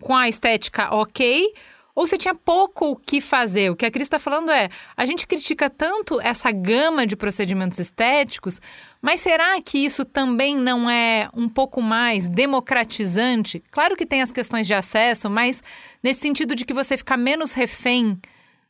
com 0.00 0.16
a 0.16 0.28
estética 0.28 0.92
ok, 0.92 1.54
ou 2.00 2.06
se 2.06 2.16
tinha 2.16 2.34
pouco 2.34 2.92
o 2.92 2.96
que 2.96 3.20
fazer. 3.20 3.70
O 3.70 3.76
que 3.76 3.84
a 3.84 3.90
Cris 3.90 4.06
está 4.06 4.18
falando 4.18 4.50
é: 4.50 4.70
a 4.96 5.04
gente 5.04 5.26
critica 5.26 5.68
tanto 5.68 6.18
essa 6.18 6.50
gama 6.50 7.06
de 7.06 7.14
procedimentos 7.14 7.78
estéticos, 7.78 8.58
mas 9.02 9.20
será 9.20 9.60
que 9.60 9.84
isso 9.84 10.02
também 10.02 10.56
não 10.56 10.88
é 10.88 11.28
um 11.36 11.46
pouco 11.46 11.82
mais 11.82 12.26
democratizante? 12.26 13.62
Claro 13.70 13.96
que 13.96 14.06
tem 14.06 14.22
as 14.22 14.32
questões 14.32 14.66
de 14.66 14.72
acesso, 14.72 15.28
mas 15.28 15.62
nesse 16.02 16.20
sentido 16.20 16.54
de 16.54 16.64
que 16.64 16.72
você 16.72 16.96
fica 16.96 17.18
menos 17.18 17.52
refém 17.52 18.18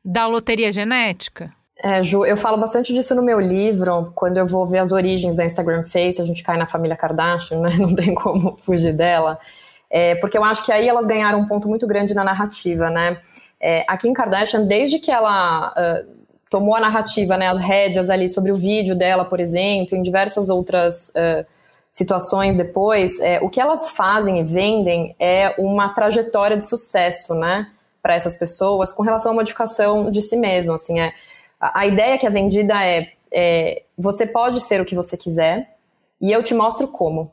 da 0.04 0.26
loteria 0.26 0.72
genética? 0.72 1.54
É, 1.78 2.02
Ju, 2.02 2.26
eu 2.26 2.36
falo 2.36 2.58
bastante 2.58 2.92
disso 2.92 3.14
no 3.14 3.22
meu 3.22 3.38
livro, 3.38 4.10
quando 4.16 4.38
eu 4.38 4.46
vou 4.46 4.66
ver 4.66 4.78
as 4.78 4.90
origens 4.90 5.36
da 5.36 5.44
Instagram 5.44 5.84
Face, 5.84 6.20
a 6.20 6.24
gente 6.24 6.42
cai 6.42 6.58
na 6.58 6.66
família 6.66 6.96
Kardashian, 6.96 7.58
né? 7.58 7.76
Não 7.78 7.94
tem 7.94 8.12
como 8.12 8.56
fugir 8.56 8.92
dela. 8.92 9.38
É, 9.90 10.14
porque 10.14 10.38
eu 10.38 10.44
acho 10.44 10.64
que 10.64 10.70
aí 10.70 10.88
elas 10.88 11.04
ganharam 11.04 11.40
um 11.40 11.46
ponto 11.46 11.68
muito 11.68 11.86
grande 11.86 12.14
na 12.14 12.22
narrativa, 12.22 12.88
né? 12.88 13.18
É, 13.60 13.84
a 13.88 13.96
Kim 13.96 14.12
Kardashian, 14.12 14.64
desde 14.64 14.98
que 14.98 15.10
ela 15.10 15.72
uh, 15.72 16.20
tomou 16.50 16.74
a 16.74 16.80
narrativa, 16.80 17.36
né, 17.36 17.48
as 17.48 17.58
rédeas 17.58 18.10
ali 18.10 18.28
sobre 18.28 18.50
o 18.50 18.56
vídeo 18.56 18.96
dela, 18.96 19.24
por 19.24 19.38
exemplo, 19.38 19.96
em 19.96 20.02
diversas 20.02 20.50
outras 20.50 21.10
uh, 21.10 21.46
situações 21.90 22.56
depois, 22.56 23.20
é, 23.20 23.40
o 23.40 23.48
que 23.48 23.60
elas 23.60 23.90
fazem 23.90 24.40
e 24.40 24.42
vendem 24.42 25.14
é 25.18 25.54
uma 25.58 25.94
trajetória 25.94 26.56
de 26.56 26.66
sucesso, 26.66 27.34
né, 27.34 27.70
para 28.02 28.14
essas 28.14 28.34
pessoas 28.34 28.92
com 28.92 29.02
relação 29.02 29.30
à 29.32 29.34
modificação 29.34 30.10
de 30.10 30.20
si 30.20 30.36
mesmo, 30.36 30.72
assim, 30.72 30.98
é, 30.98 31.12
a, 31.60 31.80
a 31.80 31.86
ideia 31.86 32.18
que 32.18 32.26
é 32.26 32.30
vendida 32.30 32.84
é, 32.84 33.12
é, 33.32 33.82
você 33.96 34.26
pode 34.26 34.60
ser 34.60 34.80
o 34.80 34.84
que 34.84 34.96
você 34.96 35.16
quiser 35.16 35.76
e 36.20 36.32
eu 36.32 36.42
te 36.42 36.52
mostro 36.52 36.88
como, 36.88 37.30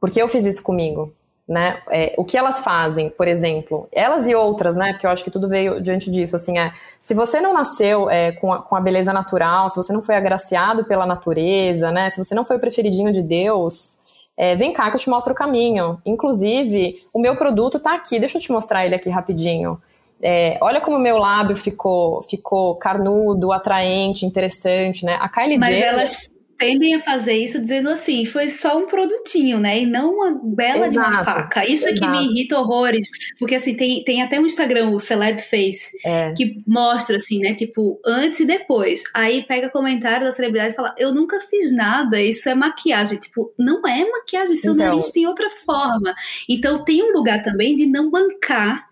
porque 0.00 0.22
eu 0.22 0.28
fiz 0.28 0.46
isso 0.46 0.62
comigo, 0.62 1.12
né? 1.48 1.80
É, 1.90 2.14
o 2.16 2.24
que 2.24 2.36
elas 2.36 2.60
fazem, 2.60 3.08
por 3.08 3.28
exemplo, 3.28 3.88
elas 3.92 4.26
e 4.26 4.34
outras, 4.34 4.76
né? 4.76 4.92
Porque 4.92 5.06
eu 5.06 5.10
acho 5.10 5.22
que 5.22 5.30
tudo 5.30 5.48
veio 5.48 5.80
diante 5.80 6.10
disso, 6.10 6.34
assim, 6.34 6.58
é, 6.58 6.72
se 6.98 7.14
você 7.14 7.40
não 7.40 7.54
nasceu 7.54 8.10
é, 8.10 8.32
com, 8.32 8.52
a, 8.52 8.62
com 8.62 8.74
a 8.74 8.80
beleza 8.80 9.12
natural, 9.12 9.70
se 9.70 9.76
você 9.76 9.92
não 9.92 10.02
foi 10.02 10.16
agraciado 10.16 10.84
pela 10.84 11.06
natureza, 11.06 11.90
né? 11.92 12.10
Se 12.10 12.22
você 12.22 12.34
não 12.34 12.44
foi 12.44 12.56
o 12.56 12.60
preferidinho 12.60 13.12
de 13.12 13.22
Deus, 13.22 13.96
é, 14.36 14.56
vem 14.56 14.72
cá 14.72 14.90
que 14.90 14.96
eu 14.96 15.00
te 15.00 15.08
mostro 15.08 15.32
o 15.32 15.36
caminho. 15.36 16.00
Inclusive, 16.04 17.06
o 17.12 17.20
meu 17.20 17.36
produto 17.36 17.78
tá 17.78 17.94
aqui, 17.94 18.18
deixa 18.18 18.38
eu 18.38 18.42
te 18.42 18.50
mostrar 18.50 18.84
ele 18.84 18.96
aqui 18.96 19.08
rapidinho. 19.08 19.80
É, 20.20 20.58
olha 20.60 20.80
como 20.80 20.96
o 20.96 21.00
meu 21.00 21.18
lábio 21.18 21.54
ficou, 21.54 22.22
ficou 22.22 22.74
carnudo, 22.76 23.52
atraente, 23.52 24.26
interessante, 24.26 25.04
né? 25.04 25.16
A 25.20 25.28
Kylie 25.28 25.58
Mas 25.58 25.68
Jenner... 25.68 25.88
elas 25.88 26.30
tendem 26.58 26.94
a 26.94 27.02
fazer 27.02 27.34
isso 27.34 27.60
dizendo 27.60 27.88
assim, 27.88 28.24
foi 28.24 28.48
só 28.48 28.78
um 28.78 28.86
produtinho, 28.86 29.58
né? 29.58 29.80
E 29.80 29.86
não 29.86 30.14
uma 30.14 30.40
bela 30.42 30.86
exato, 30.86 30.90
de 30.90 30.98
uma 30.98 31.24
faca. 31.24 31.64
Isso 31.64 31.88
exato. 31.88 32.04
é 32.04 32.06
que 32.06 32.06
me 32.06 32.30
irrita 32.30 32.58
horrores, 32.58 33.08
porque 33.38 33.54
assim, 33.54 33.74
tem, 33.74 34.02
tem 34.04 34.22
até 34.22 34.40
um 34.40 34.46
Instagram, 34.46 34.90
o 34.90 34.98
Celeb 34.98 35.40
Face, 35.40 35.96
é. 36.04 36.32
que 36.32 36.62
mostra 36.66 37.16
assim, 37.16 37.38
né? 37.40 37.54
Tipo, 37.54 38.00
antes 38.04 38.40
e 38.40 38.46
depois. 38.46 39.04
Aí 39.14 39.42
pega 39.42 39.70
comentário 39.70 40.26
da 40.26 40.32
celebridade 40.32 40.72
e 40.72 40.76
fala, 40.76 40.94
eu 40.98 41.14
nunca 41.14 41.40
fiz 41.40 41.74
nada, 41.74 42.20
isso 42.20 42.48
é 42.48 42.54
maquiagem. 42.54 43.18
Tipo, 43.18 43.52
não 43.58 43.86
é 43.86 44.08
maquiagem, 44.08 44.56
seu 44.56 44.74
então, 44.74 44.86
nariz 44.86 45.10
tem 45.10 45.26
outra 45.26 45.48
forma. 45.50 46.14
Então 46.48 46.84
tem 46.84 47.02
um 47.02 47.12
lugar 47.12 47.42
também 47.42 47.76
de 47.76 47.86
não 47.86 48.10
bancar 48.10 48.86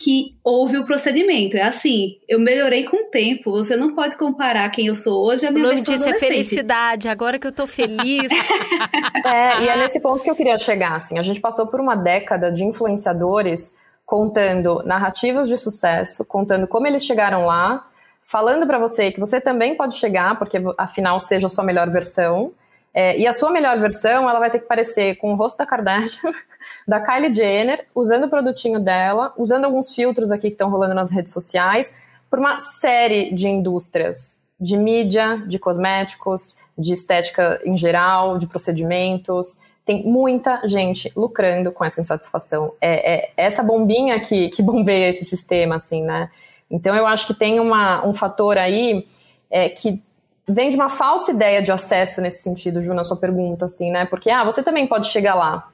que 0.00 0.34
houve 0.42 0.78
o 0.78 0.86
procedimento. 0.86 1.58
É 1.58 1.62
assim, 1.62 2.16
eu 2.26 2.40
melhorei 2.40 2.84
com 2.84 2.96
o 2.96 3.10
tempo. 3.10 3.52
Você 3.52 3.76
não 3.76 3.94
pode 3.94 4.16
comparar 4.16 4.66
quem 4.70 4.86
eu 4.86 4.94
sou 4.94 5.22
hoje 5.26 5.46
a 5.46 5.50
minha 5.50 5.66
O 5.66 5.68
nome 5.68 5.82
disso 5.82 6.08
é 6.08 6.18
felicidade. 6.18 7.06
Agora 7.06 7.38
que 7.38 7.46
eu 7.46 7.52
tô 7.52 7.66
feliz. 7.66 8.32
é, 9.26 9.62
e 9.62 9.68
é 9.68 9.76
nesse 9.76 10.00
ponto 10.00 10.24
que 10.24 10.30
eu 10.30 10.34
queria 10.34 10.56
chegar. 10.56 10.96
Assim, 10.96 11.18
a 11.18 11.22
gente 11.22 11.38
passou 11.38 11.66
por 11.66 11.78
uma 11.80 11.94
década 11.94 12.50
de 12.50 12.64
influenciadores 12.64 13.74
contando 14.06 14.82
narrativas 14.86 15.46
de 15.48 15.58
sucesso, 15.58 16.24
contando 16.24 16.66
como 16.66 16.86
eles 16.86 17.04
chegaram 17.04 17.44
lá, 17.44 17.86
falando 18.22 18.66
para 18.66 18.78
você 18.78 19.12
que 19.12 19.20
você 19.20 19.38
também 19.38 19.76
pode 19.76 19.96
chegar, 19.96 20.38
porque 20.38 20.56
afinal 20.78 21.20
seja 21.20 21.46
a 21.46 21.50
sua 21.50 21.62
melhor 21.62 21.90
versão. 21.90 22.52
É, 22.92 23.18
e 23.18 23.26
a 23.26 23.32
sua 23.32 23.50
melhor 23.50 23.78
versão, 23.78 24.28
ela 24.28 24.38
vai 24.38 24.50
ter 24.50 24.58
que 24.58 24.66
parecer 24.66 25.16
com 25.16 25.32
o 25.32 25.36
rosto 25.36 25.56
da 25.56 25.66
Kardashian, 25.66 26.32
da 26.86 27.00
Kylie 27.00 27.32
Jenner, 27.32 27.86
usando 27.94 28.24
o 28.24 28.30
produtinho 28.30 28.80
dela, 28.80 29.32
usando 29.36 29.64
alguns 29.64 29.94
filtros 29.94 30.32
aqui 30.32 30.48
que 30.48 30.54
estão 30.54 30.70
rolando 30.70 30.94
nas 30.94 31.10
redes 31.10 31.32
sociais, 31.32 31.92
por 32.28 32.38
uma 32.38 32.58
série 32.60 33.32
de 33.32 33.48
indústrias 33.48 34.40
de 34.60 34.76
mídia, 34.76 35.42
de 35.46 35.58
cosméticos, 35.58 36.54
de 36.76 36.92
estética 36.92 37.60
em 37.64 37.76
geral, 37.76 38.36
de 38.36 38.46
procedimentos. 38.46 39.56
Tem 39.86 40.04
muita 40.04 40.60
gente 40.68 41.10
lucrando 41.16 41.72
com 41.72 41.82
essa 41.82 42.00
insatisfação. 42.00 42.74
É, 42.80 43.14
é 43.14 43.32
essa 43.36 43.62
bombinha 43.62 44.20
que, 44.20 44.50
que 44.50 44.62
bombeia 44.62 45.08
esse 45.08 45.24
sistema, 45.24 45.76
assim, 45.76 46.02
né? 46.02 46.28
Então 46.70 46.94
eu 46.94 47.06
acho 47.06 47.26
que 47.26 47.34
tem 47.34 47.58
uma, 47.58 48.06
um 48.06 48.12
fator 48.12 48.58
aí 48.58 49.04
é, 49.50 49.70
que 49.70 50.02
vem 50.48 50.70
de 50.70 50.76
uma 50.76 50.88
falsa 50.88 51.30
ideia 51.30 51.62
de 51.62 51.72
acesso 51.72 52.20
nesse 52.20 52.42
sentido, 52.42 52.80
Ju, 52.80 52.94
na 52.94 53.04
sua 53.04 53.16
pergunta, 53.16 53.66
assim, 53.66 53.90
né? 53.90 54.04
Porque, 54.06 54.30
ah, 54.30 54.44
você 54.44 54.62
também 54.62 54.86
pode 54.86 55.08
chegar 55.08 55.34
lá. 55.34 55.68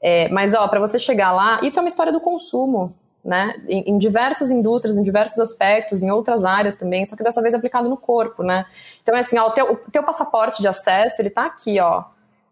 É, 0.00 0.28
mas, 0.28 0.54
ó, 0.54 0.66
para 0.68 0.80
você 0.80 0.98
chegar 0.98 1.32
lá, 1.32 1.60
isso 1.62 1.78
é 1.78 1.82
uma 1.82 1.88
história 1.88 2.12
do 2.12 2.20
consumo, 2.20 2.94
né? 3.24 3.54
Em, 3.68 3.90
em, 3.90 3.98
diversas 3.98 4.50
indústrias, 4.50 4.96
em 4.96 5.02
diversos 5.02 5.38
aspectos, 5.38 6.02
em 6.02 6.10
outras 6.10 6.44
áreas 6.44 6.76
também, 6.76 7.04
só 7.04 7.16
que 7.16 7.22
dessa 7.22 7.42
vez 7.42 7.54
aplicado 7.54 7.88
no 7.88 7.96
corpo, 7.96 8.42
né? 8.42 8.64
Então, 9.02 9.16
é 9.16 9.20
assim, 9.20 9.38
ó, 9.38 9.48
o 9.48 9.50
teu, 9.50 9.72
o 9.72 9.90
teu 9.90 10.02
passaporte 10.02 10.60
de 10.60 10.68
acesso, 10.68 11.20
ele 11.20 11.30
tá 11.30 11.46
aqui, 11.46 11.80
ó. 11.80 12.04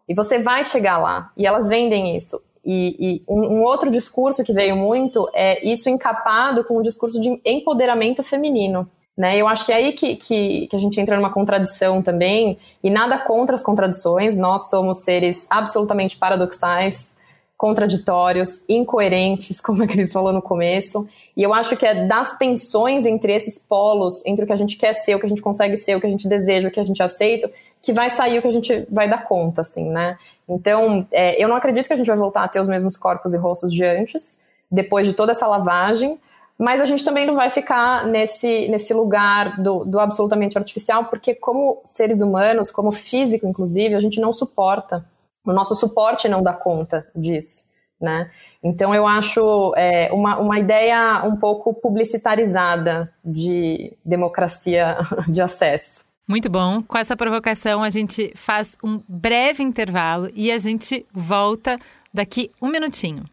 E 0.08 0.14
você 0.14 0.38
vai 0.38 0.62
chegar 0.64 0.98
lá. 0.98 1.30
E 1.36 1.46
elas 1.46 1.68
vendem 1.68 2.16
isso. 2.16 2.40
E, 2.64 2.96
e 2.98 3.22
um, 3.28 3.58
um, 3.58 3.62
outro 3.62 3.90
discurso 3.90 4.42
que 4.42 4.52
veio 4.52 4.76
muito 4.76 5.28
é 5.32 5.64
isso 5.64 5.88
encapado 5.88 6.64
com 6.64 6.76
o 6.76 6.82
discurso 6.82 7.20
de 7.20 7.40
empoderamento 7.44 8.24
feminino. 8.24 8.90
Né? 9.16 9.38
Eu 9.38 9.48
acho 9.48 9.64
que 9.64 9.72
é 9.72 9.76
aí 9.76 9.92
que, 9.92 10.14
que, 10.16 10.66
que, 10.66 10.76
a 10.76 10.78
gente 10.78 11.00
entra 11.00 11.16
numa 11.16 11.30
contradição 11.30 12.02
também, 12.02 12.58
e 12.84 12.90
nada 12.90 13.18
contra 13.18 13.54
as 13.54 13.62
contradições, 13.62 14.36
nós 14.36 14.68
somos 14.68 14.98
seres 14.98 15.46
absolutamente 15.48 16.18
paradoxais, 16.18 17.14
contraditórios, 17.56 18.60
incoerentes, 18.68 19.58
como 19.62 19.82
a 19.82 19.86
Cris 19.86 20.12
falou 20.12 20.32
no 20.32 20.42
começo, 20.42 21.08
e 21.34 21.42
eu 21.42 21.54
acho 21.54 21.76
que 21.76 21.86
é 21.86 22.06
das 22.06 22.36
tensões 22.36 23.06
entre 23.06 23.34
esses 23.34 23.58
polos, 23.58 24.22
entre 24.26 24.44
o 24.44 24.46
que 24.46 24.52
a 24.52 24.56
gente 24.56 24.76
quer 24.76 24.92
ser, 24.92 25.14
o 25.14 25.18
que 25.18 25.26
a 25.26 25.28
gente 25.28 25.40
consegue 25.40 25.78
ser, 25.78 25.96
o 25.96 26.00
que 26.00 26.06
a 26.06 26.10
gente 26.10 26.28
deseja, 26.28 26.68
o 26.68 26.70
que 26.70 26.80
a 26.80 26.84
gente 26.84 27.02
aceita, 27.02 27.50
que 27.80 27.92
vai 27.92 28.10
sair 28.10 28.38
o 28.38 28.42
que 28.42 28.48
a 28.48 28.52
gente 28.52 28.86
vai 28.90 29.08
dar 29.08 29.24
conta, 29.24 29.62
assim, 29.62 29.88
né? 29.88 30.18
Então, 30.48 31.06
é, 31.10 31.42
eu 31.42 31.48
não 31.48 31.56
acredito 31.56 31.86
que 31.86 31.92
a 31.92 31.96
gente 31.96 32.06
vai 32.06 32.16
voltar 32.16 32.44
a 32.44 32.48
ter 32.48 32.60
os 32.60 32.68
mesmos 32.68 32.96
corpos 32.96 33.32
e 33.32 33.36
rostos 33.36 33.72
de 33.72 33.84
antes, 33.84 34.38
depois 34.70 35.06
de 35.06 35.14
toda 35.14 35.32
essa 35.32 35.46
lavagem, 35.46 36.18
mas 36.58 36.80
a 36.80 36.84
gente 36.84 37.04
também 37.04 37.26
não 37.26 37.34
vai 37.34 37.50
ficar 37.50 38.06
nesse, 38.06 38.68
nesse 38.68 38.94
lugar 38.94 39.60
do, 39.60 39.84
do 39.84 40.00
absolutamente 40.00 40.56
artificial, 40.56 41.04
porque 41.04 41.34
como 41.34 41.82
seres 41.84 42.20
humanos, 42.20 42.70
como 42.70 42.90
físico 42.90 43.46
inclusive, 43.46 43.94
a 43.94 44.00
gente 44.00 44.20
não 44.20 44.32
suporta. 44.32 45.04
O 45.44 45.52
nosso 45.52 45.74
suporte 45.74 46.28
não 46.28 46.42
dá 46.42 46.52
conta 46.52 47.06
disso. 47.14 47.64
Né? 48.00 48.30
Então 48.62 48.94
eu 48.94 49.06
acho 49.06 49.72
é, 49.74 50.12
uma, 50.12 50.38
uma 50.38 50.58
ideia 50.58 51.22
um 51.24 51.36
pouco 51.36 51.72
publicitarizada 51.72 53.10
de 53.24 53.96
democracia 54.04 54.98
de 55.28 55.40
acesso. 55.40 56.04
Muito 56.28 56.50
bom. 56.50 56.82
Com 56.82 56.98
essa 56.98 57.16
provocação, 57.16 57.82
a 57.82 57.88
gente 57.88 58.32
faz 58.34 58.76
um 58.82 59.00
breve 59.08 59.62
intervalo 59.62 60.28
e 60.34 60.50
a 60.50 60.58
gente 60.58 61.06
volta 61.12 61.78
daqui 62.12 62.50
um 62.60 62.68
minutinho. 62.68 63.24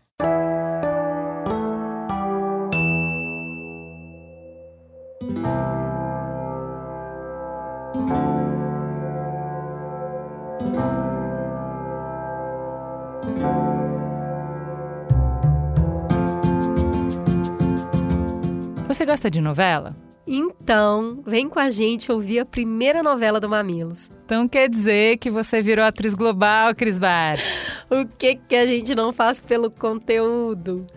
Você 19.03 19.07
gosta 19.07 19.29
de 19.29 19.41
novela? 19.41 19.97
Então, 20.25 21.21
vem 21.27 21.49
com 21.49 21.59
a 21.59 21.69
gente 21.69 22.09
ouvir 22.09 22.39
a 22.39 22.45
primeira 22.45 23.03
novela 23.03 23.37
do 23.37 23.49
Mamilos. 23.49 24.09
Então 24.23 24.47
quer 24.47 24.69
dizer 24.69 25.17
que 25.17 25.29
você 25.29 25.61
virou 25.61 25.83
atriz 25.83 26.13
global, 26.13 26.73
Cris 26.73 26.97
Bartz. 26.97 27.69
o 27.91 28.07
que, 28.17 28.35
que 28.35 28.55
a 28.55 28.65
gente 28.65 28.95
não 28.95 29.11
faz 29.11 29.41
pelo 29.41 29.69
conteúdo? 29.69 30.87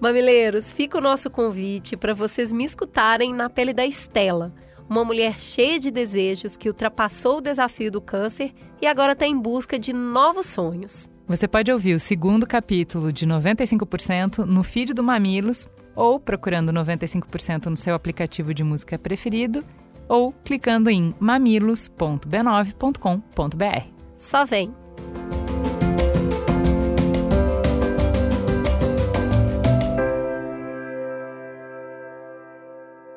Mamileiros, 0.00 0.72
fica 0.72 0.98
o 0.98 1.00
nosso 1.00 1.30
convite 1.30 1.96
para 1.96 2.12
vocês 2.12 2.50
me 2.50 2.64
escutarem 2.64 3.32
na 3.32 3.48
pele 3.48 3.72
da 3.72 3.86
Estela, 3.86 4.52
uma 4.90 5.04
mulher 5.04 5.38
cheia 5.38 5.78
de 5.78 5.92
desejos 5.92 6.56
que 6.56 6.68
ultrapassou 6.68 7.38
o 7.38 7.40
desafio 7.40 7.88
do 7.88 8.00
câncer 8.00 8.52
e 8.82 8.86
agora 8.88 9.12
está 9.12 9.28
em 9.28 9.38
busca 9.38 9.78
de 9.78 9.92
novos 9.92 10.46
sonhos. 10.46 11.08
Você 11.28 11.46
pode 11.46 11.70
ouvir 11.70 11.94
o 11.94 12.00
segundo 12.00 12.48
capítulo 12.48 13.12
de 13.12 13.24
95% 13.24 14.38
no 14.44 14.64
feed 14.64 14.92
do 14.92 15.04
Mamilos 15.04 15.68
ou 15.94 16.18
procurando 16.18 16.72
95% 16.72 17.66
no 17.66 17.76
seu 17.76 17.94
aplicativo 17.94 18.52
de 18.52 18.64
música 18.64 18.98
preferido, 18.98 19.64
ou 20.08 20.32
clicando 20.44 20.90
em 20.90 21.14
mamilos.b9.com.br. 21.18 23.86
Só 24.18 24.44
vem! 24.44 24.74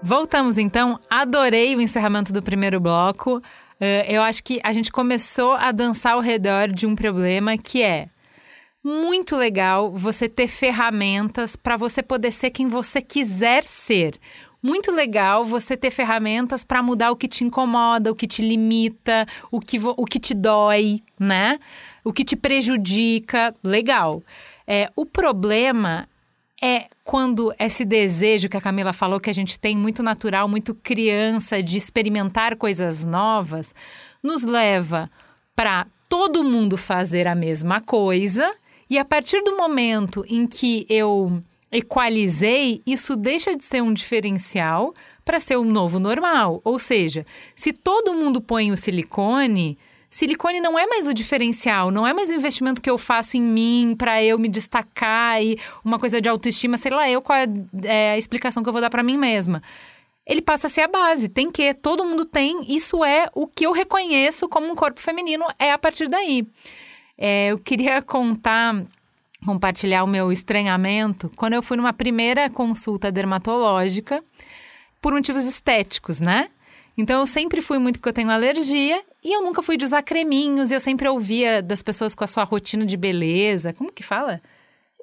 Voltamos 0.07 0.57
então. 0.57 0.97
Adorei 1.09 1.75
o 1.75 1.81
encerramento 1.81 2.31
do 2.31 2.41
primeiro 2.41 2.79
bloco. 2.79 3.39
Uh, 3.39 4.07
eu 4.07 4.21
acho 4.21 4.41
que 4.41 4.57
a 4.63 4.71
gente 4.71 4.89
começou 4.89 5.53
a 5.53 5.69
dançar 5.73 6.13
ao 6.13 6.21
redor 6.21 6.69
de 6.69 6.87
um 6.87 6.95
problema 6.95 7.57
que 7.57 7.83
é 7.83 8.07
muito 8.87 9.35
legal 9.35 9.91
você 9.91 10.29
ter 10.29 10.47
ferramentas 10.47 11.57
para 11.57 11.75
você 11.75 12.01
poder 12.01 12.31
ser 12.31 12.51
quem 12.51 12.69
você 12.69 13.01
quiser 13.01 13.65
ser. 13.65 14.17
Muito 14.63 14.91
legal 14.91 15.43
você 15.43 15.75
ter 15.75 15.91
ferramentas 15.91 16.63
para 16.63 16.81
mudar 16.81 17.11
o 17.11 17.15
que 17.17 17.27
te 17.27 17.43
incomoda, 17.43 18.09
o 18.09 18.15
que 18.15 18.25
te 18.25 18.41
limita, 18.41 19.27
o 19.51 19.59
que, 19.59 19.77
o 19.77 20.05
que 20.05 20.19
te 20.19 20.33
dói, 20.33 21.03
né? 21.19 21.59
O 22.01 22.13
que 22.13 22.23
te 22.23 22.37
prejudica. 22.37 23.53
Legal. 23.61 24.23
É, 24.65 24.89
o 24.95 25.05
problema 25.05 26.07
é 26.61 26.87
quando 27.03 27.53
esse 27.59 27.83
desejo 27.83 28.47
que 28.47 28.57
a 28.57 28.61
Camila 28.61 28.93
falou 28.93 29.19
que 29.19 29.29
a 29.29 29.33
gente 29.33 29.59
tem 29.59 29.77
muito 29.77 30.01
natural, 30.01 30.47
muito 30.47 30.73
criança 30.73 31.61
de 31.61 31.77
experimentar 31.77 32.55
coisas 32.55 33.03
novas, 33.03 33.75
nos 34.23 34.43
leva 34.43 35.11
para 35.53 35.85
todo 36.07 36.41
mundo 36.41 36.77
fazer 36.77 37.27
a 37.27 37.35
mesma 37.35 37.81
coisa 37.81 38.55
e 38.89 38.97
a 38.97 39.05
partir 39.05 39.41
do 39.43 39.57
momento 39.57 40.25
em 40.27 40.47
que 40.47 40.85
eu 40.89 41.41
equalizei, 41.71 42.81
isso 42.85 43.15
deixa 43.15 43.55
de 43.55 43.63
ser 43.63 43.81
um 43.81 43.93
diferencial 43.93 44.93
para 45.25 45.39
ser 45.39 45.57
o 45.57 45.65
novo 45.65 45.99
normal. 45.99 46.61
Ou 46.63 46.79
seja, 46.79 47.25
se 47.55 47.73
todo 47.73 48.13
mundo 48.13 48.39
põe 48.39 48.71
o 48.71 48.77
silicone, 48.77 49.77
silicone 50.09 50.61
não 50.61 50.79
é 50.79 50.87
mais 50.87 51.07
o 51.07 51.13
diferencial, 51.13 51.91
não 51.91 52.07
é 52.07 52.13
mais 52.13 52.29
o 52.29 52.33
investimento 52.33 52.81
que 52.81 52.89
eu 52.89 52.97
faço 52.97 53.35
em 53.35 53.41
mim 53.41 53.95
para 53.97 54.23
eu 54.23 54.39
me 54.39 54.47
destacar 54.47 55.43
e 55.43 55.59
uma 55.83 55.99
coisa 55.99 56.21
de 56.21 56.29
autoestima, 56.29 56.77
sei 56.77 56.91
lá, 56.91 57.09
eu 57.09 57.21
qual 57.21 57.37
é, 57.37 57.47
é 57.83 58.11
a 58.11 58.17
explicação 58.17 58.63
que 58.63 58.69
eu 58.69 58.73
vou 58.73 58.81
dar 58.81 58.89
para 58.89 59.03
mim 59.03 59.17
mesma. 59.17 59.61
Ele 60.25 60.41
passa 60.41 60.67
a 60.67 60.69
ser 60.69 60.81
a 60.81 60.87
base, 60.87 61.29
tem 61.29 61.51
que, 61.51 61.73
todo 61.73 62.03
mundo 62.05 62.25
tem, 62.25 62.73
isso 62.73 63.03
é 63.03 63.29
o 63.33 63.47
que 63.47 63.65
eu 63.65 63.71
reconheço 63.71 64.47
como 64.49 64.69
um 64.69 64.75
corpo 64.75 64.99
feminino, 64.99 65.45
é 65.57 65.71
a 65.71 65.77
partir 65.77 66.07
daí. 66.07 66.45
É, 67.17 67.47
eu 67.47 67.57
queria 67.57 68.01
contar, 68.03 68.85
compartilhar 69.45 70.03
o 70.03 70.07
meu 70.07 70.31
estranhamento 70.31 71.31
quando 71.35 71.53
eu 71.53 71.63
fui 71.63 71.77
numa 71.77 71.93
primeira 71.93 72.49
consulta 72.49 73.11
dermatológica 73.11 74.23
por 75.01 75.13
motivos 75.13 75.45
estéticos, 75.45 76.19
né? 76.19 76.49
Então 76.97 77.19
eu 77.19 77.27
sempre 77.27 77.61
fui 77.61 77.77
muito 77.77 77.99
porque 77.99 78.09
eu 78.09 78.13
tenho 78.13 78.31
alergia 78.31 79.03
e 79.23 79.31
eu 79.31 79.43
nunca 79.43 79.61
fui 79.61 79.77
de 79.77 79.85
usar 79.85 80.01
creminhos, 80.01 80.71
e 80.71 80.73
eu 80.73 80.79
sempre 80.79 81.07
ouvia 81.07 81.61
das 81.61 81.83
pessoas 81.83 82.15
com 82.15 82.23
a 82.23 82.27
sua 82.27 82.43
rotina 82.43 82.85
de 82.85 82.95
beleza. 82.95 83.73
Como 83.73 83.91
que 83.91 84.01
fala? 84.01 84.41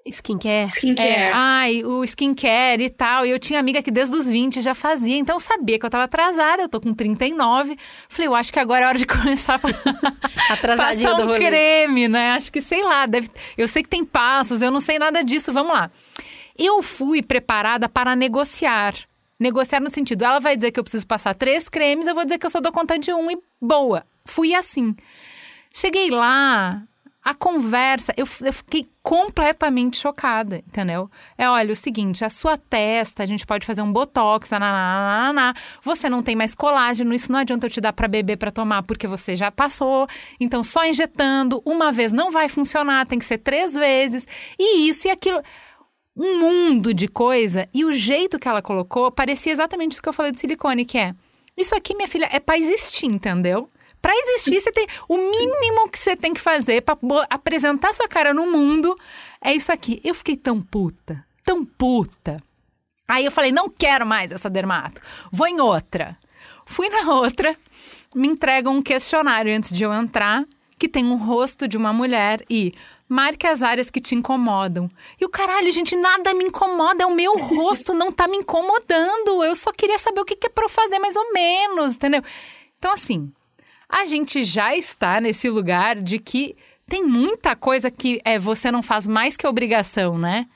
Skincare. 0.06 0.68
Skincare. 0.68 1.08
É, 1.08 1.32
ai, 1.32 1.82
o 1.82 2.04
skincare 2.04 2.82
e 2.84 2.90
tal. 2.90 3.24
E 3.24 3.30
eu 3.30 3.38
tinha 3.38 3.58
amiga 3.58 3.82
que 3.82 3.90
desde 3.90 4.14
os 4.14 4.28
20 4.28 4.60
já 4.60 4.74
fazia, 4.74 5.16
então 5.16 5.36
eu 5.36 5.40
sabia 5.40 5.78
que 5.78 5.86
eu 5.86 5.90
tava 5.90 6.04
atrasada, 6.04 6.62
eu 6.62 6.68
tô 6.68 6.78
com 6.80 6.92
39. 6.92 7.76
Falei, 8.08 8.28
eu 8.28 8.34
acho 8.34 8.52
que 8.52 8.58
agora 8.58 8.84
é 8.84 8.88
hora 8.88 8.98
de 8.98 9.06
começar 9.08 9.58
a 9.58 10.52
Atrasadinha 10.52 11.08
passar 11.08 11.22
do 11.22 11.28
um 11.28 11.32
rolê. 11.32 11.38
creme, 11.38 12.06
né? 12.08 12.32
Acho 12.32 12.52
que, 12.52 12.60
sei 12.60 12.82
lá, 12.82 13.06
deve... 13.06 13.28
eu 13.56 13.66
sei 13.66 13.82
que 13.82 13.88
tem 13.88 14.04
passos, 14.04 14.60
eu 14.60 14.70
não 14.70 14.80
sei 14.80 14.98
nada 14.98 15.22
disso, 15.24 15.52
vamos 15.52 15.72
lá. 15.72 15.90
Eu 16.56 16.82
fui 16.82 17.22
preparada 17.22 17.88
para 17.88 18.14
negociar. 18.14 18.94
Negociar 19.40 19.80
no 19.80 19.90
sentido, 19.90 20.24
ela 20.24 20.38
vai 20.38 20.54
dizer 20.54 20.70
que 20.70 20.78
eu 20.78 20.84
preciso 20.84 21.06
passar 21.06 21.34
três 21.34 21.68
cremes, 21.68 22.06
eu 22.06 22.14
vou 22.14 22.24
dizer 22.24 22.38
que 22.38 22.46
eu 22.46 22.50
só 22.50 22.60
dou 22.60 22.70
conta 22.70 22.98
de 22.98 23.12
um 23.12 23.30
e 23.30 23.38
boa. 23.60 24.04
Fui 24.26 24.54
assim. 24.54 24.94
Cheguei 25.72 26.08
lá, 26.10 26.82
a 27.24 27.32
conversa, 27.32 28.12
eu, 28.18 28.26
eu 28.42 28.52
fiquei 28.52 28.86
completamente 29.02 29.96
chocada, 29.96 30.58
entendeu? 30.58 31.10
É, 31.38 31.48
olha, 31.48 31.72
o 31.72 31.76
seguinte, 31.76 32.22
a 32.22 32.28
sua 32.28 32.58
testa, 32.58 33.22
a 33.22 33.26
gente 33.26 33.46
pode 33.46 33.64
fazer 33.66 33.80
um 33.80 33.90
botox, 33.90 34.50
nananana, 34.50 35.54
você 35.82 36.10
não 36.10 36.22
tem 36.22 36.36
mais 36.36 36.54
colágeno, 36.54 37.14
isso 37.14 37.32
não 37.32 37.38
adianta 37.38 37.64
eu 37.64 37.70
te 37.70 37.80
dar 37.80 37.94
para 37.94 38.06
beber 38.06 38.36
para 38.36 38.50
tomar, 38.50 38.82
porque 38.82 39.06
você 39.06 39.34
já 39.34 39.50
passou. 39.50 40.06
Então, 40.38 40.62
só 40.62 40.84
injetando 40.84 41.62
uma 41.64 41.90
vez 41.90 42.12
não 42.12 42.30
vai 42.30 42.46
funcionar, 42.46 43.06
tem 43.06 43.18
que 43.18 43.24
ser 43.24 43.38
três 43.38 43.72
vezes. 43.72 44.26
E 44.58 44.86
isso 44.86 45.08
e 45.08 45.10
aquilo 45.10 45.40
um 46.16 46.38
mundo 46.38 46.92
de 46.92 47.08
coisa 47.08 47.68
e 47.74 47.84
o 47.84 47.92
jeito 47.92 48.38
que 48.38 48.46
ela 48.46 48.62
colocou 48.62 49.10
parecia 49.10 49.50
exatamente 49.50 49.92
isso 49.92 50.02
que 50.02 50.08
eu 50.08 50.12
falei 50.12 50.30
do 50.30 50.38
silicone, 50.38 50.84
que 50.84 50.98
é 50.98 51.14
isso 51.56 51.74
aqui, 51.74 51.94
minha 51.94 52.08
filha, 52.08 52.28
é 52.30 52.38
para 52.38 52.58
existir, 52.58 53.06
entendeu? 53.06 53.68
Para 54.04 54.14
existir, 54.14 54.60
você 54.60 54.70
tem 54.70 54.86
o 55.08 55.16
mínimo 55.16 55.88
que 55.90 55.98
você 55.98 56.14
tem 56.14 56.34
que 56.34 56.40
fazer 56.40 56.82
para 56.82 56.98
apresentar 57.30 57.94
sua 57.94 58.06
cara 58.06 58.34
no 58.34 58.44
mundo 58.44 58.94
é 59.40 59.54
isso 59.54 59.72
aqui. 59.72 59.98
Eu 60.04 60.14
fiquei 60.14 60.36
tão 60.36 60.60
puta, 60.60 61.24
tão 61.42 61.64
puta. 61.64 62.36
Aí 63.08 63.24
eu 63.24 63.32
falei, 63.32 63.50
não 63.50 63.66
quero 63.66 64.04
mais 64.04 64.30
essa 64.30 64.50
dermato. 64.50 65.00
Vou 65.32 65.46
em 65.46 65.58
outra. 65.58 66.18
Fui 66.66 66.90
na 66.90 67.14
outra, 67.14 67.56
me 68.14 68.28
entregam 68.28 68.76
um 68.76 68.82
questionário 68.82 69.56
antes 69.56 69.72
de 69.72 69.84
eu 69.84 69.94
entrar, 69.94 70.44
que 70.78 70.86
tem 70.86 71.06
um 71.06 71.16
rosto 71.16 71.66
de 71.66 71.78
uma 71.78 71.90
mulher 71.94 72.44
e 72.50 72.74
marque 73.08 73.46
as 73.46 73.62
áreas 73.62 73.90
que 73.90 74.02
te 74.02 74.14
incomodam. 74.14 74.90
E 75.18 75.24
o 75.24 75.30
caralho, 75.30 75.72
gente, 75.72 75.96
nada 75.96 76.34
me 76.34 76.44
incomoda, 76.44 77.04
é 77.04 77.06
o 77.06 77.14
meu 77.14 77.38
rosto 77.40 77.94
não 77.94 78.12
tá 78.12 78.28
me 78.28 78.36
incomodando. 78.36 79.42
Eu 79.42 79.56
só 79.56 79.72
queria 79.72 79.98
saber 79.98 80.20
o 80.20 80.26
que, 80.26 80.36
que 80.36 80.48
é 80.48 80.50
pra 80.50 80.66
eu 80.66 80.68
fazer 80.68 80.98
mais 80.98 81.16
ou 81.16 81.32
menos, 81.32 81.94
entendeu? 81.94 82.22
Então, 82.78 82.92
assim, 82.92 83.32
a 83.88 84.04
gente 84.04 84.44
já 84.44 84.76
está 84.76 85.20
nesse 85.20 85.48
lugar 85.48 85.96
de 85.96 86.18
que 86.18 86.56
tem 86.86 87.02
muita 87.04 87.56
coisa 87.56 87.90
que 87.90 88.20
é, 88.24 88.38
você 88.38 88.70
não 88.70 88.82
faz 88.82 89.06
mais 89.06 89.36
que 89.36 89.46
obrigação, 89.46 90.18
né? 90.18 90.46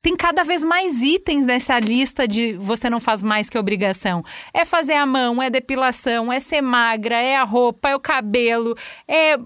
Tem 0.00 0.16
cada 0.16 0.44
vez 0.44 0.62
mais 0.62 1.02
itens 1.02 1.44
nessa 1.44 1.78
lista 1.80 2.26
de 2.26 2.54
você 2.54 2.88
não 2.88 3.00
faz 3.00 3.22
mais 3.22 3.50
que 3.50 3.58
obrigação. 3.58 4.24
É 4.54 4.64
fazer 4.64 4.94
a 4.94 5.04
mão, 5.04 5.42
é 5.42 5.50
depilação, 5.50 6.32
é 6.32 6.38
ser 6.38 6.62
magra, 6.62 7.16
é 7.16 7.36
a 7.36 7.42
roupa, 7.42 7.90
é 7.90 7.96
o 7.96 8.00
cabelo, 8.00 8.76
é 9.08 9.36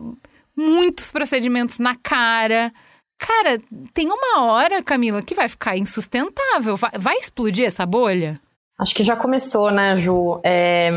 muitos 0.55 1.11
procedimentos 1.11 1.79
na 1.79 1.97
cara. 1.97 2.73
Cara, 3.19 3.61
tem 3.95 4.09
uma 4.11 4.43
hora, 4.43 4.83
Camila, 4.83 5.23
que 5.23 5.35
vai 5.35 5.49
ficar 5.49 5.77
insustentável. 5.79 6.77
Vai, 6.77 6.91
vai 6.99 7.17
explodir 7.17 7.65
essa 7.65 7.87
bolha? 7.87 8.35
Acho 8.79 8.95
que 8.95 9.05
já 9.05 9.15
começou, 9.15 9.71
né, 9.71 9.97
Ju? 9.97 10.41
É, 10.43 10.91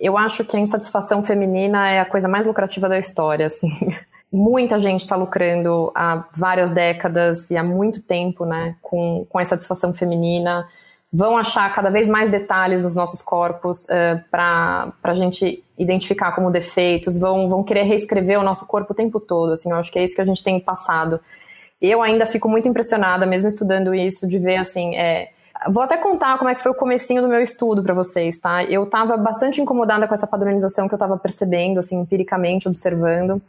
eu 0.00 0.18
acho 0.18 0.44
que 0.44 0.56
a 0.56 0.60
insatisfação 0.60 1.22
feminina 1.22 1.90
é 1.90 2.00
a 2.00 2.04
coisa 2.04 2.28
mais 2.28 2.46
lucrativa 2.46 2.88
da 2.88 2.98
história, 2.98 3.46
assim. 3.46 3.68
Muita 4.32 4.78
gente 4.78 5.00
está 5.00 5.16
lucrando 5.16 5.90
há 5.94 6.24
várias 6.36 6.70
décadas 6.70 7.50
e 7.50 7.56
há 7.56 7.64
muito 7.64 8.02
tempo, 8.02 8.44
né, 8.44 8.76
com, 8.80 9.26
com 9.28 9.38
a 9.38 9.42
insatisfação 9.42 9.92
feminina. 9.92 10.68
Vão 11.12 11.36
achar 11.36 11.72
cada 11.72 11.90
vez 11.90 12.08
mais 12.08 12.30
detalhes 12.30 12.82
dos 12.82 12.94
nossos 12.94 13.20
corpos 13.20 13.84
uh, 13.86 14.22
para 14.30 14.92
a 15.02 15.14
gente 15.14 15.64
identificar 15.76 16.30
como 16.32 16.50
defeitos, 16.50 17.18
vão, 17.18 17.48
vão 17.48 17.64
querer 17.64 17.82
reescrever 17.82 18.38
o 18.38 18.44
nosso 18.44 18.66
corpo 18.66 18.92
o 18.92 18.96
tempo 18.96 19.18
todo, 19.18 19.52
assim, 19.52 19.72
eu 19.72 19.76
acho 19.76 19.90
que 19.90 19.98
é 19.98 20.04
isso 20.04 20.14
que 20.14 20.20
a 20.20 20.26
gente 20.26 20.44
tem 20.44 20.60
passado. 20.60 21.20
Eu 21.80 22.00
ainda 22.00 22.26
fico 22.26 22.48
muito 22.48 22.68
impressionada, 22.68 23.26
mesmo 23.26 23.48
estudando 23.48 23.92
isso, 23.92 24.28
de 24.28 24.38
ver, 24.38 24.58
assim, 24.58 24.94
é, 24.94 25.30
Vou 25.68 25.82
até 25.82 25.98
contar 25.98 26.38
como 26.38 26.48
é 26.48 26.54
que 26.54 26.62
foi 26.62 26.72
o 26.72 26.74
comecinho 26.74 27.20
do 27.20 27.28
meu 27.28 27.42
estudo 27.42 27.82
para 27.82 27.92
vocês, 27.92 28.38
tá? 28.38 28.64
Eu 28.64 28.84
estava 28.84 29.16
bastante 29.16 29.60
incomodada 29.60 30.08
com 30.08 30.14
essa 30.14 30.26
padronização 30.26 30.88
que 30.88 30.94
eu 30.94 30.96
estava 30.96 31.18
percebendo, 31.18 31.78
assim, 31.78 32.00
empiricamente 32.00 32.66
observando. 32.66 33.42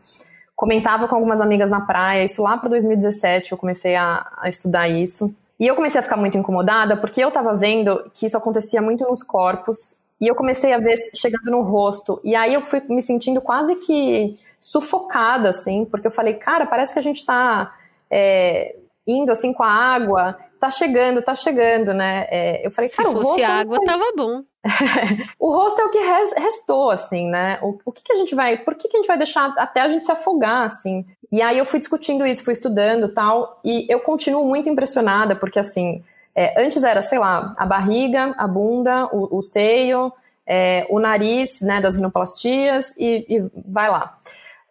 Comentava 0.55 1.07
com 1.07 1.15
algumas 1.15 1.39
amigas 1.39 1.69
na 1.69 1.81
praia, 1.81 2.23
isso 2.23 2.43
lá 2.43 2.57
para 2.57 2.69
2017 2.69 3.53
eu 3.53 3.57
comecei 3.57 3.95
a, 3.95 4.27
a, 4.37 4.49
estudar 4.49 4.89
isso. 4.89 5.33
E 5.59 5.65
eu 5.65 5.75
comecei 5.75 5.99
a 5.99 6.03
ficar 6.03 6.17
muito 6.17 6.37
incomodada 6.37 6.97
porque 6.97 7.23
eu 7.23 7.29
estava 7.29 7.53
vendo 7.55 8.11
que 8.13 8.25
isso 8.25 8.35
acontecia 8.35 8.81
muito 8.81 9.03
nos 9.05 9.23
corpos 9.23 9.95
e 10.19 10.27
eu 10.27 10.35
comecei 10.35 10.73
a 10.73 10.79
ver 10.79 10.97
chegando 11.15 11.49
no 11.49 11.61
rosto. 11.61 12.19
E 12.23 12.35
aí 12.35 12.53
eu 12.53 12.65
fui 12.65 12.81
me 12.89 13.01
sentindo 13.01 13.39
quase 13.41 13.75
que 13.75 14.37
sufocada, 14.59 15.49
assim, 15.49 15.85
porque 15.85 16.07
eu 16.07 16.11
falei, 16.11 16.33
cara, 16.33 16.65
parece 16.65 16.93
que 16.93 16.99
a 16.99 17.03
gente 17.03 17.17
está 17.17 17.71
é, 18.09 18.75
indo 19.07 19.31
assim 19.31 19.53
com 19.53 19.63
a 19.63 19.71
água 19.71 20.37
tá 20.61 20.69
chegando, 20.69 21.23
tá 21.23 21.33
chegando, 21.33 21.91
né? 21.91 22.27
É, 22.29 22.65
eu 22.65 22.69
falei, 22.69 22.87
Se 22.87 22.95
cara, 22.95 23.09
o 23.09 23.13
fosse 23.13 23.41
rosto. 23.41 23.43
água, 23.43 23.79
tava 23.83 24.05
bom. 24.15 24.39
o 25.39 25.51
rosto 25.51 25.81
é 25.81 25.85
o 25.85 25.89
que 25.89 25.97
res, 25.97 26.33
restou, 26.37 26.91
assim, 26.91 27.27
né? 27.27 27.57
O, 27.63 27.79
o 27.83 27.91
que, 27.91 28.03
que, 28.03 28.13
a 28.13 28.15
gente 28.15 28.35
vai. 28.35 28.57
Por 28.57 28.75
que, 28.75 28.87
que 28.87 28.95
a 28.95 28.99
gente 28.99 29.07
vai 29.07 29.17
deixar 29.17 29.51
até 29.57 29.81
a 29.81 29.89
gente 29.89 30.05
se 30.05 30.11
afogar, 30.11 30.67
assim? 30.67 31.03
E 31.31 31.41
aí 31.41 31.57
eu 31.57 31.65
fui 31.65 31.79
discutindo 31.79 32.27
isso, 32.27 32.43
fui 32.43 32.53
estudando 32.53 33.09
tal, 33.11 33.59
e 33.65 33.91
eu 33.91 34.01
continuo 34.01 34.45
muito 34.45 34.69
impressionada, 34.69 35.35
porque 35.35 35.57
assim. 35.57 36.03
É, 36.33 36.63
antes 36.63 36.81
era, 36.85 37.01
sei 37.01 37.19
lá, 37.19 37.53
a 37.57 37.65
barriga, 37.65 38.33
a 38.37 38.47
bunda, 38.47 39.05
o, 39.11 39.39
o 39.39 39.41
seio, 39.41 40.13
é, 40.47 40.87
o 40.89 40.97
nariz, 40.97 41.59
né, 41.59 41.81
das 41.81 41.95
rinoplastias, 41.95 42.93
e, 42.97 43.25
e 43.27 43.51
vai 43.65 43.89
lá. 43.89 44.17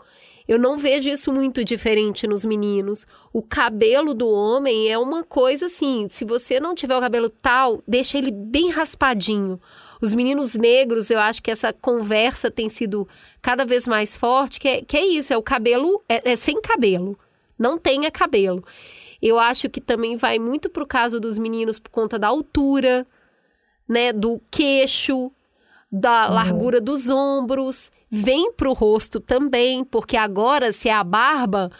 Eu 0.46 0.58
não 0.58 0.76
vejo 0.76 1.08
isso 1.08 1.32
muito 1.32 1.64
diferente 1.64 2.26
nos 2.26 2.44
meninos. 2.44 3.06
O 3.32 3.40
cabelo 3.40 4.12
do 4.12 4.28
homem 4.28 4.88
é 4.88 4.98
uma 4.98 5.22
coisa 5.22 5.66
assim: 5.66 6.08
se 6.10 6.24
você 6.24 6.58
não 6.58 6.74
tiver 6.74 6.96
o 6.96 7.00
cabelo 7.00 7.30
tal, 7.30 7.82
deixa 7.86 8.18
ele 8.18 8.30
bem 8.30 8.70
raspadinho. 8.70 9.60
Os 10.00 10.12
meninos 10.12 10.54
negros, 10.54 11.10
eu 11.10 11.20
acho 11.20 11.42
que 11.42 11.50
essa 11.50 11.72
conversa 11.72 12.50
tem 12.50 12.68
sido 12.68 13.06
cada 13.40 13.64
vez 13.64 13.86
mais 13.86 14.16
forte, 14.16 14.58
que 14.58 14.68
é, 14.68 14.82
que 14.82 14.96
é 14.96 15.06
isso: 15.06 15.32
é 15.32 15.36
o 15.36 15.42
cabelo, 15.42 16.02
é, 16.08 16.32
é 16.32 16.36
sem 16.36 16.60
cabelo. 16.60 17.16
Não 17.62 17.78
tenha 17.78 18.10
cabelo. 18.10 18.64
Eu 19.22 19.38
acho 19.38 19.70
que 19.70 19.80
também 19.80 20.16
vai 20.16 20.38
muito 20.38 20.68
pro 20.68 20.84
caso 20.84 21.20
dos 21.20 21.38
meninos 21.38 21.78
por 21.78 21.90
conta 21.90 22.18
da 22.18 22.26
altura, 22.26 23.06
né? 23.88 24.12
Do 24.12 24.42
queixo, 24.50 25.30
da 25.90 26.26
uhum. 26.26 26.34
largura 26.34 26.80
dos 26.80 27.08
ombros 27.08 27.92
vem 28.10 28.52
pro 28.52 28.72
rosto 28.72 29.20
também, 29.20 29.84
porque 29.84 30.16
agora, 30.16 30.72
se 30.72 30.88
é 30.88 30.92
a 30.92 31.04
barba, 31.04 31.70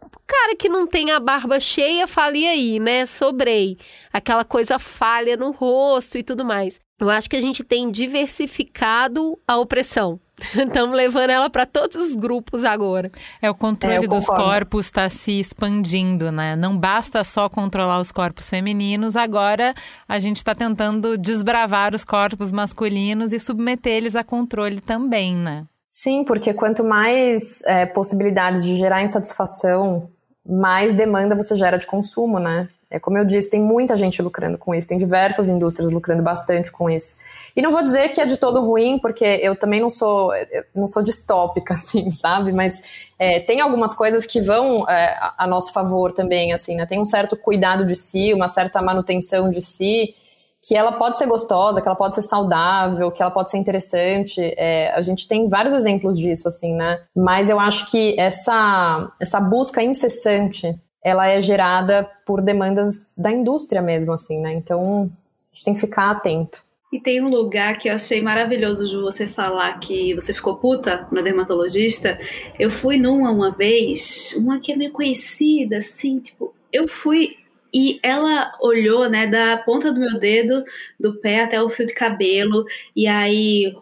o 0.00 0.20
cara 0.26 0.54
que 0.54 0.68
não 0.68 0.86
tem 0.86 1.10
a 1.10 1.18
barba 1.18 1.58
cheia, 1.58 2.06
fale 2.06 2.46
aí, 2.46 2.78
né? 2.78 3.06
Sobrei. 3.06 3.78
Aquela 4.12 4.44
coisa 4.44 4.78
falha 4.78 5.36
no 5.36 5.50
rosto 5.50 6.18
e 6.18 6.22
tudo 6.22 6.44
mais. 6.44 6.78
Eu 7.00 7.10
acho 7.10 7.28
que 7.28 7.36
a 7.36 7.40
gente 7.40 7.64
tem 7.64 7.90
diversificado 7.90 9.36
a 9.48 9.56
opressão. 9.56 10.20
Estamos 10.56 10.96
levando 10.96 11.30
ela 11.30 11.50
para 11.50 11.66
todos 11.66 11.96
os 11.96 12.16
grupos 12.16 12.64
agora. 12.64 13.10
É, 13.40 13.50
o 13.50 13.54
controle 13.54 14.06
é, 14.06 14.08
dos 14.08 14.26
corpos 14.26 14.86
está 14.86 15.08
se 15.08 15.38
expandindo, 15.38 16.32
né? 16.32 16.56
Não 16.56 16.76
basta 16.76 17.22
só 17.22 17.48
controlar 17.48 17.98
os 17.98 18.10
corpos 18.10 18.48
femininos, 18.48 19.16
agora 19.16 19.74
a 20.08 20.18
gente 20.18 20.38
está 20.38 20.54
tentando 20.54 21.16
desbravar 21.18 21.94
os 21.94 22.04
corpos 22.04 22.50
masculinos 22.50 23.32
e 23.32 23.38
submeter 23.38 23.92
eles 23.92 24.16
a 24.16 24.24
controle 24.24 24.80
também, 24.80 25.36
né? 25.36 25.64
Sim, 25.90 26.24
porque 26.24 26.54
quanto 26.54 26.82
mais 26.82 27.62
é, 27.66 27.84
possibilidades 27.84 28.64
de 28.64 28.76
gerar 28.76 29.02
insatisfação, 29.02 30.08
mais 30.44 30.94
demanda 30.94 31.36
você 31.36 31.54
gera 31.54 31.78
de 31.78 31.86
consumo, 31.86 32.38
né? 32.38 32.66
É 32.92 33.00
como 33.00 33.16
eu 33.16 33.24
disse, 33.24 33.48
tem 33.48 33.60
muita 33.60 33.96
gente 33.96 34.20
lucrando 34.20 34.58
com 34.58 34.74
isso, 34.74 34.86
tem 34.86 34.98
diversas 34.98 35.48
indústrias 35.48 35.90
lucrando 35.90 36.22
bastante 36.22 36.70
com 36.70 36.90
isso. 36.90 37.16
E 37.56 37.62
não 37.62 37.70
vou 37.70 37.82
dizer 37.82 38.10
que 38.10 38.20
é 38.20 38.26
de 38.26 38.36
todo 38.36 38.60
ruim, 38.60 38.98
porque 38.98 39.24
eu 39.24 39.56
também 39.56 39.80
não 39.80 39.88
sou, 39.88 40.32
não 40.74 40.86
sou 40.86 41.02
distópica, 41.02 41.74
assim, 41.74 42.10
sabe? 42.10 42.52
Mas 42.52 42.82
é, 43.18 43.40
tem 43.40 43.60
algumas 43.60 43.94
coisas 43.94 44.26
que 44.26 44.40
vão 44.40 44.88
é, 44.88 45.16
a 45.38 45.46
nosso 45.46 45.72
favor 45.72 46.12
também, 46.12 46.52
assim, 46.52 46.76
né? 46.76 46.84
Tem 46.84 47.00
um 47.00 47.04
certo 47.04 47.36
cuidado 47.36 47.86
de 47.86 47.96
si, 47.96 48.34
uma 48.34 48.48
certa 48.48 48.82
manutenção 48.82 49.50
de 49.50 49.62
si, 49.62 50.14
que 50.62 50.76
ela 50.76 50.92
pode 50.92 51.18
ser 51.18 51.26
gostosa, 51.26 51.82
que 51.82 51.88
ela 51.88 51.96
pode 51.96 52.14
ser 52.14 52.22
saudável, 52.22 53.10
que 53.10 53.20
ela 53.20 53.32
pode 53.32 53.50
ser 53.50 53.58
interessante. 53.58 54.40
É, 54.56 54.92
a 54.94 55.02
gente 55.02 55.26
tem 55.26 55.48
vários 55.48 55.74
exemplos 55.74 56.16
disso, 56.16 56.46
assim, 56.46 56.72
né? 56.74 57.02
Mas 57.16 57.50
eu 57.50 57.58
acho 57.58 57.90
que 57.90 58.14
essa, 58.18 59.10
essa 59.20 59.40
busca 59.40 59.82
incessante, 59.82 60.72
ela 61.04 61.28
é 61.28 61.40
gerada 61.40 62.08
por 62.24 62.40
demandas 62.40 63.12
da 63.16 63.30
indústria 63.30 63.82
mesmo, 63.82 64.12
assim, 64.12 64.40
né? 64.40 64.52
Então, 64.52 65.10
a 65.52 65.54
gente 65.54 65.64
tem 65.64 65.74
que 65.74 65.80
ficar 65.80 66.10
atento. 66.10 66.64
E 66.92 67.00
tem 67.00 67.22
um 67.22 67.30
lugar 67.30 67.78
que 67.78 67.88
eu 67.88 67.94
achei 67.94 68.20
maravilhoso 68.20 68.86
de 68.86 68.96
você 68.96 69.26
falar 69.26 69.78
que 69.80 70.14
você 70.14 70.34
ficou 70.34 70.56
puta 70.56 71.08
na 71.10 71.22
dermatologista. 71.22 72.18
Eu 72.58 72.70
fui 72.70 72.98
numa 72.98 73.30
uma 73.30 73.50
vez, 73.50 74.34
uma 74.36 74.60
que 74.60 74.72
é 74.72 74.76
meio 74.76 74.92
conhecida, 74.92 75.78
assim, 75.78 76.18
tipo, 76.18 76.54
eu 76.70 76.86
fui 76.86 77.36
e 77.74 77.98
ela 78.02 78.52
olhou, 78.60 79.08
né, 79.08 79.26
da 79.26 79.56
ponta 79.56 79.90
do 79.90 80.00
meu 80.00 80.18
dedo, 80.18 80.62
do 81.00 81.14
pé 81.14 81.42
até 81.42 81.62
o 81.62 81.70
fio 81.70 81.86
de 81.86 81.94
cabelo, 81.94 82.66
e 82.94 83.06
aí 83.06 83.74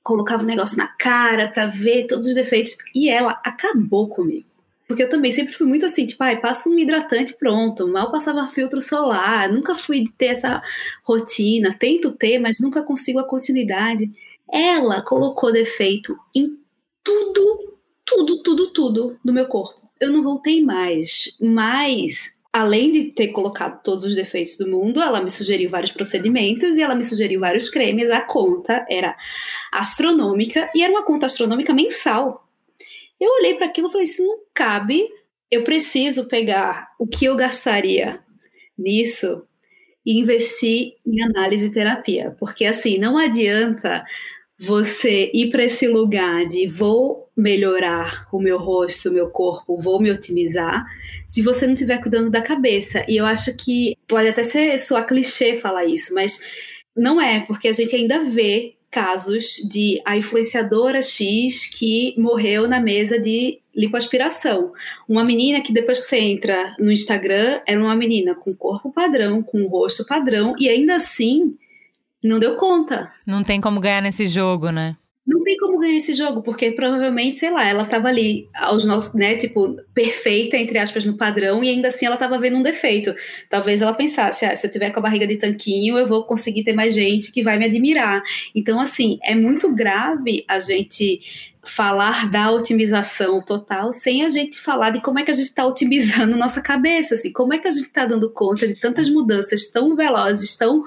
colocava 0.00 0.42
o 0.42 0.44
um 0.44 0.48
negócio 0.48 0.78
na 0.78 0.86
cara 0.86 1.48
para 1.48 1.66
ver 1.66 2.06
todos 2.06 2.28
os 2.28 2.34
defeitos. 2.34 2.76
E 2.94 3.08
ela 3.08 3.40
acabou 3.44 4.08
comigo. 4.08 4.46
Porque 4.92 5.04
eu 5.04 5.08
também 5.08 5.30
sempre 5.30 5.54
fui 5.54 5.66
muito 5.66 5.86
assim, 5.86 6.06
tipo, 6.06 6.22
ai, 6.22 6.38
passa 6.38 6.68
um 6.68 6.78
hidratante 6.78 7.32
pronto, 7.38 7.88
mal 7.88 8.12
passava 8.12 8.46
filtro 8.48 8.78
solar, 8.78 9.50
nunca 9.50 9.74
fui 9.74 10.04
ter 10.18 10.26
essa 10.26 10.60
rotina, 11.02 11.74
tento 11.78 12.12
ter, 12.12 12.38
mas 12.38 12.60
nunca 12.60 12.82
consigo 12.82 13.18
a 13.18 13.26
continuidade. 13.26 14.12
Ela 14.52 15.00
colocou 15.00 15.50
defeito 15.50 16.14
em 16.36 16.58
tudo, 17.02 17.78
tudo, 18.04 18.42
tudo, 18.42 18.66
tudo 18.70 19.18
do 19.24 19.32
meu 19.32 19.46
corpo. 19.46 19.80
Eu 19.98 20.12
não 20.12 20.22
voltei 20.22 20.62
mais, 20.62 21.34
mas 21.40 22.30
além 22.52 22.92
de 22.92 23.04
ter 23.12 23.28
colocado 23.28 23.82
todos 23.82 24.04
os 24.04 24.14
defeitos 24.14 24.58
do 24.58 24.68
mundo, 24.68 25.00
ela 25.00 25.22
me 25.22 25.30
sugeriu 25.30 25.70
vários 25.70 25.90
procedimentos 25.90 26.76
e 26.76 26.82
ela 26.82 26.94
me 26.94 27.02
sugeriu 27.02 27.40
vários 27.40 27.70
cremes. 27.70 28.10
A 28.10 28.20
conta 28.20 28.84
era 28.90 29.16
astronômica 29.72 30.70
e 30.74 30.82
era 30.82 30.92
uma 30.92 31.02
conta 31.02 31.24
astronômica 31.24 31.72
mensal. 31.72 32.41
Eu 33.22 33.30
olhei 33.34 33.54
para 33.54 33.66
aquilo 33.66 33.86
e 33.88 33.92
falei: 33.92 34.04
isso 34.04 34.22
não 34.24 34.38
cabe. 34.52 35.00
Eu 35.48 35.62
preciso 35.62 36.26
pegar 36.26 36.88
o 36.98 37.06
que 37.06 37.26
eu 37.26 37.36
gastaria 37.36 38.20
nisso 38.76 39.46
e 40.04 40.18
investir 40.18 40.94
em 41.06 41.22
análise 41.22 41.66
e 41.66 41.72
terapia, 41.72 42.34
porque 42.40 42.64
assim 42.64 42.98
não 42.98 43.16
adianta 43.16 44.04
você 44.58 45.30
ir 45.32 45.50
para 45.50 45.64
esse 45.64 45.86
lugar 45.86 46.46
de 46.46 46.66
vou 46.66 47.30
melhorar 47.36 48.26
o 48.32 48.40
meu 48.40 48.58
rosto, 48.58 49.08
o 49.08 49.12
meu 49.12 49.28
corpo, 49.30 49.78
vou 49.78 50.00
me 50.00 50.10
otimizar, 50.10 50.84
se 51.26 51.42
você 51.42 51.66
não 51.66 51.74
estiver 51.74 52.00
cuidando 52.00 52.30
da 52.30 52.42
cabeça. 52.42 53.04
E 53.08 53.16
eu 53.16 53.24
acho 53.24 53.56
que 53.56 53.96
pode 54.08 54.28
até 54.28 54.42
ser 54.42 54.78
sua 54.78 55.02
clichê 55.02 55.56
falar 55.56 55.84
isso, 55.84 56.12
mas 56.12 56.40
não 56.96 57.20
é, 57.20 57.40
porque 57.40 57.68
a 57.68 57.72
gente 57.72 57.94
ainda 57.94 58.24
vê 58.24 58.74
casos 58.92 59.56
de 59.64 60.00
a 60.04 60.16
influenciadora 60.18 61.00
X 61.00 61.66
que 61.66 62.14
morreu 62.18 62.68
na 62.68 62.78
mesa 62.78 63.18
de 63.18 63.58
lipoaspiração. 63.74 64.72
Uma 65.08 65.24
menina 65.24 65.62
que 65.62 65.72
depois 65.72 65.98
que 65.98 66.04
você 66.04 66.18
entra 66.18 66.76
no 66.78 66.92
Instagram 66.92 67.62
era 67.66 67.80
uma 67.80 67.96
menina 67.96 68.34
com 68.34 68.54
corpo 68.54 68.92
padrão, 68.92 69.42
com 69.42 69.66
rosto 69.66 70.04
padrão 70.06 70.54
e 70.58 70.68
ainda 70.68 70.94
assim 70.96 71.56
não 72.22 72.38
deu 72.38 72.54
conta. 72.56 73.10
Não 73.26 73.42
tem 73.42 73.60
como 73.62 73.80
ganhar 73.80 74.02
nesse 74.02 74.28
jogo, 74.28 74.70
né? 74.70 74.94
Não 75.24 75.44
tem 75.44 75.56
como 75.56 75.78
ganhar 75.78 75.96
esse 75.96 76.12
jogo, 76.14 76.42
porque 76.42 76.72
provavelmente, 76.72 77.38
sei 77.38 77.50
lá, 77.50 77.64
ela 77.64 77.84
tava 77.84 78.08
ali 78.08 78.48
aos 78.54 78.84
nossos, 78.84 79.14
né, 79.14 79.36
tipo, 79.36 79.76
perfeita, 79.94 80.56
entre 80.56 80.78
aspas, 80.78 81.04
no 81.04 81.16
padrão, 81.16 81.62
e 81.62 81.68
ainda 81.68 81.88
assim 81.88 82.06
ela 82.06 82.16
tava 82.16 82.38
vendo 82.40 82.56
um 82.56 82.62
defeito. 82.62 83.14
Talvez 83.48 83.80
ela 83.80 83.94
pensasse, 83.94 84.44
ah, 84.44 84.56
se 84.56 84.66
eu 84.66 84.70
tiver 84.70 84.90
com 84.90 84.98
a 84.98 85.02
barriga 85.02 85.24
de 85.24 85.36
tanquinho, 85.36 85.96
eu 85.96 86.08
vou 86.08 86.24
conseguir 86.24 86.64
ter 86.64 86.72
mais 86.72 86.92
gente 86.92 87.30
que 87.30 87.40
vai 87.40 87.56
me 87.56 87.66
admirar. 87.66 88.20
Então, 88.52 88.80
assim, 88.80 89.18
é 89.22 89.32
muito 89.32 89.72
grave 89.72 90.44
a 90.48 90.58
gente 90.58 91.20
falar 91.64 92.28
da 92.28 92.50
otimização 92.50 93.40
total 93.40 93.92
sem 93.92 94.24
a 94.24 94.28
gente 94.28 94.58
falar 94.58 94.90
de 94.90 95.00
como 95.00 95.20
é 95.20 95.22
que 95.22 95.30
a 95.30 95.34
gente 95.34 95.48
está 95.48 95.64
otimizando 95.64 96.36
nossa 96.36 96.60
cabeça, 96.60 97.14
assim, 97.14 97.32
como 97.32 97.54
é 97.54 97.58
que 97.58 97.68
a 97.68 97.70
gente 97.70 97.84
está 97.84 98.04
dando 98.04 98.30
conta 98.30 98.66
de 98.66 98.74
tantas 98.74 99.08
mudanças 99.08 99.68
tão 99.68 99.94
velozes, 99.94 100.56
tão 100.56 100.82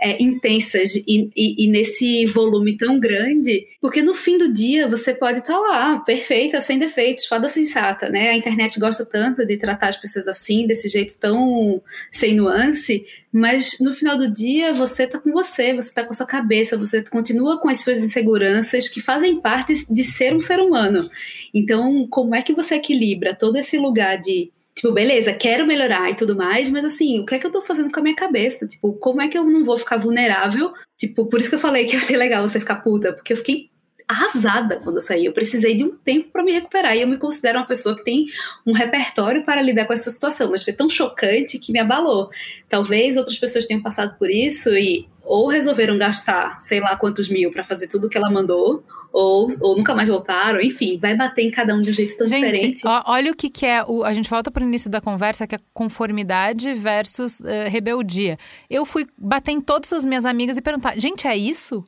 é, 0.00 0.22
intensas 0.22 0.94
e, 0.94 1.30
e, 1.36 1.64
e, 1.64 1.68
nesse 1.68 2.24
volume 2.26 2.76
tão 2.76 2.98
grande, 2.98 3.66
porque 3.80 4.02
no 4.02 4.14
fim 4.14 4.38
do 4.38 4.50
dia 4.50 4.88
você 4.88 5.12
pode 5.12 5.40
estar 5.40 5.52
tá 5.52 5.58
lá, 5.58 5.98
perfeita, 5.98 6.58
sem 6.58 6.78
defeitos, 6.78 7.26
fada 7.26 7.46
sensata, 7.46 8.08
né? 8.08 8.30
A 8.30 8.36
internet 8.36 8.80
gosta 8.80 9.04
tanto 9.04 9.44
de 9.44 9.58
tratar 9.58 9.88
as 9.88 9.96
pessoas 9.96 10.26
assim, 10.26 10.66
desse 10.66 10.88
jeito 10.88 11.18
tão 11.18 11.82
sem 12.10 12.34
nuance, 12.34 13.04
mas 13.34 13.80
no 13.80 13.92
final 13.92 14.16
do 14.16 14.30
dia 14.30 14.72
você 14.72 15.08
tá 15.08 15.18
com 15.18 15.32
você, 15.32 15.74
você 15.74 15.92
tá 15.92 16.04
com 16.04 16.12
a 16.12 16.16
sua 16.16 16.24
cabeça, 16.24 16.78
você 16.78 17.02
continua 17.02 17.60
com 17.60 17.68
as 17.68 17.80
suas 17.80 17.98
inseguranças 17.98 18.88
que 18.88 19.00
fazem 19.00 19.40
parte 19.40 19.74
de 19.92 20.04
ser 20.04 20.32
um 20.32 20.40
ser 20.40 20.60
humano. 20.60 21.10
Então, 21.52 22.06
como 22.08 22.36
é 22.36 22.42
que 22.42 22.52
você 22.52 22.76
equilibra 22.76 23.34
todo 23.34 23.56
esse 23.56 23.76
lugar 23.76 24.20
de 24.20 24.52
Tipo, 24.74 24.90
beleza, 24.92 25.32
quero 25.32 25.64
melhorar 25.64 26.10
e 26.10 26.16
tudo 26.16 26.34
mais, 26.34 26.68
mas 26.68 26.84
assim, 26.84 27.20
o 27.20 27.24
que 27.24 27.36
é 27.36 27.38
que 27.38 27.46
eu 27.46 27.50
tô 27.52 27.60
fazendo 27.60 27.92
com 27.92 28.00
a 28.00 28.02
minha 28.02 28.16
cabeça? 28.16 28.66
Tipo, 28.66 28.92
como 28.94 29.22
é 29.22 29.28
que 29.28 29.38
eu 29.38 29.44
não 29.44 29.64
vou 29.64 29.78
ficar 29.78 29.96
vulnerável? 29.96 30.72
Tipo, 30.98 31.26
por 31.26 31.38
isso 31.38 31.48
que 31.48 31.54
eu 31.54 31.60
falei 31.60 31.86
que 31.86 31.94
eu 31.94 32.00
achei 32.00 32.16
legal 32.16 32.46
você 32.46 32.58
ficar 32.58 32.76
puta, 32.76 33.12
porque 33.12 33.32
eu 33.32 33.36
fiquei 33.36 33.70
arrasada 34.06 34.80
quando 34.80 34.96
eu 34.96 35.00
saí. 35.00 35.24
Eu 35.24 35.32
precisei 35.32 35.74
de 35.74 35.84
um 35.84 35.90
tempo 35.90 36.30
para 36.30 36.42
me 36.42 36.52
recuperar 36.52 36.96
e 36.96 37.02
eu 37.02 37.08
me 37.08 37.16
considero 37.16 37.58
uma 37.58 37.66
pessoa 37.66 37.96
que 37.96 38.04
tem 38.04 38.26
um 38.66 38.72
repertório 38.72 39.44
para 39.44 39.62
lidar 39.62 39.86
com 39.86 39.92
essa 39.92 40.10
situação, 40.10 40.50
mas 40.50 40.62
foi 40.62 40.72
tão 40.72 40.88
chocante 40.88 41.58
que 41.58 41.72
me 41.72 41.78
abalou. 41.78 42.30
Talvez 42.68 43.16
outras 43.16 43.38
pessoas 43.38 43.66
tenham 43.66 43.82
passado 43.82 44.16
por 44.18 44.30
isso 44.30 44.76
e 44.76 45.08
ou 45.22 45.48
resolveram 45.48 45.96
gastar 45.96 46.60
sei 46.60 46.80
lá 46.80 46.96
quantos 46.96 47.30
mil 47.30 47.50
para 47.50 47.64
fazer 47.64 47.88
tudo 47.88 48.10
que 48.10 48.18
ela 48.18 48.30
mandou, 48.30 48.84
ou, 49.14 49.46
ou 49.60 49.76
nunca 49.76 49.94
mais 49.94 50.08
voltaram, 50.08 50.60
enfim, 50.60 50.98
vai 50.98 51.16
bater 51.16 51.42
em 51.42 51.50
cada 51.50 51.72
um 51.72 51.80
de 51.80 51.88
um 51.88 51.92
jeito 51.92 52.16
tão 52.16 52.26
gente, 52.26 52.52
diferente. 52.52 52.82
olha 52.84 53.30
o 53.30 53.36
que, 53.36 53.48
que 53.48 53.64
é, 53.64 53.84
o, 53.84 54.02
a 54.02 54.12
gente 54.12 54.28
volta 54.28 54.50
para 54.50 54.64
o 54.64 54.66
início 54.66 54.90
da 54.90 55.00
conversa, 55.00 55.46
que 55.46 55.54
é 55.54 55.58
conformidade 55.72 56.74
versus 56.74 57.38
uh, 57.38 57.70
rebeldia. 57.70 58.36
Eu 58.68 58.84
fui 58.84 59.06
bater 59.16 59.52
em 59.52 59.60
todas 59.60 59.92
as 59.92 60.04
minhas 60.04 60.24
amigas 60.24 60.56
e 60.56 60.60
perguntar, 60.60 60.98
gente, 60.98 61.28
é 61.28 61.36
isso? 61.36 61.84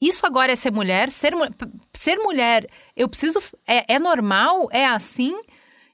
Isso 0.00 0.24
agora 0.24 0.52
é 0.52 0.56
ser 0.56 0.72
mulher? 0.72 1.10
Ser, 1.10 1.34
ser 1.92 2.16
mulher, 2.16 2.66
eu 2.96 3.08
preciso. 3.08 3.38
É, 3.66 3.94
é 3.94 3.98
normal? 3.98 4.68
É 4.72 4.86
assim? 4.86 5.38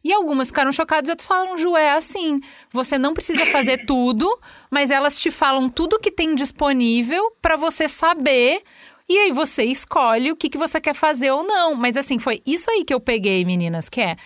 E 0.05 0.13
algumas 0.13 0.49
ficaram 0.49 0.71
chocadas 0.71 1.09
e 1.09 1.13
outras 1.13 1.27
falam, 1.27 1.59
Ju, 1.59 1.77
é 1.77 1.91
assim. 1.91 2.39
Você 2.71 2.97
não 2.97 3.13
precisa 3.13 3.45
fazer 3.47 3.85
tudo, 3.87 4.29
mas 4.71 4.93
elas 4.93 5.19
te 5.19 5.33
falam 5.33 5.69
tudo 5.69 5.99
que 5.99 6.13
tem 6.13 6.37
disponível 6.37 7.33
para 7.43 7.57
você 7.57 7.89
saber. 7.89 8.63
E 9.09 9.19
aí 9.19 9.33
você 9.33 9.65
escolhe 9.65 10.31
o 10.31 10.37
que, 10.37 10.49
que 10.49 10.59
você 10.59 10.81
quer 10.81 10.95
fazer 10.95 11.33
ou 11.33 11.43
não. 11.43 11.75
Mas 11.75 11.97
assim, 11.97 12.21
foi 12.21 12.41
isso 12.47 12.71
aí 12.71 12.85
que 12.85 12.95
eu 12.95 13.01
peguei, 13.01 13.45
meninas, 13.45 13.89
que 13.89 14.01
é. 14.01 14.17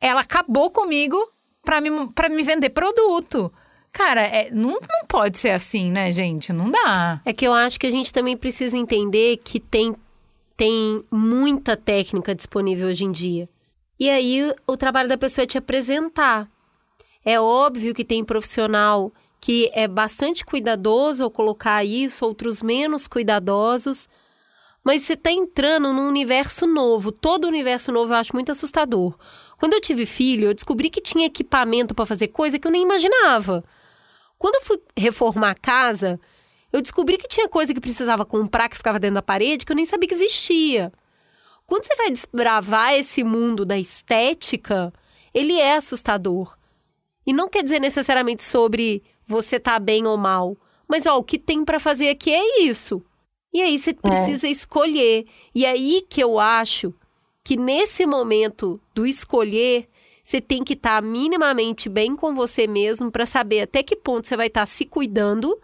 Ela 0.00 0.20
acabou 0.20 0.70
comigo 0.70 1.16
para 1.64 1.80
me, 1.80 2.08
pra 2.12 2.28
me 2.28 2.42
vender 2.44 2.70
produto. 2.70 3.52
Cara, 3.92 4.22
é, 4.22 4.50
não, 4.50 4.72
não 4.72 5.06
pode 5.08 5.38
ser 5.38 5.50
assim, 5.50 5.90
né, 5.90 6.10
gente? 6.12 6.52
Não 6.52 6.70
dá. 6.70 7.20
É 7.24 7.32
que 7.32 7.46
eu 7.46 7.52
acho 7.52 7.78
que 7.80 7.86
a 7.86 7.90
gente 7.90 8.12
também 8.12 8.36
precisa 8.36 8.76
entender 8.76 9.38
que 9.38 9.58
tem, 9.58 9.94
tem 10.56 11.02
muita 11.10 11.76
técnica 11.76 12.34
disponível 12.34 12.88
hoje 12.88 13.04
em 13.04 13.12
dia. 13.12 13.48
E 13.98 14.08
aí 14.08 14.54
o 14.66 14.76
trabalho 14.76 15.08
da 15.08 15.18
pessoa 15.18 15.42
é 15.42 15.46
te 15.46 15.58
apresentar. 15.58 16.48
É 17.24 17.40
óbvio 17.40 17.94
que 17.94 18.04
tem 18.04 18.24
profissional 18.24 19.12
que 19.40 19.70
é 19.72 19.86
bastante 19.86 20.44
cuidadoso 20.44 21.24
ao 21.24 21.30
colocar 21.30 21.84
isso, 21.84 22.24
outros 22.24 22.62
menos 22.62 23.06
cuidadosos. 23.06 24.08
Mas 24.84 25.02
você 25.02 25.14
está 25.14 25.30
entrando 25.30 25.92
num 25.92 26.08
universo 26.08 26.66
novo. 26.66 27.12
Todo 27.12 27.46
universo 27.46 27.92
novo 27.92 28.12
eu 28.12 28.16
acho 28.16 28.34
muito 28.34 28.52
assustador. 28.52 29.14
Quando 29.58 29.74
eu 29.74 29.80
tive 29.80 30.06
filho, 30.06 30.46
eu 30.46 30.54
descobri 30.54 30.88
que 30.88 31.00
tinha 31.00 31.26
equipamento 31.26 31.94
para 31.94 32.06
fazer 32.06 32.28
coisa 32.28 32.58
que 32.58 32.66
eu 32.66 32.70
nem 32.70 32.82
imaginava. 32.82 33.64
Quando 34.38 34.56
eu 34.56 34.62
fui 34.62 34.80
reformar 34.96 35.50
a 35.50 35.54
casa, 35.54 36.20
eu 36.72 36.80
descobri 36.80 37.18
que 37.18 37.28
tinha 37.28 37.48
coisa 37.48 37.74
que 37.74 37.80
precisava 37.80 38.24
comprar 38.24 38.68
que 38.68 38.76
ficava 38.76 38.98
dentro 38.98 39.16
da 39.16 39.22
parede 39.22 39.64
que 39.66 39.72
eu 39.72 39.76
nem 39.76 39.84
sabia 39.86 40.08
que 40.08 40.14
existia. 40.14 40.92
Quando 41.66 41.84
você 41.84 41.96
vai 41.96 42.10
desbravar 42.10 42.94
esse 42.94 43.22
mundo 43.22 43.66
da 43.66 43.78
estética, 43.78 44.92
ele 45.34 45.58
é 45.58 45.76
assustador. 45.76 46.56
E 47.26 47.32
não 47.32 47.48
quer 47.48 47.62
dizer 47.62 47.78
necessariamente 47.78 48.42
sobre 48.42 49.02
você 49.26 49.60
tá 49.60 49.78
bem 49.78 50.06
ou 50.06 50.16
mal, 50.16 50.56
mas 50.88 51.04
ó, 51.04 51.18
o 51.18 51.24
que 51.24 51.38
tem 51.38 51.64
para 51.64 51.78
fazer 51.78 52.08
aqui 52.08 52.32
é 52.32 52.62
isso. 52.62 53.02
E 53.52 53.60
aí 53.60 53.78
você 53.78 53.90
é. 53.90 53.94
precisa 53.94 54.46
é. 54.46 54.50
escolher. 54.50 55.26
E 55.54 55.66
aí 55.66 56.06
que 56.08 56.22
eu 56.22 56.38
acho 56.38 56.94
que 57.44 57.56
nesse 57.56 58.06
momento 58.06 58.80
do 58.94 59.06
escolher, 59.06 59.88
você 60.28 60.42
tem 60.42 60.62
que 60.62 60.74
estar 60.74 61.00
tá 61.00 61.08
minimamente 61.08 61.88
bem 61.88 62.14
com 62.14 62.34
você 62.34 62.66
mesmo 62.66 63.10
para 63.10 63.24
saber 63.24 63.62
até 63.62 63.82
que 63.82 63.96
ponto 63.96 64.28
você 64.28 64.36
vai 64.36 64.48
estar 64.48 64.60
tá 64.60 64.66
se 64.66 64.84
cuidando 64.84 65.58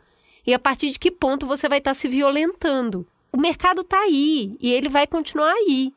e 0.46 0.54
a 0.54 0.58
partir 0.58 0.90
de 0.90 0.98
que 0.98 1.10
ponto 1.10 1.46
você 1.46 1.68
vai 1.68 1.78
estar 1.78 1.90
tá 1.90 1.94
se 1.94 2.08
violentando. 2.08 3.06
O 3.30 3.38
mercado 3.38 3.82
está 3.82 4.00
aí 4.00 4.56
e 4.58 4.72
ele 4.72 4.88
vai 4.88 5.06
continuar 5.06 5.52
aí. 5.52 5.92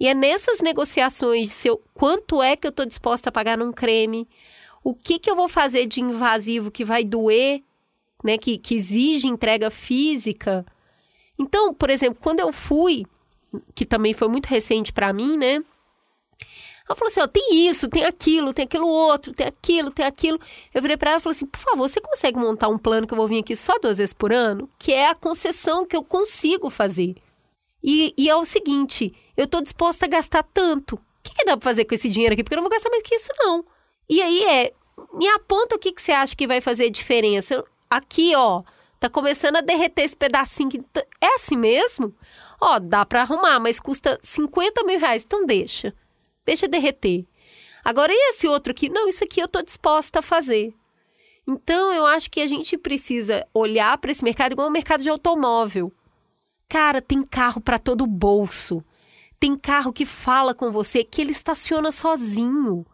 E 0.00 0.08
é 0.08 0.14
nessas 0.14 0.62
negociações 0.62 1.48
de 1.48 1.52
seu, 1.52 1.82
quanto 1.92 2.42
é 2.42 2.56
que 2.56 2.66
eu 2.66 2.70
estou 2.70 2.86
disposta 2.86 3.28
a 3.28 3.32
pagar 3.32 3.58
num 3.58 3.70
creme, 3.70 4.26
o 4.82 4.94
que, 4.94 5.18
que 5.18 5.30
eu 5.30 5.36
vou 5.36 5.46
fazer 5.46 5.84
de 5.84 6.00
invasivo 6.00 6.70
que 6.70 6.86
vai 6.86 7.04
doer, 7.04 7.62
né, 8.24 8.38
que, 8.38 8.56
que 8.56 8.74
exige 8.74 9.28
entrega 9.28 9.70
física. 9.70 10.64
Então, 11.38 11.74
por 11.74 11.90
exemplo, 11.90 12.18
quando 12.22 12.40
eu 12.40 12.54
fui, 12.54 13.04
que 13.74 13.84
também 13.84 14.14
foi 14.14 14.28
muito 14.28 14.46
recente 14.46 14.94
para 14.94 15.12
mim, 15.12 15.36
né? 15.36 15.62
Ela 16.92 16.96
falou 16.96 17.08
assim: 17.08 17.20
ó, 17.20 17.26
tem 17.26 17.66
isso, 17.68 17.88
tem 17.88 18.04
aquilo, 18.04 18.52
tem 18.52 18.66
aquilo 18.66 18.86
outro, 18.86 19.32
tem 19.32 19.46
aquilo, 19.46 19.90
tem 19.90 20.04
aquilo. 20.04 20.38
Eu 20.74 20.82
virei 20.82 20.96
para 20.96 21.12
ela 21.12 21.20
e 21.20 21.22
falei 21.22 21.36
assim: 21.36 21.46
por 21.46 21.58
favor, 21.58 21.88
você 21.88 22.00
consegue 22.00 22.38
montar 22.38 22.68
um 22.68 22.76
plano 22.76 23.06
que 23.06 23.14
eu 23.14 23.16
vou 23.16 23.26
vir 23.26 23.40
aqui 23.40 23.56
só 23.56 23.78
duas 23.78 23.96
vezes 23.96 24.12
por 24.12 24.30
ano? 24.30 24.68
Que 24.78 24.92
é 24.92 25.08
a 25.08 25.14
concessão 25.14 25.86
que 25.86 25.96
eu 25.96 26.04
consigo 26.04 26.68
fazer. 26.68 27.16
E, 27.82 28.12
e 28.16 28.28
é 28.28 28.36
o 28.36 28.44
seguinte: 28.44 29.14
eu 29.36 29.48
tô 29.48 29.62
disposta 29.62 30.04
a 30.04 30.08
gastar 30.08 30.42
tanto. 30.42 30.96
O 30.96 31.00
que, 31.22 31.34
que 31.34 31.44
dá 31.46 31.56
pra 31.56 31.64
fazer 31.64 31.86
com 31.86 31.94
esse 31.94 32.10
dinheiro 32.10 32.34
aqui? 32.34 32.44
Porque 32.44 32.54
eu 32.54 32.58
não 32.60 32.64
vou 32.64 32.72
gastar 32.72 32.90
mais 32.90 33.02
que 33.02 33.14
isso, 33.14 33.32
não. 33.38 33.64
E 34.08 34.20
aí 34.20 34.44
é, 34.44 34.72
me 35.14 35.26
aponta 35.28 35.76
o 35.76 35.78
que, 35.78 35.92
que 35.92 36.02
você 36.02 36.12
acha 36.12 36.36
que 36.36 36.46
vai 36.46 36.60
fazer 36.60 36.90
diferença. 36.90 37.64
Aqui, 37.88 38.34
ó, 38.36 38.62
tá 39.00 39.08
começando 39.08 39.56
a 39.56 39.60
derreter 39.62 40.02
esse 40.02 40.16
pedacinho. 40.16 40.84
É 41.20 41.36
assim 41.36 41.56
mesmo? 41.56 42.14
Ó, 42.60 42.78
dá 42.78 43.06
para 43.06 43.22
arrumar, 43.22 43.60
mas 43.60 43.80
custa 43.80 44.20
50 44.22 44.84
mil 44.84 44.98
reais, 44.98 45.24
então 45.24 45.46
deixa 45.46 45.94
deixa 46.44 46.68
derreter. 46.68 47.26
Agora, 47.84 48.12
e 48.12 48.30
esse 48.30 48.46
outro 48.46 48.70
aqui? 48.70 48.88
Não, 48.88 49.08
isso 49.08 49.24
aqui 49.24 49.40
eu 49.40 49.46
estou 49.46 49.62
disposta 49.62 50.20
a 50.20 50.22
fazer. 50.22 50.74
Então, 51.46 51.92
eu 51.92 52.06
acho 52.06 52.30
que 52.30 52.40
a 52.40 52.46
gente 52.46 52.78
precisa 52.78 53.46
olhar 53.52 53.98
para 53.98 54.12
esse 54.12 54.22
mercado 54.22 54.52
igual 54.52 54.68
o 54.68 54.70
mercado 54.70 55.02
de 55.02 55.08
automóvel. 55.08 55.92
Cara, 56.68 57.02
tem 57.02 57.22
carro 57.22 57.60
para 57.60 57.78
todo 57.78 58.06
bolso. 58.06 58.84
Tem 59.40 59.56
carro 59.56 59.92
que 59.92 60.06
fala 60.06 60.54
com 60.54 60.70
você 60.70 61.02
que 61.02 61.20
ele 61.20 61.32
estaciona 61.32 61.90
sozinho. 61.90 62.86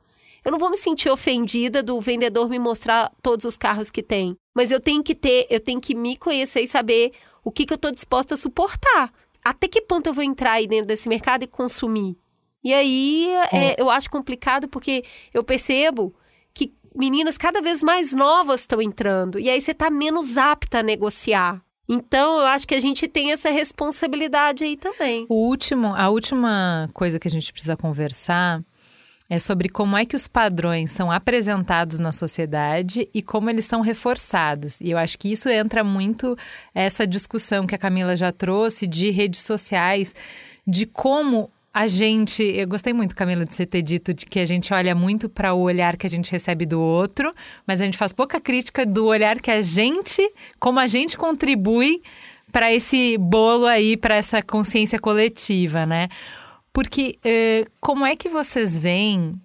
Eu 0.43 0.51
não 0.51 0.59
vou 0.59 0.71
me 0.71 0.79
sentir 0.79 1.11
ofendida 1.11 1.83
do 1.83 2.01
vendedor 2.01 2.49
me 2.49 2.59
mostrar 2.59 3.13
todos 3.23 3.45
os 3.45 3.59
carros 3.59 3.91
que 3.91 4.03
tem, 4.03 4.35
mas 4.55 4.71
eu 4.71 4.81
tenho 4.81 5.03
que 5.03 5.15
ter, 5.15 5.47
eu 5.51 5.61
tenho 5.61 5.79
que 5.81 5.95
me 5.95 6.17
conhecer 6.17 6.63
e 6.63 6.67
saber 6.67 7.13
o 7.45 7.53
que, 7.53 7.67
que 7.67 7.73
eu 7.73 7.77
estou 7.77 7.93
disposta 7.93 8.33
a 8.33 8.39
suportar. 8.39 9.13
Até 9.45 9.69
que 9.69 9.83
ponto 9.83 10.07
eu 10.07 10.15
vou 10.15 10.25
entrar 10.25 10.53
aí 10.53 10.67
dentro 10.67 10.87
desse 10.87 11.09
mercado 11.09 11.43
e 11.43 11.47
consumir? 11.47 12.17
E 12.63 12.73
aí 12.75 13.29
é. 13.53 13.73
É, 13.73 13.77
eu 13.79 13.91
acho 13.91 14.11
complicado 14.11 14.69
porque 14.69 15.05
eu 15.33 15.45
percebo 15.45 16.15
que 16.53 16.73
meninas 16.95 17.39
cada 17.39 17.61
vez 17.61 17.83
mais 17.83 18.13
novas 18.13 18.63
estão 18.63 18.83
entrando. 18.83 19.39
E 19.39 19.49
aí 19.49 19.61
você 19.61 19.73
está 19.73 19.91
menos 19.91 20.37
apta 20.37 20.81
a 20.81 20.83
negociar. 20.83 21.63
Então, 21.89 22.41
eu 22.41 22.47
acho 22.47 22.69
que 22.69 22.75
a 22.75 22.81
gente 22.81 23.09
tem 23.09 23.33
essa 23.33 23.49
responsabilidade 23.49 24.63
aí 24.63 24.77
também. 24.77 25.25
O 25.29 25.49
último, 25.49 25.95
a 25.95 26.11
última 26.11 26.91
coisa 26.93 27.19
que 27.19 27.27
a 27.27 27.31
gente 27.31 27.51
precisa 27.51 27.79
conversar 27.79 28.63
é 29.31 29.39
sobre 29.39 29.71
como 29.71 29.97
é 29.97 30.05
que 30.05 30.17
os 30.17 30.29
padrões 30.29 30.91
são 30.91 31.11
apresentados 31.11 31.99
na 31.99 32.13
sociedade 32.13 33.09
e 33.13 33.23
como 33.23 33.49
eles 33.49 33.65
são 33.65 33.81
reforçados. 33.81 34.81
E 34.81 34.91
eu 34.91 34.99
acho 34.99 35.19
que 35.19 35.31
isso 35.31 35.49
entra 35.49 35.83
muito 35.83 36.37
essa 36.75 37.07
discussão 37.07 37.67
que 37.67 37.75
a 37.75 37.79
Camila 37.79 38.17
já 38.17 38.33
trouxe 38.33 38.87
de 38.87 39.11
redes 39.11 39.41
sociais, 39.41 40.15
de 40.67 40.85
como 40.85 41.51
a 41.79 41.87
gente, 41.87 42.43
eu 42.43 42.67
gostei 42.67 42.93
muito, 42.93 43.15
Camila, 43.15 43.45
de 43.45 43.55
você 43.55 43.65
ter 43.65 43.83
dito 43.83 44.13
de 44.13 44.27
que 44.27 44.41
a 44.41 44.45
gente 44.45 44.75
olha 44.75 44.97
muito 44.97 45.29
para 45.29 45.55
o 45.55 45.61
olhar 45.61 45.97
que 45.97 46.05
a 46.05 46.11
gente 46.11 46.33
recebe 46.33 46.67
do 46.67 46.81
outro, 46.81 47.33
mas 47.65 47.81
a 47.81 47.85
gente 47.85 47.97
faz 47.97 48.13
pouca 48.13 48.41
crítica 48.41 48.85
do 48.85 49.07
olhar 49.07 49.41
que 49.41 49.49
a 49.49 49.61
gente, 49.61 50.29
como 50.59 50.81
a 50.81 50.89
gente 50.89 51.17
contribui 51.17 52.03
para 52.51 52.75
esse 52.75 53.17
bolo 53.17 53.65
aí, 53.65 53.97
para 53.97 54.17
essa 54.17 54.43
consciência 54.43 54.99
coletiva, 54.99 55.87
né? 55.87 56.09
Porque 56.73 57.17
uh, 57.25 57.71
como 57.81 58.05
é 58.05 58.17
que 58.17 58.29
vocês 58.29 58.77
veem 58.77 59.41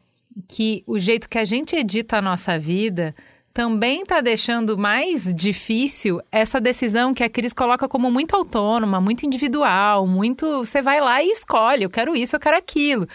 que 0.48 0.84
o 0.88 0.98
jeito 0.98 1.30
que 1.30 1.38
a 1.38 1.46
gente 1.46 1.76
edita 1.76 2.18
a 2.18 2.22
nossa 2.22 2.58
vida 2.58 3.14
também 3.54 4.02
está 4.02 4.20
deixando 4.20 4.78
mais 4.78 5.32
difícil 5.34 6.20
essa 6.32 6.60
decisão 6.60 7.14
que 7.14 7.24
a 7.24 7.30
Cris 7.30 7.54
coloca 7.54 7.88
como 7.88 8.10
muito 8.10 8.36
autônoma, 8.36 9.00
muito 9.00 9.26
individual, 9.26 10.08
muito. 10.08 10.64
Você 10.64 10.82
vai 10.82 11.00
lá 11.00 11.22
e 11.22 11.30
escolhe, 11.30 11.84
eu 11.84 11.90
quero 11.90 12.16
isso, 12.16 12.36
eu 12.36 12.40
quero 12.40 12.58
aquilo. 12.58 13.08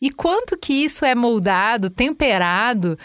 E 0.00 0.10
quanto 0.10 0.56
que 0.56 0.72
isso 0.72 1.04
é 1.04 1.14
moldado, 1.14 1.90
temperado 1.90 2.98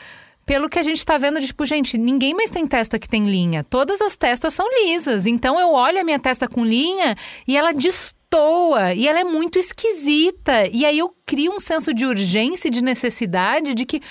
pelo 0.46 0.68
que 0.68 0.80
a 0.80 0.84
gente 0.84 0.98
está 0.98 1.18
vendo, 1.18 1.40
tipo, 1.40 1.66
gente, 1.66 1.98
ninguém 1.98 2.34
mais 2.34 2.50
tem 2.50 2.66
testa 2.66 3.00
que 3.00 3.08
tem 3.08 3.24
linha. 3.24 3.64
Todas 3.64 4.02
as 4.02 4.18
testas 4.18 4.54
são 4.54 4.68
lisas. 4.84 5.28
Então 5.28 5.60
eu 5.60 5.70
olho 5.70 6.02
a 6.02 6.04
minha 6.04 6.20
testa 6.20 6.48
com 6.48 6.66
linha 6.66 7.16
e 7.48 7.56
ela 7.56 7.72
destoa. 7.72 8.94
E 8.94 9.08
ela 9.08 9.20
é 9.20 9.24
muito 9.24 9.60
esquisita. 9.60 10.68
E 10.72 10.86
aí 10.86 10.98
eu 10.98 11.16
crio 11.26 11.54
um 11.54 11.60
senso 11.60 11.94
de 11.94 12.06
urgência 12.06 12.68
e 12.68 12.72
de 12.72 12.84
necessidade 12.84 13.74
de 13.74 13.86
que 13.86 14.02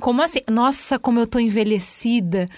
como 0.00 0.22
assim? 0.22 0.40
Nossa, 0.48 0.98
como 0.98 1.20
eu 1.20 1.26
tô 1.26 1.38
envelhecida. 1.38 2.48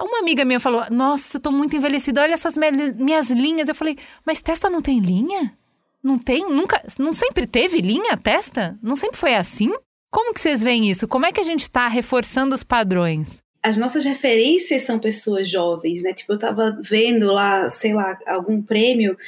Uma 0.00 0.18
amiga 0.18 0.44
minha 0.44 0.60
falou: 0.60 0.84
Nossa, 0.90 1.36
eu 1.36 1.40
tô 1.40 1.50
muito 1.50 1.76
envelhecida, 1.76 2.22
olha 2.22 2.34
essas 2.34 2.56
minhas 2.56 3.30
linhas. 3.30 3.68
Eu 3.68 3.74
falei: 3.74 3.96
Mas 4.24 4.42
testa 4.42 4.68
não 4.68 4.82
tem 4.82 4.98
linha? 4.98 5.56
Não 6.02 6.18
tem? 6.18 6.48
Nunca? 6.50 6.82
Não 6.98 7.12
sempre 7.12 7.46
teve 7.46 7.80
linha 7.80 8.16
testa? 8.16 8.78
Não 8.82 8.96
sempre 8.96 9.16
foi 9.16 9.34
assim? 9.34 9.72
Como 10.10 10.32
que 10.32 10.40
vocês 10.40 10.62
veem 10.62 10.88
isso? 10.88 11.06
Como 11.06 11.26
é 11.26 11.32
que 11.32 11.40
a 11.40 11.44
gente 11.44 11.62
está 11.62 11.86
reforçando 11.86 12.54
os 12.54 12.62
padrões? 12.62 13.38
As 13.62 13.76
nossas 13.76 14.04
referências 14.04 14.82
são 14.82 14.98
pessoas 14.98 15.48
jovens, 15.48 16.02
né? 16.02 16.14
Tipo, 16.14 16.34
eu 16.34 16.38
tava 16.38 16.78
vendo 16.80 17.26
lá, 17.32 17.68
sei 17.70 17.92
lá, 17.92 18.16
algum 18.26 18.62
prêmio 18.62 19.18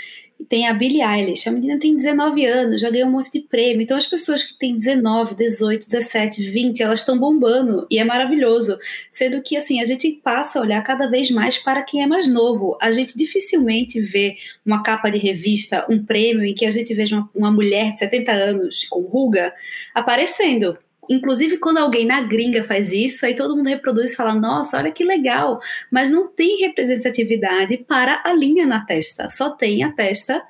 tem 0.49 0.67
a 0.69 0.73
Billie 0.73 1.03
Eilish, 1.03 1.49
a 1.49 1.53
menina 1.53 1.79
tem 1.79 1.97
19 1.97 2.45
anos, 2.47 2.81
já 2.81 2.91
ganhou 2.91 3.09
um 3.09 3.13
monte 3.13 3.31
de 3.31 3.41
prêmio. 3.41 3.83
Então 3.83 3.97
as 3.97 4.07
pessoas 4.07 4.43
que 4.43 4.59
têm 4.59 4.77
19, 4.77 5.35
18, 5.35 5.87
17, 5.87 6.51
20, 6.51 6.83
elas 6.83 7.01
estão 7.01 7.19
bombando 7.19 7.87
e 7.91 7.99
é 7.99 8.05
maravilhoso. 8.05 8.79
Sendo 9.11 9.43
que 9.43 9.57
assim, 9.57 9.81
a 9.81 9.85
gente 9.85 10.11
passa 10.23 10.59
a 10.59 10.63
olhar 10.63 10.83
cada 10.83 11.09
vez 11.09 11.31
mais 11.31 11.59
para 11.59 11.83
quem 11.83 12.03
é 12.03 12.07
mais 12.07 12.27
novo. 12.27 12.77
A 12.81 12.91
gente 12.91 13.17
dificilmente 13.17 14.01
vê 14.01 14.37
uma 14.65 14.83
capa 14.83 15.11
de 15.11 15.19
revista, 15.19 15.87
um 15.89 16.05
prêmio 16.05 16.45
em 16.45 16.55
que 16.55 16.65
a 16.65 16.71
gente 16.71 16.95
veja 16.95 17.17
uma, 17.17 17.31
uma 17.35 17.51
mulher 17.51 17.93
de 17.93 17.99
70 17.99 18.33
anos 18.33 18.87
com 18.89 19.01
ruga 19.03 19.53
aparecendo 19.95 20.77
inclusive 21.09 21.59
quando 21.59 21.79
alguém 21.79 22.07
na 22.07 22.21
gringa 22.21 22.65
faz 22.65 22.93
isso, 22.93 23.25
aí 23.25 23.35
todo 23.35 23.57
mundo 23.57 23.69
reproduz 23.69 24.13
e 24.13 24.17
fala: 24.17 24.35
nossa, 24.35 24.79
olha 24.79 24.93
que 24.93 25.05
legal. 25.05 25.61
Mas 25.91 26.11
não 26.11 26.25
tem 26.25 26.59
representatividade 26.59 27.79
para 27.79 28.23
a 28.25 28.33
linha 28.33 28.67
na 28.67 28.85
testa, 28.85 29.31
só 29.31 29.51
tem 29.51 29.83
a 29.83 29.93
testa 29.93 30.43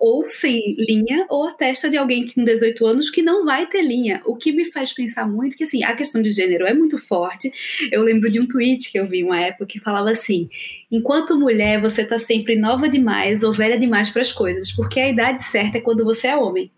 ou 0.00 0.26
sem 0.26 0.76
linha, 0.78 1.26
ou 1.28 1.48
a 1.48 1.52
testa 1.52 1.90
de 1.90 1.96
alguém 1.96 2.26
com 2.26 2.44
18 2.44 2.86
anos 2.86 3.10
que 3.10 3.20
não 3.20 3.44
vai 3.44 3.66
ter 3.66 3.82
linha. 3.82 4.22
O 4.24 4.36
que 4.36 4.52
me 4.52 4.64
faz 4.64 4.92
pensar 4.92 5.28
muito 5.28 5.56
que, 5.56 5.64
assim, 5.64 5.82
a 5.82 5.94
questão 5.94 6.22
de 6.22 6.30
gênero 6.30 6.66
é 6.66 6.72
muito 6.72 6.98
forte. 6.98 7.50
Eu 7.90 8.02
lembro 8.02 8.30
de 8.30 8.40
um 8.40 8.46
tweet 8.46 8.90
que 8.90 8.98
eu 8.98 9.06
vi 9.06 9.24
uma 9.24 9.40
época 9.40 9.66
que 9.66 9.80
falava 9.80 10.10
assim: 10.10 10.48
enquanto 10.90 11.38
mulher, 11.38 11.80
você 11.80 12.04
tá 12.04 12.18
sempre 12.18 12.56
nova 12.56 12.88
demais 12.88 13.42
ou 13.42 13.52
velha 13.52 13.78
demais 13.78 14.08
para 14.10 14.22
as 14.22 14.32
coisas, 14.32 14.70
porque 14.70 15.00
a 15.00 15.10
idade 15.10 15.42
certa 15.42 15.78
é 15.78 15.80
quando 15.80 16.04
você 16.04 16.28
é 16.28 16.36
homem. 16.36 16.70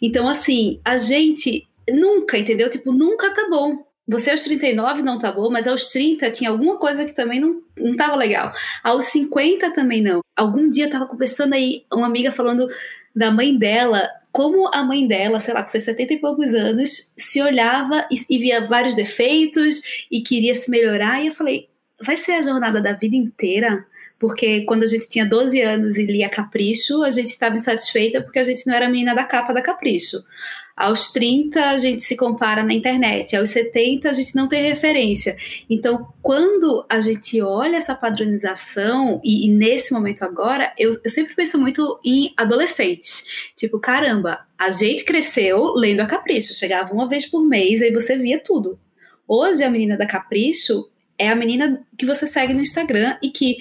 Então, 0.00 0.28
assim, 0.28 0.80
a 0.84 0.96
gente 0.96 1.67
Nunca, 1.92 2.38
entendeu? 2.38 2.70
Tipo, 2.70 2.92
nunca 2.92 3.34
tá 3.34 3.48
bom. 3.48 3.86
Você 4.06 4.30
aos 4.30 4.42
39 4.42 5.02
não 5.02 5.18
tá 5.18 5.30
bom, 5.30 5.50
mas 5.50 5.66
aos 5.66 5.88
30 5.88 6.30
tinha 6.30 6.48
alguma 6.48 6.78
coisa 6.78 7.04
que 7.04 7.14
também 7.14 7.38
não, 7.38 7.62
não 7.76 7.94
tava 7.94 8.16
legal. 8.16 8.52
Aos 8.82 9.04
50 9.06 9.70
também 9.72 10.00
não. 10.00 10.20
Algum 10.34 10.68
dia 10.70 10.88
tava 10.88 11.06
conversando 11.06 11.52
aí, 11.52 11.84
uma 11.92 12.06
amiga 12.06 12.32
falando 12.32 12.66
da 13.14 13.30
mãe 13.30 13.56
dela, 13.56 14.08
como 14.32 14.68
a 14.72 14.82
mãe 14.82 15.06
dela, 15.06 15.40
sei 15.40 15.52
lá, 15.52 15.60
com 15.60 15.66
seus 15.66 15.82
70 15.82 16.14
e 16.14 16.20
poucos 16.20 16.54
anos, 16.54 17.12
se 17.18 17.42
olhava 17.42 18.06
e, 18.10 18.16
e 18.30 18.38
via 18.38 18.66
vários 18.66 18.96
defeitos 18.96 19.82
e 20.10 20.22
queria 20.22 20.54
se 20.54 20.70
melhorar. 20.70 21.22
E 21.22 21.26
eu 21.26 21.34
falei, 21.34 21.68
vai 22.00 22.16
ser 22.16 22.32
a 22.32 22.42
jornada 22.42 22.80
da 22.80 22.92
vida 22.92 23.16
inteira? 23.16 23.84
Porque 24.18 24.62
quando 24.62 24.84
a 24.84 24.86
gente 24.86 25.08
tinha 25.08 25.26
12 25.26 25.60
anos 25.60 25.96
e 25.96 26.04
lia 26.04 26.28
Capricho, 26.28 27.02
a 27.02 27.10
gente 27.10 27.28
estava 27.28 27.56
insatisfeita 27.56 28.22
porque 28.22 28.38
a 28.38 28.44
gente 28.44 28.66
não 28.66 28.74
era 28.74 28.86
a 28.86 28.88
menina 28.88 29.14
da 29.14 29.24
capa 29.24 29.52
da 29.52 29.62
Capricho. 29.62 30.22
Aos 30.78 31.10
30 31.10 31.70
a 31.70 31.76
gente 31.76 32.04
se 32.04 32.14
compara 32.14 32.62
na 32.62 32.72
internet, 32.72 33.34
aos 33.34 33.50
70 33.50 34.08
a 34.08 34.12
gente 34.12 34.36
não 34.36 34.46
tem 34.46 34.62
referência. 34.62 35.36
Então, 35.68 36.06
quando 36.22 36.86
a 36.88 37.00
gente 37.00 37.42
olha 37.42 37.76
essa 37.76 37.96
padronização, 37.96 39.20
e, 39.24 39.46
e 39.46 39.48
nesse 39.50 39.92
momento 39.92 40.22
agora, 40.22 40.72
eu, 40.78 40.92
eu 41.02 41.10
sempre 41.10 41.34
penso 41.34 41.58
muito 41.58 41.98
em 42.04 42.32
adolescentes. 42.36 43.50
Tipo, 43.56 43.80
caramba, 43.80 44.46
a 44.56 44.70
gente 44.70 45.04
cresceu 45.04 45.72
lendo 45.74 45.98
a 45.98 46.06
Capricho, 46.06 46.54
chegava 46.54 46.94
uma 46.94 47.08
vez 47.08 47.26
por 47.26 47.44
mês, 47.44 47.82
aí 47.82 47.92
você 47.92 48.16
via 48.16 48.38
tudo. 48.38 48.78
Hoje 49.26 49.64
a 49.64 49.70
menina 49.70 49.96
da 49.96 50.06
Capricho 50.06 50.88
é 51.18 51.28
a 51.28 51.34
menina 51.34 51.84
que 51.98 52.06
você 52.06 52.24
segue 52.24 52.54
no 52.54 52.60
Instagram 52.60 53.16
e 53.20 53.30
que 53.30 53.56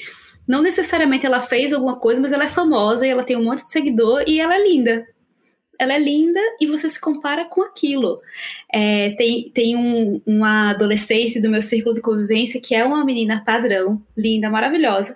não 0.47 0.61
necessariamente 0.61 1.25
ela 1.25 1.41
fez 1.41 1.73
alguma 1.73 1.95
coisa, 1.95 2.21
mas 2.21 2.31
ela 2.31 2.45
é 2.45 2.49
famosa 2.49 3.07
e 3.07 3.09
ela 3.09 3.23
tem 3.23 3.35
um 3.35 3.43
monte 3.43 3.65
de 3.65 3.71
seguidor 3.71 4.23
e 4.27 4.39
ela 4.39 4.55
é 4.55 4.69
linda 4.69 5.03
ela 5.79 5.93
é 5.93 5.99
linda 5.99 6.39
e 6.59 6.67
você 6.67 6.89
se 6.89 6.99
compara 6.99 7.45
com 7.45 7.61
aquilo. 7.61 8.21
É, 8.73 9.11
tem 9.11 9.49
tem 9.51 9.75
um, 9.75 10.21
uma 10.25 10.71
adolescente 10.71 11.41
do 11.41 11.49
meu 11.49 11.61
círculo 11.61 11.95
de 11.95 12.01
convivência 12.01 12.61
que 12.61 12.75
é 12.75 12.83
uma 12.83 13.05
menina 13.05 13.43
padrão, 13.45 14.01
linda, 14.15 14.49
maravilhosa, 14.49 15.15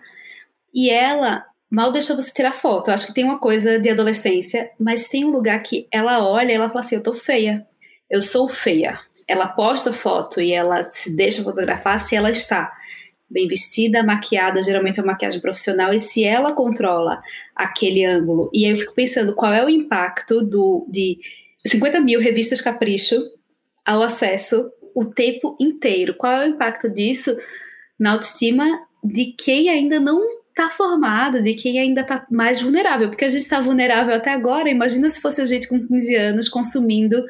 e 0.74 0.90
ela 0.90 1.46
mal 1.70 1.92
deixou 1.92 2.16
você 2.16 2.34
tirar 2.34 2.54
foto. 2.54 2.90
Eu 2.90 2.94
acho 2.94 3.08
que 3.08 3.14
tem 3.14 3.24
uma 3.24 3.40
coisa 3.40 3.80
de 3.80 3.90
adolescência, 3.90 4.70
mas 4.80 5.08
tem 5.08 5.24
um 5.24 5.32
lugar 5.32 5.62
que 5.64 5.88
ela 5.92 6.26
olha 6.28 6.52
e 6.52 6.56
ela 6.56 6.70
fala 6.70 6.82
assim: 6.82 6.96
eu 6.96 7.04
tô 7.04 7.14
feia, 7.14 7.66
eu 8.10 8.22
sou 8.22 8.48
feia. 8.48 9.00
Ela 9.28 9.48
posta 9.48 9.94
foto 9.94 10.42
e 10.42 10.52
ela 10.52 10.84
se 10.84 11.16
deixa 11.16 11.44
fotografar 11.44 11.98
se 12.00 12.16
ela 12.16 12.30
está 12.30 12.72
bem 13.32 13.48
vestida, 13.48 14.04
maquiada, 14.04 14.62
geralmente 14.62 15.00
é 15.00 15.04
uma 15.04 15.14
maquiagem 15.14 15.40
profissional, 15.40 15.94
e 15.94 16.00
se 16.00 16.24
ela 16.24 16.54
controla 16.54 17.22
aquele 17.56 18.06
ângulo, 18.06 18.50
e 18.54 18.66
aí 18.66 18.72
eu 18.72 18.78
fico 18.78 18.94
pensando 18.94 19.34
qual 19.34 19.54
é 19.54 19.64
o 19.64 19.70
impacto 19.70 20.42
do, 20.42 20.86
de 20.90 21.18
50 21.66 22.00
mil 22.02 22.20
revistas 22.20 22.62
Capricho 22.62 23.22
ao 23.86 24.02
acesso 24.02 24.70
o 24.94 25.06
tempo 25.06 25.56
inteiro, 25.60 26.16
qual 26.16 26.34
é 26.34 26.46
o 26.46 26.50
impacto 26.50 26.90
disso 26.90 27.36
na 28.00 28.12
autoestima 28.12 28.66
de 29.04 29.34
quem 29.38 29.70
ainda 29.70 30.00
não 30.00 30.22
está 30.50 30.70
formado, 30.70 31.42
de 31.42 31.54
quem 31.54 31.80
ainda 31.80 32.02
está 32.02 32.26
mais 32.30 32.62
vulnerável, 32.62 33.10
porque 33.10 33.26
a 33.26 33.30
gente 33.30 33.42
está 33.42 33.62
vulnerável 33.62 34.14
até 34.14 34.32
agora, 34.32 34.70
imagina 34.70 35.10
se 35.10 35.22
fosse 35.22 35.42
a 35.42 35.46
gente 35.46 35.68
com 35.68 35.88
15 35.88 36.16
anos 36.16 36.50
consumindo 36.50 37.26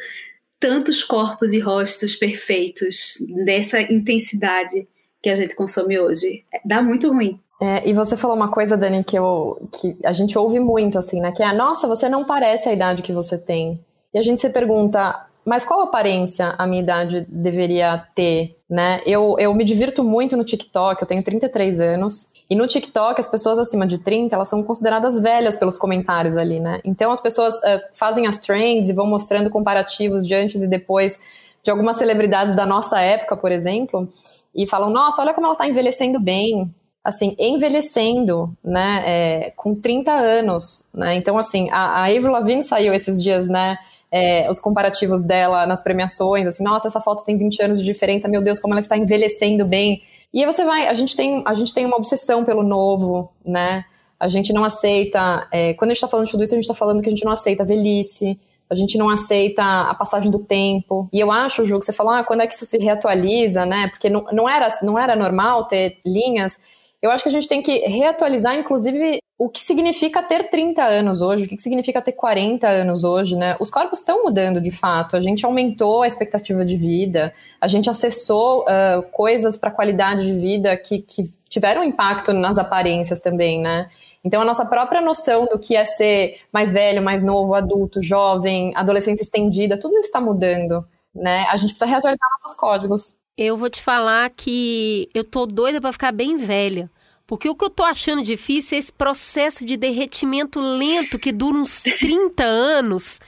tantos 0.60 1.04
corpos 1.04 1.54
e 1.54 1.60
rostos 1.60 2.16
perfeitos, 2.16 3.18
dessa 3.46 3.82
intensidade 3.82 4.88
que 5.22 5.30
a 5.30 5.36
gente 5.36 5.56
consome 5.56 6.00
hoje. 6.00 6.44
Dá 6.66 6.82
muito 6.82 7.12
ruim. 7.12 7.40
É, 7.62 7.88
e 7.88 7.94
você 7.94 8.18
falou 8.18 8.36
uma 8.36 8.50
coisa, 8.50 8.76
Dani, 8.76 9.04
que, 9.04 9.18
eu, 9.18 9.70
que 9.80 9.96
a 10.04 10.12
gente 10.12 10.38
ouve 10.38 10.60
muito, 10.60 10.98
assim, 10.98 11.22
né? 11.22 11.32
Que 11.32 11.44
é, 11.44 11.54
nossa, 11.54 11.88
você 11.88 12.10
não 12.10 12.26
parece 12.26 12.68
a 12.68 12.74
idade 12.74 13.04
que 13.04 13.14
você 13.14 13.38
tem. 13.38 13.80
E 14.12 14.18
a 14.18 14.22
gente 14.22 14.42
se 14.42 14.50
pergunta, 14.50 15.28
mas 15.46 15.64
qual 15.64 15.82
aparência 15.82 16.56
a 16.58 16.66
minha 16.66 16.82
idade 16.82 17.26
deveria 17.30 18.04
ter, 18.16 18.58
né? 18.68 19.00
Eu, 19.06 19.36
eu 19.38 19.54
me 19.54 19.64
divirto 19.64 20.04
muito 20.04 20.36
no 20.36 20.44
TikTok, 20.44 21.04
eu 21.04 21.08
tenho 21.08 21.24
33 21.24 21.80
anos, 21.80 22.28
e 22.50 22.56
no 22.56 22.66
TikTok 22.66 23.22
as 23.22 23.30
pessoas 23.30 23.60
acima 23.60 23.86
de 23.86 24.00
30, 24.00 24.36
elas 24.36 24.50
são 24.50 24.64
consideradas 24.64 25.20
velhas 25.20 25.56
pelos 25.56 25.78
comentários 25.78 26.38
ali, 26.38 26.60
né? 26.60 26.82
Então 26.84 27.12
as 27.12 27.20
pessoas 27.20 27.56
uh, 27.60 27.80
fazem 27.94 28.26
as 28.26 28.40
trends 28.40 28.90
e 28.90 28.94
vão 28.94 29.06
mostrando 29.06 29.52
comparativos 29.52 30.28
de 30.28 30.34
antes 30.34 30.64
e 30.64 30.68
depois 30.68 31.20
de 31.64 31.70
algumas 31.70 31.98
celebridades 31.98 32.56
da 32.56 32.66
nossa 32.66 33.00
época, 33.00 33.38
por 33.38 33.52
exemplo, 33.52 34.10
e 34.54 34.68
falam, 34.68 34.90
nossa, 34.90 35.22
olha 35.22 35.34
como 35.34 35.48
ela 35.48 35.54
está 35.54 35.68
envelhecendo 35.68 36.20
bem, 36.20 36.74
assim, 37.04 37.36
envelhecendo, 37.40 38.56
né, 38.64 39.04
é, 39.06 39.54
com 39.56 39.74
30 39.74 40.12
anos, 40.12 40.84
né, 40.94 41.16
então, 41.16 41.38
assim, 41.38 41.70
a, 41.72 42.04
a 42.04 42.06
Avril 42.06 42.32
Lavigne 42.32 42.64
saiu 42.64 42.94
esses 42.94 43.24
dias, 43.24 43.48
né, 43.48 43.78
é, 44.12 44.50
os 44.50 44.60
comparativos 44.60 45.22
dela 45.24 45.66
nas 45.66 45.82
premiações, 45.82 46.48
assim, 46.48 46.64
nossa, 46.64 46.88
essa 46.88 47.00
foto 47.00 47.24
tem 47.24 47.38
20 47.38 47.64
anos 47.64 47.80
de 47.80 47.86
diferença, 47.86 48.28
meu 48.28 48.44
Deus, 48.44 48.60
como 48.60 48.74
ela 48.74 48.82
está 48.82 48.98
envelhecendo 48.98 49.66
bem, 49.66 50.04
e 50.34 50.42
aí 50.42 50.46
você 50.46 50.64
vai, 50.64 50.88
a 50.88 50.94
gente 50.94 51.16
tem, 51.16 51.42
a 51.46 51.54
gente 51.54 51.74
tem 51.74 51.86
uma 51.86 51.98
obsessão 51.98 52.44
pelo 52.44 52.62
novo, 52.62 53.32
né, 53.46 53.86
a 54.20 54.28
gente 54.28 54.54
não 54.54 54.64
aceita, 54.64 55.48
é, 55.52 55.74
quando 55.74 55.90
a 55.90 55.94
gente 55.94 55.98
está 55.98 56.08
falando 56.08 56.26
de 56.26 56.32
tudo 56.32 56.44
isso, 56.44 56.54
a 56.54 56.58
gente 56.58 56.66
está 56.66 56.76
falando 56.76 57.02
que 57.02 57.10
a 57.10 57.12
gente 57.12 57.26
não 57.26 57.32
aceita 57.32 57.64
a 57.64 57.66
velhice, 57.66 58.40
a 58.72 58.76
gente 58.76 58.98
não 58.98 59.10
aceita 59.10 59.62
a 59.62 59.94
passagem 59.94 60.32
do 60.32 60.40
tempo. 60.40 61.10
E 61.12 61.20
eu 61.20 61.30
acho, 61.30 61.66
Ju, 61.66 61.78
que 61.78 61.86
você 61.86 61.92
falou, 61.92 62.14
ah, 62.14 62.24
quando 62.24 62.40
é 62.42 62.48
que 62.48 62.54
isso 62.54 62.66
se 62.66 62.78
reatualiza, 62.78 63.66
né? 63.66 63.90
Porque 63.90 64.10
não, 64.10 64.24
não, 64.32 64.48
era, 64.48 64.80
não 64.82 64.98
era 64.98 65.14
normal 65.14 65.66
ter 65.66 65.98
linhas. 66.06 66.58
Eu 67.02 67.12
acho 67.12 67.22
que 67.22 67.28
a 67.28 67.32
gente 67.32 67.50
tem 67.50 67.62
que 67.62 67.80
reatualizar, 67.80 68.56
inclusive, 68.58 69.20
o 69.38 69.50
que 69.50 69.60
significa 69.60 70.24
ter 70.24 70.50
30 70.50 70.84
anos 70.86 71.22
hoje, 71.22 71.44
o 71.44 71.50
que 71.50 71.60
significa 71.62 72.02
ter 72.02 72.14
40 72.14 72.66
anos 72.66 73.04
hoje, 73.04 73.36
né? 73.36 73.58
Os 73.60 73.70
corpos 73.70 74.00
estão 74.00 74.24
mudando 74.24 74.62
de 74.62 74.72
fato. 74.72 75.18
A 75.18 75.20
gente 75.20 75.46
aumentou 75.46 76.04
a 76.04 76.08
expectativa 76.08 76.64
de 76.64 76.78
vida, 76.78 77.34
a 77.60 77.68
gente 77.68 77.90
acessou 77.90 78.62
uh, 78.62 79.02
coisas 79.12 79.58
para 79.58 79.70
qualidade 79.70 80.26
de 80.26 80.34
vida 80.40 80.78
que, 80.78 81.00
que 81.00 81.24
tiveram 81.50 81.84
impacto 81.84 82.32
nas 82.32 82.58
aparências 82.58 83.20
também, 83.20 83.60
né? 83.60 83.90
Então, 84.24 84.42
a 84.42 84.46
nossa 84.46 84.66
própria 84.66 85.02
noção 85.02 85.46
do 85.46 85.58
que 85.58 85.76
é 85.76 85.84
ser 85.84 86.42
mais 86.54 86.72
velho, 86.72 87.02
mais 87.02 87.24
novo, 87.24 87.56
adulto, 87.56 88.02
jovem, 88.02 88.72
adolescência 88.76 89.24
estendida, 89.24 89.80
tudo 89.80 89.98
isso 89.98 90.08
está 90.08 90.22
mudando. 90.22 90.86
Né? 91.14 91.46
A 91.50 91.58
gente 91.58 91.70
precisa 91.70 91.88
reatualizar 91.88 92.30
nossos 92.42 92.58
códigos. 92.58 93.16
Eu 93.38 93.58
vou 93.58 93.70
te 93.70 93.82
falar 93.82 94.30
que 94.30 95.10
eu 95.14 95.24
tô 95.24 95.46
doida 95.46 95.82
para 95.82 95.92
ficar 95.92 96.12
bem 96.12 96.38
velha. 96.38 96.90
Porque 97.32 97.48
o 97.50 97.56
que 97.56 97.64
eu 97.64 97.70
tô 97.70 97.84
achando 97.84 98.22
difícil 98.22 98.76
é 98.76 98.80
esse 98.80 98.92
processo 98.92 99.64
de 99.64 99.78
derretimento 99.78 100.60
lento 100.60 101.18
que 101.18 101.32
dura 101.32 101.58
uns 101.58 101.80
30 101.82 102.44
anos, 102.44 103.22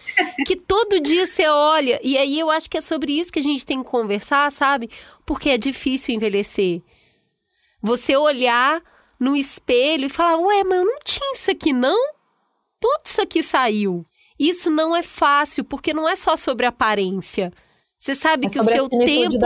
que 0.46 0.58
todo 0.58 1.00
dia 1.00 1.26
você 1.26 1.48
olha. 1.48 2.02
E 2.04 2.18
aí 2.18 2.38
eu 2.38 2.52
acho 2.52 2.70
que 2.70 2.78
é 2.78 2.82
sobre 2.82 3.14
isso 3.14 3.32
que 3.32 3.40
a 3.40 3.44
gente 3.44 3.66
tem 3.66 3.82
que 3.82 3.90
conversar, 3.90 4.52
sabe? 4.52 4.90
Porque 5.26 5.50
é 5.50 5.58
difícil 5.58 6.14
envelhecer. 6.14 6.82
Você 7.82 8.18
olhar 8.18 8.84
no 9.24 9.38
espelho 9.38 10.06
e 10.06 10.10
falar: 10.10 10.38
Ué, 10.38 10.64
mas 10.66 10.80
eu 10.80 10.86
não 10.86 11.00
tinha 11.04 11.32
isso 11.34 11.50
aqui, 11.50 11.72
não? 11.72 12.14
Tudo 12.80 13.02
isso 13.06 13.22
aqui 13.22 13.42
saiu. 13.42 14.04
Isso 14.38 14.70
não 14.70 14.94
é 14.94 15.02
fácil, 15.02 15.64
porque 15.64 15.94
não 15.94 16.10
é 16.10 16.16
só 16.16 16.36
sobre 16.36 16.66
aparência. 16.66 17.54
Você 17.98 18.14
sabe 18.14 18.48
É 18.48 18.50
que 18.50 18.60
o 18.60 18.64
seu 18.64 18.90
tempo. 18.90 19.38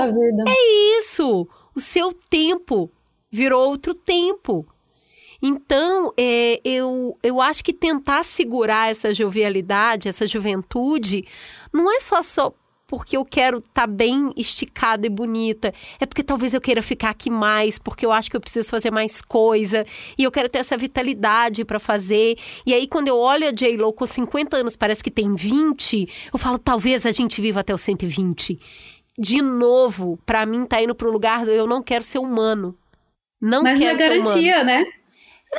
É 0.47 0.99
isso! 0.99 1.47
O 1.75 1.80
seu 1.80 2.11
tempo 2.11 2.91
virou 3.30 3.69
outro 3.69 3.93
tempo. 3.93 4.65
Então, 5.39 6.11
é, 6.17 6.59
eu, 6.65 7.15
eu 7.21 7.39
acho 7.39 7.63
que 7.63 7.71
tentar 7.71 8.23
segurar 8.23 8.89
essa 8.89 9.13
jovialidade, 9.13 10.09
essa 10.09 10.25
juventude, 10.25 11.23
não 11.71 11.95
é 11.95 11.99
só, 11.99 12.23
só 12.23 12.51
porque 12.88 13.18
eu 13.18 13.26
quero 13.26 13.58
estar 13.58 13.86
bem 13.86 14.32
esticada 14.38 15.06
e 15.06 15.10
bonita. 15.10 15.74
É 16.00 16.06
porque 16.06 16.24
talvez 16.24 16.54
eu 16.54 16.62
queira 16.62 16.82
ficar 16.82 17.10
aqui 17.10 17.30
mais, 17.30 17.78
porque 17.78 18.06
eu 18.06 18.12
acho 18.14 18.30
que 18.32 18.38
eu 18.38 18.42
preciso 18.42 18.70
fazer 18.70 18.90
mais 18.92 19.22
coisa. 19.22 19.86
E 20.18 20.24
eu 20.24 20.32
quero 20.32 20.48
ter 20.48 20.60
essa 20.60 20.78
vitalidade 20.78 21.66
para 21.66 21.80
fazer. 21.80 22.38
E 22.66 22.74
aí, 22.74 22.88
quando 22.88 23.10
eu 23.10 23.18
olho 23.18 23.46
a 23.48 23.52
J-Lo 23.52 23.92
com 23.92 24.06
50 24.06 24.56
anos, 24.58 24.78
parece 24.78 25.04
que 25.04 25.12
tem 25.12 25.36
20, 25.36 26.30
eu 26.34 26.40
falo, 26.40 26.58
talvez 26.58 27.06
a 27.06 27.12
gente 27.12 27.42
viva 27.42 27.60
até 27.60 27.74
os 27.74 27.82
120. 27.82 28.58
De 29.20 29.42
novo, 29.42 30.18
para 30.26 30.46
mim, 30.46 30.66
tá 30.66 30.82
indo 30.82 30.96
pro 30.96 31.12
lugar 31.12 31.44
do 31.44 31.52
eu 31.52 31.68
não 31.68 31.84
quero 31.84 32.06
ser 32.06 32.20
humano. 32.20 32.74
Não 33.42 33.64
Mas 33.64 33.78
não 33.80 33.86
é 33.88 33.96
quero 33.96 33.98
ser 33.98 34.12
humano. 34.20 34.30
garantia, 34.30 34.64
né? 34.64 34.86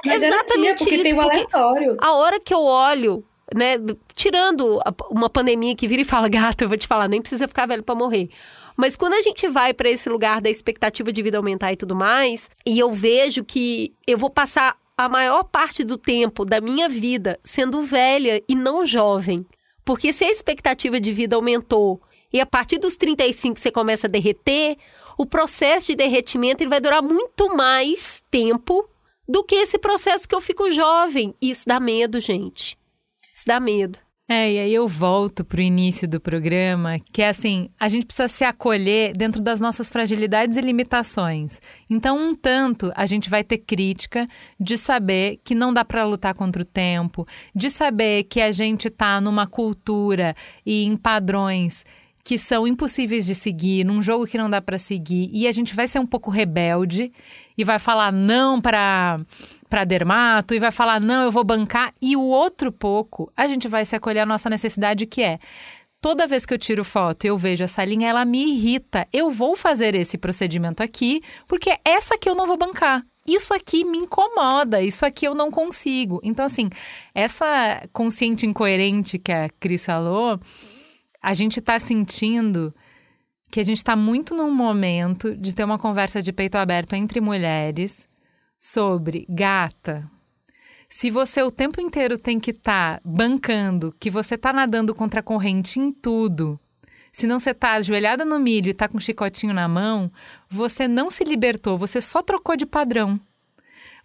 Não 0.04 0.12
é 0.12 0.16
Exatamente 0.16 0.64
garantia, 0.64 0.74
porque 0.76 0.94
isso, 0.94 1.02
tem 1.04 1.14
o 1.14 1.20
aleatório. 1.20 1.96
a 2.00 2.12
hora 2.14 2.40
que 2.40 2.54
eu 2.54 2.62
olho, 2.62 3.24
né, 3.54 3.76
tirando 4.14 4.80
uma 5.10 5.30
pandemia 5.30 5.74
que 5.74 5.88
vira 5.88 6.02
e 6.02 6.04
fala, 6.04 6.28
gata, 6.30 6.64
eu 6.64 6.68
vou 6.68 6.78
te 6.78 6.86
falar, 6.86 7.08
nem 7.08 7.20
precisa 7.20 7.48
ficar 7.48 7.66
velho 7.66 7.82
pra 7.82 7.94
morrer. 7.94 8.28
Mas 8.76 8.96
quando 8.96 9.14
a 9.14 9.20
gente 9.22 9.48
vai 9.48 9.74
pra 9.74 9.90
esse 9.90 10.08
lugar 10.08 10.40
da 10.40 10.50
expectativa 10.50 11.12
de 11.12 11.22
vida 11.22 11.36
aumentar 11.36 11.72
e 11.72 11.76
tudo 11.76 11.94
mais, 11.96 12.48
e 12.64 12.78
eu 12.78 12.92
vejo 12.92 13.44
que 13.44 13.92
eu 14.06 14.16
vou 14.16 14.30
passar 14.30 14.76
a 14.96 15.08
maior 15.08 15.44
parte 15.44 15.84
do 15.84 15.96
tempo 15.96 16.44
da 16.44 16.60
minha 16.60 16.88
vida 16.88 17.38
sendo 17.44 17.82
velha 17.82 18.42
e 18.48 18.54
não 18.54 18.84
jovem. 18.84 19.46
Porque 19.84 20.12
se 20.12 20.24
a 20.24 20.30
expectativa 20.30 21.00
de 21.00 21.12
vida 21.12 21.36
aumentou 21.36 22.00
e 22.32 22.40
a 22.40 22.46
partir 22.46 22.78
dos 22.78 22.96
35 22.96 23.58
você 23.58 23.70
começa 23.70 24.06
a 24.06 24.10
derreter, 24.10 24.76
o 25.16 25.24
processo 25.24 25.88
de 25.88 25.96
derretimento 25.96 26.62
ele 26.62 26.70
vai 26.70 26.80
durar 26.80 27.02
muito 27.02 27.56
mais 27.56 28.22
tempo 28.30 28.88
do 29.28 29.44
que 29.44 29.54
esse 29.54 29.78
processo 29.78 30.28
que 30.28 30.34
eu 30.34 30.40
fico 30.40 30.70
jovem. 30.70 31.34
Isso 31.40 31.64
dá 31.66 31.78
medo, 31.78 32.20
gente. 32.20 32.76
Dá 33.46 33.60
medo. 33.60 33.98
É, 34.30 34.52
e 34.52 34.58
aí 34.58 34.74
eu 34.74 34.86
volto 34.86 35.42
pro 35.42 35.58
início 35.58 36.06
do 36.06 36.20
programa, 36.20 36.98
que 37.10 37.22
é 37.22 37.30
assim, 37.30 37.70
a 37.80 37.88
gente 37.88 38.04
precisa 38.04 38.28
se 38.28 38.44
acolher 38.44 39.16
dentro 39.16 39.42
das 39.42 39.58
nossas 39.58 39.88
fragilidades 39.88 40.58
e 40.58 40.60
limitações. 40.60 41.58
Então, 41.88 42.18
um 42.18 42.34
tanto, 42.34 42.92
a 42.94 43.06
gente 43.06 43.30
vai 43.30 43.42
ter 43.42 43.56
crítica 43.56 44.28
de 44.60 44.76
saber 44.76 45.40
que 45.42 45.54
não 45.54 45.72
dá 45.72 45.82
para 45.82 46.04
lutar 46.04 46.34
contra 46.34 46.60
o 46.60 46.64
tempo, 46.66 47.26
de 47.54 47.70
saber 47.70 48.24
que 48.24 48.42
a 48.42 48.50
gente 48.50 48.90
tá 48.90 49.18
numa 49.18 49.46
cultura 49.46 50.36
e 50.66 50.84
em 50.84 50.94
padrões 50.94 51.86
que 52.24 52.38
são 52.38 52.66
impossíveis 52.66 53.24
de 53.24 53.34
seguir, 53.34 53.84
num 53.84 54.02
jogo 54.02 54.26
que 54.26 54.38
não 54.38 54.50
dá 54.50 54.60
para 54.60 54.78
seguir, 54.78 55.30
e 55.32 55.46
a 55.46 55.52
gente 55.52 55.74
vai 55.74 55.86
ser 55.86 55.98
um 55.98 56.06
pouco 56.06 56.30
rebelde 56.30 57.12
e 57.56 57.64
vai 57.64 57.78
falar 57.78 58.12
não 58.12 58.60
para 58.60 59.20
para 59.68 59.84
dermato 59.84 60.54
e 60.54 60.58
vai 60.58 60.70
falar 60.70 60.98
não, 60.98 61.24
eu 61.24 61.30
vou 61.30 61.44
bancar 61.44 61.92
e 62.00 62.16
o 62.16 62.22
outro 62.22 62.72
pouco, 62.72 63.30
a 63.36 63.46
gente 63.46 63.68
vai 63.68 63.84
se 63.84 63.94
acolher 63.94 64.20
a 64.20 64.26
nossa 64.26 64.48
necessidade 64.48 65.04
que 65.04 65.20
é 65.22 65.38
Toda 66.00 66.28
vez 66.28 66.46
que 66.46 66.54
eu 66.54 66.58
tiro 66.58 66.84
foto 66.84 67.24
e 67.24 67.26
eu 67.26 67.36
vejo 67.36 67.64
essa 67.64 67.84
linha, 67.84 68.08
ela 68.08 68.24
me 68.24 68.52
irrita. 68.52 69.08
Eu 69.12 69.30
vou 69.30 69.56
fazer 69.56 69.96
esse 69.96 70.16
procedimento 70.16 70.80
aqui, 70.80 71.20
porque 71.44 71.76
essa 71.84 72.14
aqui 72.14 72.28
eu 72.28 72.36
não 72.36 72.46
vou 72.46 72.56
bancar. 72.56 73.04
Isso 73.26 73.52
aqui 73.52 73.84
me 73.84 73.98
incomoda, 73.98 74.80
isso 74.80 75.04
aqui 75.04 75.26
eu 75.26 75.34
não 75.34 75.50
consigo. 75.50 76.20
Então, 76.22 76.46
assim, 76.46 76.70
essa 77.12 77.82
consciente 77.92 78.46
incoerente 78.46 79.18
que 79.18 79.32
a 79.32 79.50
Cris 79.58 79.84
falou, 79.84 80.40
a 81.22 81.34
gente 81.34 81.60
tá 81.60 81.78
sentindo 81.78 82.74
que 83.50 83.60
a 83.60 83.62
gente 83.62 83.82
tá 83.82 83.96
muito 83.96 84.34
num 84.34 84.50
momento 84.50 85.36
de 85.36 85.54
ter 85.54 85.64
uma 85.64 85.78
conversa 85.78 86.20
de 86.20 86.32
peito 86.32 86.56
aberto 86.56 86.94
entre 86.94 87.20
mulheres 87.20 88.06
sobre 88.58 89.26
gata. 89.28 90.08
Se 90.90 91.10
você 91.10 91.42
o 91.42 91.50
tempo 91.50 91.80
inteiro 91.80 92.18
tem 92.18 92.40
que 92.40 92.50
estar 92.50 93.00
bancando, 93.04 93.94
que 93.98 94.10
você 94.10 94.38
tá 94.38 94.52
nadando 94.52 94.94
contra 94.94 95.20
a 95.20 95.22
corrente 95.22 95.78
em 95.78 95.92
tudo, 95.92 96.58
se 97.12 97.26
não 97.26 97.38
você 97.38 97.52
tá 97.52 97.72
ajoelhada 97.72 98.24
no 98.24 98.38
milho 98.38 98.70
e 98.70 98.74
tá 98.74 98.88
com 98.88 98.96
um 98.96 99.00
chicotinho 99.00 99.52
na 99.52 99.68
mão, 99.68 100.10
você 100.48 100.86
não 100.86 101.10
se 101.10 101.24
libertou, 101.24 101.76
você 101.76 102.00
só 102.00 102.22
trocou 102.22 102.56
de 102.56 102.64
padrão. 102.64 103.20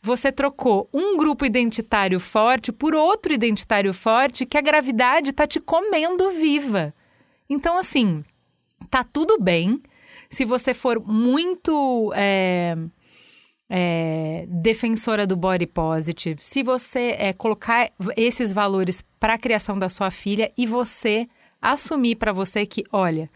Você 0.02 0.32
trocou 0.32 0.90
um 0.94 1.16
grupo 1.16 1.46
identitário 1.46 2.20
forte 2.20 2.74
por 2.74 2.94
outro 2.94 3.34
identitário 3.34 3.94
forte 3.94 4.46
que 4.46 4.58
a 4.58 4.62
gravidade 4.62 5.32
tá 5.32 5.48
te 5.48 5.62
comendo 5.62 6.30
viva. 6.32 6.94
Então, 7.50 7.78
assim, 7.78 8.24
tá 8.90 9.04
tudo 9.04 9.40
bem 9.40 9.82
se 10.30 10.46
você 10.46 10.74
for 10.74 11.00
muito 11.06 12.12
é, 12.16 12.76
é, 13.70 14.46
defensora 14.48 15.28
do 15.28 15.36
body 15.36 15.68
positive, 15.68 16.42
se 16.44 16.64
você 16.64 17.16
é, 17.20 17.34
colocar 17.34 17.92
esses 18.18 18.52
valores 18.52 19.04
para 19.20 19.36
a 19.36 19.38
criação 19.38 19.78
da 19.78 19.90
sua 19.90 20.10
filha 20.10 20.52
e 20.58 20.66
você 20.66 21.28
assumir 21.62 22.16
para 22.16 22.34
você 22.34 22.66
que, 22.66 22.84
olha, 22.92 23.30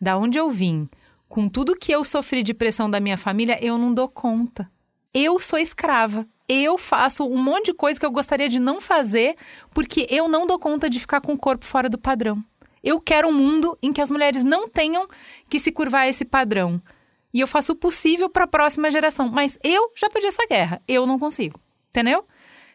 da 0.00 0.16
onde 0.16 0.38
eu 0.38 0.48
vim, 0.50 0.88
com 1.28 1.48
tudo 1.48 1.76
que 1.76 1.92
eu 1.92 2.04
sofri 2.04 2.42
de 2.42 2.54
pressão 2.54 2.88
da 2.88 3.00
minha 3.00 3.18
família, 3.18 3.58
eu 3.60 3.76
não 3.76 3.92
dou 3.92 4.08
conta. 4.08 4.70
Eu 5.12 5.38
sou 5.38 5.58
escrava. 5.58 6.26
Eu 6.48 6.76
faço 6.76 7.24
um 7.24 7.42
monte 7.42 7.66
de 7.66 7.74
coisa 7.74 7.98
que 7.98 8.04
eu 8.04 8.10
gostaria 8.10 8.48
de 8.48 8.58
não 8.58 8.80
fazer 8.80 9.34
porque 9.72 10.06
eu 10.10 10.28
não 10.28 10.46
dou 10.46 10.58
conta 10.58 10.90
de 10.90 11.00
ficar 11.00 11.20
com 11.20 11.32
o 11.32 11.38
corpo 11.38 11.64
fora 11.64 11.88
do 11.88 11.98
padrão. 11.98 12.44
Eu 12.84 13.00
quero 13.00 13.28
um 13.28 13.32
mundo 13.32 13.78
em 13.82 13.92
que 13.92 14.00
as 14.02 14.10
mulheres 14.10 14.44
não 14.44 14.68
tenham 14.68 15.08
que 15.48 15.58
se 15.58 15.72
curvar 15.72 16.02
a 16.02 16.08
esse 16.08 16.24
padrão. 16.24 16.80
E 17.32 17.40
eu 17.40 17.46
faço 17.48 17.72
o 17.72 17.76
possível 17.76 18.28
para 18.28 18.44
a 18.44 18.48
próxima 18.48 18.90
geração. 18.90 19.28
Mas 19.28 19.58
eu 19.64 19.90
já 19.96 20.10
perdi 20.10 20.28
essa 20.28 20.46
guerra. 20.46 20.82
Eu 20.86 21.06
não 21.06 21.18
consigo. 21.18 21.58
Entendeu? 21.88 22.24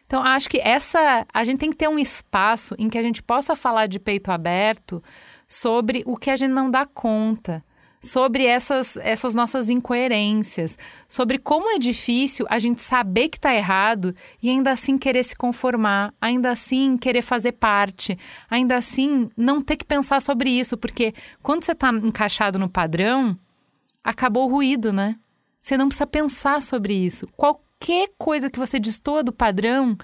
Então, 0.06 0.22
acho 0.24 0.50
que 0.50 0.58
essa. 0.58 1.24
A 1.32 1.44
gente 1.44 1.60
tem 1.60 1.70
que 1.70 1.76
ter 1.76 1.88
um 1.88 1.98
espaço 1.98 2.74
em 2.76 2.88
que 2.90 2.98
a 2.98 3.02
gente 3.02 3.22
possa 3.22 3.54
falar 3.54 3.86
de 3.86 4.00
peito 4.00 4.32
aberto 4.32 5.00
sobre 5.46 6.02
o 6.04 6.16
que 6.16 6.30
a 6.30 6.36
gente 6.36 6.50
não 6.50 6.68
dá 6.68 6.84
conta. 6.84 7.64
Sobre 8.02 8.46
essas, 8.46 8.96
essas 8.96 9.34
nossas 9.34 9.68
incoerências, 9.68 10.78
sobre 11.06 11.36
como 11.36 11.70
é 11.70 11.78
difícil 11.78 12.46
a 12.48 12.58
gente 12.58 12.80
saber 12.80 13.28
que 13.28 13.36
está 13.36 13.54
errado 13.54 14.14
e 14.42 14.48
ainda 14.48 14.70
assim 14.70 14.96
querer 14.96 15.22
se 15.22 15.36
conformar, 15.36 16.14
ainda 16.18 16.50
assim 16.50 16.96
querer 16.96 17.20
fazer 17.20 17.52
parte, 17.52 18.18
ainda 18.48 18.74
assim 18.74 19.30
não 19.36 19.60
ter 19.60 19.76
que 19.76 19.84
pensar 19.84 20.22
sobre 20.22 20.48
isso, 20.48 20.78
porque 20.78 21.12
quando 21.42 21.62
você 21.62 21.72
está 21.72 21.90
encaixado 21.90 22.58
no 22.58 22.70
padrão, 22.70 23.38
acabou 24.02 24.48
o 24.48 24.50
ruído, 24.50 24.94
né? 24.94 25.16
Você 25.60 25.76
não 25.76 25.88
precisa 25.88 26.06
pensar 26.06 26.62
sobre 26.62 26.94
isso. 26.94 27.28
Qualquer 27.36 28.08
coisa 28.16 28.48
que 28.48 28.58
você 28.58 28.80
destoa 28.80 29.22
do 29.22 29.32
padrão 29.32 29.94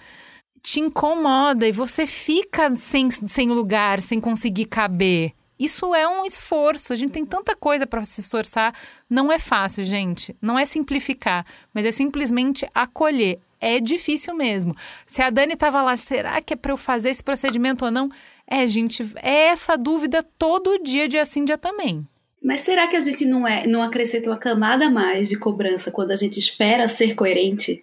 te 0.63 0.81
incomoda 0.81 1.67
e 1.67 1.73
você 1.73 2.07
fica 2.07 2.75
sem, 2.77 3.09
sem 3.11 3.49
lugar, 3.49 4.03
sem 4.03 4.21
conseguir 4.21 4.67
caber. 4.67 5.33
Isso 5.59 5.95
é 5.95 6.07
um 6.07 6.25
esforço. 6.25 6.93
A 6.93 6.97
gente 6.97 7.13
tem 7.13 7.25
tanta 7.25 7.57
coisa 7.57 7.87
para 7.87 8.05
se 8.05 8.21
esforçar. 8.21 8.75
Não 9.09 9.33
é 9.33 9.39
fácil, 9.39 9.85
gente. 9.85 10.37
Não 10.41 10.59
é 10.59 10.65
simplificar, 10.65 11.47
mas 11.73 11.87
é 11.87 11.91
simplesmente 11.91 12.69
acolher. 12.75 13.39
É 13.59 13.81
difícil 13.81 14.35
mesmo. 14.35 14.75
Se 15.07 15.23
a 15.23 15.31
Dani 15.31 15.55
estava 15.55 15.81
lá, 15.81 15.97
será 15.97 16.41
que 16.43 16.53
é 16.53 16.57
para 16.57 16.73
eu 16.73 16.77
fazer 16.77 17.11
esse 17.11 17.23
procedimento 17.23 17.87
ou 17.87 17.91
não? 17.91 18.11
É, 18.47 18.67
gente, 18.67 19.03
é 19.17 19.49
essa 19.49 19.77
dúvida 19.77 20.23
todo 20.39 20.83
dia, 20.83 21.09
dia 21.09 21.25
sim, 21.25 21.45
dia 21.45 21.57
também. 21.57 22.07
Mas 22.43 22.61
será 22.61 22.87
que 22.87 22.95
a 22.95 23.01
gente 23.01 23.25
não, 23.25 23.47
é, 23.47 23.67
não 23.67 23.83
acrescenta 23.83 24.31
uma 24.31 24.37
camada 24.37 24.91
mais 24.91 25.29
de 25.29 25.39
cobrança 25.39 25.91
quando 25.91 26.13
a 26.13 26.17
gente 26.17 26.39
espera 26.39 26.87
ser 26.87 27.15
coerente? 27.15 27.83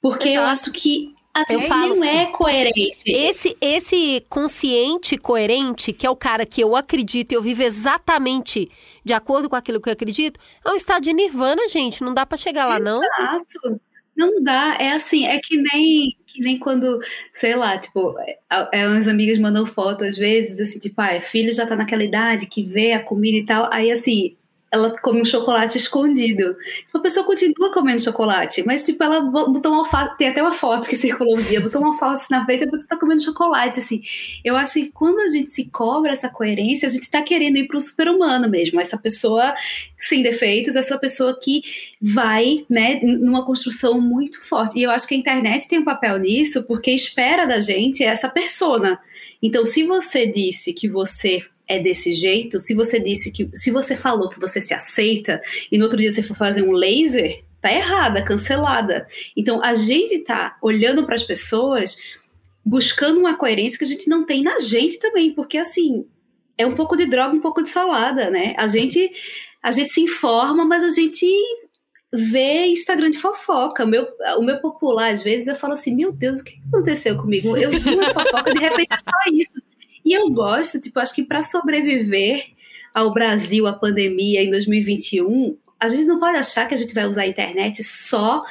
Porque 0.00 0.28
eu 0.28 0.42
Exato. 0.42 0.48
acho 0.48 0.72
que 0.72 1.14
a 1.34 1.44
Eu 1.48 1.60
gente 1.60 1.68
falo 1.68 1.94
não 1.94 2.04
é 2.04 2.26
coerente. 2.26 3.04
Esse, 3.06 3.56
esse 3.60 4.24
consciente 4.28 5.16
coerente, 5.16 5.92
que 5.92 6.06
é 6.06 6.10
o 6.10 6.16
cara 6.16 6.44
que 6.44 6.60
eu 6.62 6.76
acredito 6.76 7.32
e 7.32 7.34
eu 7.34 7.42
vivo 7.42 7.62
exatamente 7.62 8.70
de 9.04 9.12
acordo 9.12 9.48
com 9.48 9.56
aquilo 9.56 9.80
que 9.80 9.88
eu 9.88 9.92
acredito, 9.92 10.38
é 10.64 10.70
um 10.70 10.74
estado 10.74 11.02
de 11.02 11.12
nirvana, 11.12 11.68
gente. 11.68 12.02
Não 12.02 12.12
dá 12.12 12.26
pra 12.26 12.36
chegar 12.36 12.66
lá, 12.66 12.78
não. 12.78 13.02
Exato. 13.02 13.80
Não 14.14 14.42
dá, 14.42 14.76
é 14.78 14.92
assim, 14.92 15.26
é 15.26 15.40
que 15.40 15.56
nem, 15.56 16.14
que 16.26 16.40
nem 16.42 16.58
quando, 16.58 17.00
sei 17.32 17.56
lá, 17.56 17.78
tipo, 17.78 18.14
é, 18.18 18.38
é, 18.70 18.86
umas 18.86 19.08
amigas 19.08 19.38
mandam 19.38 19.66
foto 19.66 20.04
às 20.04 20.18
vezes, 20.18 20.60
assim, 20.60 20.78
tipo, 20.78 21.00
ah, 21.00 21.18
filho 21.22 21.50
já 21.50 21.66
tá 21.66 21.74
naquela 21.74 22.04
idade 22.04 22.46
que 22.46 22.62
vê 22.62 22.92
a 22.92 23.02
comida 23.02 23.38
e 23.38 23.46
tal, 23.46 23.70
aí 23.72 23.90
assim, 23.90 24.36
ela 24.72 24.90
come 24.98 25.20
um 25.20 25.24
chocolate 25.24 25.76
escondido. 25.76 26.56
Tipo, 26.86 26.96
a 26.96 27.00
pessoa 27.00 27.26
continua 27.26 27.70
comendo 27.70 28.00
chocolate, 28.00 28.64
mas 28.66 28.86
tipo, 28.86 29.04
ela 29.04 29.20
botou 29.20 29.70
uma 29.70 29.80
alface, 29.80 30.16
tem 30.16 30.28
até 30.28 30.40
uma 30.40 30.50
foto 30.50 30.88
que 30.88 30.96
circulou 30.96 31.36
um 31.36 31.42
dia, 31.42 31.60
botou 31.60 31.82
uma 31.82 31.90
alface 31.90 32.30
na 32.30 32.42
veia 32.44 32.64
e 32.64 32.70
pessoa 32.70 32.88
tá 32.88 32.96
comendo 32.96 33.22
chocolate, 33.22 33.80
assim. 33.80 34.00
Eu 34.42 34.56
acho 34.56 34.74
que 34.74 34.90
quando 34.90 35.20
a 35.20 35.28
gente 35.28 35.52
se 35.52 35.66
cobra 35.66 36.12
essa 36.12 36.30
coerência, 36.30 36.86
a 36.86 36.90
gente 36.90 37.10
tá 37.10 37.20
querendo 37.20 37.58
ir 37.58 37.68
pro 37.68 37.78
super-humano 37.78 38.48
mesmo, 38.48 38.80
essa 38.80 38.96
pessoa 38.96 39.54
sem 39.98 40.22
defeitos, 40.22 40.74
essa 40.74 40.98
pessoa 40.98 41.38
que 41.38 41.60
vai, 42.00 42.64
né, 42.68 42.98
numa 43.02 43.44
construção 43.44 44.00
muito 44.00 44.40
forte. 44.40 44.78
E 44.78 44.82
eu 44.82 44.90
acho 44.90 45.06
que 45.06 45.14
a 45.14 45.18
internet 45.18 45.68
tem 45.68 45.80
um 45.80 45.84
papel 45.84 46.18
nisso, 46.18 46.62
porque 46.62 46.90
espera 46.90 47.44
da 47.44 47.60
gente 47.60 48.02
essa 48.02 48.28
persona. 48.28 48.98
Então, 49.42 49.66
se 49.66 49.82
você 49.82 50.26
disse 50.26 50.72
que 50.72 50.88
você 50.88 51.40
é 51.74 51.78
desse 51.78 52.12
jeito, 52.12 52.60
se 52.60 52.74
você 52.74 53.00
disse 53.00 53.30
que. 53.30 53.50
Se 53.54 53.70
você 53.70 53.96
falou 53.96 54.28
que 54.28 54.40
você 54.40 54.60
se 54.60 54.74
aceita 54.74 55.40
e 55.70 55.78
no 55.78 55.84
outro 55.84 55.98
dia 55.98 56.12
você 56.12 56.22
for 56.22 56.36
fazer 56.36 56.62
um 56.62 56.72
laser, 56.72 57.42
tá 57.60 57.72
errada, 57.72 58.22
cancelada. 58.22 59.06
Então 59.36 59.62
a 59.62 59.74
gente 59.74 60.18
tá 60.20 60.56
olhando 60.62 61.04
para 61.04 61.14
as 61.14 61.22
pessoas 61.22 61.96
buscando 62.64 63.18
uma 63.18 63.34
coerência 63.34 63.78
que 63.78 63.84
a 63.84 63.88
gente 63.88 64.08
não 64.08 64.24
tem 64.24 64.42
na 64.42 64.60
gente 64.60 64.98
também, 64.98 65.32
porque 65.32 65.58
assim, 65.58 66.06
é 66.56 66.66
um 66.66 66.74
pouco 66.74 66.96
de 66.96 67.06
droga, 67.06 67.34
um 67.34 67.40
pouco 67.40 67.62
de 67.62 67.68
salada, 67.68 68.30
né? 68.30 68.54
A 68.56 68.66
gente 68.66 69.10
a 69.62 69.70
gente 69.70 69.92
se 69.92 70.00
informa, 70.00 70.64
mas 70.64 70.82
a 70.82 70.88
gente 70.88 71.26
vê 72.12 72.66
Instagram 72.66 73.10
de 73.10 73.18
fofoca. 73.18 73.84
O 73.84 73.86
meu, 73.86 74.06
o 74.36 74.42
meu 74.42 74.60
popular, 74.60 75.12
às 75.12 75.22
vezes, 75.22 75.46
eu 75.46 75.54
falo 75.54 75.74
assim: 75.74 75.94
Meu 75.94 76.12
Deus, 76.12 76.40
o 76.40 76.44
que 76.44 76.60
aconteceu 76.68 77.16
comigo? 77.16 77.56
Eu 77.56 77.70
vi 77.70 77.94
umas 77.94 78.10
fofocas, 78.12 78.52
de 78.52 78.60
repente 78.60 78.94
só 78.98 79.32
isso. 79.32 79.62
E 80.04 80.12
eu 80.12 80.28
gosto, 80.30 80.80
tipo, 80.80 80.98
acho 80.98 81.14
que 81.14 81.24
para 81.24 81.42
sobreviver 81.42 82.46
ao 82.94 83.12
Brasil, 83.12 83.66
à 83.66 83.72
pandemia 83.72 84.42
em 84.42 84.50
2021, 84.50 85.56
a 85.80 85.88
gente 85.88 86.04
não 86.04 86.20
pode 86.20 86.36
achar 86.36 86.68
que 86.68 86.74
a 86.74 86.76
gente 86.76 86.94
vai 86.94 87.06
usar 87.06 87.22
a 87.22 87.26
internet 87.26 87.82
só 87.82 88.42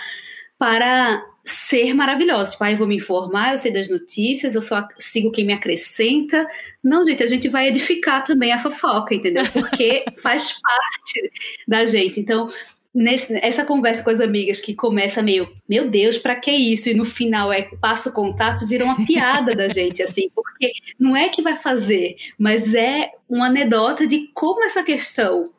para 0.57 1.25
ser 1.43 1.93
maravilhoso. 1.93 2.51
Tipo, 2.51 2.63
ah, 2.63 2.71
eu 2.71 2.77
vou 2.77 2.87
me 2.87 2.97
informar, 2.97 3.51
eu 3.51 3.57
sei 3.57 3.71
das 3.71 3.89
notícias, 3.89 4.55
eu 4.55 4.61
só 4.61 4.87
sigo 4.97 5.31
quem 5.31 5.45
me 5.45 5.53
acrescenta. 5.53 6.47
Não, 6.83 7.03
gente, 7.03 7.23
a 7.23 7.25
gente 7.25 7.47
vai 7.47 7.67
edificar 7.67 8.23
também 8.23 8.51
a 8.51 8.59
fofoca, 8.59 9.15
entendeu? 9.15 9.43
Porque 9.51 10.05
faz 10.21 10.53
parte 10.61 11.31
da 11.67 11.85
gente. 11.85 12.19
Então, 12.19 12.51
nesse, 12.93 13.33
essa 13.41 13.63
conversa 13.63 14.03
com 14.03 14.09
as 14.09 14.19
amigas 14.19 14.59
que 14.59 14.75
começa 14.75 15.21
meio, 15.21 15.49
meu 15.67 15.89
Deus, 15.89 16.17
para 16.17 16.35
que 16.35 16.51
isso? 16.51 16.89
E 16.89 16.93
no 16.93 17.05
final 17.05 17.51
é 17.51 17.63
passa 17.79 18.09
o 18.09 18.13
contato, 18.13 18.67
vira 18.67 18.83
uma 18.83 19.05
piada 19.05 19.55
da 19.55 19.67
gente, 19.67 20.03
assim, 20.03 20.29
porque 20.35 20.71
não 20.99 21.15
é 21.15 21.29
que 21.29 21.41
vai 21.41 21.55
fazer, 21.55 22.15
mas 22.37 22.73
é 22.73 23.11
uma 23.29 23.47
anedota 23.47 24.05
de 24.05 24.29
como 24.33 24.63
essa 24.63 24.83
questão 24.83 25.51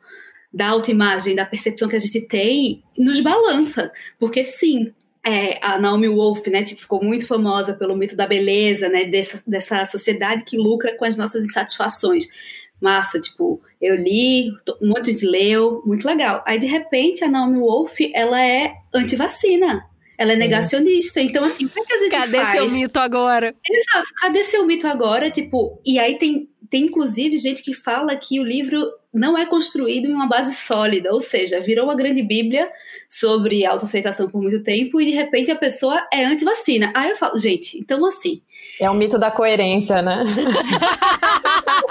da 0.53 0.69
autoimagem, 0.69 1.35
da 1.35 1.45
percepção 1.45 1.87
que 1.87 1.95
a 1.95 1.99
gente 1.99 2.21
tem, 2.21 2.83
nos 2.97 3.19
balança. 3.19 3.91
Porque 4.19 4.43
sim, 4.43 4.93
é, 5.25 5.57
a 5.65 5.79
Naomi 5.79 6.07
Wolf, 6.07 6.45
né, 6.47 6.63
tipo, 6.63 6.81
ficou 6.81 7.03
muito 7.03 7.25
famosa 7.25 7.73
pelo 7.73 7.95
mito 7.95 8.15
da 8.15 8.27
beleza, 8.27 8.87
né, 8.87 9.05
dessa, 9.05 9.41
dessa 9.47 9.83
sociedade 9.85 10.43
que 10.43 10.57
lucra 10.57 10.95
com 10.95 11.05
as 11.05 11.17
nossas 11.17 11.43
insatisfações 11.43 12.27
massa, 12.81 13.19
tipo, 13.19 13.61
eu 13.81 13.95
li, 13.95 14.51
um 14.81 14.89
monte 14.89 15.13
de 15.13 15.23
gente 15.23 15.25
leu, 15.25 15.81
muito 15.85 16.05
legal. 16.05 16.43
Aí, 16.45 16.59
de 16.59 16.67
repente, 16.67 17.23
a 17.23 17.29
Naomi 17.29 17.59
Wolf, 17.59 17.97
ela 18.13 18.41
é 18.41 18.73
anti-vacina. 18.93 19.85
Ela 20.17 20.33
é 20.33 20.35
negacionista. 20.35 21.19
É. 21.19 21.23
Então, 21.23 21.43
assim, 21.43 21.67
como 21.67 21.83
é 21.83 21.87
que 21.87 21.93
a 21.93 21.97
gente 21.97 22.11
Cadê 22.11 22.37
faz? 22.37 22.53
Cadê 22.53 22.69
seu 22.69 22.79
mito 22.79 22.99
agora? 22.99 23.55
Exato. 23.69 24.09
Cadê 24.19 24.43
seu 24.43 24.65
mito 24.65 24.87
agora? 24.87 25.31
Tipo, 25.31 25.81
e 25.85 25.97
aí 25.97 26.17
tem, 26.17 26.47
tem 26.69 26.83
inclusive 26.83 27.37
gente 27.37 27.63
que 27.63 27.73
fala 27.73 28.15
que 28.15 28.39
o 28.39 28.43
livro 28.43 28.79
não 29.13 29.37
é 29.37 29.45
construído 29.45 30.07
em 30.07 30.13
uma 30.13 30.27
base 30.27 30.55
sólida, 30.55 31.11
ou 31.13 31.21
seja, 31.21 31.59
virou 31.59 31.85
uma 31.85 31.95
grande 31.95 32.23
bíblia 32.23 32.67
sobre 33.07 33.63
autoaceitação 33.63 34.27
por 34.27 34.41
muito 34.41 34.63
tempo 34.63 34.99
e 34.99 35.05
de 35.05 35.11
repente 35.11 35.51
a 35.51 35.55
pessoa 35.55 36.03
é 36.11 36.25
anti-vacina. 36.25 36.91
Aí 36.95 37.11
eu 37.11 37.17
falo, 37.17 37.37
gente, 37.37 37.77
então 37.77 38.03
assim. 38.05 38.41
É 38.79 38.89
o 38.89 38.95
mito 38.95 39.19
da 39.19 39.29
coerência, 39.29 40.01
né? 40.01 40.23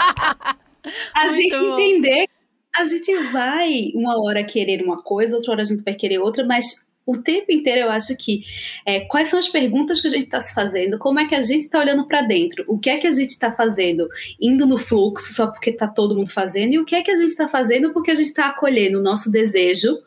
a 1.14 1.20
Muito 1.24 1.34
gente 1.34 1.58
bom. 1.58 1.78
entender, 1.78 2.28
a 2.74 2.84
gente 2.84 3.18
vai 3.30 3.92
uma 3.94 4.22
hora 4.22 4.42
querer 4.44 4.82
uma 4.82 5.02
coisa, 5.02 5.36
outra 5.36 5.52
hora 5.52 5.62
a 5.62 5.64
gente 5.64 5.82
vai 5.82 5.94
querer 5.94 6.18
outra, 6.18 6.44
mas 6.44 6.90
o 7.04 7.20
tempo 7.20 7.50
inteiro 7.50 7.80
eu 7.80 7.90
acho 7.90 8.16
que 8.16 8.44
é, 8.86 9.00
quais 9.00 9.28
são 9.28 9.38
as 9.38 9.48
perguntas 9.48 10.00
que 10.00 10.06
a 10.06 10.10
gente 10.10 10.24
está 10.24 10.40
se 10.40 10.54
fazendo, 10.54 10.98
como 10.98 11.18
é 11.18 11.26
que 11.26 11.34
a 11.34 11.40
gente 11.40 11.62
está 11.62 11.80
olhando 11.80 12.06
para 12.06 12.22
dentro, 12.22 12.64
o 12.68 12.78
que 12.78 12.90
é 12.90 12.96
que 12.96 13.06
a 13.06 13.10
gente 13.10 13.30
está 13.30 13.50
fazendo, 13.50 14.08
indo 14.40 14.66
no 14.66 14.78
fluxo 14.78 15.32
só 15.34 15.48
porque 15.48 15.70
está 15.70 15.86
todo 15.86 16.14
mundo 16.14 16.30
fazendo, 16.30 16.74
e 16.74 16.78
o 16.78 16.84
que 16.84 16.94
é 16.94 17.02
que 17.02 17.10
a 17.10 17.16
gente 17.16 17.30
está 17.30 17.48
fazendo 17.48 17.92
porque 17.92 18.10
a 18.10 18.14
gente 18.14 18.28
está 18.28 18.46
acolhendo 18.46 19.00
o 19.00 19.02
nosso 19.02 19.30
desejo, 19.30 19.98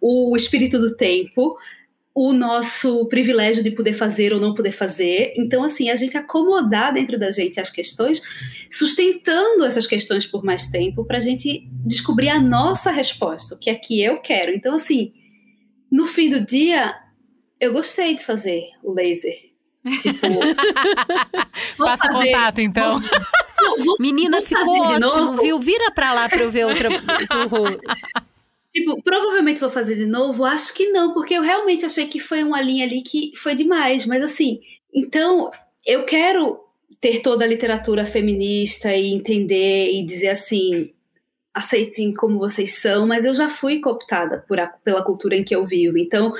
o 0.00 0.34
espírito 0.36 0.78
do 0.78 0.96
tempo, 0.96 1.56
o 2.20 2.32
nosso 2.32 3.06
privilégio 3.06 3.62
de 3.62 3.70
poder 3.70 3.92
fazer 3.92 4.32
ou 4.32 4.40
não 4.40 4.52
poder 4.52 4.72
fazer. 4.72 5.32
Então, 5.36 5.62
assim, 5.62 5.88
a 5.88 5.94
gente 5.94 6.16
acomodar 6.16 6.92
dentro 6.92 7.16
da 7.16 7.30
gente 7.30 7.60
as 7.60 7.70
questões, 7.70 8.20
sustentando 8.68 9.64
essas 9.64 9.86
questões 9.86 10.26
por 10.26 10.42
mais 10.42 10.66
tempo, 10.66 11.04
para 11.04 11.18
a 11.18 11.20
gente 11.20 11.68
descobrir 11.86 12.28
a 12.28 12.40
nossa 12.40 12.90
resposta, 12.90 13.54
o 13.54 13.58
que 13.58 13.70
é 13.70 13.76
que 13.76 14.02
eu 14.02 14.20
quero. 14.20 14.52
Então, 14.52 14.74
assim, 14.74 15.12
no 15.88 16.06
fim 16.06 16.28
do 16.28 16.44
dia, 16.44 16.92
eu 17.60 17.72
gostei 17.72 18.16
de 18.16 18.24
fazer 18.24 18.64
o 18.82 18.92
laser. 18.92 19.38
Tipo, 20.02 20.26
Passa 21.78 22.08
fazer, 22.08 22.32
contato, 22.32 22.60
então. 22.60 22.98
Vou, 22.98 23.84
vou, 23.84 23.96
Menina, 24.00 24.38
vou 24.38 24.46
ficou 24.46 24.76
ótimo, 24.76 25.36
viu? 25.36 25.60
Vira 25.60 25.92
pra 25.92 26.12
lá 26.12 26.28
pra 26.28 26.40
eu 26.40 26.50
ver 26.50 26.66
outra. 26.66 26.88
Tipo, 28.72 29.02
provavelmente 29.02 29.60
vou 29.60 29.70
fazer 29.70 29.94
de 29.94 30.06
novo? 30.06 30.44
Acho 30.44 30.74
que 30.74 30.90
não, 30.90 31.14
porque 31.14 31.34
eu 31.34 31.42
realmente 31.42 31.86
achei 31.86 32.06
que 32.06 32.20
foi 32.20 32.42
uma 32.42 32.60
linha 32.60 32.84
ali 32.84 33.02
que 33.02 33.32
foi 33.36 33.54
demais. 33.54 34.04
Mas 34.06 34.22
assim, 34.22 34.60
então 34.92 35.50
eu 35.86 36.04
quero 36.04 36.60
ter 37.00 37.20
toda 37.20 37.44
a 37.44 37.48
literatura 37.48 38.04
feminista 38.04 38.94
e 38.94 39.12
entender 39.12 39.90
e 39.92 40.04
dizer 40.04 40.28
assim, 40.28 40.92
aceitem 41.54 42.12
como 42.12 42.38
vocês 42.38 42.74
são, 42.74 43.06
mas 43.06 43.24
eu 43.24 43.34
já 43.34 43.48
fui 43.48 43.80
cooptada 43.80 44.44
por 44.46 44.58
a, 44.60 44.66
pela 44.66 45.02
cultura 45.02 45.36
em 45.36 45.44
que 45.44 45.54
eu 45.54 45.64
vivo. 45.64 45.98
Então, 45.98 46.32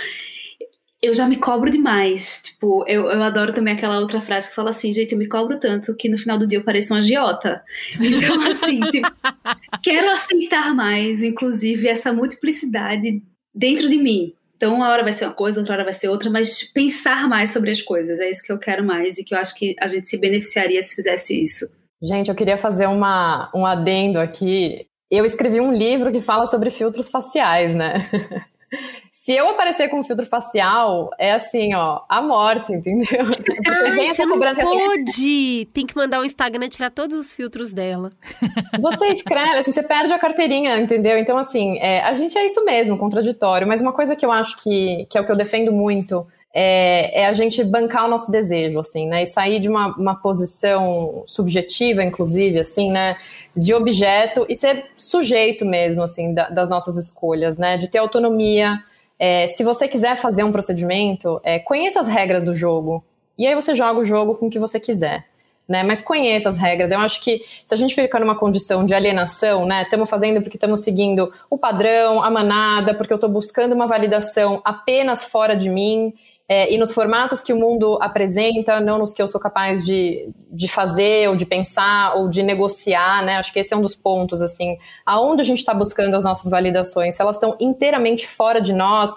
eu 1.02 1.14
já 1.14 1.28
me 1.28 1.36
cobro 1.36 1.70
demais. 1.70 2.42
Tipo, 2.44 2.84
eu, 2.88 3.08
eu 3.10 3.22
adoro 3.22 3.52
também 3.52 3.74
aquela 3.74 4.00
outra 4.00 4.20
frase 4.20 4.48
que 4.48 4.54
fala 4.54 4.70
assim, 4.70 4.92
gente, 4.92 5.12
eu 5.12 5.18
me 5.18 5.28
cobro 5.28 5.58
tanto 5.58 5.94
que 5.94 6.08
no 6.08 6.18
final 6.18 6.36
do 6.36 6.46
dia 6.46 6.58
eu 6.58 6.64
pareço 6.64 6.92
uma 6.92 7.00
agiota. 7.00 7.62
Então, 8.00 8.50
assim, 8.50 8.80
tipo, 8.90 9.08
quero 9.82 10.10
aceitar 10.10 10.74
mais, 10.74 11.22
inclusive, 11.22 11.88
essa 11.88 12.12
multiplicidade 12.12 13.22
dentro 13.54 13.88
de 13.88 13.96
mim. 13.96 14.32
Então, 14.56 14.74
uma 14.74 14.88
hora 14.88 15.04
vai 15.04 15.12
ser 15.12 15.24
uma 15.24 15.34
coisa, 15.34 15.60
outra 15.60 15.74
hora 15.74 15.84
vai 15.84 15.92
ser 15.92 16.08
outra, 16.08 16.28
mas 16.28 16.64
pensar 16.72 17.28
mais 17.28 17.50
sobre 17.50 17.70
as 17.70 17.80
coisas. 17.80 18.18
É 18.18 18.28
isso 18.28 18.42
que 18.42 18.50
eu 18.50 18.58
quero 18.58 18.84
mais 18.84 19.16
e 19.16 19.24
que 19.24 19.32
eu 19.32 19.38
acho 19.38 19.56
que 19.56 19.76
a 19.80 19.86
gente 19.86 20.08
se 20.08 20.16
beneficiaria 20.16 20.82
se 20.82 20.96
fizesse 20.96 21.40
isso. 21.40 21.70
Gente, 22.02 22.28
eu 22.28 22.34
queria 22.34 22.58
fazer 22.58 22.86
uma, 22.86 23.50
um 23.54 23.64
adendo 23.64 24.18
aqui. 24.18 24.84
Eu 25.08 25.24
escrevi 25.24 25.60
um 25.60 25.72
livro 25.72 26.10
que 26.10 26.20
fala 26.20 26.46
sobre 26.46 26.70
filtros 26.70 27.08
faciais, 27.08 27.72
né? 27.72 28.10
Se 29.28 29.34
eu 29.34 29.46
aparecer 29.50 29.90
com 29.90 30.00
um 30.00 30.02
filtro 30.02 30.24
facial, 30.24 31.10
é 31.18 31.32
assim, 31.32 31.74
ó, 31.74 32.00
a 32.08 32.22
morte, 32.22 32.72
entendeu? 32.72 33.26
Ai, 33.66 34.06
você 34.06 34.24
não 34.24 34.38
pode! 34.38 34.62
Assim. 35.06 35.66
Tem 35.70 35.86
que 35.86 35.94
mandar 35.94 36.20
o 36.20 36.24
Instagram 36.24 36.66
tirar 36.70 36.90
todos 36.90 37.14
os 37.14 37.34
filtros 37.34 37.70
dela. 37.70 38.10
Você 38.80 39.08
escreve, 39.08 39.58
assim, 39.58 39.70
você 39.70 39.82
perde 39.82 40.14
a 40.14 40.18
carteirinha, 40.18 40.78
entendeu? 40.78 41.18
Então, 41.18 41.36
assim, 41.36 41.78
é, 41.78 42.00
a 42.04 42.14
gente 42.14 42.38
é 42.38 42.46
isso 42.46 42.64
mesmo, 42.64 42.96
contraditório. 42.96 43.66
Mas 43.68 43.82
uma 43.82 43.92
coisa 43.92 44.16
que 44.16 44.24
eu 44.24 44.32
acho 44.32 44.62
que, 44.62 45.06
que 45.10 45.18
é 45.18 45.20
o 45.20 45.26
que 45.26 45.32
eu 45.32 45.36
defendo 45.36 45.72
muito 45.72 46.26
é, 46.54 47.22
é, 47.22 47.26
a 47.26 47.32
gente 47.34 47.62
bancar 47.62 48.06
o 48.06 48.08
nosso 48.08 48.32
desejo, 48.32 48.78
assim, 48.78 49.06
né? 49.06 49.24
E 49.24 49.26
sair 49.26 49.60
de 49.60 49.68
uma, 49.68 49.94
uma 49.94 50.14
posição 50.14 51.22
subjetiva, 51.26 52.02
inclusive, 52.02 52.60
assim, 52.60 52.90
né? 52.90 53.14
De 53.54 53.74
objeto 53.74 54.46
e 54.48 54.56
ser 54.56 54.86
sujeito 54.96 55.66
mesmo, 55.66 56.02
assim, 56.02 56.32
da, 56.32 56.48
das 56.48 56.70
nossas 56.70 56.96
escolhas, 56.96 57.58
né? 57.58 57.76
De 57.76 57.88
ter 57.88 57.98
autonomia 57.98 58.82
é, 59.18 59.48
se 59.48 59.64
você 59.64 59.88
quiser 59.88 60.16
fazer 60.16 60.44
um 60.44 60.52
procedimento, 60.52 61.40
é, 61.42 61.58
conheça 61.58 62.00
as 62.00 62.08
regras 62.08 62.44
do 62.44 62.54
jogo. 62.54 63.04
E 63.36 63.46
aí 63.46 63.54
você 63.54 63.74
joga 63.74 64.00
o 64.00 64.04
jogo 64.04 64.34
com 64.34 64.46
o 64.46 64.50
que 64.50 64.58
você 64.58 64.78
quiser. 64.78 65.26
Né? 65.68 65.82
Mas 65.82 66.00
conheça 66.00 66.48
as 66.48 66.56
regras. 66.56 66.90
Eu 66.90 67.00
acho 67.00 67.20
que 67.20 67.42
se 67.66 67.74
a 67.74 67.76
gente 67.76 67.94
ficar 67.94 68.20
numa 68.20 68.34
condição 68.34 68.86
de 68.86 68.94
alienação, 68.94 69.66
né? 69.66 69.82
Estamos 69.82 70.08
fazendo 70.08 70.40
porque 70.40 70.56
estamos 70.56 70.80
seguindo 70.80 71.30
o 71.50 71.58
padrão, 71.58 72.22
a 72.22 72.30
manada, 72.30 72.94
porque 72.94 73.12
eu 73.12 73.16
estou 73.16 73.28
buscando 73.28 73.74
uma 73.74 73.86
validação 73.86 74.62
apenas 74.64 75.24
fora 75.24 75.54
de 75.54 75.68
mim 75.68 76.14
é, 76.48 76.72
e 76.72 76.78
nos 76.78 76.94
formatos 76.94 77.42
que 77.42 77.52
o 77.52 77.56
mundo 77.56 77.98
apresenta, 78.00 78.80
não 78.80 78.98
nos 78.98 79.12
que 79.12 79.20
eu 79.20 79.28
sou 79.28 79.38
capaz 79.38 79.84
de, 79.84 80.32
de 80.50 80.66
fazer, 80.66 81.28
ou 81.28 81.36
de 81.36 81.44
pensar, 81.44 82.16
ou 82.16 82.30
de 82.30 82.42
negociar, 82.42 83.22
né? 83.22 83.36
Acho 83.36 83.52
que 83.52 83.58
esse 83.58 83.74
é 83.74 83.76
um 83.76 83.82
dos 83.82 83.94
pontos, 83.94 84.40
assim, 84.40 84.78
aonde 85.04 85.42
a 85.42 85.44
gente 85.44 85.58
está 85.58 85.74
buscando 85.74 86.14
as 86.14 86.24
nossas 86.24 86.50
validações, 86.50 87.16
se 87.16 87.20
elas 87.20 87.36
estão 87.36 87.54
inteiramente 87.60 88.26
fora 88.26 88.62
de 88.62 88.72
nós, 88.72 89.10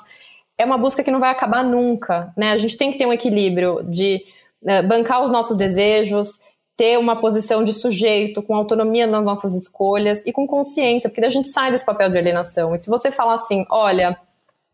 é 0.57 0.65
uma 0.65 0.77
busca 0.77 1.03
que 1.03 1.09
não 1.09 1.21
vai 1.21 1.31
acabar 1.31 1.63
nunca, 1.63 2.33
né? 2.35 2.51
A 2.51 2.57
gente 2.57 2.75
tem 2.75 2.91
que 2.91 2.97
ter 2.97 3.05
um 3.05 3.13
equilíbrio 3.13 3.81
de 3.83 4.21
uh, 4.63 4.85
bancar 4.85 5.23
os 5.23 5.31
nossos 5.31 5.55
desejos, 5.55 6.37
ter 6.75 6.99
uma 6.99 7.15
posição 7.21 7.63
de 7.63 7.71
sujeito, 7.71 8.43
com 8.43 8.55
autonomia 8.55 9.07
nas 9.07 9.23
nossas 9.23 9.53
escolhas 9.53 10.21
e 10.25 10.33
com 10.33 10.45
consciência, 10.45 11.09
porque 11.09 11.23
a 11.23 11.29
gente 11.29 11.47
sai 11.47 11.71
desse 11.71 11.85
papel 11.85 12.09
de 12.09 12.17
alienação. 12.17 12.75
E 12.75 12.77
se 12.77 12.89
você 12.89 13.09
falar 13.09 13.35
assim, 13.35 13.65
olha, 13.69 14.19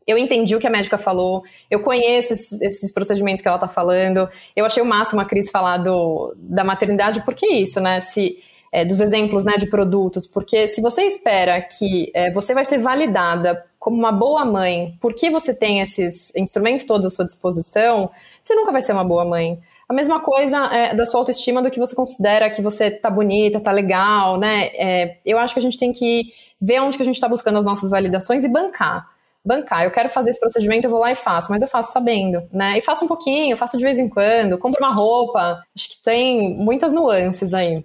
eu 0.07 0.17
entendi 0.17 0.55
o 0.55 0.59
que 0.59 0.65
a 0.65 0.69
médica 0.69 0.97
falou, 0.97 1.43
eu 1.69 1.81
conheço 1.81 2.33
esses, 2.33 2.61
esses 2.61 2.91
procedimentos 2.93 3.41
que 3.41 3.47
ela 3.47 3.57
está 3.57 3.67
falando, 3.67 4.29
eu 4.55 4.65
achei 4.65 4.81
o 4.81 4.85
máximo 4.85 5.19
a 5.19 5.25
Cris 5.25 5.51
falar 5.51 5.77
do, 5.77 6.33
da 6.37 6.63
maternidade, 6.63 7.23
por 7.25 7.35
que 7.35 7.45
isso, 7.45 7.81
né? 7.81 7.99
Se, 7.99 8.37
é, 8.71 8.85
dos 8.85 8.99
exemplos 8.99 9.43
né, 9.43 9.57
de 9.57 9.67
produtos, 9.67 10.27
porque 10.27 10.67
se 10.67 10.81
você 10.81 11.03
espera 11.03 11.61
que 11.61 12.11
é, 12.13 12.31
você 12.31 12.53
vai 12.53 12.65
ser 12.65 12.77
validada 12.77 13.65
como 13.79 13.97
uma 13.97 14.11
boa 14.11 14.43
mãe, 14.45 14.97
porque 14.99 15.29
você 15.29 15.53
tem 15.53 15.81
esses 15.81 16.33
instrumentos 16.35 16.85
todos 16.85 17.05
à 17.05 17.09
sua 17.09 17.25
disposição, 17.25 18.09
você 18.41 18.55
nunca 18.55 18.71
vai 18.71 18.81
ser 18.81 18.93
uma 18.93 19.03
boa 19.03 19.25
mãe. 19.25 19.59
A 19.87 19.93
mesma 19.93 20.19
coisa 20.19 20.57
é, 20.73 20.93
da 20.93 21.05
sua 21.05 21.21
autoestima 21.21 21.61
do 21.61 21.71
que 21.71 21.79
você 21.79 21.95
considera 21.95 22.49
que 22.49 22.61
você 22.61 22.91
tá 22.91 23.09
bonita, 23.09 23.59
tá 23.59 23.71
legal, 23.71 24.37
né? 24.37 24.65
É, 24.73 25.17
eu 25.25 25.39
acho 25.39 25.53
que 25.53 25.59
a 25.59 25.63
gente 25.63 25.77
tem 25.77 25.93
que 25.93 26.23
ver 26.59 26.81
onde 26.81 26.97
que 26.97 27.03
a 27.03 27.05
gente 27.05 27.15
está 27.15 27.29
buscando 27.29 27.57
as 27.57 27.63
nossas 27.63 27.89
validações 27.89 28.43
e 28.43 28.49
bancar 28.49 29.16
bancar. 29.47 29.83
Eu 29.83 29.91
quero 29.91 30.09
fazer 30.09 30.31
esse 30.31 30.39
procedimento, 30.39 30.85
eu 30.85 30.91
vou 30.91 30.99
lá 30.99 31.11
e 31.11 31.15
faço, 31.15 31.49
mas 31.51 31.61
eu 31.61 31.67
faço 31.67 31.91
sabendo, 31.91 32.43
né? 32.51 32.77
E 32.77 32.81
faço 32.81 33.05
um 33.05 33.07
pouquinho, 33.07 33.57
faço 33.57 33.77
de 33.77 33.83
vez 33.83 33.97
em 33.97 34.09
quando, 34.09 34.57
compro 34.57 34.83
uma 34.83 34.93
roupa. 34.93 35.59
Acho 35.75 35.89
que 35.89 36.03
tem 36.03 36.55
muitas 36.57 36.93
nuances 36.93 37.53
aí. 37.53 37.83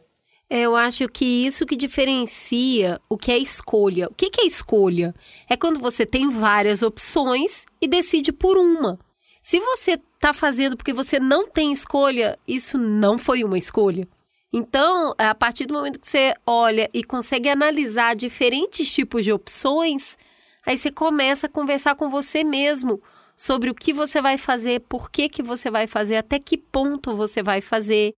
É, 0.51 0.61
eu 0.61 0.77
acho 0.77 1.09
que 1.09 1.25
isso 1.25 1.65
que 1.65 1.75
diferencia 1.75 3.01
o 3.09 3.17
que 3.17 3.33
é 3.33 3.39
escolha. 3.39 4.09
O 4.09 4.15
que 4.15 4.31
é 4.39 4.45
escolha? 4.45 5.15
É 5.49 5.57
quando 5.57 5.81
você 5.81 6.05
tem 6.05 6.29
várias 6.29 6.83
opções 6.83 7.65
e 7.81 7.89
decide 7.89 8.33
por 8.33 8.59
uma. 8.59 8.99
Se 9.41 9.59
você 9.59 9.93
está 9.93 10.35
fazendo 10.35 10.77
porque 10.77 10.93
você 10.93 11.19
não 11.19 11.49
tem 11.49 11.73
escolha, 11.73 12.39
isso 12.47 12.77
não 12.77 13.17
foi 13.17 13.43
uma 13.43 13.57
escolha. 13.57 14.07
Então, 14.53 15.15
a 15.17 15.35
partir 15.35 15.65
do 15.65 15.73
momento 15.73 15.99
que 15.99 16.07
você 16.07 16.35
olha 16.47 16.87
e 16.93 17.03
consegue 17.03 17.49
analisar 17.49 18.15
diferentes 18.15 18.93
tipos 18.93 19.25
de 19.25 19.33
opções, 19.33 20.19
Aí 20.65 20.79
você 20.79 20.93
começa 20.93 21.47
a 21.47 21.51
conversar 21.51 21.97
com 21.97 22.09
você 22.09 22.45
mesmo 22.45 23.03
sobre 23.37 23.69
o 23.69 23.75
que 23.75 23.93
você 23.93 24.23
vai 24.23 24.39
fazer, 24.39 24.81
por 24.89 25.11
que, 25.11 25.29
que 25.29 25.43
você 25.43 25.71
vai 25.71 25.89
fazer, 25.89 26.17
até 26.17 26.39
que 26.39 26.57
ponto 26.57 27.17
você 27.17 27.43
vai 27.43 27.61
fazer. 27.61 28.13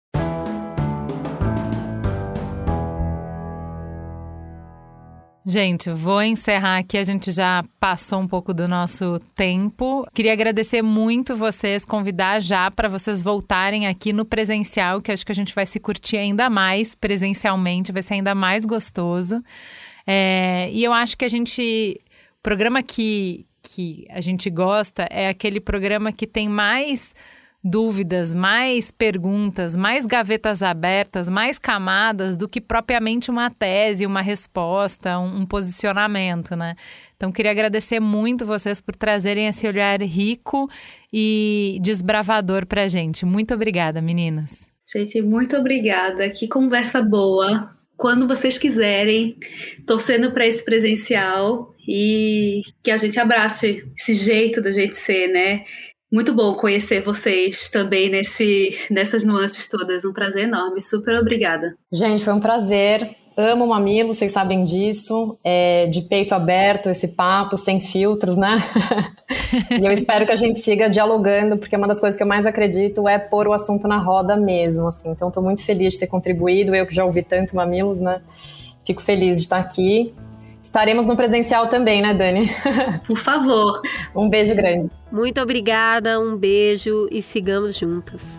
Gente, 5.47 5.91
vou 5.91 6.23
encerrar 6.23 6.79
aqui. 6.79 6.97
A 6.97 7.03
gente 7.03 7.31
já 7.31 7.65
passou 7.79 8.21
um 8.21 8.27
pouco 8.27 8.55
do 8.55 8.67
nosso 8.67 9.19
tempo. 9.35 10.07
Queria 10.15 10.33
agradecer 10.33 10.81
muito 10.81 11.35
vocês, 11.35 11.85
convidar 11.85 12.41
já 12.41 12.71
para 12.71 12.89
vocês 12.89 13.23
voltarem 13.23 13.87
aqui 13.87 14.11
no 14.11 14.25
presencial, 14.25 15.03
que 15.03 15.13
acho 15.13 15.25
que 15.25 15.33
a 15.33 15.35
gente 15.35 15.55
vai 15.55 15.67
se 15.67 15.79
curtir 15.79 16.17
ainda 16.17 16.49
mais 16.49 16.95
presencialmente, 16.95 17.93
vai 17.93 18.03
ser 18.03 18.15
ainda 18.15 18.35
mais 18.35 18.65
gostoso. 18.65 19.43
É, 20.07 20.71
e 20.71 20.83
eu 20.83 20.93
acho 20.93 21.17
que 21.17 21.25
a 21.25 21.29
gente 21.29 22.01
programa 22.45 22.83
que, 22.83 23.47
que 23.63 24.07
a 24.11 24.21
gente 24.21 24.51
gosta 24.51 25.09
é 25.11 25.29
aquele 25.29 25.61
programa 25.61 26.13
que 26.13 26.27
tem 26.27 26.47
mais 26.47 27.15
dúvidas, 27.65 28.35
mais 28.35 28.91
perguntas, 28.91 29.75
mais 29.75 30.05
gavetas 30.05 30.63
abertas, 30.63 31.27
mais 31.27 31.59
camadas 31.59 32.37
do 32.37 32.47
que 32.47 32.61
propriamente 32.61 33.31
uma 33.31 33.51
tese, 33.51 34.05
uma 34.05 34.21
resposta, 34.21 35.19
um, 35.19 35.41
um 35.41 35.47
posicionamento, 35.47 36.55
né? 36.55 36.77
Então, 37.17 37.33
queria 37.33 37.51
agradecer 37.51 37.99
muito 37.99 38.45
vocês 38.45 38.83
por 38.83 38.95
trazerem 38.95 39.47
esse 39.47 39.67
olhar 39.67 40.03
rico 40.03 40.69
e 41.11 41.79
desbravador 41.81 42.67
para 42.67 42.87
gente. 42.87 43.25
Muito 43.25 43.55
obrigada, 43.55 44.03
meninas. 44.03 44.69
Gente, 44.87 45.23
muito 45.23 45.57
obrigada. 45.57 46.29
Que 46.29 46.47
conversa 46.47 47.01
boa. 47.01 47.74
Quando 47.97 48.27
vocês 48.27 48.59
quiserem, 48.59 49.37
torcendo 49.87 50.33
para 50.33 50.47
esse 50.47 50.65
presencial 50.65 51.75
e 51.89 52.63
que 52.83 52.91
a 52.91 52.97
gente 52.97 53.19
abrace 53.19 53.85
esse 53.99 54.15
jeito 54.15 54.61
da 54.61 54.71
gente 54.71 54.97
ser, 54.97 55.29
né? 55.29 55.65
Muito 56.13 56.33
bom 56.33 56.55
conhecer 56.55 57.03
vocês 57.03 57.69
também 57.71 58.09
nesse, 58.09 58.71
nessas 58.91 59.25
nuances 59.25 59.69
todas. 59.69 60.05
Um 60.05 60.13
prazer 60.13 60.45
enorme. 60.45 60.81
Super 60.81 61.19
obrigada. 61.19 61.75
Gente, 61.93 62.25
foi 62.25 62.33
um 62.33 62.41
prazer. 62.41 63.17
Amo 63.37 63.67
mamilo, 63.67 64.15
vocês 64.15 64.33
sabem 64.33 64.65
disso. 64.65 65.37
É 65.43 65.87
de 65.87 66.03
peito 66.03 66.35
aberto 66.35 66.89
esse 66.89 67.09
papo, 67.09 67.57
sem 67.59 67.81
filtros, 67.81 68.37
né? 68.37 68.57
e 69.81 69.85
eu 69.85 69.91
espero 69.91 70.25
que 70.25 70.31
a 70.33 70.37
gente 70.37 70.61
siga 70.61 70.89
dialogando, 70.89 71.59
porque 71.59 71.75
uma 71.77 71.89
das 71.89 71.99
coisas 71.99 72.17
que 72.17 72.23
eu 72.23 72.29
mais 72.29 72.47
acredito 72.47 73.09
é 73.09 73.19
pôr 73.19 73.49
o 73.49 73.53
assunto 73.53 73.89
na 73.89 73.99
roda 73.99 74.37
mesmo. 74.37 74.87
Assim. 74.87 75.11
Então, 75.11 75.29
estou 75.29 75.43
muito 75.43 75.65
feliz 75.65 75.95
de 75.95 76.01
ter 76.01 76.07
contribuído. 76.07 76.75
Eu 76.75 76.87
que 76.87 76.95
já 76.95 77.05
ouvi 77.05 77.23
tanto 77.23 77.57
mamilos, 77.57 77.99
né? 77.99 78.21
Fico 78.85 79.03
feliz 79.03 79.39
de 79.39 79.45
estar 79.45 79.59
aqui. 79.59 80.15
Estaremos 80.63 81.07
no 81.07 81.17
presencial 81.17 81.69
também, 81.69 82.03
né, 82.03 82.15
Dani? 82.15 82.51
Por 83.07 83.19
favor. 83.19 83.81
um 84.15 84.29
beijo 84.29 84.55
grande. 84.55 84.91
Muito 85.11 85.41
obrigada, 85.41 86.21
um 86.21 86.37
beijo 86.37 87.09
e 87.11 87.21
sigamos 87.21 87.77
juntas. 87.77 88.39